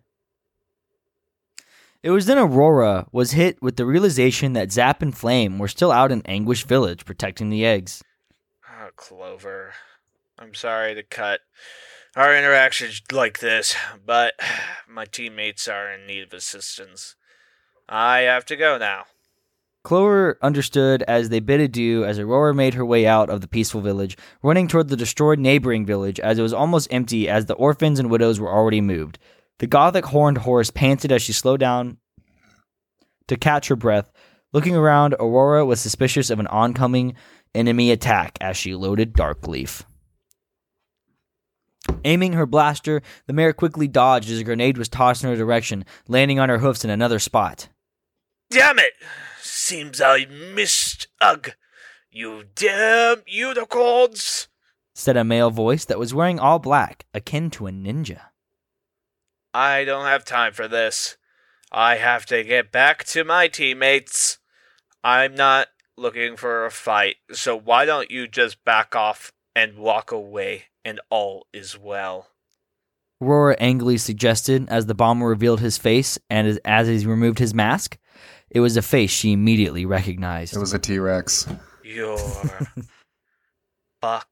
It 2.02 2.10
was 2.10 2.26
then 2.26 2.38
Aurora 2.38 3.06
was 3.10 3.32
hit 3.32 3.60
with 3.60 3.76
the 3.76 3.84
realization 3.84 4.52
that 4.52 4.70
Zap 4.70 5.02
and 5.02 5.16
Flame 5.16 5.58
were 5.58 5.66
still 5.66 5.90
out 5.90 6.12
in 6.12 6.22
Anguish 6.26 6.64
Village 6.64 7.04
protecting 7.04 7.50
the 7.50 7.66
eggs. 7.66 8.02
Oh, 8.70 8.90
Clover. 8.94 9.74
I'm 10.38 10.54
sorry 10.54 10.94
to 10.94 11.02
cut 11.02 11.40
our 12.14 12.36
interactions 12.36 13.02
like 13.10 13.40
this, 13.40 13.74
but 14.04 14.34
my 14.88 15.04
teammates 15.04 15.66
are 15.66 15.90
in 15.90 16.06
need 16.06 16.22
of 16.22 16.32
assistance. 16.32 17.16
I 17.88 18.18
have 18.20 18.44
to 18.46 18.56
go 18.56 18.78
now. 18.78 19.06
Clover 19.86 20.36
understood 20.42 21.04
as 21.04 21.28
they 21.28 21.38
bid 21.38 21.60
adieu 21.60 22.04
as 22.04 22.18
Aurora 22.18 22.52
made 22.52 22.74
her 22.74 22.84
way 22.84 23.06
out 23.06 23.30
of 23.30 23.40
the 23.40 23.46
peaceful 23.46 23.80
village, 23.80 24.18
running 24.42 24.66
toward 24.66 24.88
the 24.88 24.96
destroyed 24.96 25.38
neighboring 25.38 25.86
village 25.86 26.18
as 26.18 26.40
it 26.40 26.42
was 26.42 26.52
almost 26.52 26.92
empty 26.92 27.28
as 27.28 27.46
the 27.46 27.54
orphans 27.54 28.00
and 28.00 28.10
widows 28.10 28.40
were 28.40 28.52
already 28.52 28.80
moved. 28.80 29.20
The 29.60 29.68
gothic 29.68 30.06
horned 30.06 30.38
horse 30.38 30.72
panted 30.72 31.12
as 31.12 31.22
she 31.22 31.32
slowed 31.32 31.60
down 31.60 31.98
to 33.28 33.36
catch 33.36 33.68
her 33.68 33.76
breath. 33.76 34.10
Looking 34.52 34.74
around, 34.74 35.14
Aurora 35.20 35.64
was 35.64 35.78
suspicious 35.78 36.30
of 36.30 36.40
an 36.40 36.48
oncoming 36.48 37.14
enemy 37.54 37.92
attack 37.92 38.38
as 38.40 38.56
she 38.56 38.74
loaded 38.74 39.14
Darkleaf. 39.14 39.84
Aiming 42.04 42.32
her 42.32 42.44
blaster, 42.44 43.02
the 43.28 43.32
mare 43.32 43.52
quickly 43.52 43.86
dodged 43.86 44.32
as 44.32 44.40
a 44.40 44.44
grenade 44.44 44.78
was 44.78 44.88
tossed 44.88 45.22
in 45.22 45.30
her 45.30 45.36
direction, 45.36 45.84
landing 46.08 46.40
on 46.40 46.48
her 46.48 46.58
hoofs 46.58 46.84
in 46.84 46.90
another 46.90 47.20
spot. 47.20 47.68
Damn 48.50 48.78
it! 48.78 48.92
Seems 49.40 50.00
I 50.00 50.26
missed. 50.26 51.08
Ugh! 51.20 51.52
You 52.10 52.44
damn 52.54 53.22
unicorns! 53.26 54.48
said 54.94 55.16
a 55.16 55.24
male 55.24 55.50
voice 55.50 55.84
that 55.84 55.98
was 55.98 56.14
wearing 56.14 56.38
all 56.38 56.58
black, 56.58 57.04
akin 57.12 57.50
to 57.50 57.66
a 57.66 57.70
ninja. 57.70 58.20
I 59.52 59.84
don't 59.84 60.06
have 60.06 60.24
time 60.24 60.52
for 60.52 60.68
this. 60.68 61.16
I 61.70 61.96
have 61.96 62.24
to 62.26 62.42
get 62.44 62.72
back 62.72 63.04
to 63.04 63.24
my 63.24 63.48
teammates. 63.48 64.38
I'm 65.04 65.34
not 65.34 65.68
looking 65.98 66.36
for 66.36 66.64
a 66.64 66.70
fight, 66.70 67.16
so 67.32 67.56
why 67.58 67.84
don't 67.84 68.10
you 68.10 68.26
just 68.26 68.64
back 68.64 68.96
off 68.96 69.32
and 69.54 69.78
walk 69.78 70.12
away, 70.12 70.64
and 70.84 71.00
all 71.10 71.46
is 71.52 71.78
well. 71.78 72.28
Aurora 73.20 73.56
angrily 73.58 73.98
suggested 73.98 74.68
as 74.68 74.86
the 74.86 74.94
bomber 74.94 75.26
revealed 75.26 75.60
his 75.60 75.78
face 75.78 76.18
and 76.28 76.46
as, 76.46 76.58
as 76.64 76.88
he 76.88 77.06
removed 77.06 77.38
his 77.38 77.54
mask. 77.54 77.98
It 78.50 78.60
was 78.60 78.76
a 78.76 78.82
face 78.82 79.10
she 79.10 79.32
immediately 79.32 79.84
recognized. 79.86 80.54
It 80.56 80.58
was 80.60 80.72
a 80.72 80.78
T 80.78 80.98
Rex. 80.98 81.46
You're 81.84 82.18
Buck. 84.00 84.28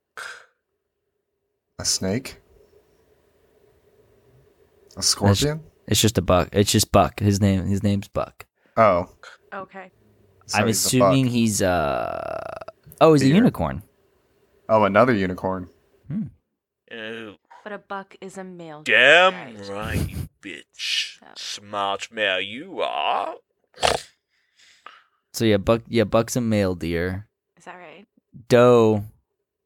A 1.79 1.85
snake? 1.85 2.41
A 4.97 5.03
scorpion? 5.03 5.63
It's 5.89 6.01
just 6.01 6.17
a 6.19 6.23
buck. 6.23 6.49
It's 6.53 6.71
just 6.71 6.93
Buck. 6.93 7.21
His 7.21 7.41
name. 7.41 7.67
His 7.67 7.83
name's 7.83 8.09
Buck. 8.09 8.47
Oh. 8.77 9.11
Okay. 9.53 9.91
so 10.47 10.59
I'm 10.59 10.67
he's 10.69 10.81
a 10.95 10.99
buck. 10.99 11.09
assuming 11.11 11.27
he's 11.27 11.63
uh 11.63 12.41
oh, 13.01 13.13
he's 13.13 13.23
a 13.23 13.27
Deer. 13.27 13.35
unicorn. 13.37 13.83
Oh, 14.69 14.85
another 14.85 15.13
unicorn. 15.15 15.69
Oh, 16.91 17.35
But 17.65 17.73
a 17.73 17.79
buck 17.79 18.15
is 18.21 18.39
a 18.39 18.45
male. 18.45 18.83
damn 18.83 19.35
Right. 19.57 19.69
right, 19.69 20.09
you 20.09 20.29
bitch. 20.41 21.19
So- 21.19 21.27
Smart 21.37 22.09
male 22.13 22.41
you 22.41 22.81
are. 22.81 23.35
So 25.33 25.45
yeah, 25.45 25.57
Buck. 25.57 25.83
Yeah, 25.89 26.05
Buck's 26.05 26.37
a 26.37 26.41
male 26.41 26.75
deer. 26.75 27.27
Is 27.59 27.65
that 27.65 27.77
right? 27.77 28.07
Doe, 28.49 29.05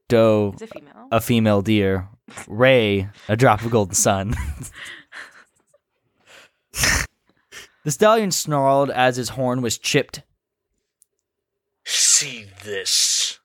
doe, 0.08 0.50
It's 0.54 0.62
a 0.62 0.66
female. 0.66 1.08
a 1.12 1.20
female 1.20 1.62
deer. 1.62 2.08
Ray, 2.46 3.08
a 3.28 3.36
drop 3.36 3.62
of 3.64 3.70
golden 3.70 3.94
sun. 3.94 4.34
the 7.84 7.90
stallion 7.90 8.30
snarled 8.30 8.90
as 8.90 9.16
his 9.16 9.30
horn 9.30 9.62
was 9.62 9.78
chipped. 9.78 10.22
See 11.84 12.46
this. 12.64 13.38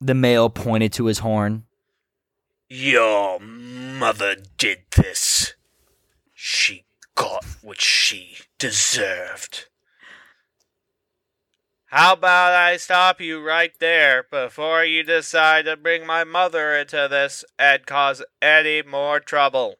The 0.00 0.14
male 0.14 0.48
pointed 0.48 0.92
to 0.94 1.06
his 1.06 1.18
horn. 1.20 1.64
Your 2.68 3.40
mother 3.40 4.36
did 4.58 4.78
this. 4.94 5.54
She 6.34 6.84
got 7.16 7.44
what 7.62 7.80
she 7.80 8.36
deserved. 8.58 9.66
How 11.86 12.12
about 12.12 12.52
I 12.52 12.76
stop 12.76 13.20
you 13.20 13.42
right 13.42 13.72
there 13.80 14.26
before 14.30 14.84
you 14.84 15.02
decide 15.02 15.64
to 15.64 15.76
bring 15.76 16.06
my 16.06 16.22
mother 16.22 16.74
into 16.74 17.08
this 17.10 17.46
and 17.58 17.86
cause 17.86 18.22
any 18.42 18.82
more 18.82 19.20
trouble? 19.20 19.76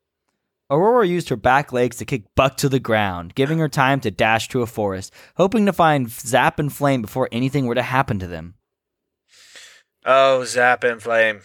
Aurora 0.70 1.06
used 1.06 1.28
her 1.28 1.36
back 1.36 1.72
legs 1.72 1.96
to 1.96 2.05
kick 2.05 2.24
Buck 2.34 2.56
to 2.59 2.68
the 2.68 2.80
ground, 2.80 3.34
giving 3.34 3.59
her 3.59 3.68
time 3.68 4.00
to 4.00 4.10
dash 4.10 4.48
to 4.48 4.62
a 4.62 4.66
forest, 4.66 5.12
hoping 5.36 5.66
to 5.66 5.72
find 5.72 6.10
Zap 6.10 6.59
and 6.59 6.72
Flame 6.72 7.02
before 7.02 7.28
anything 7.32 7.66
were 7.66 7.74
to 7.74 7.82
happen 7.82 8.18
to 8.18 8.26
them. 8.26 8.55
Oh, 10.05 10.44
Zap 10.44 10.84
and 10.84 11.02
Flame. 11.02 11.40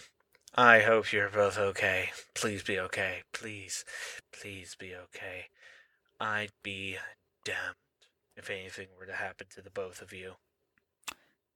I 0.54 0.80
hope 0.80 1.12
you're 1.12 1.30
both 1.30 1.58
okay. 1.58 2.10
Please 2.34 2.62
be 2.62 2.78
okay. 2.78 3.22
Please, 3.32 3.84
please 4.32 4.76
be 4.78 4.94
okay. 4.94 5.46
I'd 6.20 6.52
be 6.62 6.96
damned 7.44 7.76
if 8.36 8.50
anything 8.50 8.88
were 8.98 9.06
to 9.06 9.12
happen 9.12 9.46
to 9.54 9.62
the 9.62 9.70
both 9.70 10.02
of 10.02 10.12
you. 10.12 10.34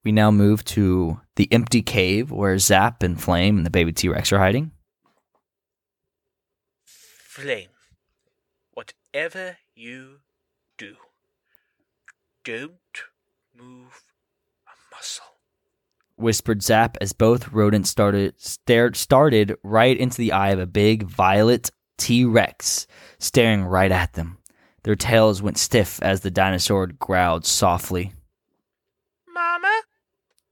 We 0.05 0.13
now 0.13 0.31
move 0.31 0.65
to 0.67 1.21
the 1.37 1.53
empty 1.53 1.83
cave 1.83 2.31
where 2.31 2.59
Zap 2.59 3.03
and 3.03 3.21
Flame 3.21 3.57
and 3.57 3.67
the 3.67 3.71
baby 3.71 3.93
T 3.93 4.09
Rex 4.09 4.33
are 4.33 4.39
hiding. 4.39 4.71
Flame, 6.85 7.69
whatever 8.73 9.59
you 9.75 10.21
do, 10.77 10.97
don't 12.45 12.73
move 13.55 14.03
a 14.67 14.95
muscle. 14.95 15.25
Whispered 16.17 16.63
Zap 16.63 16.97
as 17.01 17.13
both 17.13 17.53
rodents 17.53 17.91
started 17.91 18.35
stared 18.39 18.97
started 18.97 19.57
right 19.63 19.97
into 19.97 20.17
the 20.17 20.33
eye 20.33 20.51
of 20.51 20.59
a 20.59 20.67
big 20.67 21.05
violet 21.05 21.71
T 21.97 22.25
Rex, 22.25 22.87
staring 23.19 23.65
right 23.65 23.93
at 23.93 24.15
them. 24.15 24.39
Their 24.85 24.97
tails 24.97 25.43
went 25.43 25.59
stiff 25.59 26.01
as 26.03 26.21
the 26.21 26.31
dinosaur 26.31 26.87
growled 26.87 27.45
softly. 27.45 28.13
Mama? 29.27 29.83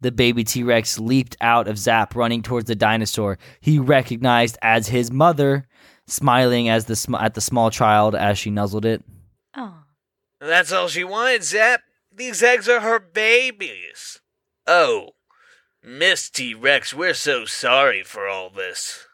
The 0.00 0.12
baby 0.12 0.44
T 0.44 0.62
Rex 0.62 0.98
leaped 0.98 1.36
out 1.40 1.68
of 1.68 1.78
Zap, 1.78 2.14
running 2.14 2.42
towards 2.42 2.66
the 2.66 2.74
dinosaur 2.74 3.38
he 3.60 3.78
recognized 3.78 4.58
as 4.60 4.88
his 4.88 5.10
mother, 5.10 5.66
smiling 6.06 6.68
as 6.68 6.84
the 6.84 6.96
sm- 6.96 7.14
at 7.14 7.34
the 7.34 7.40
small 7.40 7.70
child 7.70 8.14
as 8.14 8.38
she 8.38 8.50
nuzzled 8.50 8.84
it. 8.84 9.02
Oh. 9.54 9.84
That's 10.38 10.70
all 10.70 10.88
she 10.88 11.02
wanted, 11.02 11.42
Zap. 11.42 11.80
These 12.14 12.42
eggs 12.42 12.68
are 12.68 12.80
her 12.80 12.98
babies. 12.98 14.20
Oh, 14.66 15.10
Miss 15.82 16.28
T 16.28 16.52
Rex, 16.52 16.92
we're 16.92 17.14
so 17.14 17.44
sorry 17.44 18.02
for 18.02 18.28
all 18.28 18.50
this. 18.50 19.06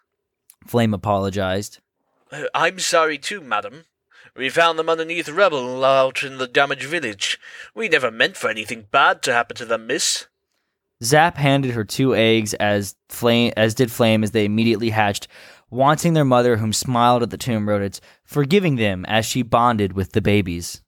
Flame 0.66 0.94
apologized. 0.94 1.78
Uh, 2.30 2.44
I'm 2.54 2.78
sorry 2.78 3.18
too, 3.18 3.40
madam. 3.40 3.84
We 4.34 4.48
found 4.48 4.78
them 4.78 4.88
underneath 4.88 5.28
rubble 5.28 5.84
out 5.84 6.22
in 6.22 6.38
the 6.38 6.46
damaged 6.46 6.84
village. 6.84 7.38
We 7.74 7.88
never 7.88 8.10
meant 8.10 8.36
for 8.36 8.48
anything 8.48 8.86
bad 8.90 9.22
to 9.22 9.32
happen 9.32 9.56
to 9.56 9.66
them, 9.66 9.86
miss. 9.86 10.26
Zap 11.02 11.36
handed 11.36 11.72
her 11.72 11.84
two 11.84 12.14
eggs 12.14 12.54
as 12.54 12.94
flame 13.08 13.52
as 13.56 13.74
did 13.74 13.90
Flame 13.90 14.24
as 14.24 14.30
they 14.30 14.44
immediately 14.44 14.90
hatched, 14.90 15.28
wanting 15.68 16.14
their 16.14 16.24
mother, 16.24 16.56
whom 16.56 16.72
smiled 16.72 17.22
at 17.22 17.30
the 17.30 17.36
tomb 17.36 17.68
rodents, 17.68 18.00
forgiving 18.24 18.76
them 18.76 19.04
as 19.06 19.26
she 19.26 19.42
bonded 19.42 19.92
with 19.92 20.12
the 20.12 20.22
babies. 20.22 20.80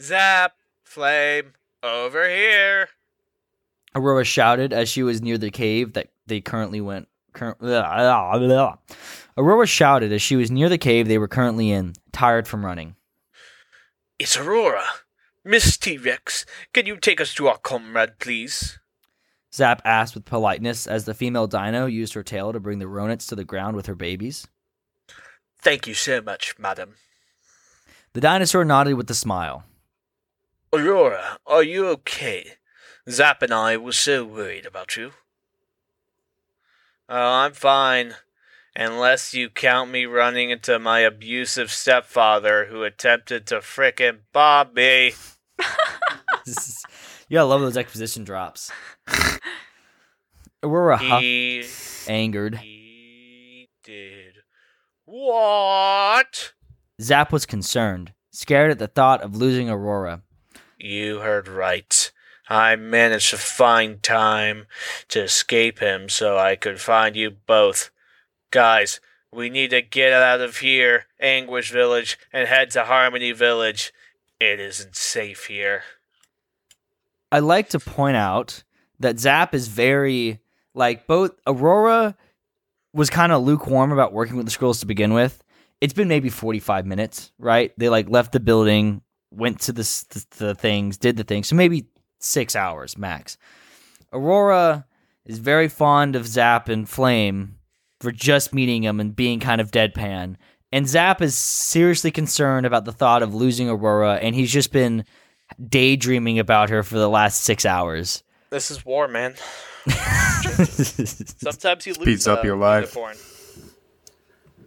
Zap, 0.00 0.54
Flame, 0.82 1.52
over 1.82 2.28
here. 2.28 2.88
Aurora 3.94 4.24
shouted 4.24 4.72
as 4.72 4.88
she 4.88 5.02
was 5.02 5.22
near 5.22 5.38
the 5.38 5.50
cave 5.50 5.92
that 5.92 6.08
they 6.26 6.40
currently 6.40 6.80
went. 6.80 7.08
Cur- 7.32 7.56
Aurora 9.38 9.66
shouted 9.66 10.12
as 10.12 10.22
she 10.22 10.36
was 10.36 10.50
near 10.50 10.68
the 10.68 10.78
cave 10.78 11.06
they 11.06 11.18
were 11.18 11.28
currently 11.28 11.70
in, 11.70 11.92
tired 12.16 12.48
from 12.48 12.64
running. 12.64 12.96
It's 14.18 14.38
Aurora. 14.38 14.86
Miss 15.44 15.76
T 15.76 15.98
Rex, 15.98 16.46
can 16.72 16.86
you 16.86 16.96
take 16.96 17.20
us 17.20 17.34
to 17.34 17.46
our 17.46 17.58
comrade, 17.58 18.18
please? 18.18 18.78
Zap 19.54 19.82
asked 19.84 20.14
with 20.14 20.24
politeness 20.24 20.86
as 20.86 21.04
the 21.04 21.12
female 21.12 21.46
dino 21.46 21.84
used 21.84 22.14
her 22.14 22.22
tail 22.22 22.54
to 22.54 22.58
bring 22.58 22.78
the 22.78 22.88
rodents 22.88 23.26
to 23.26 23.36
the 23.36 23.44
ground 23.44 23.76
with 23.76 23.84
her 23.84 23.94
babies. 23.94 24.46
Thank 25.60 25.86
you 25.86 25.92
so 25.92 26.22
much, 26.22 26.58
madam. 26.58 26.94
The 28.14 28.22
dinosaur 28.22 28.64
nodded 28.64 28.94
with 28.94 29.10
a 29.10 29.14
smile. 29.14 29.64
Aurora, 30.72 31.38
are 31.46 31.62
you 31.62 31.86
okay? 31.88 32.52
Zap 33.10 33.42
and 33.42 33.52
I 33.52 33.76
were 33.76 33.92
so 33.92 34.24
worried 34.24 34.64
about 34.64 34.96
you. 34.96 35.12
Oh, 37.10 37.44
I'm 37.44 37.52
fine. 37.52 38.14
Unless 38.78 39.32
you 39.32 39.48
count 39.48 39.90
me 39.90 40.04
running 40.04 40.50
into 40.50 40.78
my 40.78 41.00
abusive 41.00 41.72
stepfather 41.72 42.66
who 42.66 42.84
attempted 42.84 43.46
to 43.46 43.56
frickin' 43.56 44.18
bob 44.34 44.74
me. 44.74 45.14
you 46.46 46.54
gotta 47.32 47.46
love 47.46 47.62
those 47.62 47.78
exposition 47.78 48.22
drops. 48.22 48.70
Aurora 50.62 50.96
uh, 50.96 50.98
huffed, 50.98 51.22
He, 51.22 51.64
angered. 52.06 52.56
he 52.56 53.70
did. 53.82 54.34
What? 55.06 56.52
Zap 57.00 57.32
was 57.32 57.46
concerned, 57.46 58.12
scared 58.30 58.70
at 58.70 58.78
the 58.78 58.88
thought 58.88 59.22
of 59.22 59.36
losing 59.36 59.70
Aurora. 59.70 60.22
You 60.78 61.20
heard 61.20 61.48
right. 61.48 62.12
I 62.48 62.76
managed 62.76 63.30
to 63.30 63.38
find 63.38 64.02
time 64.02 64.66
to 65.08 65.22
escape 65.22 65.78
him 65.78 66.08
so 66.10 66.36
I 66.36 66.56
could 66.56 66.80
find 66.80 67.16
you 67.16 67.30
both. 67.30 67.90
Guys, 68.56 69.02
we 69.30 69.50
need 69.50 69.68
to 69.68 69.82
get 69.82 70.14
out 70.14 70.40
of 70.40 70.56
here, 70.56 71.04
Anguish 71.20 71.70
Village, 71.70 72.18
and 72.32 72.48
head 72.48 72.70
to 72.70 72.84
Harmony 72.84 73.32
Village. 73.32 73.92
It 74.40 74.58
isn't 74.58 74.96
safe 74.96 75.44
here. 75.44 75.82
I'd 77.30 77.40
like 77.40 77.68
to 77.68 77.78
point 77.78 78.16
out 78.16 78.64
that 78.98 79.18
Zap 79.18 79.54
is 79.54 79.68
very 79.68 80.40
like 80.72 81.06
both 81.06 81.32
Aurora 81.46 82.16
was 82.94 83.10
kind 83.10 83.30
of 83.30 83.42
lukewarm 83.42 83.92
about 83.92 84.14
working 84.14 84.38
with 84.38 84.46
the 84.46 84.52
scrolls 84.52 84.80
to 84.80 84.86
begin 84.86 85.12
with. 85.12 85.44
It's 85.82 85.92
been 85.92 86.08
maybe 86.08 86.30
45 86.30 86.86
minutes, 86.86 87.32
right? 87.38 87.74
They 87.76 87.90
like 87.90 88.08
left 88.08 88.32
the 88.32 88.40
building, 88.40 89.02
went 89.30 89.60
to 89.60 89.72
the, 89.74 89.82
the 89.82 90.46
the 90.46 90.54
things, 90.54 90.96
did 90.96 91.18
the 91.18 91.24
things. 91.24 91.48
So 91.48 91.56
maybe 91.56 91.88
six 92.20 92.56
hours 92.56 92.96
max. 92.96 93.36
Aurora 94.14 94.86
is 95.26 95.40
very 95.40 95.68
fond 95.68 96.16
of 96.16 96.26
Zap 96.26 96.70
and 96.70 96.88
Flame 96.88 97.55
for 98.06 98.12
just 98.12 98.54
meeting 98.54 98.84
him 98.84 99.00
and 99.00 99.16
being 99.16 99.40
kind 99.40 99.60
of 99.60 99.72
deadpan. 99.72 100.36
And 100.70 100.86
Zap 100.86 101.20
is 101.20 101.34
seriously 101.34 102.12
concerned 102.12 102.64
about 102.64 102.84
the 102.84 102.92
thought 102.92 103.20
of 103.20 103.34
losing 103.34 103.68
Aurora, 103.68 104.14
and 104.22 104.32
he's 104.32 104.52
just 104.52 104.70
been 104.70 105.04
daydreaming 105.68 106.38
about 106.38 106.70
her 106.70 106.84
for 106.84 106.94
the 106.94 107.08
last 107.08 107.42
six 107.42 107.66
hours. 107.66 108.22
This 108.50 108.70
is 108.70 108.86
war, 108.86 109.08
man. 109.08 109.34
Sometimes 109.88 111.84
you 111.84 111.94
lose. 111.94 112.02
Speeds 112.02 112.28
up 112.28 112.44
uh, 112.44 112.46
your 112.46 112.56
life. 112.56 112.96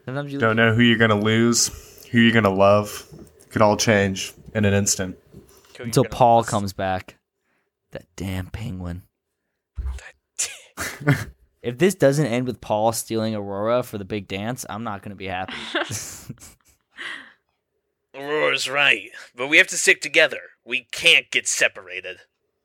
Sometimes 0.04 0.34
you 0.34 0.38
Don't 0.38 0.58
know 0.58 0.74
who 0.74 0.82
you're 0.82 0.98
gonna 0.98 1.18
lose, 1.18 2.06
who 2.12 2.20
you're 2.20 2.34
gonna 2.34 2.54
love. 2.54 3.08
It 3.42 3.52
Could 3.52 3.62
all 3.62 3.78
change 3.78 4.34
in 4.54 4.66
an 4.66 4.74
instant. 4.74 5.18
Until 5.80 6.04
Paul 6.04 6.40
lose? 6.40 6.50
comes 6.50 6.74
back. 6.74 7.16
That 7.92 8.04
damn 8.18 8.48
penguin. 8.48 9.04
if 11.62 11.78
this 11.78 11.96
doesn't 11.96 12.26
end 12.26 12.48
with 12.48 12.62
Paul 12.62 12.92
stealing 12.92 13.36
Aurora 13.36 13.84
for 13.84 13.98
the 13.98 14.06
big 14.06 14.28
dance, 14.28 14.66
I'm 14.70 14.84
not 14.84 15.02
going 15.02 15.12
to 15.12 15.16
be 15.16 15.28
happy. 15.28 15.54
Aurora's 18.16 18.70
right, 18.70 19.10
but 19.36 19.48
we 19.48 19.58
have 19.58 19.68
to 19.68 19.78
stick 19.78 20.02
together. 20.02 20.40
We 20.66 20.88
can't 20.92 21.30
get 21.32 21.48
separated. 21.48 22.18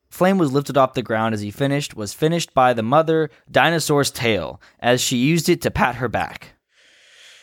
Flame 0.09 0.39
was 0.39 0.53
lifted 0.53 0.77
off 0.77 0.95
the 0.95 1.03
ground 1.03 1.35
as 1.35 1.41
he 1.41 1.51
finished, 1.51 1.97
was 1.97 2.15
finished 2.15 2.55
by 2.55 2.73
the 2.73 2.83
mother 2.83 3.31
dinosaur's 3.51 4.11
tail 4.11 4.61
as 4.79 5.01
she 5.01 5.16
used 5.16 5.49
it 5.49 5.61
to 5.62 5.71
pat 5.71 5.97
her 5.97 6.09
back. 6.09 6.55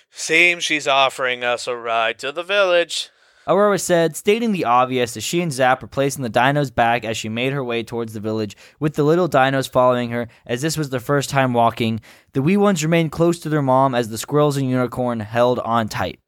Seems 0.09 0.63
she's 0.63 0.87
offering 0.87 1.43
us 1.43 1.67
a 1.67 1.75
ride 1.75 2.17
to 2.19 2.31
the 2.31 2.43
village. 2.43 3.09
Aurora 3.47 3.79
said, 3.79 4.15
stating 4.15 4.51
the 4.51 4.65
obvious 4.65 5.17
as 5.17 5.23
she 5.23 5.41
and 5.41 5.51
Zap 5.51 5.81
were 5.81 5.87
placing 5.87 6.21
the 6.21 6.29
dino's 6.29 6.69
back 6.69 7.03
as 7.03 7.17
she 7.17 7.27
made 7.27 7.53
her 7.53 7.63
way 7.63 7.81
towards 7.81 8.13
the 8.13 8.19
village, 8.19 8.55
with 8.79 8.93
the 8.93 9.03
little 9.03 9.27
dinos 9.27 9.69
following 9.69 10.11
her, 10.11 10.27
as 10.45 10.61
this 10.61 10.77
was 10.77 10.91
their 10.91 10.99
first 10.99 11.29
time 11.29 11.53
walking. 11.53 11.99
The 12.33 12.41
wee 12.41 12.57
ones 12.57 12.83
remained 12.83 13.11
close 13.11 13.39
to 13.39 13.49
their 13.49 13.63
mom 13.63 13.95
as 13.95 14.09
the 14.09 14.17
squirrels 14.17 14.57
and 14.57 14.69
unicorn 14.69 15.21
held 15.21 15.59
on 15.59 15.89
tight. 15.89 16.19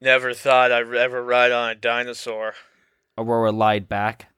Never 0.00 0.34
thought 0.34 0.70
I'd 0.70 0.94
ever 0.94 1.22
ride 1.24 1.50
on 1.50 1.70
a 1.70 1.74
dinosaur. 1.74 2.54
Aurora 3.18 3.50
lied 3.52 3.88
back. 3.88 4.28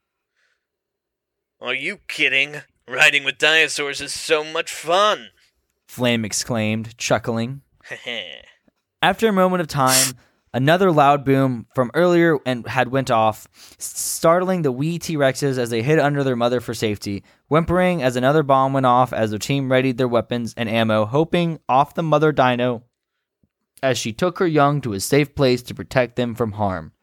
Are 1.61 1.73
you 1.73 1.99
kidding? 2.07 2.61
Riding 2.87 3.23
with 3.23 3.37
dinosaurs 3.37 4.01
is 4.01 4.13
so 4.13 4.43
much 4.43 4.71
fun. 4.71 5.29
Flame 5.87 6.25
exclaimed, 6.25 6.97
chuckling. 6.97 7.61
After 9.01 9.27
a 9.27 9.33
moment 9.33 9.61
of 9.61 9.67
time, 9.67 10.13
another 10.53 10.91
loud 10.91 11.23
boom 11.23 11.67
from 11.75 11.91
earlier 11.93 12.37
and 12.45 12.67
had 12.67 12.89
went 12.89 13.11
off, 13.11 13.47
startling 13.77 14.61
the 14.61 14.71
wee 14.71 14.99
T-Rexes 14.99 15.57
as 15.57 15.69
they 15.69 15.81
hid 15.81 15.99
under 15.99 16.23
their 16.23 16.35
mother 16.35 16.59
for 16.59 16.73
safety, 16.73 17.23
whimpering 17.47 18.01
as 18.01 18.15
another 18.15 18.43
bomb 18.43 18.73
went 18.73 18.85
off 18.85 19.13
as 19.13 19.31
the 19.31 19.39
team 19.39 19.71
readied 19.71 19.97
their 19.97 20.07
weapons 20.07 20.53
and 20.57 20.69
ammo, 20.69 21.05
hoping 21.05 21.59
off 21.67 21.93
the 21.93 22.03
mother 22.03 22.31
dino 22.31 22.83
as 23.83 23.97
she 23.97 24.11
took 24.11 24.39
her 24.39 24.47
young 24.47 24.81
to 24.81 24.93
a 24.93 24.99
safe 24.99 25.35
place 25.35 25.61
to 25.61 25.75
protect 25.75 26.15
them 26.15 26.35
from 26.35 26.53
harm. 26.53 26.93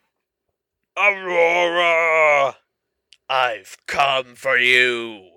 Aurora! 0.97 2.57
I've 3.29 3.79
come 3.87 4.35
for 4.35 4.59
you. 4.59 5.31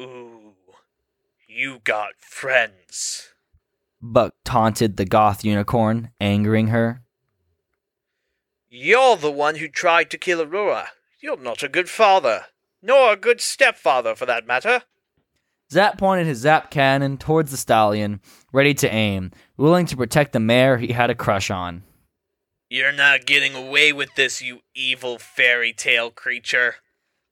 Ooh, 0.00 0.54
you 1.46 1.80
got 1.84 2.12
friends. 2.20 3.33
Buck 4.06 4.34
taunted 4.44 4.98
the 4.98 5.06
goth 5.06 5.46
unicorn, 5.46 6.10
angering 6.20 6.66
her. 6.66 7.00
You're 8.68 9.16
the 9.16 9.30
one 9.30 9.56
who 9.56 9.66
tried 9.66 10.10
to 10.10 10.18
kill 10.18 10.42
Aurora. 10.42 10.88
You're 11.20 11.38
not 11.40 11.62
a 11.62 11.70
good 11.70 11.88
father, 11.88 12.44
nor 12.82 13.14
a 13.14 13.16
good 13.16 13.40
stepfather 13.40 14.14
for 14.14 14.26
that 14.26 14.46
matter. 14.46 14.82
Zap 15.72 15.96
pointed 15.96 16.26
his 16.26 16.38
zap 16.38 16.70
cannon 16.70 17.16
towards 17.16 17.50
the 17.50 17.56
stallion, 17.56 18.20
ready 18.52 18.74
to 18.74 18.92
aim, 18.92 19.30
willing 19.56 19.86
to 19.86 19.96
protect 19.96 20.34
the 20.34 20.40
mare 20.40 20.76
he 20.76 20.92
had 20.92 21.08
a 21.08 21.14
crush 21.14 21.50
on. 21.50 21.82
You're 22.68 22.92
not 22.92 23.24
getting 23.24 23.54
away 23.54 23.94
with 23.94 24.14
this, 24.16 24.42
you 24.42 24.60
evil 24.74 25.18
fairy 25.18 25.72
tale 25.72 26.10
creature. 26.10 26.74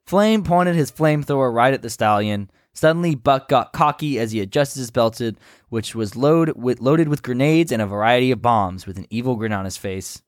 Flame 0.06 0.42
pointed 0.42 0.74
his 0.74 0.90
flamethrower 0.90 1.52
right 1.52 1.74
at 1.74 1.82
the 1.82 1.90
stallion. 1.90 2.50
Suddenly, 2.72 3.14
Buck 3.16 3.48
got 3.48 3.74
cocky 3.74 4.18
as 4.18 4.32
he 4.32 4.40
adjusted 4.40 4.78
his 4.78 4.90
belted, 4.90 5.36
which 5.72 5.94
was 5.94 6.14
load 6.14 6.50
with, 6.50 6.82
loaded 6.82 7.08
with 7.08 7.22
grenades 7.22 7.72
and 7.72 7.80
a 7.80 7.86
variety 7.86 8.30
of 8.30 8.42
bombs, 8.42 8.86
with 8.86 8.98
an 8.98 9.06
evil 9.08 9.36
grin 9.36 9.54
on 9.54 9.64
his 9.64 9.78
face. 9.78 10.20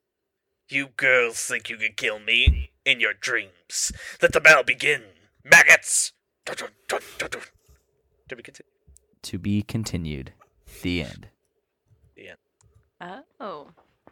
You 0.70 0.86
girls 0.96 1.36
think 1.36 1.68
you 1.68 1.76
can 1.76 1.92
kill 1.94 2.18
me 2.18 2.70
in 2.86 2.98
your 2.98 3.12
dreams. 3.12 3.92
Let 4.22 4.32
the 4.32 4.40
battle 4.40 4.62
begin, 4.62 5.02
maggots. 5.44 6.12
Dun, 6.46 6.56
dun, 6.56 6.68
dun, 6.88 7.00
dun, 7.18 7.28
dun. 7.28 7.42
Did? 8.26 8.60
To 9.20 9.38
be 9.38 9.60
continued. 9.60 10.32
The 10.80 11.02
end. 11.02 11.28
The 12.16 12.28
end. 12.30 13.24
Oh. 13.38 13.66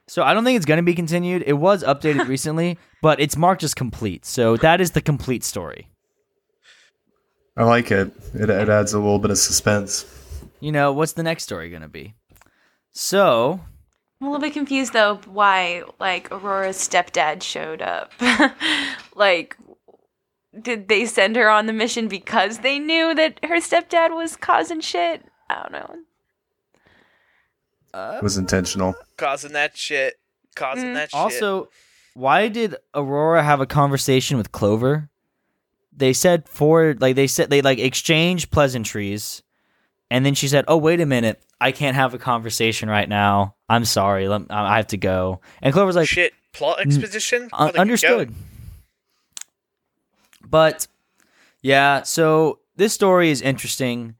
So 0.06 0.22
I 0.24 0.34
don't 0.34 0.44
think 0.44 0.58
it's 0.58 0.66
going 0.66 0.76
to 0.76 0.82
be 0.82 0.94
continued. 0.94 1.44
It 1.46 1.54
was 1.54 1.82
updated 1.82 2.28
recently, 2.28 2.76
but 3.00 3.18
it's 3.20 3.38
marked 3.38 3.62
as 3.62 3.72
complete. 3.72 4.26
So 4.26 4.58
that 4.58 4.82
is 4.82 4.90
the 4.90 5.00
complete 5.00 5.44
story. 5.44 5.88
I 7.56 7.64
like 7.64 7.90
it. 7.90 8.12
It, 8.34 8.50
it 8.50 8.68
adds 8.68 8.92
a 8.92 8.98
little 8.98 9.18
bit 9.18 9.30
of 9.30 9.38
suspense. 9.38 10.04
You 10.62 10.70
know, 10.70 10.92
what's 10.92 11.14
the 11.14 11.24
next 11.24 11.42
story 11.42 11.70
going 11.70 11.82
to 11.82 11.88
be? 11.88 12.14
So, 12.92 13.60
I'm 14.20 14.28
a 14.28 14.30
little 14.30 14.40
bit 14.40 14.52
confused 14.52 14.92
though 14.92 15.16
why 15.26 15.82
like 15.98 16.30
Aurora's 16.30 16.76
stepdad 16.76 17.42
showed 17.42 17.82
up. 17.82 18.12
like 19.16 19.56
did 20.60 20.86
they 20.86 21.04
send 21.06 21.34
her 21.34 21.48
on 21.50 21.66
the 21.66 21.72
mission 21.72 22.06
because 22.06 22.58
they 22.58 22.78
knew 22.78 23.12
that 23.12 23.40
her 23.42 23.56
stepdad 23.56 24.14
was 24.14 24.36
causing 24.36 24.80
shit? 24.80 25.24
I 25.50 25.62
don't 25.62 25.72
know. 25.72 25.96
It 28.16 28.22
was 28.22 28.36
intentional. 28.36 28.94
Causing 29.16 29.52
that 29.54 29.76
shit. 29.76 30.14
Causing 30.54 30.90
Mm. 30.90 30.94
that 30.94 31.10
shit. 31.10 31.18
Also, 31.18 31.70
why 32.14 32.46
did 32.46 32.76
Aurora 32.94 33.42
have 33.42 33.60
a 33.60 33.66
conversation 33.66 34.36
with 34.36 34.52
Clover? 34.52 35.08
They 35.92 36.12
said 36.12 36.48
for 36.48 36.94
like 37.00 37.16
they 37.16 37.26
said 37.26 37.50
they 37.50 37.62
like 37.62 37.80
exchanged 37.80 38.52
pleasantries, 38.52 39.42
and 40.12 40.26
then 40.26 40.34
she 40.34 40.46
said, 40.46 40.66
"Oh 40.68 40.76
wait 40.76 41.00
a 41.00 41.06
minute, 41.06 41.42
I 41.58 41.72
can't 41.72 41.96
have 41.96 42.12
a 42.12 42.18
conversation 42.18 42.90
right 42.90 43.08
now. 43.08 43.54
I'm 43.70 43.86
sorry, 43.86 44.28
let, 44.28 44.42
I 44.50 44.76
have 44.76 44.88
to 44.88 44.98
go." 44.98 45.40
And 45.62 45.72
Clover's 45.72 45.96
like, 45.96 46.06
shit. 46.06 46.34
Plot 46.52 46.78
mm, 46.78 46.86
exposition? 46.86 47.48
Uh, 47.50 47.56
"Un- 47.56 47.62
Where'd 47.62 47.72
they 47.72 47.76
go? 47.76 47.80
"Understood." 47.80 48.34
But 50.44 50.86
yeah, 51.62 52.02
so 52.02 52.58
this 52.76 52.92
story 52.92 53.30
is 53.30 53.40
interesting. 53.40 54.16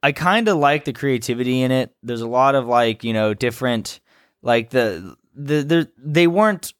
I 0.00 0.12
kind 0.12 0.46
of 0.46 0.58
like 0.58 0.84
the 0.84 0.92
creativity 0.92 1.60
in 1.62 1.72
it. 1.72 1.92
There's 2.04 2.20
a 2.20 2.28
lot 2.28 2.54
of 2.54 2.68
like 2.68 3.02
you 3.02 3.12
know 3.12 3.34
different 3.34 3.98
like 4.42 4.70
the 4.70 5.16
the, 5.34 5.64
the 5.64 5.90
they 5.98 6.28
weren't 6.28 6.72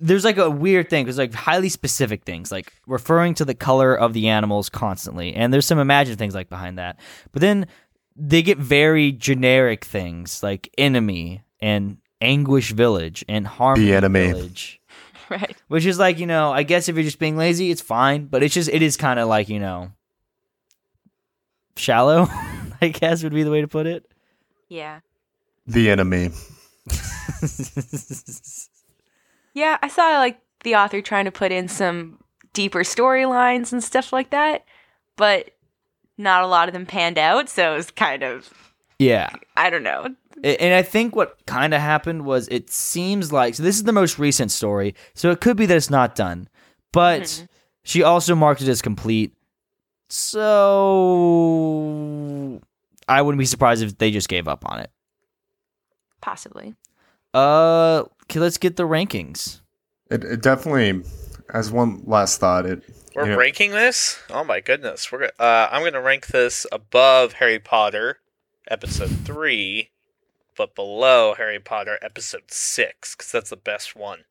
there's 0.00 0.24
like 0.24 0.36
a 0.38 0.48
weird 0.50 0.88
thing 0.90 1.04
because 1.04 1.18
like 1.18 1.34
highly 1.34 1.68
specific 1.68 2.24
things 2.24 2.52
like 2.52 2.72
referring 2.86 3.34
to 3.34 3.44
the 3.44 3.54
color 3.54 3.94
of 3.94 4.12
the 4.12 4.28
animals 4.28 4.68
constantly 4.68 5.34
and 5.34 5.52
there's 5.52 5.66
some 5.66 5.78
imaginative 5.78 6.18
things 6.18 6.34
like 6.34 6.48
behind 6.48 6.78
that 6.78 6.98
but 7.32 7.40
then 7.42 7.66
they 8.14 8.42
get 8.42 8.58
very 8.58 9.10
generic 9.12 9.84
things 9.84 10.42
like 10.42 10.72
enemy 10.78 11.42
and 11.60 11.98
anguish 12.20 12.72
village 12.72 13.24
and 13.28 13.46
harmony 13.46 13.92
enemy. 13.92 14.28
village 14.32 14.80
Right. 15.30 15.56
which 15.68 15.84
is 15.84 15.98
like 15.98 16.18
you 16.18 16.26
know 16.26 16.52
i 16.52 16.62
guess 16.62 16.88
if 16.88 16.94
you're 16.96 17.04
just 17.04 17.18
being 17.18 17.36
lazy 17.36 17.70
it's 17.70 17.82
fine 17.82 18.26
but 18.26 18.42
it's 18.42 18.54
just 18.54 18.70
it 18.70 18.82
is 18.82 18.96
kind 18.96 19.18
of 19.18 19.28
like 19.28 19.48
you 19.48 19.58
know 19.60 19.90
shallow 21.76 22.28
i 22.80 22.88
guess 22.88 23.22
would 23.24 23.34
be 23.34 23.42
the 23.42 23.50
way 23.50 23.60
to 23.60 23.68
put 23.68 23.86
it 23.86 24.04
Yeah. 24.68 25.00
The 25.66 25.90
enemy. 25.90 26.30
Yeah, 29.58 29.76
I 29.82 29.88
saw 29.88 30.18
like 30.18 30.38
the 30.62 30.76
author 30.76 31.02
trying 31.02 31.24
to 31.24 31.32
put 31.32 31.50
in 31.50 31.66
some 31.66 32.20
deeper 32.52 32.84
storylines 32.84 33.72
and 33.72 33.82
stuff 33.82 34.12
like 34.12 34.30
that, 34.30 34.64
but 35.16 35.50
not 36.16 36.44
a 36.44 36.46
lot 36.46 36.68
of 36.68 36.74
them 36.74 36.86
panned 36.86 37.18
out, 37.18 37.48
so 37.48 37.72
it 37.72 37.76
was 37.76 37.90
kind 37.90 38.22
of 38.22 38.72
yeah 39.00 39.30
I 39.56 39.68
don't 39.68 39.82
know. 39.82 40.14
And 40.44 40.74
I 40.74 40.82
think 40.82 41.16
what 41.16 41.44
kind 41.46 41.74
of 41.74 41.80
happened 41.80 42.24
was 42.24 42.46
it 42.48 42.70
seems 42.70 43.32
like 43.32 43.56
so 43.56 43.64
this 43.64 43.74
is 43.74 43.82
the 43.82 43.92
most 43.92 44.16
recent 44.16 44.52
story, 44.52 44.94
so 45.14 45.32
it 45.32 45.40
could 45.40 45.56
be 45.56 45.66
that 45.66 45.76
it's 45.76 45.90
not 45.90 46.14
done, 46.14 46.48
but 46.92 47.44
she 47.82 48.04
also 48.04 48.36
marked 48.36 48.62
it 48.62 48.68
as 48.68 48.80
complete. 48.80 49.34
So 50.08 50.68
I 53.08 53.22
wouldn't 53.22 53.40
be 53.40 53.44
surprised 53.44 53.82
if 53.82 53.98
they 53.98 54.12
just 54.12 54.28
gave 54.28 54.46
up 54.46 54.62
on 54.70 54.78
it. 54.78 54.92
Possibly. 56.20 56.76
Uh, 57.34 58.04
let's 58.34 58.58
get 58.58 58.76
the 58.76 58.84
rankings. 58.84 59.60
It, 60.10 60.24
it 60.24 60.42
definitely, 60.42 61.02
as 61.52 61.70
one 61.70 62.02
last 62.04 62.40
thought, 62.40 62.66
it. 62.66 62.82
We're 63.14 63.24
you 63.24 63.30
know, 63.32 63.38
ranking 63.38 63.72
this? 63.72 64.18
Oh 64.30 64.44
my 64.44 64.60
goodness. 64.60 65.10
We're 65.10 65.30
uh, 65.38 65.68
I'm 65.70 65.82
going 65.82 65.94
to 65.94 66.00
rank 66.00 66.28
this 66.28 66.66
above 66.70 67.34
Harry 67.34 67.58
Potter 67.58 68.18
episode 68.70 69.10
3, 69.24 69.90
but 70.56 70.74
below 70.74 71.34
Harry 71.34 71.58
Potter 71.58 71.98
episode 72.02 72.50
6 72.50 73.14
cuz 73.14 73.32
that's 73.32 73.50
the 73.50 73.56
best 73.56 73.96
one. 73.96 74.24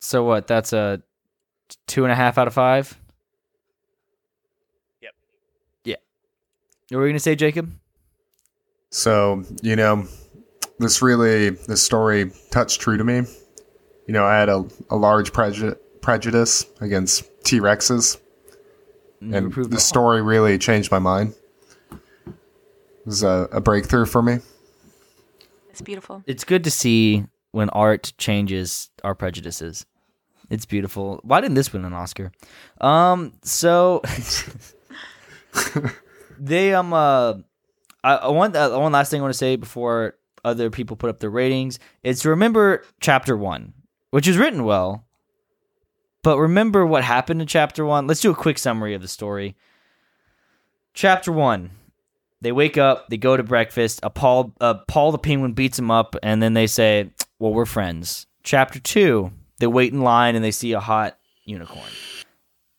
So 0.00 0.24
what? 0.24 0.46
That's 0.46 0.72
a 0.72 1.02
two 1.86 2.04
and 2.04 2.12
a 2.12 2.16
half 2.16 2.38
out 2.38 2.46
of 2.46 2.54
five. 2.54 2.98
Yep. 5.00 5.12
Yeah. 5.84 5.96
What 6.90 6.98
were 6.98 7.06
you 7.06 7.12
gonna 7.12 7.20
say, 7.20 7.34
Jacob? 7.34 7.72
So, 8.90 9.44
you 9.62 9.76
know, 9.76 10.06
this 10.78 11.02
really, 11.02 11.50
this 11.50 11.82
story 11.82 12.32
touched 12.50 12.80
true 12.80 12.96
to 12.96 13.04
me. 13.04 13.22
You 14.06 14.12
know, 14.12 14.24
I 14.24 14.38
had 14.38 14.48
a, 14.48 14.64
a 14.90 14.96
large 14.96 15.32
preju- 15.32 15.78
prejudice 16.00 16.66
against 16.80 17.24
T 17.44 17.60
Rexes, 17.60 18.18
and 19.20 19.52
the 19.52 19.62
wrong. 19.62 19.78
story 19.78 20.22
really 20.22 20.58
changed 20.58 20.90
my 20.90 20.98
mind. 20.98 21.34
It 22.26 23.06
was 23.06 23.22
a, 23.22 23.48
a 23.52 23.60
breakthrough 23.60 24.06
for 24.06 24.22
me. 24.22 24.38
It's 25.70 25.80
beautiful. 25.80 26.22
It's 26.26 26.44
good 26.44 26.64
to 26.64 26.70
see 26.70 27.24
when 27.52 27.68
art 27.70 28.12
changes 28.18 28.90
our 29.02 29.14
prejudices. 29.14 29.86
It's 30.50 30.66
beautiful. 30.66 31.20
Why 31.22 31.40
didn't 31.40 31.54
this 31.54 31.72
win 31.72 31.84
an 31.84 31.94
Oscar? 31.94 32.32
Um, 32.80 33.32
so 33.42 34.02
they 36.38 36.74
um 36.74 36.92
uh, 36.92 37.34
I, 38.02 38.14
I 38.16 38.28
want 38.28 38.54
uh, 38.54 38.70
one 38.70 38.92
last 38.92 39.10
thing 39.10 39.20
I 39.20 39.22
want 39.22 39.32
to 39.32 39.38
say 39.38 39.56
before 39.56 40.16
other 40.44 40.70
people 40.70 40.96
put 40.96 41.10
up 41.10 41.20
their 41.20 41.30
ratings 41.30 41.78
is 42.02 42.20
to 42.20 42.30
remember 42.30 42.84
chapter 43.00 43.36
one, 43.36 43.72
which 44.10 44.28
is 44.28 44.36
written 44.36 44.64
well, 44.64 45.06
but 46.22 46.38
remember 46.38 46.86
what 46.86 47.04
happened 47.04 47.40
in 47.40 47.46
chapter 47.46 47.84
one. 47.84 48.06
Let's 48.06 48.20
do 48.20 48.30
a 48.30 48.34
quick 48.34 48.58
summary 48.58 48.94
of 48.94 49.02
the 49.02 49.08
story. 49.08 49.56
Chapter 50.94 51.32
one. 51.32 51.70
They 52.40 52.52
wake 52.52 52.76
up, 52.76 53.08
they 53.08 53.16
go 53.16 53.38
to 53.38 53.42
breakfast. 53.42 54.00
A 54.02 54.10
Paul, 54.10 54.52
uh, 54.60 54.74
Paul 54.86 55.12
the 55.12 55.18
penguin 55.18 55.54
beats 55.54 55.78
them 55.78 55.90
up, 55.90 56.14
and 56.22 56.42
then 56.42 56.52
they 56.52 56.66
say, 56.66 57.10
"Well, 57.38 57.54
we're 57.54 57.64
friends." 57.64 58.26
Chapter 58.42 58.78
two, 58.78 59.32
they 59.60 59.66
wait 59.66 59.94
in 59.94 60.02
line 60.02 60.36
and 60.36 60.44
they 60.44 60.50
see 60.50 60.72
a 60.72 60.80
hot 60.80 61.16
unicorn. 61.44 61.88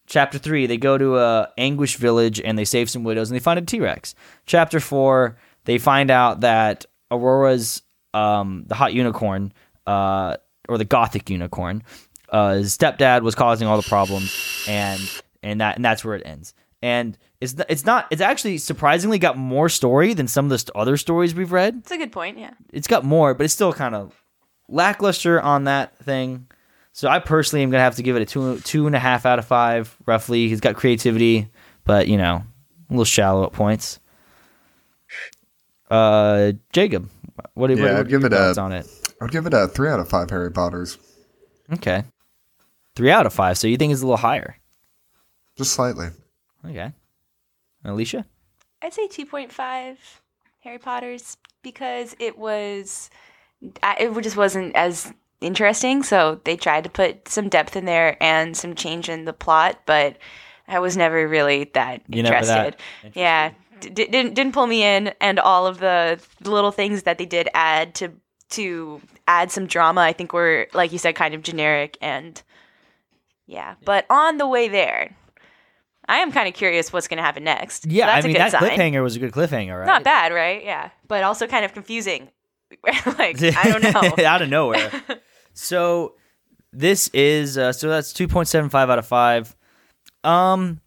Chapter 0.05 0.37
three, 0.37 0.67
they 0.67 0.77
go 0.77 0.99
to 0.99 1.17
a 1.17 1.49
anguish 1.57 1.95
village 1.95 2.39
and 2.39 2.59
they 2.59 2.65
save 2.65 2.91
some 2.91 3.03
widows 3.03 3.31
and 3.31 3.35
they 3.35 3.43
find 3.43 3.57
a 3.57 3.63
T 3.63 3.79
Rex. 3.79 4.13
Chapter 4.45 4.79
four, 4.79 5.35
they 5.63 5.79
find 5.79 6.11
out 6.11 6.41
that 6.41 6.85
Aurora's 7.11 7.81
um, 8.13 8.63
the 8.67 8.75
hot 8.75 8.93
unicorn, 8.93 9.53
uh, 9.85 10.37
or 10.67 10.77
the 10.77 10.85
gothic 10.85 11.29
unicorn, 11.29 11.83
uh, 12.29 12.55
his 12.55 12.75
stepdad 12.77 13.21
was 13.21 13.35
causing 13.35 13.67
all 13.67 13.77
the 13.77 13.87
problems, 13.87 14.65
and 14.67 15.01
and 15.43 15.61
that 15.61 15.75
and 15.75 15.85
that's 15.85 16.03
where 16.03 16.15
it 16.15 16.23
ends. 16.25 16.53
And 16.81 17.17
it's 17.41 17.55
it's 17.69 17.85
not 17.85 18.07
it's 18.11 18.21
actually 18.21 18.57
surprisingly 18.57 19.17
got 19.19 19.37
more 19.37 19.69
story 19.69 20.13
than 20.13 20.27
some 20.27 20.45
of 20.45 20.49
the 20.49 20.59
st- 20.59 20.75
other 20.75 20.97
stories 20.97 21.33
we've 21.33 21.51
read 21.51 21.77
It's 21.79 21.91
a 21.91 21.97
good 21.97 22.11
point. 22.11 22.37
Yeah. 22.37 22.51
it's 22.71 22.87
got 22.87 23.03
more, 23.03 23.33
but 23.33 23.43
it's 23.45 23.53
still 23.53 23.73
kind 23.73 23.95
of 23.95 24.23
lackluster 24.67 25.41
on 25.41 25.65
that 25.65 25.97
thing. 25.99 26.47
So 26.91 27.09
I 27.09 27.19
personally 27.19 27.63
am 27.63 27.71
gonna 27.71 27.83
have 27.83 27.95
to 27.95 28.03
give 28.03 28.15
it 28.15 28.21
a 28.21 28.25
two 28.25 28.59
two 28.59 28.87
and 28.87 28.95
a 28.95 28.99
half 28.99 29.25
out 29.25 29.39
of 29.39 29.45
five, 29.45 29.95
roughly. 30.05 30.47
He's 30.47 30.61
got 30.61 30.75
creativity, 30.75 31.49
but 31.83 32.07
you 32.07 32.17
know, 32.17 32.43
a 32.89 32.93
little 32.93 33.05
shallow 33.05 33.45
at 33.45 33.51
points. 33.51 33.99
Uh, 35.89 36.53
Jacob, 36.73 37.09
what, 37.35 37.49
what, 37.53 37.69
Yeah, 37.71 37.83
what 37.83 37.91
I'd 37.95 38.07
give 38.09 38.23
it 38.23 38.33
a- 38.33 38.59
on 38.59 38.71
it? 38.71 38.87
I'd 39.21 39.31
give 39.31 39.45
it 39.45 39.53
a 39.53 39.67
three 39.67 39.89
out 39.89 39.99
of 39.99 40.09
five 40.09 40.29
Harry 40.29 40.51
Potters, 40.51 40.97
Okay, 41.73 42.03
three 42.95 43.11
out 43.11 43.25
of 43.25 43.33
five. 43.33 43.57
So 43.57 43.67
you 43.67 43.77
think 43.77 43.91
it's 43.93 44.01
a 44.01 44.05
little 44.05 44.17
higher? 44.17 44.57
just 45.57 45.73
slightly. 45.73 46.07
Okay, 46.65 46.91
Alycia. 47.85 48.25
I'd 48.81 48.93
say 48.93 49.07
2.5 49.07 49.97
Harry 50.61 50.77
Potters 50.79 51.37
because 51.63 52.15
it 52.19 52.37
was 52.37 53.09
it 53.61 54.21
just 54.21 54.35
wasn't 54.37 54.75
as 54.75 55.13
interesting. 55.41 56.03
So 56.03 56.41
they 56.43 56.57
tried 56.57 56.83
to 56.83 56.89
put 56.89 57.27
some 57.29 57.47
depth 57.49 57.75
in 57.75 57.85
there 57.85 58.17
and 58.21 58.55
some 58.57 58.75
change 58.75 59.07
in 59.09 59.25
the 59.25 59.33
plot, 59.33 59.79
but 59.85 60.17
I 60.67 60.79
was 60.79 60.97
never 60.97 61.27
really 61.27 61.65
that 61.73 62.01
You 62.07 62.21
never 62.23 62.35
interested. 62.35 62.75
that 63.03 63.15
Yeah, 63.15 63.51
d- 63.79 63.89
didn't 63.89 64.33
didn't 64.35 64.53
pull 64.53 64.67
me 64.67 64.83
in, 64.83 65.13
and 65.21 65.39
all 65.39 65.65
of 65.67 65.79
the 65.79 66.19
little 66.43 66.71
things 66.71 67.03
that 67.03 67.17
they 67.17 67.25
did 67.25 67.49
add 67.53 67.95
to 67.95 68.11
to 68.51 69.01
add 69.27 69.51
some 69.51 69.65
drama, 69.67 70.01
I 70.01 70.13
think 70.13 70.31
were 70.33 70.67
like 70.73 70.91
you 70.91 70.97
said, 70.99 71.15
kind 71.15 71.33
of 71.33 71.41
generic 71.43 71.97
and 72.01 72.41
yeah. 73.47 73.75
But 73.85 74.05
on 74.09 74.37
the 74.37 74.47
way 74.47 74.67
there. 74.67 75.15
I 76.07 76.17
am 76.17 76.31
kind 76.31 76.47
of 76.47 76.53
curious 76.53 76.93
what's 76.93 77.07
going 77.07 77.17
to 77.17 77.23
happen 77.23 77.43
next. 77.43 77.81
So 77.81 77.89
Yeah, 77.89 78.05
that's 78.05 78.25
I 78.25 78.27
mean 78.27 78.37
that 78.37 78.51
sign. 78.51 78.61
cliffhanger 78.61 79.01
was 79.01 79.15
a 79.15 79.19
good 79.19 79.31
cliffhanger, 79.31 79.75
right? 79.79 79.87
Not 79.87 80.03
bad, 80.03 80.31
right? 80.33 80.63
Yeah, 80.63 80.91
but 81.07 81.23
also 81.23 81.47
kind 81.47 81.65
of 81.65 81.73
confusing. 81.73 82.29
like 83.17 83.41
I 83.41 83.63
don't 83.71 83.81
know. 84.17 84.23
out 84.25 84.43
of 84.43 84.49
nowhere. 84.49 84.91
so 85.53 86.13
this 86.71 87.07
is 87.07 87.57
uh, 87.57 87.73
so 87.73 87.89
that's 87.89 88.13
two 88.13 88.27
point 88.27 88.47
seven 88.47 88.69
five 88.69 88.91
out 88.91 88.99
of 88.99 89.07
five. 89.07 89.55
Um, 90.23 90.79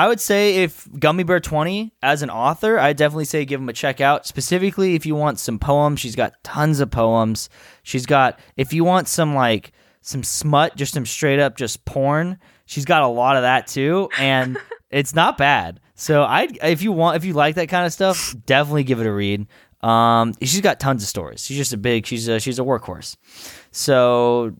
I 0.00 0.08
would 0.08 0.18
say 0.18 0.64
if 0.64 0.88
Gummy 0.98 1.24
Bear 1.24 1.40
twenty 1.40 1.92
as 2.02 2.22
an 2.22 2.30
author, 2.30 2.78
I 2.78 2.94
definitely 2.94 3.26
say 3.26 3.44
give 3.44 3.60
him 3.60 3.68
a 3.68 3.74
check 3.74 4.00
out. 4.00 4.26
Specifically, 4.26 4.94
if 4.94 5.04
you 5.04 5.14
want 5.14 5.38
some 5.38 5.58
poems, 5.58 6.00
she's 6.00 6.16
got 6.16 6.42
tons 6.42 6.80
of 6.80 6.90
poems. 6.90 7.50
She's 7.82 8.06
got 8.06 8.40
if 8.56 8.72
you 8.72 8.82
want 8.82 9.08
some 9.08 9.34
like 9.34 9.72
some 10.00 10.22
smut, 10.22 10.74
just 10.74 10.94
some 10.94 11.04
straight 11.04 11.38
up 11.38 11.54
just 11.54 11.84
porn. 11.84 12.38
She's 12.64 12.86
got 12.86 13.02
a 13.02 13.08
lot 13.08 13.36
of 13.36 13.42
that 13.42 13.66
too, 13.66 14.08
and 14.16 14.56
it's 14.90 15.14
not 15.14 15.36
bad. 15.36 15.80
So 15.96 16.22
I, 16.22 16.48
if 16.62 16.80
you 16.80 16.92
want, 16.92 17.18
if 17.18 17.26
you 17.26 17.34
like 17.34 17.56
that 17.56 17.68
kind 17.68 17.84
of 17.84 17.92
stuff, 17.92 18.34
definitely 18.46 18.84
give 18.84 19.02
it 19.02 19.06
a 19.06 19.12
read. 19.12 19.48
Um, 19.82 20.32
she's 20.40 20.62
got 20.62 20.80
tons 20.80 21.02
of 21.02 21.10
stories. 21.10 21.44
She's 21.44 21.58
just 21.58 21.74
a 21.74 21.76
big. 21.76 22.06
She's 22.06 22.26
a 22.26 22.40
she's 22.40 22.58
a 22.58 22.62
workhorse. 22.62 23.18
So, 23.70 24.56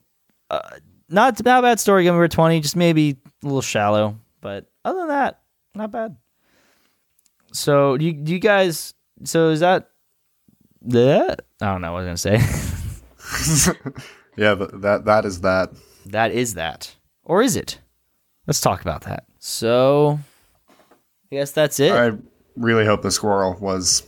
uh, 0.51 0.61
not 1.09 1.43
not 1.43 1.61
a 1.61 1.63
bad 1.63 1.81
story. 1.81 2.05
Gummy 2.05 2.19
Bear 2.19 2.29
twenty, 2.29 2.61
just 2.61 2.77
maybe 2.77 3.17
a 3.43 3.47
little 3.47 3.63
shallow, 3.63 4.19
but 4.43 4.70
other 4.85 5.01
than 5.01 5.09
that, 5.09 5.41
not 5.75 5.91
bad. 5.91 6.17
So 7.53 7.97
do 7.97 8.05
you 8.05 8.13
do 8.13 8.33
you 8.33 8.39
guys? 8.39 8.95
So 9.25 9.51
is 9.51 9.61
that 9.61 9.91
that? 10.83 11.43
I 11.61 11.67
don't 11.67 11.81
know 11.83 11.93
what 11.93 12.05
I 12.05 12.11
was 12.11 12.23
gonna 12.25 12.39
say. 12.39 13.73
Yeah, 14.37 14.55
that 14.55 15.05
that 15.05 15.25
is 15.27 15.41
that. 15.43 15.71
that 16.07 16.33
is 16.33 16.55
that, 16.55 16.97
or 17.25 17.43
is 17.43 17.57
it? 17.57 17.81
Let's 18.47 18.61
talk 18.61 18.81
about 18.81 19.03
that. 19.03 19.25
So, 19.39 20.19
I 20.71 21.37
guess 21.37 21.51
that's 21.51 21.79
it. 21.79 21.93
I 21.93 22.13
really 22.57 22.87
hope 22.87 23.03
the 23.03 23.11
squirrel 23.11 23.57
was 23.61 24.03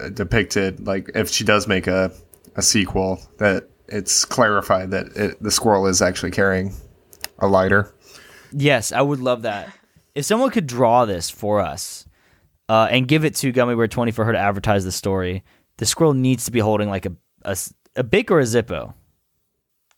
uh, 0.00 0.08
depicted 0.08 0.84
like 0.86 1.10
if 1.14 1.28
she 1.30 1.44
does 1.44 1.68
make 1.68 1.86
a 1.86 2.10
a 2.56 2.62
sequel 2.62 3.20
that 3.38 3.68
it's 3.88 4.24
clarified 4.24 4.90
that 4.90 5.06
it, 5.16 5.42
the 5.42 5.50
squirrel 5.50 5.86
is 5.86 6.02
actually 6.02 6.32
carrying 6.32 6.74
a 7.38 7.46
lighter. 7.46 7.94
Yes, 8.52 8.90
I 8.90 9.02
would 9.02 9.20
love 9.20 9.42
that. 9.42 9.68
If 10.14 10.24
someone 10.24 10.50
could 10.50 10.66
draw 10.66 11.04
this 11.04 11.30
for 11.30 11.60
us 11.60 12.06
uh, 12.68 12.88
and 12.90 13.08
give 13.08 13.24
it 13.24 13.34
to 13.36 13.52
Gummy 13.52 13.74
Bear 13.74 13.88
20 13.88 14.12
for 14.12 14.24
her 14.24 14.32
to 14.32 14.38
advertise 14.38 14.84
the 14.84 14.92
story, 14.92 15.42
the 15.78 15.86
squirrel 15.86 16.14
needs 16.14 16.44
to 16.44 16.50
be 16.50 16.60
holding 16.60 16.88
like 16.88 17.06
a, 17.06 17.12
a, 17.42 17.56
a 17.96 18.04
Bic 18.04 18.30
or 18.30 18.40
a 18.40 18.44
Zippo. 18.44 18.94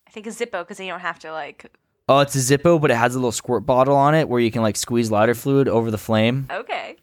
I 0.06 0.10
think 0.10 0.26
a 0.26 0.30
Zippo 0.30 0.60
because 0.62 0.76
then 0.78 0.86
you 0.86 0.92
don't 0.92 1.00
have 1.00 1.18
to 1.20 1.32
like. 1.32 1.76
Oh, 2.08 2.20
it's 2.20 2.36
a 2.36 2.38
Zippo, 2.38 2.80
but 2.80 2.90
it 2.90 2.96
has 2.96 3.14
a 3.14 3.18
little 3.18 3.32
squirt 3.32 3.66
bottle 3.66 3.96
on 3.96 4.14
it 4.14 4.28
where 4.28 4.40
you 4.40 4.50
can 4.50 4.62
like 4.62 4.76
squeeze 4.76 5.10
lighter 5.10 5.34
fluid 5.34 5.68
over 5.68 5.90
the 5.90 5.98
flame. 5.98 6.48
Okay. 6.54 6.96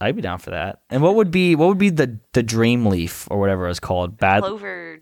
I'd 0.00 0.16
be 0.16 0.22
down 0.22 0.38
for 0.38 0.50
that. 0.50 0.82
And 0.90 1.00
what 1.00 1.14
would 1.14 1.30
be 1.30 1.54
what 1.54 1.68
would 1.68 1.78
be 1.78 1.88
the 1.88 2.18
the 2.32 2.42
dream 2.42 2.86
leaf 2.86 3.28
or 3.30 3.38
whatever 3.38 3.68
it's 3.68 3.80
called? 3.80 4.18
Bad 4.18 4.42
Clover. 4.42 5.00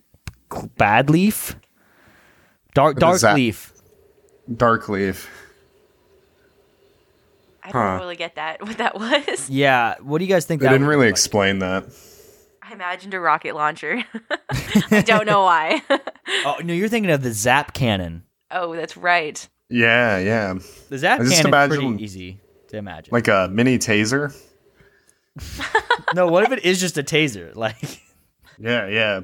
bad 0.77 1.09
leaf? 1.09 1.57
Dark 2.75 2.99
dark 2.99 3.23
leaf. 3.23 3.73
Dark 4.55 4.89
leaf. 4.89 5.29
I 7.63 7.71
don't 7.73 8.01
really 8.01 8.17
get 8.17 8.37
that. 8.37 8.61
What 8.67 8.79
that 8.79 8.95
was. 8.99 9.49
Yeah, 9.51 9.95
what 10.01 10.19
do 10.19 10.25
you 10.25 10.31
guys 10.31 10.45
think 10.47 10.61
They 10.61 10.67
that 10.67 10.73
didn't 10.73 10.87
really 10.87 11.07
be 11.07 11.11
like? 11.11 11.13
explain 11.13 11.59
that. 11.61 11.85
I 12.63 12.73
imagined 12.73 13.15
a 13.15 13.21
rocket 13.21 13.55
launcher. 13.55 14.03
I 14.91 15.03
don't 15.03 15.27
know 15.27 15.43
why. 15.43 15.83
Oh, 16.47 16.57
no, 16.63 16.73
you're 16.73 16.89
thinking 16.89 17.11
of 17.11 17.23
the 17.25 17.33
zap 17.33 17.75
cannon. 17.75 18.23
oh, 18.53 18.77
that's 18.77 18.97
right. 18.97 19.49
Yeah, 19.69 20.19
yeah, 20.19 20.55
The 20.89 20.99
zap 20.99 21.19
I 21.21 21.25
just 21.25 21.35
cannon 21.35 21.41
is 21.41 21.45
imagine- 21.47 21.89
pretty 21.89 22.05
easy 22.05 22.41
to 22.69 22.77
imagine. 22.77 23.11
like 23.13 23.27
a 23.27 23.49
mini 23.53 23.79
taser. 23.79 24.33
no, 26.15 26.29
what 26.29 26.45
if 26.45 26.53
it 26.53 26.65
is 26.65 26.81
just 26.81 26.99
a 26.99 27.03
taser? 27.03 27.55
Like, 27.57 28.01
Yeah, 28.59 28.87
yeah. 28.89 29.21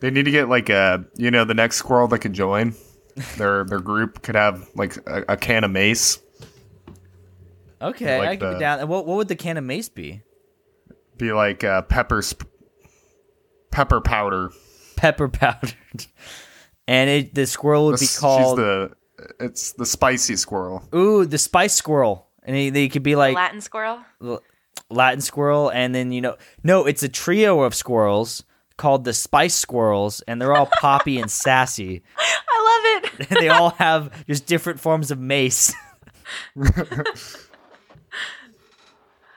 They 0.00 0.10
need 0.10 0.24
to 0.24 0.30
get 0.30 0.48
like 0.50 0.68
a 0.68 1.04
you 1.16 1.30
know 1.30 1.44
the 1.44 1.54
next 1.54 1.76
squirrel 1.76 2.08
that 2.08 2.18
could 2.18 2.32
join 2.34 2.74
their 3.38 3.64
their 3.64 3.78
group 3.80 4.20
could 4.22 4.34
have 4.34 4.68
like 4.74 4.96
a, 5.06 5.24
a 5.30 5.36
can 5.38 5.64
of 5.64 5.70
mace. 5.70 6.18
Okay, 7.88 8.18
Like 8.18 8.28
I 8.28 8.36
can 8.36 8.46
the- 8.46 8.52
get 8.54 8.60
down. 8.60 8.80
And 8.80 8.88
What 8.88 9.06
what 9.06 9.16
would 9.16 9.28
the 9.28 9.36
can 9.36 9.56
of 9.56 9.64
mace 9.64 9.88
be? 9.88 10.22
Be 11.16 11.32
like 11.32 11.62
uh, 11.64 11.82
pepper 11.82 12.22
sp- 12.24 12.48
pepper 13.70 14.00
powder. 14.00 14.50
Pepper 14.96 15.28
powdered. 15.40 15.74
And 16.88 17.08
it 17.10 17.34
the 17.34 17.46
squirrel 17.46 17.86
would 17.86 18.00
be 18.00 18.06
called 18.06 18.58
She's 18.58 18.64
the 18.64 18.90
it's 19.40 19.72
the 19.72 19.86
spicy 19.86 20.36
squirrel. 20.36 20.82
ooh 20.94 21.24
the 21.24 21.38
spice 21.38 21.72
squirrel, 21.74 22.26
and 22.42 22.54
they, 22.54 22.70
they 22.70 22.88
could 22.88 23.02
be 23.04 23.16
like 23.16 23.34
Latin 23.34 23.60
squirrel. 23.60 24.00
Latin 24.90 25.20
squirrel, 25.20 25.70
and 25.70 25.94
then 25.94 26.12
you 26.12 26.20
know 26.20 26.36
no, 26.62 26.84
it's 26.84 27.02
a 27.02 27.08
trio 27.08 27.62
of 27.62 27.74
squirrels 27.74 28.44
called 28.76 29.04
the 29.04 29.12
spice 29.14 29.54
squirrels, 29.54 30.20
and 30.22 30.40
they're 30.42 30.54
all 30.54 30.68
poppy 30.80 31.18
and 31.18 31.30
sassy. 31.30 32.02
I 32.18 33.02
love 33.04 33.04
it. 33.20 33.28
they 33.40 33.48
all 33.48 33.70
have 33.70 34.26
just 34.26 34.46
different 34.46 34.80
forms 34.80 35.10
of 35.10 35.18
mace. 35.18 35.72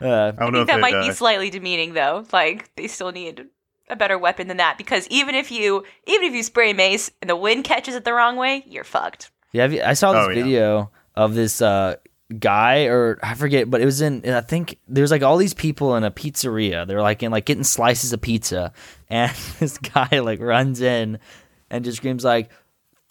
Uh, 0.02 0.32
I 0.38 0.46
don't 0.46 0.56
I 0.56 0.62
if 0.62 0.68
think 0.68 0.68
that 0.68 0.80
might 0.80 0.94
uh, 0.94 1.08
be 1.08 1.14
slightly 1.14 1.50
demeaning 1.50 1.94
though. 1.94 2.26
Like 2.32 2.74
they 2.76 2.88
still 2.88 3.12
need 3.12 3.48
a 3.90 3.96
better 3.96 4.18
weapon 4.18 4.48
than 4.48 4.58
that 4.58 4.78
because 4.78 5.08
even 5.08 5.34
if 5.36 5.52
you 5.52 5.84
even 6.06 6.28
if 6.28 6.34
you 6.34 6.44
spray 6.44 6.74
mace 6.74 7.10
and 7.22 7.30
the 7.30 7.36
wind 7.36 7.64
catches 7.64 7.96
it 7.96 8.04
the 8.04 8.14
wrong 8.14 8.36
way, 8.36 8.64
you're 8.68 8.84
fucked. 8.84 9.32
Yeah, 9.54 9.66
I 9.86 9.94
saw 9.94 10.14
this 10.14 10.26
Oh, 10.26 10.30
yeah. 10.30 10.44
video 10.44 10.92
of 11.16 11.34
this 11.34 11.62
uh, 11.62 11.96
guy, 12.38 12.86
or 12.86 13.18
I 13.24 13.34
forget, 13.34 13.70
but 13.70 13.80
it 13.82 13.86
was 13.86 14.02
in. 14.02 14.28
I 14.30 14.42
think 14.42 14.78
there's 14.88 15.10
like 15.10 15.24
all 15.24 15.38
these 15.38 15.54
people 15.54 15.96
in 15.96 16.04
a 16.04 16.12
pizzeria. 16.12 16.86
They're 16.86 17.02
like 17.02 17.24
in 17.24 17.32
like 17.32 17.46
getting 17.46 17.64
slices 17.64 18.12
of 18.14 18.22
pizza, 18.22 18.74
and 19.10 19.32
this 19.60 19.78
guy 19.78 20.20
like 20.20 20.42
runs 20.42 20.82
in 20.82 21.20
and 21.70 21.86
just 21.86 21.98
screams 21.98 22.26
like, 22.26 22.52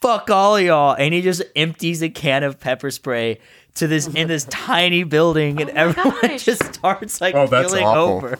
"Fuck 0.02 0.30
all 0.30 0.60
y'all!" 0.60 0.94
and 0.94 1.14
he 1.14 1.22
just 1.22 1.42
empties 1.56 2.02
a 2.02 2.10
can 2.10 2.42
of 2.44 2.60
pepper 2.60 2.90
spray 2.90 3.38
to 3.76 3.86
this 3.86 4.06
in 4.08 4.28
this 4.28 4.44
tiny 4.50 5.04
building, 5.04 5.60
and 5.60 5.70
Oh 5.70 5.74
everyone 5.74 6.18
gosh. 6.22 6.44
just 6.44 6.74
starts 6.74 7.20
like 7.20 7.34
Oh, 7.34 7.46
that's 7.46 7.68
keeling 7.72 7.84
awful. 7.86 8.16
over. 8.26 8.38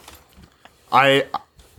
I 0.93 1.27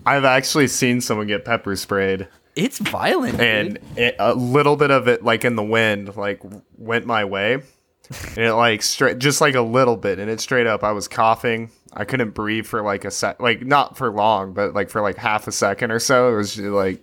I've 0.05 0.25
actually 0.25 0.67
seen 0.67 1.01
someone 1.01 1.27
get 1.27 1.43
pepper 1.45 1.75
sprayed, 1.75 2.27
It's 2.55 2.77
violent, 2.79 3.33
dude. 3.37 3.41
and 3.41 3.79
it, 3.97 4.15
a 4.19 4.33
little 4.33 4.75
bit 4.77 4.91
of 4.91 5.07
it, 5.07 5.23
like 5.23 5.43
in 5.45 5.55
the 5.55 5.63
wind, 5.63 6.15
like 6.15 6.41
went 6.77 7.05
my 7.05 7.25
way, 7.25 7.53
and 7.53 8.37
it 8.37 8.53
like 8.53 8.81
straight, 8.83 9.19
just 9.19 9.41
like 9.41 9.55
a 9.55 9.61
little 9.61 9.97
bit, 9.97 10.19
and 10.19 10.29
it 10.29 10.39
straight 10.39 10.67
up. 10.67 10.83
I 10.83 10.91
was 10.93 11.07
coughing. 11.07 11.71
I 11.93 12.05
couldn't 12.05 12.31
breathe 12.31 12.65
for 12.67 12.81
like 12.83 13.05
a 13.05 13.11
sec, 13.11 13.41
like 13.41 13.65
not 13.65 13.97
for 13.97 14.11
long, 14.11 14.53
but 14.53 14.73
like 14.73 14.89
for 14.89 15.01
like 15.01 15.17
half 15.17 15.47
a 15.47 15.51
second 15.51 15.91
or 15.91 15.99
so. 15.99 16.33
It 16.33 16.37
was 16.37 16.53
just, 16.55 16.67
like 16.67 17.01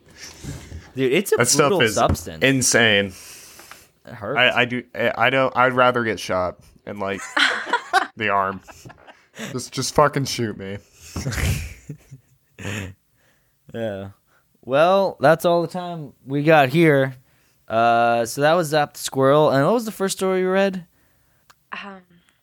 dude, 0.95 1.13
it's 1.13 1.33
a 1.33 1.37
that 1.37 1.49
stuff 1.49 1.71
brutal 1.71 1.81
is 1.83 1.95
substance. 1.97 2.43
insane. 2.45 3.13
It 4.07 4.15
hurts. 4.15 4.39
I, 4.39 4.61
I 4.63 4.65
do. 4.65 4.83
I 4.95 5.31
don't. 5.31 5.57
I'd 5.57 5.73
rather 5.73 6.05
get 6.05 6.19
shot 6.21 6.59
in 6.87 6.99
like 6.99 7.21
the 8.17 8.29
arm. 8.29 8.61
Just, 9.53 9.73
just 9.73 9.95
fucking 9.95 10.25
shoot 10.27 10.57
me. 10.57 10.79
Yeah. 13.73 14.11
Well, 14.65 15.17
that's 15.21 15.45
all 15.45 15.63
the 15.63 15.69
time 15.69 16.13
we 16.25 16.43
got 16.43 16.69
here. 16.69 17.17
Uh, 17.67 18.25
so 18.25 18.43
that 18.43 18.53
was 18.55 18.69
Zap 18.69 18.95
the 18.95 19.01
Squirrel. 19.01 19.51
And 19.51 19.65
what 19.65 19.75
was 19.75 19.85
the 19.85 19.91
first 19.93 20.17
story 20.19 20.41
you 20.41 20.51
read? 20.51 20.87
Um, 21.73 22.03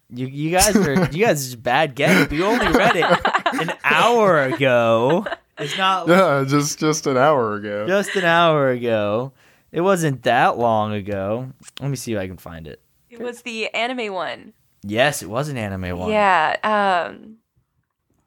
You, 0.10 0.28
you 0.28 0.52
guys 0.52 0.76
are 0.76 1.06
you 1.12 1.26
guys 1.26 1.54
are 1.54 1.58
bad 1.58 1.96
guests. 1.96 2.32
We 2.32 2.44
only 2.44 2.68
read 2.68 2.96
it 2.98 3.06
an 3.54 3.72
hour 3.84 4.42
ago. 4.44 5.26
It's 5.58 5.78
not 5.78 6.08
Yeah, 6.08 6.44
just 6.48 6.80
just 6.80 7.08
an 7.08 7.18
hour 7.18 7.54
ago. 7.56 7.88
just 7.88 8.16
an 8.16 8.26
hour 8.26 8.70
ago. 8.72 9.32
It 9.72 9.82
wasn't 9.82 10.24
that 10.24 10.58
long 10.58 10.94
ago. 10.94 11.52
Let 11.80 11.90
me 11.90 11.96
see 11.96 12.14
if 12.14 12.20
I 12.20 12.28
can 12.28 12.38
find 12.38 12.68
it. 12.68 12.82
it 13.10 13.20
was 13.20 13.42
the 13.44 13.68
anime 13.74 14.14
one. 14.14 14.54
Yes, 14.84 15.22
it 15.22 15.30
was 15.30 15.48
an 15.50 15.58
anime 15.58 15.98
one. 15.98 16.10
Yeah. 16.12 16.56
Um, 16.64 17.38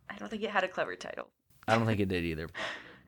I 0.09 0.17
don't 0.17 0.29
think 0.31 0.43
it 0.43 0.51
had 0.51 0.65
a 0.65 0.69
clever 0.69 0.95
title. 0.97 1.29
I 1.67 1.77
don't 1.77 1.87
think 1.87 2.01
it 2.01 2.09
did 2.09 2.25
either. 2.25 2.49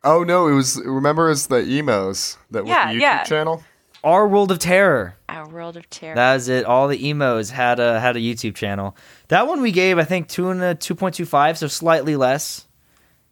Oh 0.05 0.23
no, 0.25 0.49
it 0.49 0.53
was. 0.55 0.81
Remember, 0.85 1.31
it's 1.31 1.47
the 1.47 1.63
emos 1.65 2.39
that 2.51 2.65
with 2.65 2.71
Yeah, 2.71 2.89
the 2.93 2.99
YouTube 2.99 3.01
yeah. 3.01 3.23
channel. 3.25 3.63
Our 4.05 4.29
World 4.29 4.51
of 4.53 4.59
Terror. 4.59 5.17
Our 5.29 5.49
World 5.49 5.77
of 5.77 5.89
Terror. 5.91 6.15
That 6.15 6.35
was 6.35 6.49
it. 6.49 6.65
All 6.65 6.87
the 6.89 7.09
emos 7.09 7.51
had 7.51 7.81
a 7.81 7.99
had 8.01 8.17
a 8.17 8.21
YouTube 8.21 8.55
channel. 8.55 8.97
That 9.29 9.47
one 9.47 9.63
we 9.63 9.73
gave, 9.73 9.99
I 9.99 10.05
think, 10.05 10.29
two 10.29 10.49
and 10.51 10.63
a 10.63 10.75
two 10.75 10.95
point 10.95 11.15
two 11.15 11.25
five, 11.27 11.59
so 11.59 11.67
slightly 11.69 12.15
less. 12.17 12.67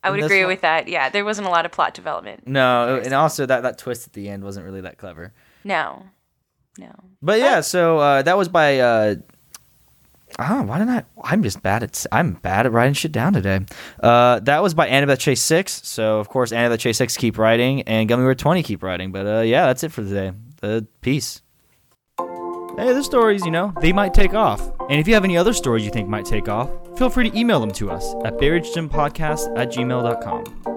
I 0.05 0.11
would 0.11 0.23
agree 0.23 0.41
one- 0.41 0.49
with 0.49 0.61
that. 0.61 0.89
Yeah, 0.89 1.09
there 1.09 1.25
wasn't 1.25 1.47
a 1.49 1.51
lot 1.51 1.65
of 1.67 1.73
plot 1.73 1.95
development. 1.95 2.47
No, 2.47 3.01
and 3.03 3.13
also 3.13 3.47
that 3.47 3.63
that 3.63 3.79
twist 3.79 4.07
at 4.07 4.13
the 4.13 4.29
end 4.29 4.45
wasn't 4.45 4.67
really 4.67 4.83
that 4.83 4.99
clever. 4.99 5.33
No. 5.65 6.05
No. 6.79 6.93
But 7.23 7.39
yeah, 7.39 7.61
so 7.61 7.99
uh, 7.99 8.23
that 8.23 8.37
was 8.37 8.49
by. 8.49 8.81
Uh, 8.81 9.15
oh, 10.39 10.63
why 10.63 10.79
didn't 10.79 10.95
I? 10.95 11.05
I'm 11.23 11.43
just 11.43 11.63
bad 11.63 11.83
at. 11.83 12.05
I'm 12.13 12.35
bad 12.35 12.67
at 12.67 12.73
writing 12.73 12.95
shit 12.95 13.13
down 13.13 13.33
today. 13.33 13.61
Uh, 14.03 14.41
that 14.41 14.63
was 14.63 14.75
by 14.75 14.89
Annabeth 14.89 15.21
Chase 15.21 15.41
Six. 15.41 15.87
So 15.87 16.19
of 16.19 16.29
course, 16.29 16.53
Annabeth 16.53 16.81
Chase 16.81 16.99
Six 16.99 17.17
keep 17.17 17.39
writing, 17.39 17.83
and 17.83 18.09
Gummy 18.09 18.25
Bear 18.25 18.35
Twenty 18.35 18.63
keep 18.63 18.83
writing. 18.83 19.13
But 19.13 19.27
uh, 19.27 19.41
yeah, 19.41 19.67
that's 19.67 19.85
it 19.85 19.93
for 19.93 20.03
today. 20.03 20.33
Uh, 20.63 20.81
peace. 21.01 21.43
Hey, 22.77 22.93
the 22.93 23.05
stories, 23.05 23.45
you 23.45 23.53
know, 23.53 23.73
they 23.81 23.93
might 23.93 24.13
take 24.13 24.35
off. 24.35 24.61
And 24.91 24.99
if 24.99 25.07
you 25.07 25.15
have 25.15 25.23
any 25.23 25.37
other 25.37 25.53
stories 25.53 25.85
you 25.85 25.93
think 25.93 26.09
might 26.09 26.25
take 26.25 26.49
off, 26.49 26.69
feel 26.99 27.09
free 27.09 27.31
to 27.31 27.39
email 27.39 27.61
them 27.61 27.71
to 27.73 27.91
us 27.91 28.15
at 28.25 28.37
buriedgempodcast 28.37 29.57
at 29.57 29.71
gmail.com. 29.71 30.74